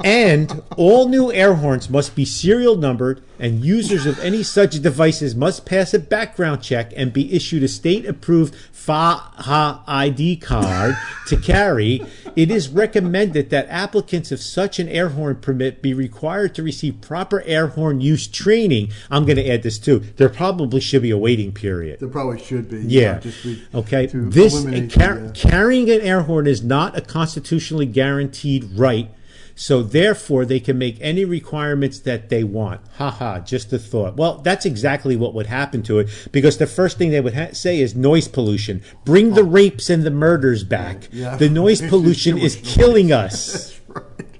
And 0.03 0.63
all 0.77 1.07
new 1.07 1.31
air 1.31 1.53
horns 1.55 1.89
must 1.89 2.15
be 2.15 2.25
serial 2.25 2.75
numbered, 2.75 3.21
and 3.39 3.63
users 3.63 4.05
of 4.05 4.19
any 4.19 4.43
such 4.43 4.81
devices 4.81 5.35
must 5.35 5.65
pass 5.65 5.80
a 5.93 5.99
background 5.99 6.61
check 6.61 6.93
and 6.95 7.11
be 7.11 7.33
issued 7.33 7.63
a 7.63 7.67
state 7.67 8.05
approved 8.05 8.53
FAHA 8.73 9.81
ID 9.87 10.37
card 10.37 10.95
to 11.27 11.37
carry. 11.37 12.05
It 12.35 12.49
is 12.51 12.69
recommended 12.69 13.49
that 13.49 13.67
applicants 13.69 14.31
of 14.31 14.39
such 14.39 14.79
an 14.79 14.87
air 14.87 15.09
horn 15.09 15.35
permit 15.37 15.81
be 15.81 15.93
required 15.93 16.55
to 16.55 16.63
receive 16.63 17.01
proper 17.01 17.41
air 17.45 17.67
horn 17.67 18.01
use 18.01 18.27
training. 18.27 18.91
I'm 19.09 19.25
going 19.25 19.37
to 19.37 19.49
add 19.49 19.63
this 19.63 19.77
too. 19.79 19.99
There 20.17 20.29
probably 20.29 20.79
should 20.81 21.01
be 21.01 21.11
a 21.11 21.17
waiting 21.17 21.51
period. 21.51 21.99
There 21.99 22.09
probably 22.09 22.39
should 22.39 22.69
be. 22.69 22.81
Yeah. 22.81 23.19
just 23.19 23.43
be- 23.43 23.63
okay. 23.73 24.07
This 24.13 24.53
car- 24.93 25.15
the, 25.19 25.29
uh, 25.29 25.31
carrying 25.33 25.89
an 25.89 26.01
air 26.01 26.21
horn 26.21 26.47
is 26.47 26.63
not 26.63 26.97
a 26.97 27.01
constitutionally 27.01 27.85
guaranteed 27.85 28.63
right. 28.75 29.09
So 29.55 29.83
therefore, 29.83 30.45
they 30.45 30.59
can 30.59 30.77
make 30.77 30.97
any 31.01 31.25
requirements 31.25 31.99
that 31.99 32.29
they 32.29 32.43
want. 32.43 32.81
Haha, 32.95 33.39
just 33.39 33.71
a 33.73 33.79
thought. 33.79 34.15
Well, 34.15 34.39
that's 34.39 34.65
exactly 34.65 35.15
what 35.15 35.33
would 35.33 35.47
happen 35.47 35.83
to 35.83 35.99
it 35.99 36.09
because 36.31 36.57
the 36.57 36.67
first 36.67 36.97
thing 36.97 37.11
they 37.11 37.21
would 37.21 37.35
ha- 37.35 37.53
say 37.53 37.79
is 37.79 37.95
noise 37.95 38.27
pollution. 38.27 38.81
Bring 39.05 39.33
the 39.33 39.41
oh. 39.41 39.45
rapes 39.45 39.89
and 39.89 40.03
the 40.03 40.11
murders 40.11 40.63
back. 40.63 41.09
Yeah. 41.11 41.35
The 41.35 41.49
noise 41.49 41.81
pollution 41.89 42.37
is 42.37 42.55
killing 42.63 43.11
us. 43.11 43.79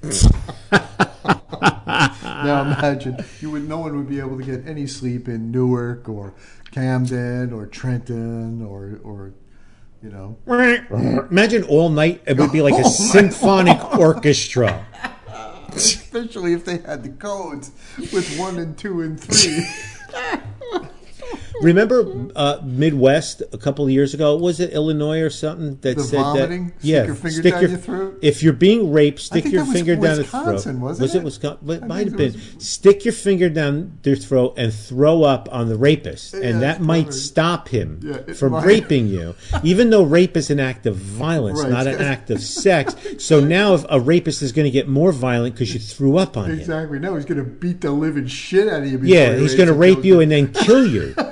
now 2.44 2.62
imagine 2.64 3.18
you 3.40 3.52
would 3.52 3.68
no 3.68 3.78
one 3.80 3.96
would 3.96 4.10
be 4.10 4.20
able 4.20 4.38
to 4.38 4.44
get 4.44 4.68
any 4.68 4.88
sleep 4.88 5.28
in 5.28 5.52
Newark 5.52 6.10
or 6.10 6.34
Camden 6.72 7.54
or 7.54 7.68
Trenton 7.68 8.66
or 8.66 9.00
or 9.04 9.34
you 10.02 10.10
know 10.10 10.38
Imagine 11.30 11.64
all 11.66 11.90
night 11.90 12.24
it 12.26 12.38
would 12.38 12.52
be 12.52 12.62
like 12.62 12.74
a 12.74 12.86
oh 12.86 12.90
symphonic 12.90 13.98
orchestra. 13.98 14.86
especially 15.76 16.54
if 16.54 16.66
they 16.66 16.78
had 16.80 17.04
the 17.04 17.10
codes 17.10 17.72
with 18.14 18.38
one 18.38 18.58
and 18.58 18.78
two 18.78 19.02
and 19.02 19.20
three. 19.20 19.66
Remember 21.62 22.30
uh, 22.36 22.60
Midwest 22.64 23.42
a 23.54 23.58
couple 23.58 23.86
of 23.86 23.92
years 23.92 24.14
ago? 24.14 24.36
Was 24.36 24.60
it 24.60 24.72
Illinois 24.72 25.20
or 25.22 25.30
something 25.30 25.78
that 25.82 25.98
The 25.98 26.04
said 26.04 26.18
vomiting? 26.22 26.68
that? 26.68 26.80
Stick 26.82 27.06
your 27.08 27.16
finger 27.16 27.42
down 27.50 27.62
your 27.62 27.78
throat? 27.78 28.20
If 28.22 28.44
you're 28.44 28.54
being 28.54 28.92
raped, 28.92 29.20
stick 29.20 29.46
your 29.46 29.66
finger 29.66 29.96
down 29.96 30.18
the 30.18 30.24
throat. 30.24 30.54
wasn't 30.54 30.80
was 30.82 31.00
it 31.16 31.20
it? 31.20 31.24
Wisconsin? 31.24 31.70
It 31.70 31.88
might 31.88 32.08
have 32.08 32.18
been. 32.18 32.34
was- 32.34 32.56
Stick 32.60 33.06
your 33.06 33.14
finger 33.14 33.50
down 33.50 33.98
their 34.04 34.16
throat 34.16 34.56
and 34.58 34.74
throw 34.74 35.24
up 35.24 35.48
on 35.52 35.70
the 35.70 35.78
rapist, 35.78 36.34
Yeah, 36.34 36.42
and 36.50 36.62
that 36.62 36.82
might 36.82 37.14
stop 37.14 37.68
him 37.70 38.00
Yeah, 38.04 38.34
from 38.34 38.54
might. 38.54 38.66
raping 38.66 39.08
you. 39.08 39.36
Even 39.64 39.90
though 39.90 40.04
rape 40.04 40.36
is 40.38 40.50
an 40.50 40.60
act 40.60 40.86
of 40.86 40.96
violence, 40.96 41.62
Right. 41.62 41.72
not 41.72 41.88
an 41.88 42.02
act 42.02 42.30
of 42.32 42.42
sex. 42.42 42.96
So 43.20 43.40
now, 43.40 43.74
if 43.76 43.86
a 43.90 44.00
rapist 44.00 44.42
is 44.42 44.52
going 44.52 44.66
to 44.66 44.72
get 44.72 44.88
more 44.88 45.12
violent 45.12 45.56
because 45.56 45.74
you 45.74 45.80
threw 45.80 46.18
up 46.18 46.38
on 46.38 46.50
him. 46.52 46.60
exactly. 46.60 47.00
No, 47.00 47.16
he's 47.16 47.26
going 47.26 47.38
to 47.38 47.50
beat 47.50 47.82
the 47.82 47.92
living 47.92 48.28
shit 48.28 48.68
out 48.68 48.82
of 48.84 48.88
you. 48.92 49.00
Yeah, 49.04 49.36
he's 49.36 49.56
going 49.56 49.68
to 49.68 49.74
rape 49.74 50.04
you 50.04 50.20
and 50.20 50.32
then 50.32 50.52
kill 50.54 50.86
you. 50.88 51.14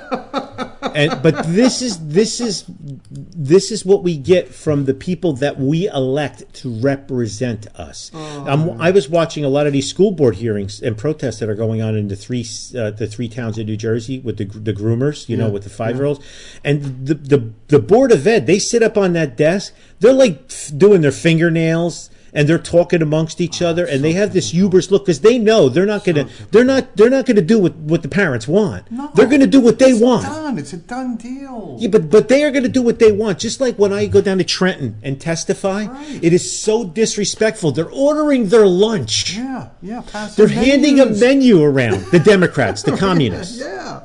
and 0.94 1.22
but 1.22 1.44
this 1.46 1.82
is 1.82 1.98
this 2.08 2.40
is 2.40 2.64
this 2.68 3.70
is 3.70 3.84
what 3.84 4.02
we 4.02 4.16
get 4.16 4.48
from 4.48 4.84
the 4.84 4.94
people 4.94 5.32
that 5.34 5.58
we 5.58 5.88
elect 5.88 6.52
to 6.54 6.70
represent 6.80 7.66
us. 7.78 8.10
Um, 8.14 8.80
I 8.80 8.90
was 8.90 9.08
watching 9.08 9.44
a 9.44 9.48
lot 9.48 9.66
of 9.66 9.72
these 9.72 9.88
school 9.88 10.10
board 10.10 10.36
hearings 10.36 10.80
and 10.80 10.96
protests 10.96 11.38
that 11.38 11.48
are 11.48 11.54
going 11.54 11.82
on 11.82 11.96
in 11.96 12.08
the 12.08 12.16
three 12.16 12.44
uh, 12.76 12.90
the 12.90 13.06
three 13.06 13.28
towns 13.28 13.58
in 13.58 13.66
New 13.66 13.76
Jersey 13.76 14.18
with 14.20 14.38
the 14.38 14.44
the 14.44 14.72
groomers, 14.72 15.28
you 15.28 15.36
know, 15.36 15.48
with 15.48 15.64
the 15.64 15.70
five 15.70 15.96
year 15.96 16.06
olds, 16.06 16.24
and 16.64 17.06
the, 17.06 17.14
the 17.14 17.52
the 17.68 17.78
board 17.78 18.12
of 18.12 18.26
ed. 18.26 18.46
They 18.46 18.58
sit 18.58 18.82
up 18.82 18.96
on 18.96 19.12
that 19.14 19.36
desk. 19.36 19.74
They're 20.00 20.12
like 20.12 20.44
f- 20.50 20.72
doing 20.76 21.00
their 21.02 21.12
fingernails. 21.12 22.10
And 22.32 22.48
they're 22.48 22.58
talking 22.58 23.02
amongst 23.02 23.40
each 23.40 23.60
oh, 23.62 23.68
other, 23.68 23.84
and 23.86 24.04
they 24.04 24.12
have 24.12 24.32
this 24.32 24.50
hubris 24.50 24.90
look 24.90 25.04
because 25.04 25.20
they 25.20 25.38
know 25.38 25.68
they're 25.68 25.86
not 25.86 26.04
gonna, 26.04 26.28
they're 26.50 26.64
not, 26.64 26.96
they're 26.96 27.10
not 27.10 27.26
gonna 27.26 27.40
do 27.42 27.58
what, 27.58 27.74
what 27.76 28.02
the 28.02 28.08
parents 28.08 28.46
want. 28.46 28.90
No. 28.90 29.10
They're 29.14 29.26
gonna 29.26 29.46
do 29.46 29.60
what 29.60 29.78
they 29.78 29.90
It's 29.90 30.00
want. 30.00 30.24
Done. 30.24 30.58
It's 30.58 30.72
a 30.72 30.76
done 30.76 31.16
deal. 31.16 31.76
Yeah, 31.78 31.88
but 31.88 32.10
but 32.10 32.28
they 32.28 32.44
are 32.44 32.50
going 32.50 32.62
to 32.62 32.68
do 32.68 32.82
what 32.82 32.98
they 32.98 33.12
want. 33.12 33.38
Just 33.38 33.60
like 33.60 33.78
when 33.78 33.92
I 33.92 34.06
go 34.06 34.20
down 34.20 34.38
to 34.38 34.44
Trenton 34.44 34.96
and 35.02 35.20
testify, 35.20 35.86
Right. 35.86 36.18
it 36.22 36.32
is 36.32 36.60
so 36.60 36.84
disrespectful. 36.84 37.72
They're 37.72 37.90
ordering 37.90 38.48
their 38.48 38.66
lunch. 38.66 39.36
Yeah, 39.36 39.68
yeah. 39.82 40.02
They're 40.36 40.46
the 40.46 40.54
handing 40.54 41.00
a 41.00 41.06
menu 41.06 41.62
around. 41.62 42.04
The 42.10 42.18
Democrats, 42.18 42.82
the 42.82 42.96
communists. 42.96 43.58
Yeah, 43.60 44.02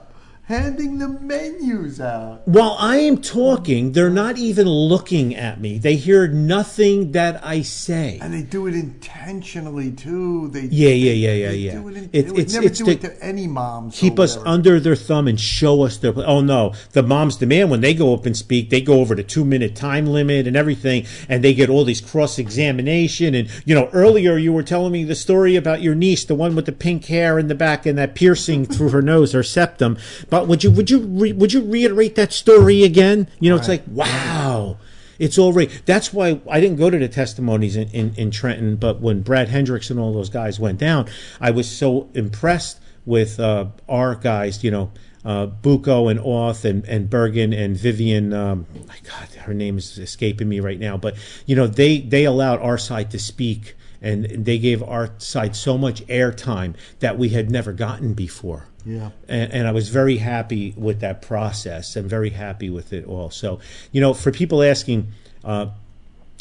handing 0.48 1.00
the 1.00 1.08
menus 1.08 2.00
out. 2.00 2.48
While 2.48 2.76
I 2.80 2.98
am 2.98 3.18
talking, 3.18 3.94
they're 3.94 4.12
not 4.12 4.38
even 4.38 4.68
looking 4.70 5.36
at 5.36 5.60
me. 5.60 5.80
They 5.80 5.96
hear 5.96 6.28
nothing 6.28 7.14
that 7.14 7.44
I 7.44 7.64
say. 7.64 8.20
And 8.22 8.32
they 8.32 8.44
do 8.44 8.68
it 8.68 8.76
intentionally 8.76 9.92
too. 9.92 10.50
They 10.50 10.62
Yeah, 10.72 10.90
yeah, 10.90 11.12
yeah, 11.14 11.32
yeah, 11.34 11.50
they 11.50 11.58
yeah. 11.58 11.72
Do 11.80 11.88
it 11.88 11.98
in, 11.98 12.04
It- 12.14 12.26
it's- 12.28 12.54
never 12.54 12.68
it's 12.68 12.78
do 12.78 12.86
the- 12.86 12.92
it 12.92 13.02
to 13.02 13.24
any 13.26 13.48
moms. 13.48 13.98
keep 13.98 14.20
us 14.20 14.38
under 14.46 14.80
their 14.80 14.96
thumb 14.96 15.28
and 15.28 15.40
show 15.40 15.82
us 15.82 15.98
their. 15.98 16.14
Oh 16.16 16.42
no, 16.42 16.74
the 16.94 17.02
moms 17.02 17.38
demand 17.38 17.72
when 17.72 17.82
they 17.82 17.96
go 17.96 18.14
up 18.14 18.28
and 18.28 18.38
speak, 18.38 18.70
they 18.70 18.82
go 18.82 19.00
over 19.00 19.16
the 19.16 19.24
two 19.24 19.46
minute 19.46 19.76
time 19.76 20.06
limit 20.06 20.46
and 20.46 20.56
everything, 20.56 21.06
and 21.28 21.44
they 21.44 21.56
get 21.56 21.70
all 21.70 21.84
these 21.86 22.02
cross 22.02 22.38
examination. 22.38 23.34
And 23.34 23.48
you 23.66 23.74
know, 23.74 23.90
earlier 23.94 24.38
you 24.38 24.54
were 24.54 24.64
telling 24.64 24.92
me 24.92 25.04
the 25.06 25.16
story 25.16 25.56
about 25.56 25.82
your 25.82 25.96
niece, 25.96 26.24
the 26.24 26.36
one 26.36 26.56
with 26.56 26.66
the 26.68 26.72
pink 26.72 27.06
hair 27.06 27.40
in 27.40 27.48
the 27.48 27.56
back 27.56 27.88
and 27.88 27.98
that 27.98 28.14
piercing 28.14 28.66
through 28.66 28.90
her 28.90 29.02
nose, 29.02 29.32
her 29.32 29.42
septum. 29.44 29.98
But 30.30 30.35
would 30.44 30.64
you 30.64 30.72
would 30.72 30.90
you 30.90 31.00
re, 31.00 31.32
would 31.32 31.54
you 31.54 31.62
reiterate 31.64 32.16
that 32.16 32.34
story 32.34 32.84
again? 32.84 33.28
You 33.40 33.50
know, 33.50 33.56
it's 33.56 33.68
like 33.68 33.84
wow. 33.88 34.78
It's 35.18 35.38
all 35.38 35.54
right. 35.54 35.72
That's 35.86 36.12
why 36.14 36.42
I 36.50 36.60
didn't 36.60 36.78
go 36.78 36.90
to 36.90 36.98
the 36.98 37.08
testimonies 37.08 37.78
in, 37.78 37.90
in, 37.92 38.14
in 38.16 38.32
Trenton, 38.32 38.76
but 38.76 39.00
when 39.00 39.22
Brad 39.22 39.48
Hendricks 39.48 39.90
and 39.90 39.98
all 39.98 40.14
those 40.14 40.30
guys 40.30 40.60
went 40.60 40.78
down, 40.78 41.08
I 41.40 41.52
was 41.52 41.72
so 41.72 42.10
impressed 42.14 42.82
with 43.06 43.40
uh, 43.40 43.68
our 43.88 44.16
guys, 44.16 44.62
you 44.62 44.72
know, 44.72 44.92
uh, 45.24 45.46
Bucco 45.46 46.08
and 46.08 46.20
Oth 46.20 46.66
and, 46.66 46.86
and 46.86 47.10
Bergen 47.10 47.54
and 47.54 47.78
Vivian. 47.78 48.34
Um, 48.34 48.66
my 48.88 48.98
God, 49.04 49.30
her 49.44 49.54
name 49.54 49.78
is 49.78 49.98
escaping 49.98 50.50
me 50.50 50.60
right 50.60 50.80
now. 50.80 50.98
But, 50.98 51.16
you 51.46 51.56
know, 51.56 51.68
they, 51.68 52.00
they 52.00 52.26
allowed 52.26 52.60
our 52.60 52.78
side 52.78 53.12
to 53.12 53.20
speak 53.20 53.76
and 54.06 54.46
they 54.46 54.58
gave 54.60 54.82
our 54.84 55.10
side 55.18 55.56
so 55.56 55.78
much 55.78 56.06
airtime 56.08 56.76
that 57.00 57.18
we 57.18 57.30
had 57.30 57.50
never 57.50 57.74
gotten 57.74 58.14
before 58.14 58.68
Yeah. 58.86 59.10
and, 59.28 59.52
and 59.52 59.68
I 59.68 59.72
was 59.72 59.90
very 59.90 60.18
happy 60.18 60.74
with 60.78 61.00
that 61.00 61.22
process 61.22 61.96
and 61.96 62.08
very 62.10 62.30
happy 62.30 62.70
with 62.70 62.94
it 62.94 63.06
all. 63.06 63.30
So, 63.32 63.60
you 63.92 64.00
know, 64.00 64.14
for 64.14 64.32
people 64.32 64.62
asking, 64.64 65.08
uh, 65.44 65.68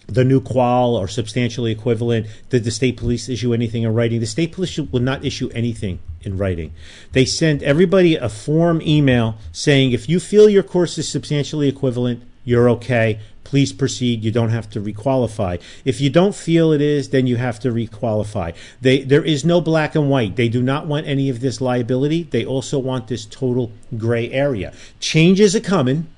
the 0.06 0.24
new 0.24 0.40
qual 0.40 0.96
or 0.96 1.08
substantially 1.08 1.72
equivalent, 1.72 2.26
did 2.50 2.64
the 2.64 2.70
state 2.70 2.96
police 2.98 3.28
issue 3.28 3.54
anything 3.54 3.84
in 3.84 3.94
writing? 3.94 4.20
The 4.20 4.26
state 4.26 4.52
police 4.52 4.76
will 4.78 5.00
not 5.00 5.24
issue 5.24 5.48
anything 5.54 5.98
in 6.20 6.36
writing. 6.36 6.72
They 7.12 7.24
send 7.24 7.62
everybody 7.62 8.16
a 8.16 8.28
form 8.28 8.82
email 8.82 9.36
saying 9.52 9.92
if 9.92 10.06
you 10.08 10.20
feel 10.20 10.48
your 10.48 10.62
course 10.62 10.98
is 10.98 11.08
substantially 11.08 11.68
equivalent, 11.68 12.22
you're 12.44 12.68
okay. 12.76 13.20
Please 13.54 13.72
proceed. 13.72 14.24
You 14.24 14.32
don't 14.32 14.48
have 14.48 14.68
to 14.70 14.80
requalify. 14.80 15.60
If 15.84 16.00
you 16.00 16.10
don't 16.10 16.34
feel 16.34 16.72
it 16.72 16.80
is, 16.80 17.10
then 17.10 17.28
you 17.28 17.36
have 17.36 17.60
to 17.60 17.70
requalify. 17.70 18.52
They, 18.80 19.04
there 19.04 19.24
is 19.24 19.44
no 19.44 19.60
black 19.60 19.94
and 19.94 20.10
white. 20.10 20.34
They 20.34 20.48
do 20.48 20.60
not 20.60 20.88
want 20.88 21.06
any 21.06 21.28
of 21.30 21.38
this 21.38 21.60
liability. 21.60 22.24
They 22.24 22.44
also 22.44 22.80
want 22.80 23.06
this 23.06 23.24
total 23.24 23.70
gray 23.96 24.28
area. 24.32 24.72
Changes 24.98 25.54
are 25.54 25.60
coming. 25.60 26.08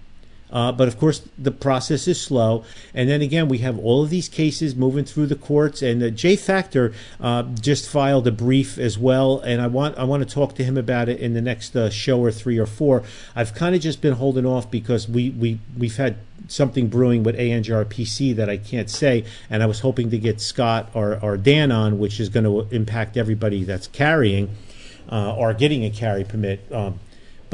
Uh, 0.50 0.72
but 0.72 0.88
of 0.88 0.98
course, 0.98 1.26
the 1.36 1.50
process 1.50 2.06
is 2.06 2.20
slow. 2.20 2.64
And 2.94 3.08
then 3.08 3.20
again, 3.20 3.48
we 3.48 3.58
have 3.58 3.78
all 3.78 4.02
of 4.02 4.10
these 4.10 4.28
cases 4.28 4.76
moving 4.76 5.04
through 5.04 5.26
the 5.26 5.34
courts. 5.36 5.82
And 5.82 6.02
uh, 6.02 6.10
J 6.10 6.36
Factor 6.36 6.92
uh, 7.20 7.42
just 7.60 7.88
filed 7.88 8.26
a 8.26 8.32
brief 8.32 8.78
as 8.78 8.98
well. 8.98 9.40
And 9.40 9.60
I 9.60 9.66
want 9.66 9.98
I 9.98 10.04
want 10.04 10.26
to 10.26 10.34
talk 10.34 10.54
to 10.56 10.64
him 10.64 10.76
about 10.76 11.08
it 11.08 11.18
in 11.18 11.34
the 11.34 11.42
next 11.42 11.74
uh, 11.74 11.90
show 11.90 12.20
or 12.20 12.30
three 12.30 12.58
or 12.58 12.66
four. 12.66 13.02
I've 13.34 13.54
kind 13.54 13.74
of 13.74 13.80
just 13.80 14.00
been 14.00 14.14
holding 14.14 14.46
off 14.46 14.70
because 14.70 15.08
we 15.08 15.30
we 15.30 15.58
we've 15.76 15.96
had 15.96 16.16
something 16.48 16.88
brewing 16.88 17.22
with 17.22 17.36
ANJRPC 17.36 18.36
that 18.36 18.48
I 18.48 18.56
can't 18.56 18.88
say, 18.88 19.24
and 19.50 19.62
I 19.62 19.66
was 19.66 19.80
hoping 19.80 20.10
to 20.10 20.18
get 20.18 20.40
Scott 20.40 20.90
or, 20.94 21.18
or 21.20 21.36
Dan 21.36 21.72
on, 21.72 21.98
which 21.98 22.20
is 22.20 22.28
going 22.28 22.44
to 22.44 22.72
impact 22.74 23.16
everybody 23.16 23.64
that's 23.64 23.88
carrying 23.88 24.50
uh, 25.10 25.34
or 25.34 25.52
getting 25.54 25.84
a 25.84 25.90
carry 25.90 26.24
permit. 26.24 26.60
Um, 26.72 27.00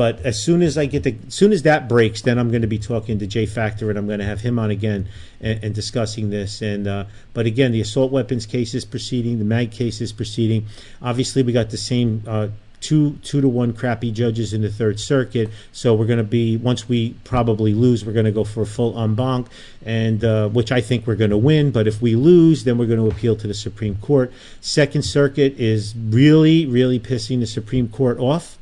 but 0.02 0.18
as 0.26 0.42
soon 0.42 0.62
as 0.62 0.76
I 0.76 0.86
get 0.86 1.04
the, 1.04 1.14
as 1.28 1.32
soon 1.32 1.52
as 1.52 1.62
that 1.62 1.88
breaks, 1.88 2.22
then 2.22 2.36
I'm 2.36 2.50
going 2.50 2.62
to 2.62 2.66
be 2.66 2.80
talking 2.80 3.20
to 3.20 3.26
Jay 3.28 3.46
Factor, 3.46 3.88
and 3.88 3.96
I'm 3.96 4.08
going 4.08 4.18
to 4.18 4.24
have 4.24 4.40
him 4.40 4.58
on 4.58 4.68
again 4.68 5.06
and, 5.40 5.62
and 5.62 5.72
discussing 5.72 6.28
this. 6.28 6.60
And 6.60 6.88
uh, 6.88 7.04
but 7.34 7.46
again, 7.46 7.70
the 7.70 7.80
assault 7.80 8.10
weapons 8.10 8.44
case 8.44 8.74
is 8.74 8.84
proceeding, 8.84 9.38
the 9.38 9.44
mag 9.44 9.70
case 9.70 10.00
is 10.00 10.10
proceeding. 10.10 10.66
Obviously, 11.00 11.44
we 11.44 11.52
got 11.52 11.70
the 11.70 11.76
same 11.76 12.24
uh, 12.26 12.48
two 12.80 13.12
two 13.22 13.40
to 13.40 13.48
one 13.48 13.72
crappy 13.74 14.10
judges 14.10 14.52
in 14.52 14.62
the 14.62 14.70
Third 14.70 14.98
Circuit. 14.98 15.50
So 15.70 15.94
we're 15.94 16.06
going 16.06 16.18
to 16.18 16.24
be 16.24 16.56
once 16.56 16.88
we 16.88 17.12
probably 17.22 17.72
lose, 17.72 18.04
we're 18.04 18.12
going 18.12 18.24
to 18.24 18.32
go 18.32 18.42
for 18.42 18.62
a 18.62 18.66
full 18.66 19.00
en 19.00 19.14
banc, 19.14 19.46
and 19.86 20.24
uh, 20.24 20.48
which 20.48 20.72
I 20.72 20.80
think 20.80 21.06
we're 21.06 21.14
going 21.14 21.30
to 21.30 21.38
win. 21.38 21.70
But 21.70 21.86
if 21.86 22.02
we 22.02 22.16
lose, 22.16 22.64
then 22.64 22.76
we're 22.76 22.86
going 22.86 22.98
to 22.98 23.08
appeal 23.08 23.36
to 23.36 23.46
the 23.46 23.54
Supreme 23.54 23.94
Court. 23.98 24.32
Second 24.60 25.02
Circuit 25.02 25.60
is 25.60 25.94
really 25.96 26.66
really 26.66 26.98
pissing 26.98 27.38
the 27.38 27.46
Supreme 27.46 27.88
Court 27.88 28.18
off. 28.18 28.58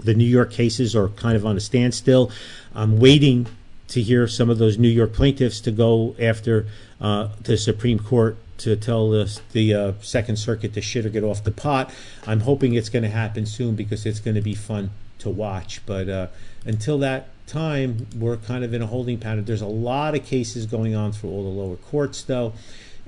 The 0.00 0.14
New 0.14 0.24
York 0.24 0.52
cases 0.52 0.94
are 0.94 1.08
kind 1.08 1.36
of 1.36 1.44
on 1.44 1.56
a 1.56 1.60
standstill. 1.60 2.30
I'm 2.74 2.98
waiting 2.98 3.46
to 3.88 4.02
hear 4.02 4.28
some 4.28 4.50
of 4.50 4.58
those 4.58 4.78
New 4.78 4.88
York 4.88 5.12
plaintiffs 5.12 5.60
to 5.62 5.70
go 5.70 6.14
after 6.20 6.66
uh, 7.00 7.28
the 7.42 7.56
Supreme 7.56 7.98
Court 7.98 8.36
to 8.58 8.76
tell 8.76 9.10
the, 9.10 9.40
the 9.52 9.74
uh, 9.74 9.92
Second 10.02 10.36
Circuit 10.36 10.74
to 10.74 10.80
shit 10.80 11.06
or 11.06 11.08
get 11.08 11.24
off 11.24 11.42
the 11.44 11.50
pot. 11.50 11.92
I'm 12.26 12.40
hoping 12.40 12.74
it's 12.74 12.88
going 12.88 13.04
to 13.04 13.08
happen 13.08 13.46
soon 13.46 13.76
because 13.76 14.04
it's 14.04 14.20
going 14.20 14.34
to 14.34 14.42
be 14.42 14.54
fun 14.54 14.90
to 15.20 15.30
watch. 15.30 15.80
But 15.86 16.08
uh, 16.08 16.26
until 16.64 16.98
that 16.98 17.28
time, 17.46 18.06
we're 18.16 18.36
kind 18.36 18.64
of 18.64 18.74
in 18.74 18.82
a 18.82 18.86
holding 18.86 19.18
pattern. 19.18 19.44
There's 19.44 19.62
a 19.62 19.66
lot 19.66 20.14
of 20.14 20.24
cases 20.24 20.66
going 20.66 20.94
on 20.94 21.12
through 21.12 21.30
all 21.30 21.44
the 21.44 21.60
lower 21.60 21.76
courts, 21.76 22.22
though. 22.22 22.52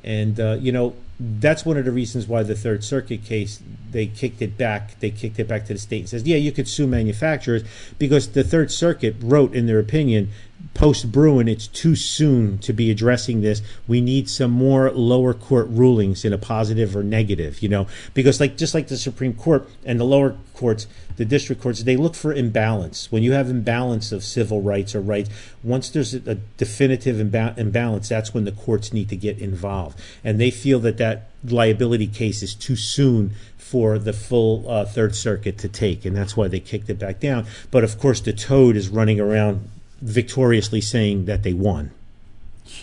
And, 0.02 0.40
uh, 0.40 0.56
you 0.60 0.72
know, 0.72 0.94
that's 1.22 1.66
one 1.66 1.76
of 1.76 1.84
the 1.84 1.92
reasons 1.92 2.26
why 2.26 2.42
the 2.42 2.54
Third 2.54 2.82
Circuit 2.82 3.22
case, 3.22 3.60
they 3.90 4.06
kicked 4.06 4.40
it 4.40 4.56
back. 4.56 4.98
They 5.00 5.10
kicked 5.10 5.38
it 5.38 5.46
back 5.46 5.66
to 5.66 5.74
the 5.74 5.78
state 5.78 6.00
and 6.00 6.08
says, 6.08 6.26
yeah, 6.26 6.38
you 6.38 6.50
could 6.50 6.66
sue 6.66 6.86
manufacturers 6.86 7.62
because 7.98 8.28
the 8.28 8.42
Third 8.42 8.72
Circuit 8.72 9.16
wrote 9.20 9.54
in 9.54 9.66
their 9.66 9.78
opinion 9.78 10.30
post 10.74 11.12
Bruen, 11.12 11.48
it's 11.48 11.66
too 11.66 11.94
soon 11.94 12.58
to 12.58 12.72
be 12.72 12.90
addressing 12.90 13.40
this. 13.40 13.60
We 13.86 14.00
need 14.00 14.30
some 14.30 14.50
more 14.50 14.90
lower 14.90 15.34
court 15.34 15.68
rulings 15.68 16.24
in 16.24 16.32
a 16.32 16.38
positive 16.38 16.96
or 16.96 17.02
negative, 17.02 17.62
you 17.62 17.68
know, 17.68 17.86
because 18.14 18.40
like 18.40 18.56
just 18.56 18.74
like 18.74 18.88
the 18.88 18.96
Supreme 18.96 19.34
Court 19.34 19.68
and 19.84 20.00
the 20.00 20.04
lower 20.04 20.36
courts, 20.54 20.86
the 21.16 21.24
district 21.24 21.60
courts, 21.60 21.82
they 21.82 21.96
look 21.96 22.14
for 22.14 22.32
imbalance. 22.32 23.10
When 23.12 23.22
you 23.22 23.32
have 23.32 23.50
imbalance 23.50 24.12
of 24.12 24.24
civil 24.24 24.62
rights 24.62 24.94
or 24.94 25.00
rights, 25.00 25.28
once 25.62 25.90
there's 25.90 26.14
a, 26.14 26.36
definitive 26.56 27.16
imba- 27.16 27.58
imbalance, 27.58 28.08
that's 28.08 28.32
when 28.32 28.44
the 28.44 28.52
courts 28.52 28.92
need 28.92 29.08
to 29.10 29.16
get 29.16 29.38
involved. 29.38 29.98
And 30.24 30.40
they 30.40 30.50
feel 30.50 30.78
that 30.80 30.98
that 30.98 31.30
liability 31.44 32.06
case 32.06 32.42
is 32.42 32.54
too 32.54 32.76
soon 32.76 33.32
for 33.56 33.98
the 33.98 34.12
full 34.12 34.68
uh, 34.68 34.84
Third 34.84 35.14
Circuit 35.14 35.58
to 35.58 35.68
take, 35.68 36.04
and 36.04 36.16
that's 36.16 36.36
why 36.36 36.48
they 36.48 36.60
kicked 36.60 36.90
it 36.90 36.98
back 36.98 37.20
down. 37.20 37.46
But 37.70 37.84
of 37.84 37.98
course, 37.98 38.20
the 38.20 38.32
toad 38.32 38.76
is 38.76 38.88
running 38.88 39.20
around 39.20 39.68
victoriously 40.00 40.80
saying 40.80 41.26
that 41.26 41.42
they 41.42 41.52
won. 41.52 41.92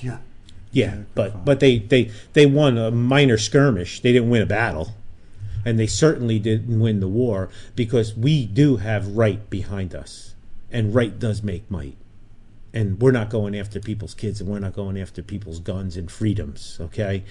Yeah. 0.01 0.19
Yeah, 0.71 1.03
but 1.15 1.45
but 1.45 1.59
they, 1.59 1.79
they 1.79 2.11
they 2.33 2.45
won 2.45 2.77
a 2.77 2.91
minor 2.91 3.37
skirmish. 3.37 4.01
They 4.01 4.11
didn't 4.11 4.29
win 4.29 4.41
a 4.41 4.45
battle, 4.45 4.93
and 5.65 5.79
they 5.79 5.87
certainly 5.87 6.39
didn't 6.39 6.79
win 6.79 6.99
the 6.99 7.07
war 7.07 7.49
because 7.75 8.15
we 8.15 8.45
do 8.45 8.77
have 8.77 9.17
right 9.17 9.49
behind 9.49 9.95
us, 9.95 10.35
and 10.69 10.93
right 10.93 11.17
does 11.17 11.41
make 11.41 11.71
might. 11.71 11.95
And 12.73 13.01
we're 13.01 13.13
not 13.13 13.29
going 13.29 13.57
after 13.57 13.79
people's 13.79 14.13
kids, 14.13 14.39
and 14.41 14.49
we're 14.49 14.59
not 14.59 14.73
going 14.73 14.99
after 14.99 15.23
people's 15.23 15.59
guns 15.59 15.97
and 15.97 16.11
freedoms. 16.11 16.77
Okay? 16.79 17.23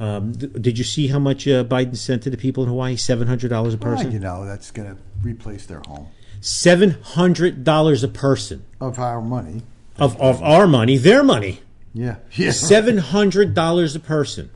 Um, 0.00 0.32
th- 0.32 0.52
did 0.54 0.78
you 0.78 0.84
see 0.84 1.08
how 1.08 1.18
much 1.18 1.46
uh, 1.46 1.64
Biden 1.64 1.96
sent 1.96 2.22
to 2.22 2.30
the 2.30 2.38
people 2.38 2.62
in 2.62 2.70
Hawaii? 2.70 2.96
Seven 2.96 3.26
hundred 3.26 3.48
dollars 3.48 3.74
a 3.74 3.78
person. 3.78 4.06
Well, 4.06 4.14
you 4.14 4.20
know, 4.20 4.46
that's 4.46 4.70
going 4.70 4.94
to 4.94 5.02
replace 5.20 5.66
their 5.66 5.82
home. 5.86 6.06
Seven 6.46 6.90
hundred 7.02 7.64
dollars 7.64 8.04
a 8.04 8.08
person 8.08 8.66
of 8.78 8.98
our 8.98 9.22
money. 9.22 9.62
Of 9.96 10.20
of 10.20 10.42
our 10.42 10.66
money, 10.66 10.98
their 10.98 11.24
money. 11.24 11.62
Yeah. 11.94 12.16
yeah. 12.32 12.50
Seven 12.74 12.98
hundred 12.98 13.54
dollars 13.54 13.96
a 13.96 14.00
person. 14.00 14.50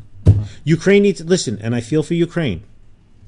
Ukraine 0.64 1.04
needs 1.04 1.24
listen, 1.24 1.58
and 1.62 1.74
I 1.74 1.80
feel 1.80 2.02
for 2.02 2.12
Ukraine, 2.12 2.62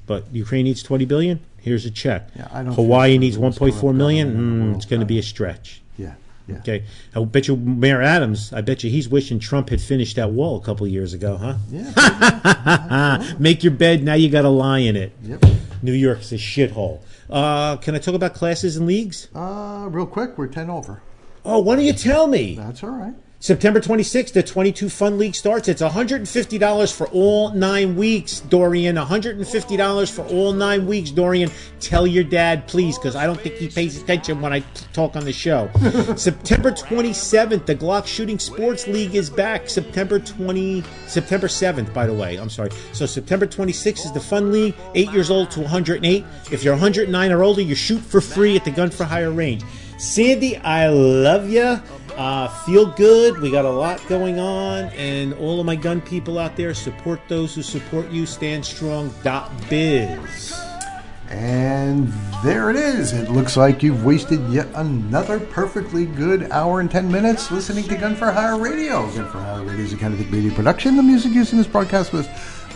but 0.05 0.31
Ukraine 0.31 0.65
needs 0.65 0.83
twenty 0.83 1.05
billion. 1.05 1.39
Here's 1.57 1.87
a 1.87 1.89
check. 1.89 2.29
Yeah, 2.35 2.49
I 2.51 2.61
don't 2.61 2.75
Hawaii 2.75 3.17
needs 3.17 3.35
one 3.35 3.51
point 3.51 3.73
four 3.73 3.93
million. 3.93 4.73
Mm, 4.73 4.75
it's 4.75 4.85
going 4.85 4.99
to 4.99 5.07
be 5.07 5.17
a 5.17 5.23
stretch. 5.23 5.81
Yeah. 5.97 6.13
Yeah. 6.47 6.57
Okay. 6.57 6.83
I 7.15 7.23
bet 7.23 7.47
you 7.47 7.55
Mayor 7.55 8.03
Adams, 8.03 8.53
I 8.53 8.61
bet 8.61 8.83
you 8.83 8.91
he's 8.91 9.09
wishing 9.09 9.39
Trump 9.39 9.69
had 9.69 9.81
finished 9.81 10.17
that 10.17 10.29
wall 10.29 10.57
a 10.57 10.61
couple 10.63 10.85
years 10.85 11.15
ago, 11.15 11.35
huh? 11.37 11.55
Yeah. 11.71 13.35
Make 13.39 13.63
your 13.63 13.73
bed, 13.73 14.03
now 14.03 14.13
you 14.13 14.29
got 14.29 14.43
to 14.43 14.49
lie 14.49 14.79
in 14.79 14.95
it. 14.95 15.13
yep. 15.23 15.43
New 15.81 15.93
York's 15.93 16.31
a 16.31 16.35
shithole. 16.35 16.99
Uh, 17.31 17.77
can 17.77 17.95
I 17.95 17.99
talk 17.99 18.13
about 18.13 18.33
classes 18.33 18.75
and 18.75 18.85
leagues? 18.85 19.29
Uh, 19.33 19.87
real 19.89 20.05
quick, 20.05 20.37
we're 20.37 20.47
10 20.47 20.69
over. 20.69 21.01
Oh, 21.45 21.59
why 21.59 21.75
don't 21.75 21.85
you 21.85 21.93
tell 21.93 22.27
me? 22.27 22.55
That's 22.55 22.83
all 22.83 22.89
right. 22.91 23.15
September 23.41 23.79
26th, 23.81 24.33
the 24.33 24.43
22 24.43 24.87
Fun 24.87 25.17
League 25.17 25.33
starts. 25.33 25.67
It's 25.67 25.81
$150 25.81 26.93
for 26.93 27.07
all 27.07 27.51
nine 27.53 27.95
weeks, 27.95 28.41
Dorian. 28.41 28.97
$150 28.97 30.11
for 30.11 30.21
all 30.27 30.53
nine 30.53 30.85
weeks, 30.85 31.09
Dorian. 31.09 31.49
Tell 31.79 32.05
your 32.05 32.23
dad, 32.23 32.67
please, 32.67 32.99
because 32.99 33.15
I 33.15 33.25
don't 33.25 33.41
think 33.41 33.55
he 33.55 33.67
pays 33.67 33.99
attention 33.99 34.41
when 34.41 34.53
I 34.53 34.59
talk 34.93 35.15
on 35.15 35.25
the 35.25 35.33
show. 35.33 35.71
September 36.15 36.69
27th, 36.69 37.65
the 37.65 37.75
Glock 37.75 38.05
Shooting 38.05 38.37
Sports 38.37 38.87
League 38.87 39.15
is 39.15 39.27
back. 39.31 39.67
September 39.71 40.19
20, 40.19 40.83
September 41.07 41.47
7th, 41.47 41.91
by 41.95 42.05
the 42.05 42.13
way. 42.13 42.35
I'm 42.35 42.47
sorry. 42.47 42.69
So 42.93 43.07
September 43.07 43.47
26th 43.47 44.05
is 44.05 44.11
the 44.11 44.19
Fun 44.19 44.51
League, 44.51 44.75
eight 44.93 45.11
years 45.11 45.31
old 45.31 45.49
to 45.51 45.61
108. 45.61 46.23
If 46.51 46.63
you're 46.63 46.75
109 46.75 47.31
or 47.31 47.41
older, 47.41 47.61
you 47.63 47.73
shoot 47.73 48.01
for 48.01 48.21
free 48.21 48.55
at 48.55 48.65
the 48.65 48.71
Gun 48.71 48.91
for 48.91 49.05
Hire 49.05 49.31
range. 49.31 49.63
Sandy, 50.01 50.57
I 50.57 50.89
love 50.89 51.49
you. 51.49 51.79
Uh, 52.21 52.47
feel 52.47 52.85
good. 52.85 53.39
We 53.39 53.49
got 53.49 53.65
a 53.65 53.71
lot 53.71 53.99
going 54.07 54.37
on, 54.37 54.89
and 54.89 55.33
all 55.33 55.59
of 55.59 55.65
my 55.65 55.75
gun 55.75 56.01
people 56.01 56.37
out 56.37 56.55
there 56.55 56.75
support 56.75 57.19
those 57.27 57.55
who 57.55 57.63
support 57.63 58.11
you. 58.11 58.25
Standstrong.biz. 58.25 60.53
And 61.29 62.13
there 62.43 62.69
it 62.69 62.75
is. 62.75 63.13
It 63.13 63.31
looks 63.31 63.57
like 63.57 63.81
you've 63.81 64.05
wasted 64.05 64.39
yet 64.51 64.67
another 64.75 65.39
perfectly 65.39 66.05
good 66.05 66.51
hour 66.51 66.79
and 66.79 66.91
10 66.91 67.11
minutes 67.11 67.49
listening 67.49 67.85
to 67.85 67.97
Gun 67.97 68.15
for 68.15 68.31
Hire 68.31 68.59
Radio. 68.59 69.09
Gun 69.13 69.27
for 69.27 69.39
Hire 69.39 69.63
Radio 69.63 69.83
is 69.83 69.93
a 69.93 69.97
kind 69.97 70.13
of 70.13 70.31
media 70.31 70.51
production. 70.51 70.97
The 70.97 71.01
music 71.01 71.33
used 71.33 71.53
in 71.53 71.57
this 71.57 71.65
broadcast 71.65 72.13
was 72.13 72.27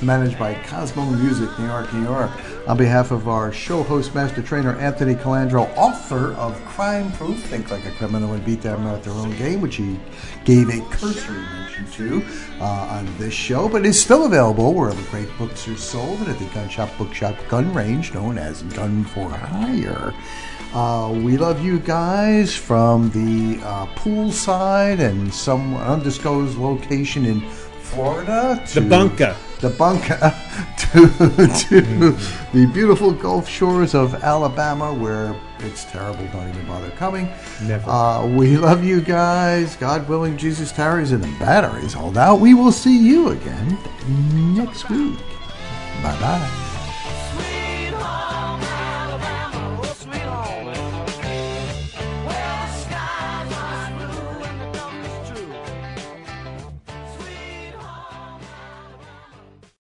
managed 0.02 0.38
by 0.38 0.54
Cosmo 0.64 1.06
Music, 1.06 1.50
New 1.60 1.66
York, 1.66 1.94
New 1.94 2.04
York. 2.04 2.32
On 2.68 2.78
behalf 2.78 3.12
of 3.12 3.28
our 3.28 3.52
show 3.52 3.84
host, 3.84 4.16
master 4.16 4.42
trainer 4.42 4.76
Anthony 4.78 5.16
Colandro, 5.16 5.70
author 5.78 6.34
of 6.34 6.56
Crime 6.66 7.12
Proof, 7.14 7.40
Think 7.44 7.70
Like 7.72 7.86
a 7.86 7.92
Criminal 7.92 8.34
and 8.34 8.44
Beat 8.44 8.62
Them 8.62 8.86
at 8.88 9.04
Their 9.04 9.14
Own 9.14 9.36
Game, 9.38 9.62
which 9.62 9.76
he 9.76 10.00
gave 10.44 10.70
a 10.70 10.82
cursory 10.90 11.38
mention 11.38 11.86
to 11.92 12.26
uh, 12.60 12.66
on 12.66 13.18
this 13.18 13.34
show, 13.34 13.70
but 13.70 13.86
is 13.86 14.00
still 14.00 14.26
available 14.26 14.74
wherever 14.74 15.02
great 15.12 15.30
books 15.38 15.68
are 15.68 15.78
sold 15.78 16.20
and 16.20 16.30
at 16.30 16.40
the 16.40 16.46
gun 16.46 16.70
shop, 16.70 16.90
bookshop, 16.98 17.36
gun 17.48 17.74
range 17.74 18.14
known 18.14 18.38
as 18.38 18.64
Gun 18.64 19.04
for 19.06 19.30
Hire. 19.30 20.14
Uh, 20.76 21.10
we 21.24 21.38
love 21.38 21.64
you 21.64 21.80
guys 21.80 22.54
from 22.54 23.10
the 23.12 23.64
uh, 23.64 23.86
poolside 23.96 25.00
and 25.00 25.34
some 25.34 25.74
undisclosed 25.76 26.58
location 26.58 27.26
in 27.26 27.40
Florida 27.86 28.62
to 28.68 28.80
The 28.80 28.90
bunker. 28.90 29.36
the 29.62 29.70
bunker 29.70 30.18
to, 30.78 31.08
to 31.70 31.82
the 32.54 32.70
beautiful 32.74 33.12
Gulf 33.12 33.48
shores 33.48 33.94
of 33.96 34.16
Alabama, 34.24 34.94
where 34.94 35.36
it's 35.60 35.86
terrible. 35.86 36.26
Don't 36.34 36.50
even 36.50 36.66
bother 36.68 36.90
coming. 36.92 37.30
Never. 37.64 37.90
Uh, 37.90 38.28
we 38.28 38.58
love 38.58 38.84
you 38.84 39.02
guys. 39.02 39.76
God 39.78 40.08
willing, 40.10 40.38
Jesus 40.38 40.72
tarries 40.72 41.12
and 41.12 41.24
the 41.24 41.40
batteries 41.40 41.94
hold 41.94 42.18
out. 42.18 42.40
We 42.40 42.54
will 42.54 42.72
see 42.72 42.98
you 42.98 43.30
again 43.30 43.78
next 44.56 44.90
week. 44.90 45.18
Bye 46.04 46.20
bye. 46.20 46.62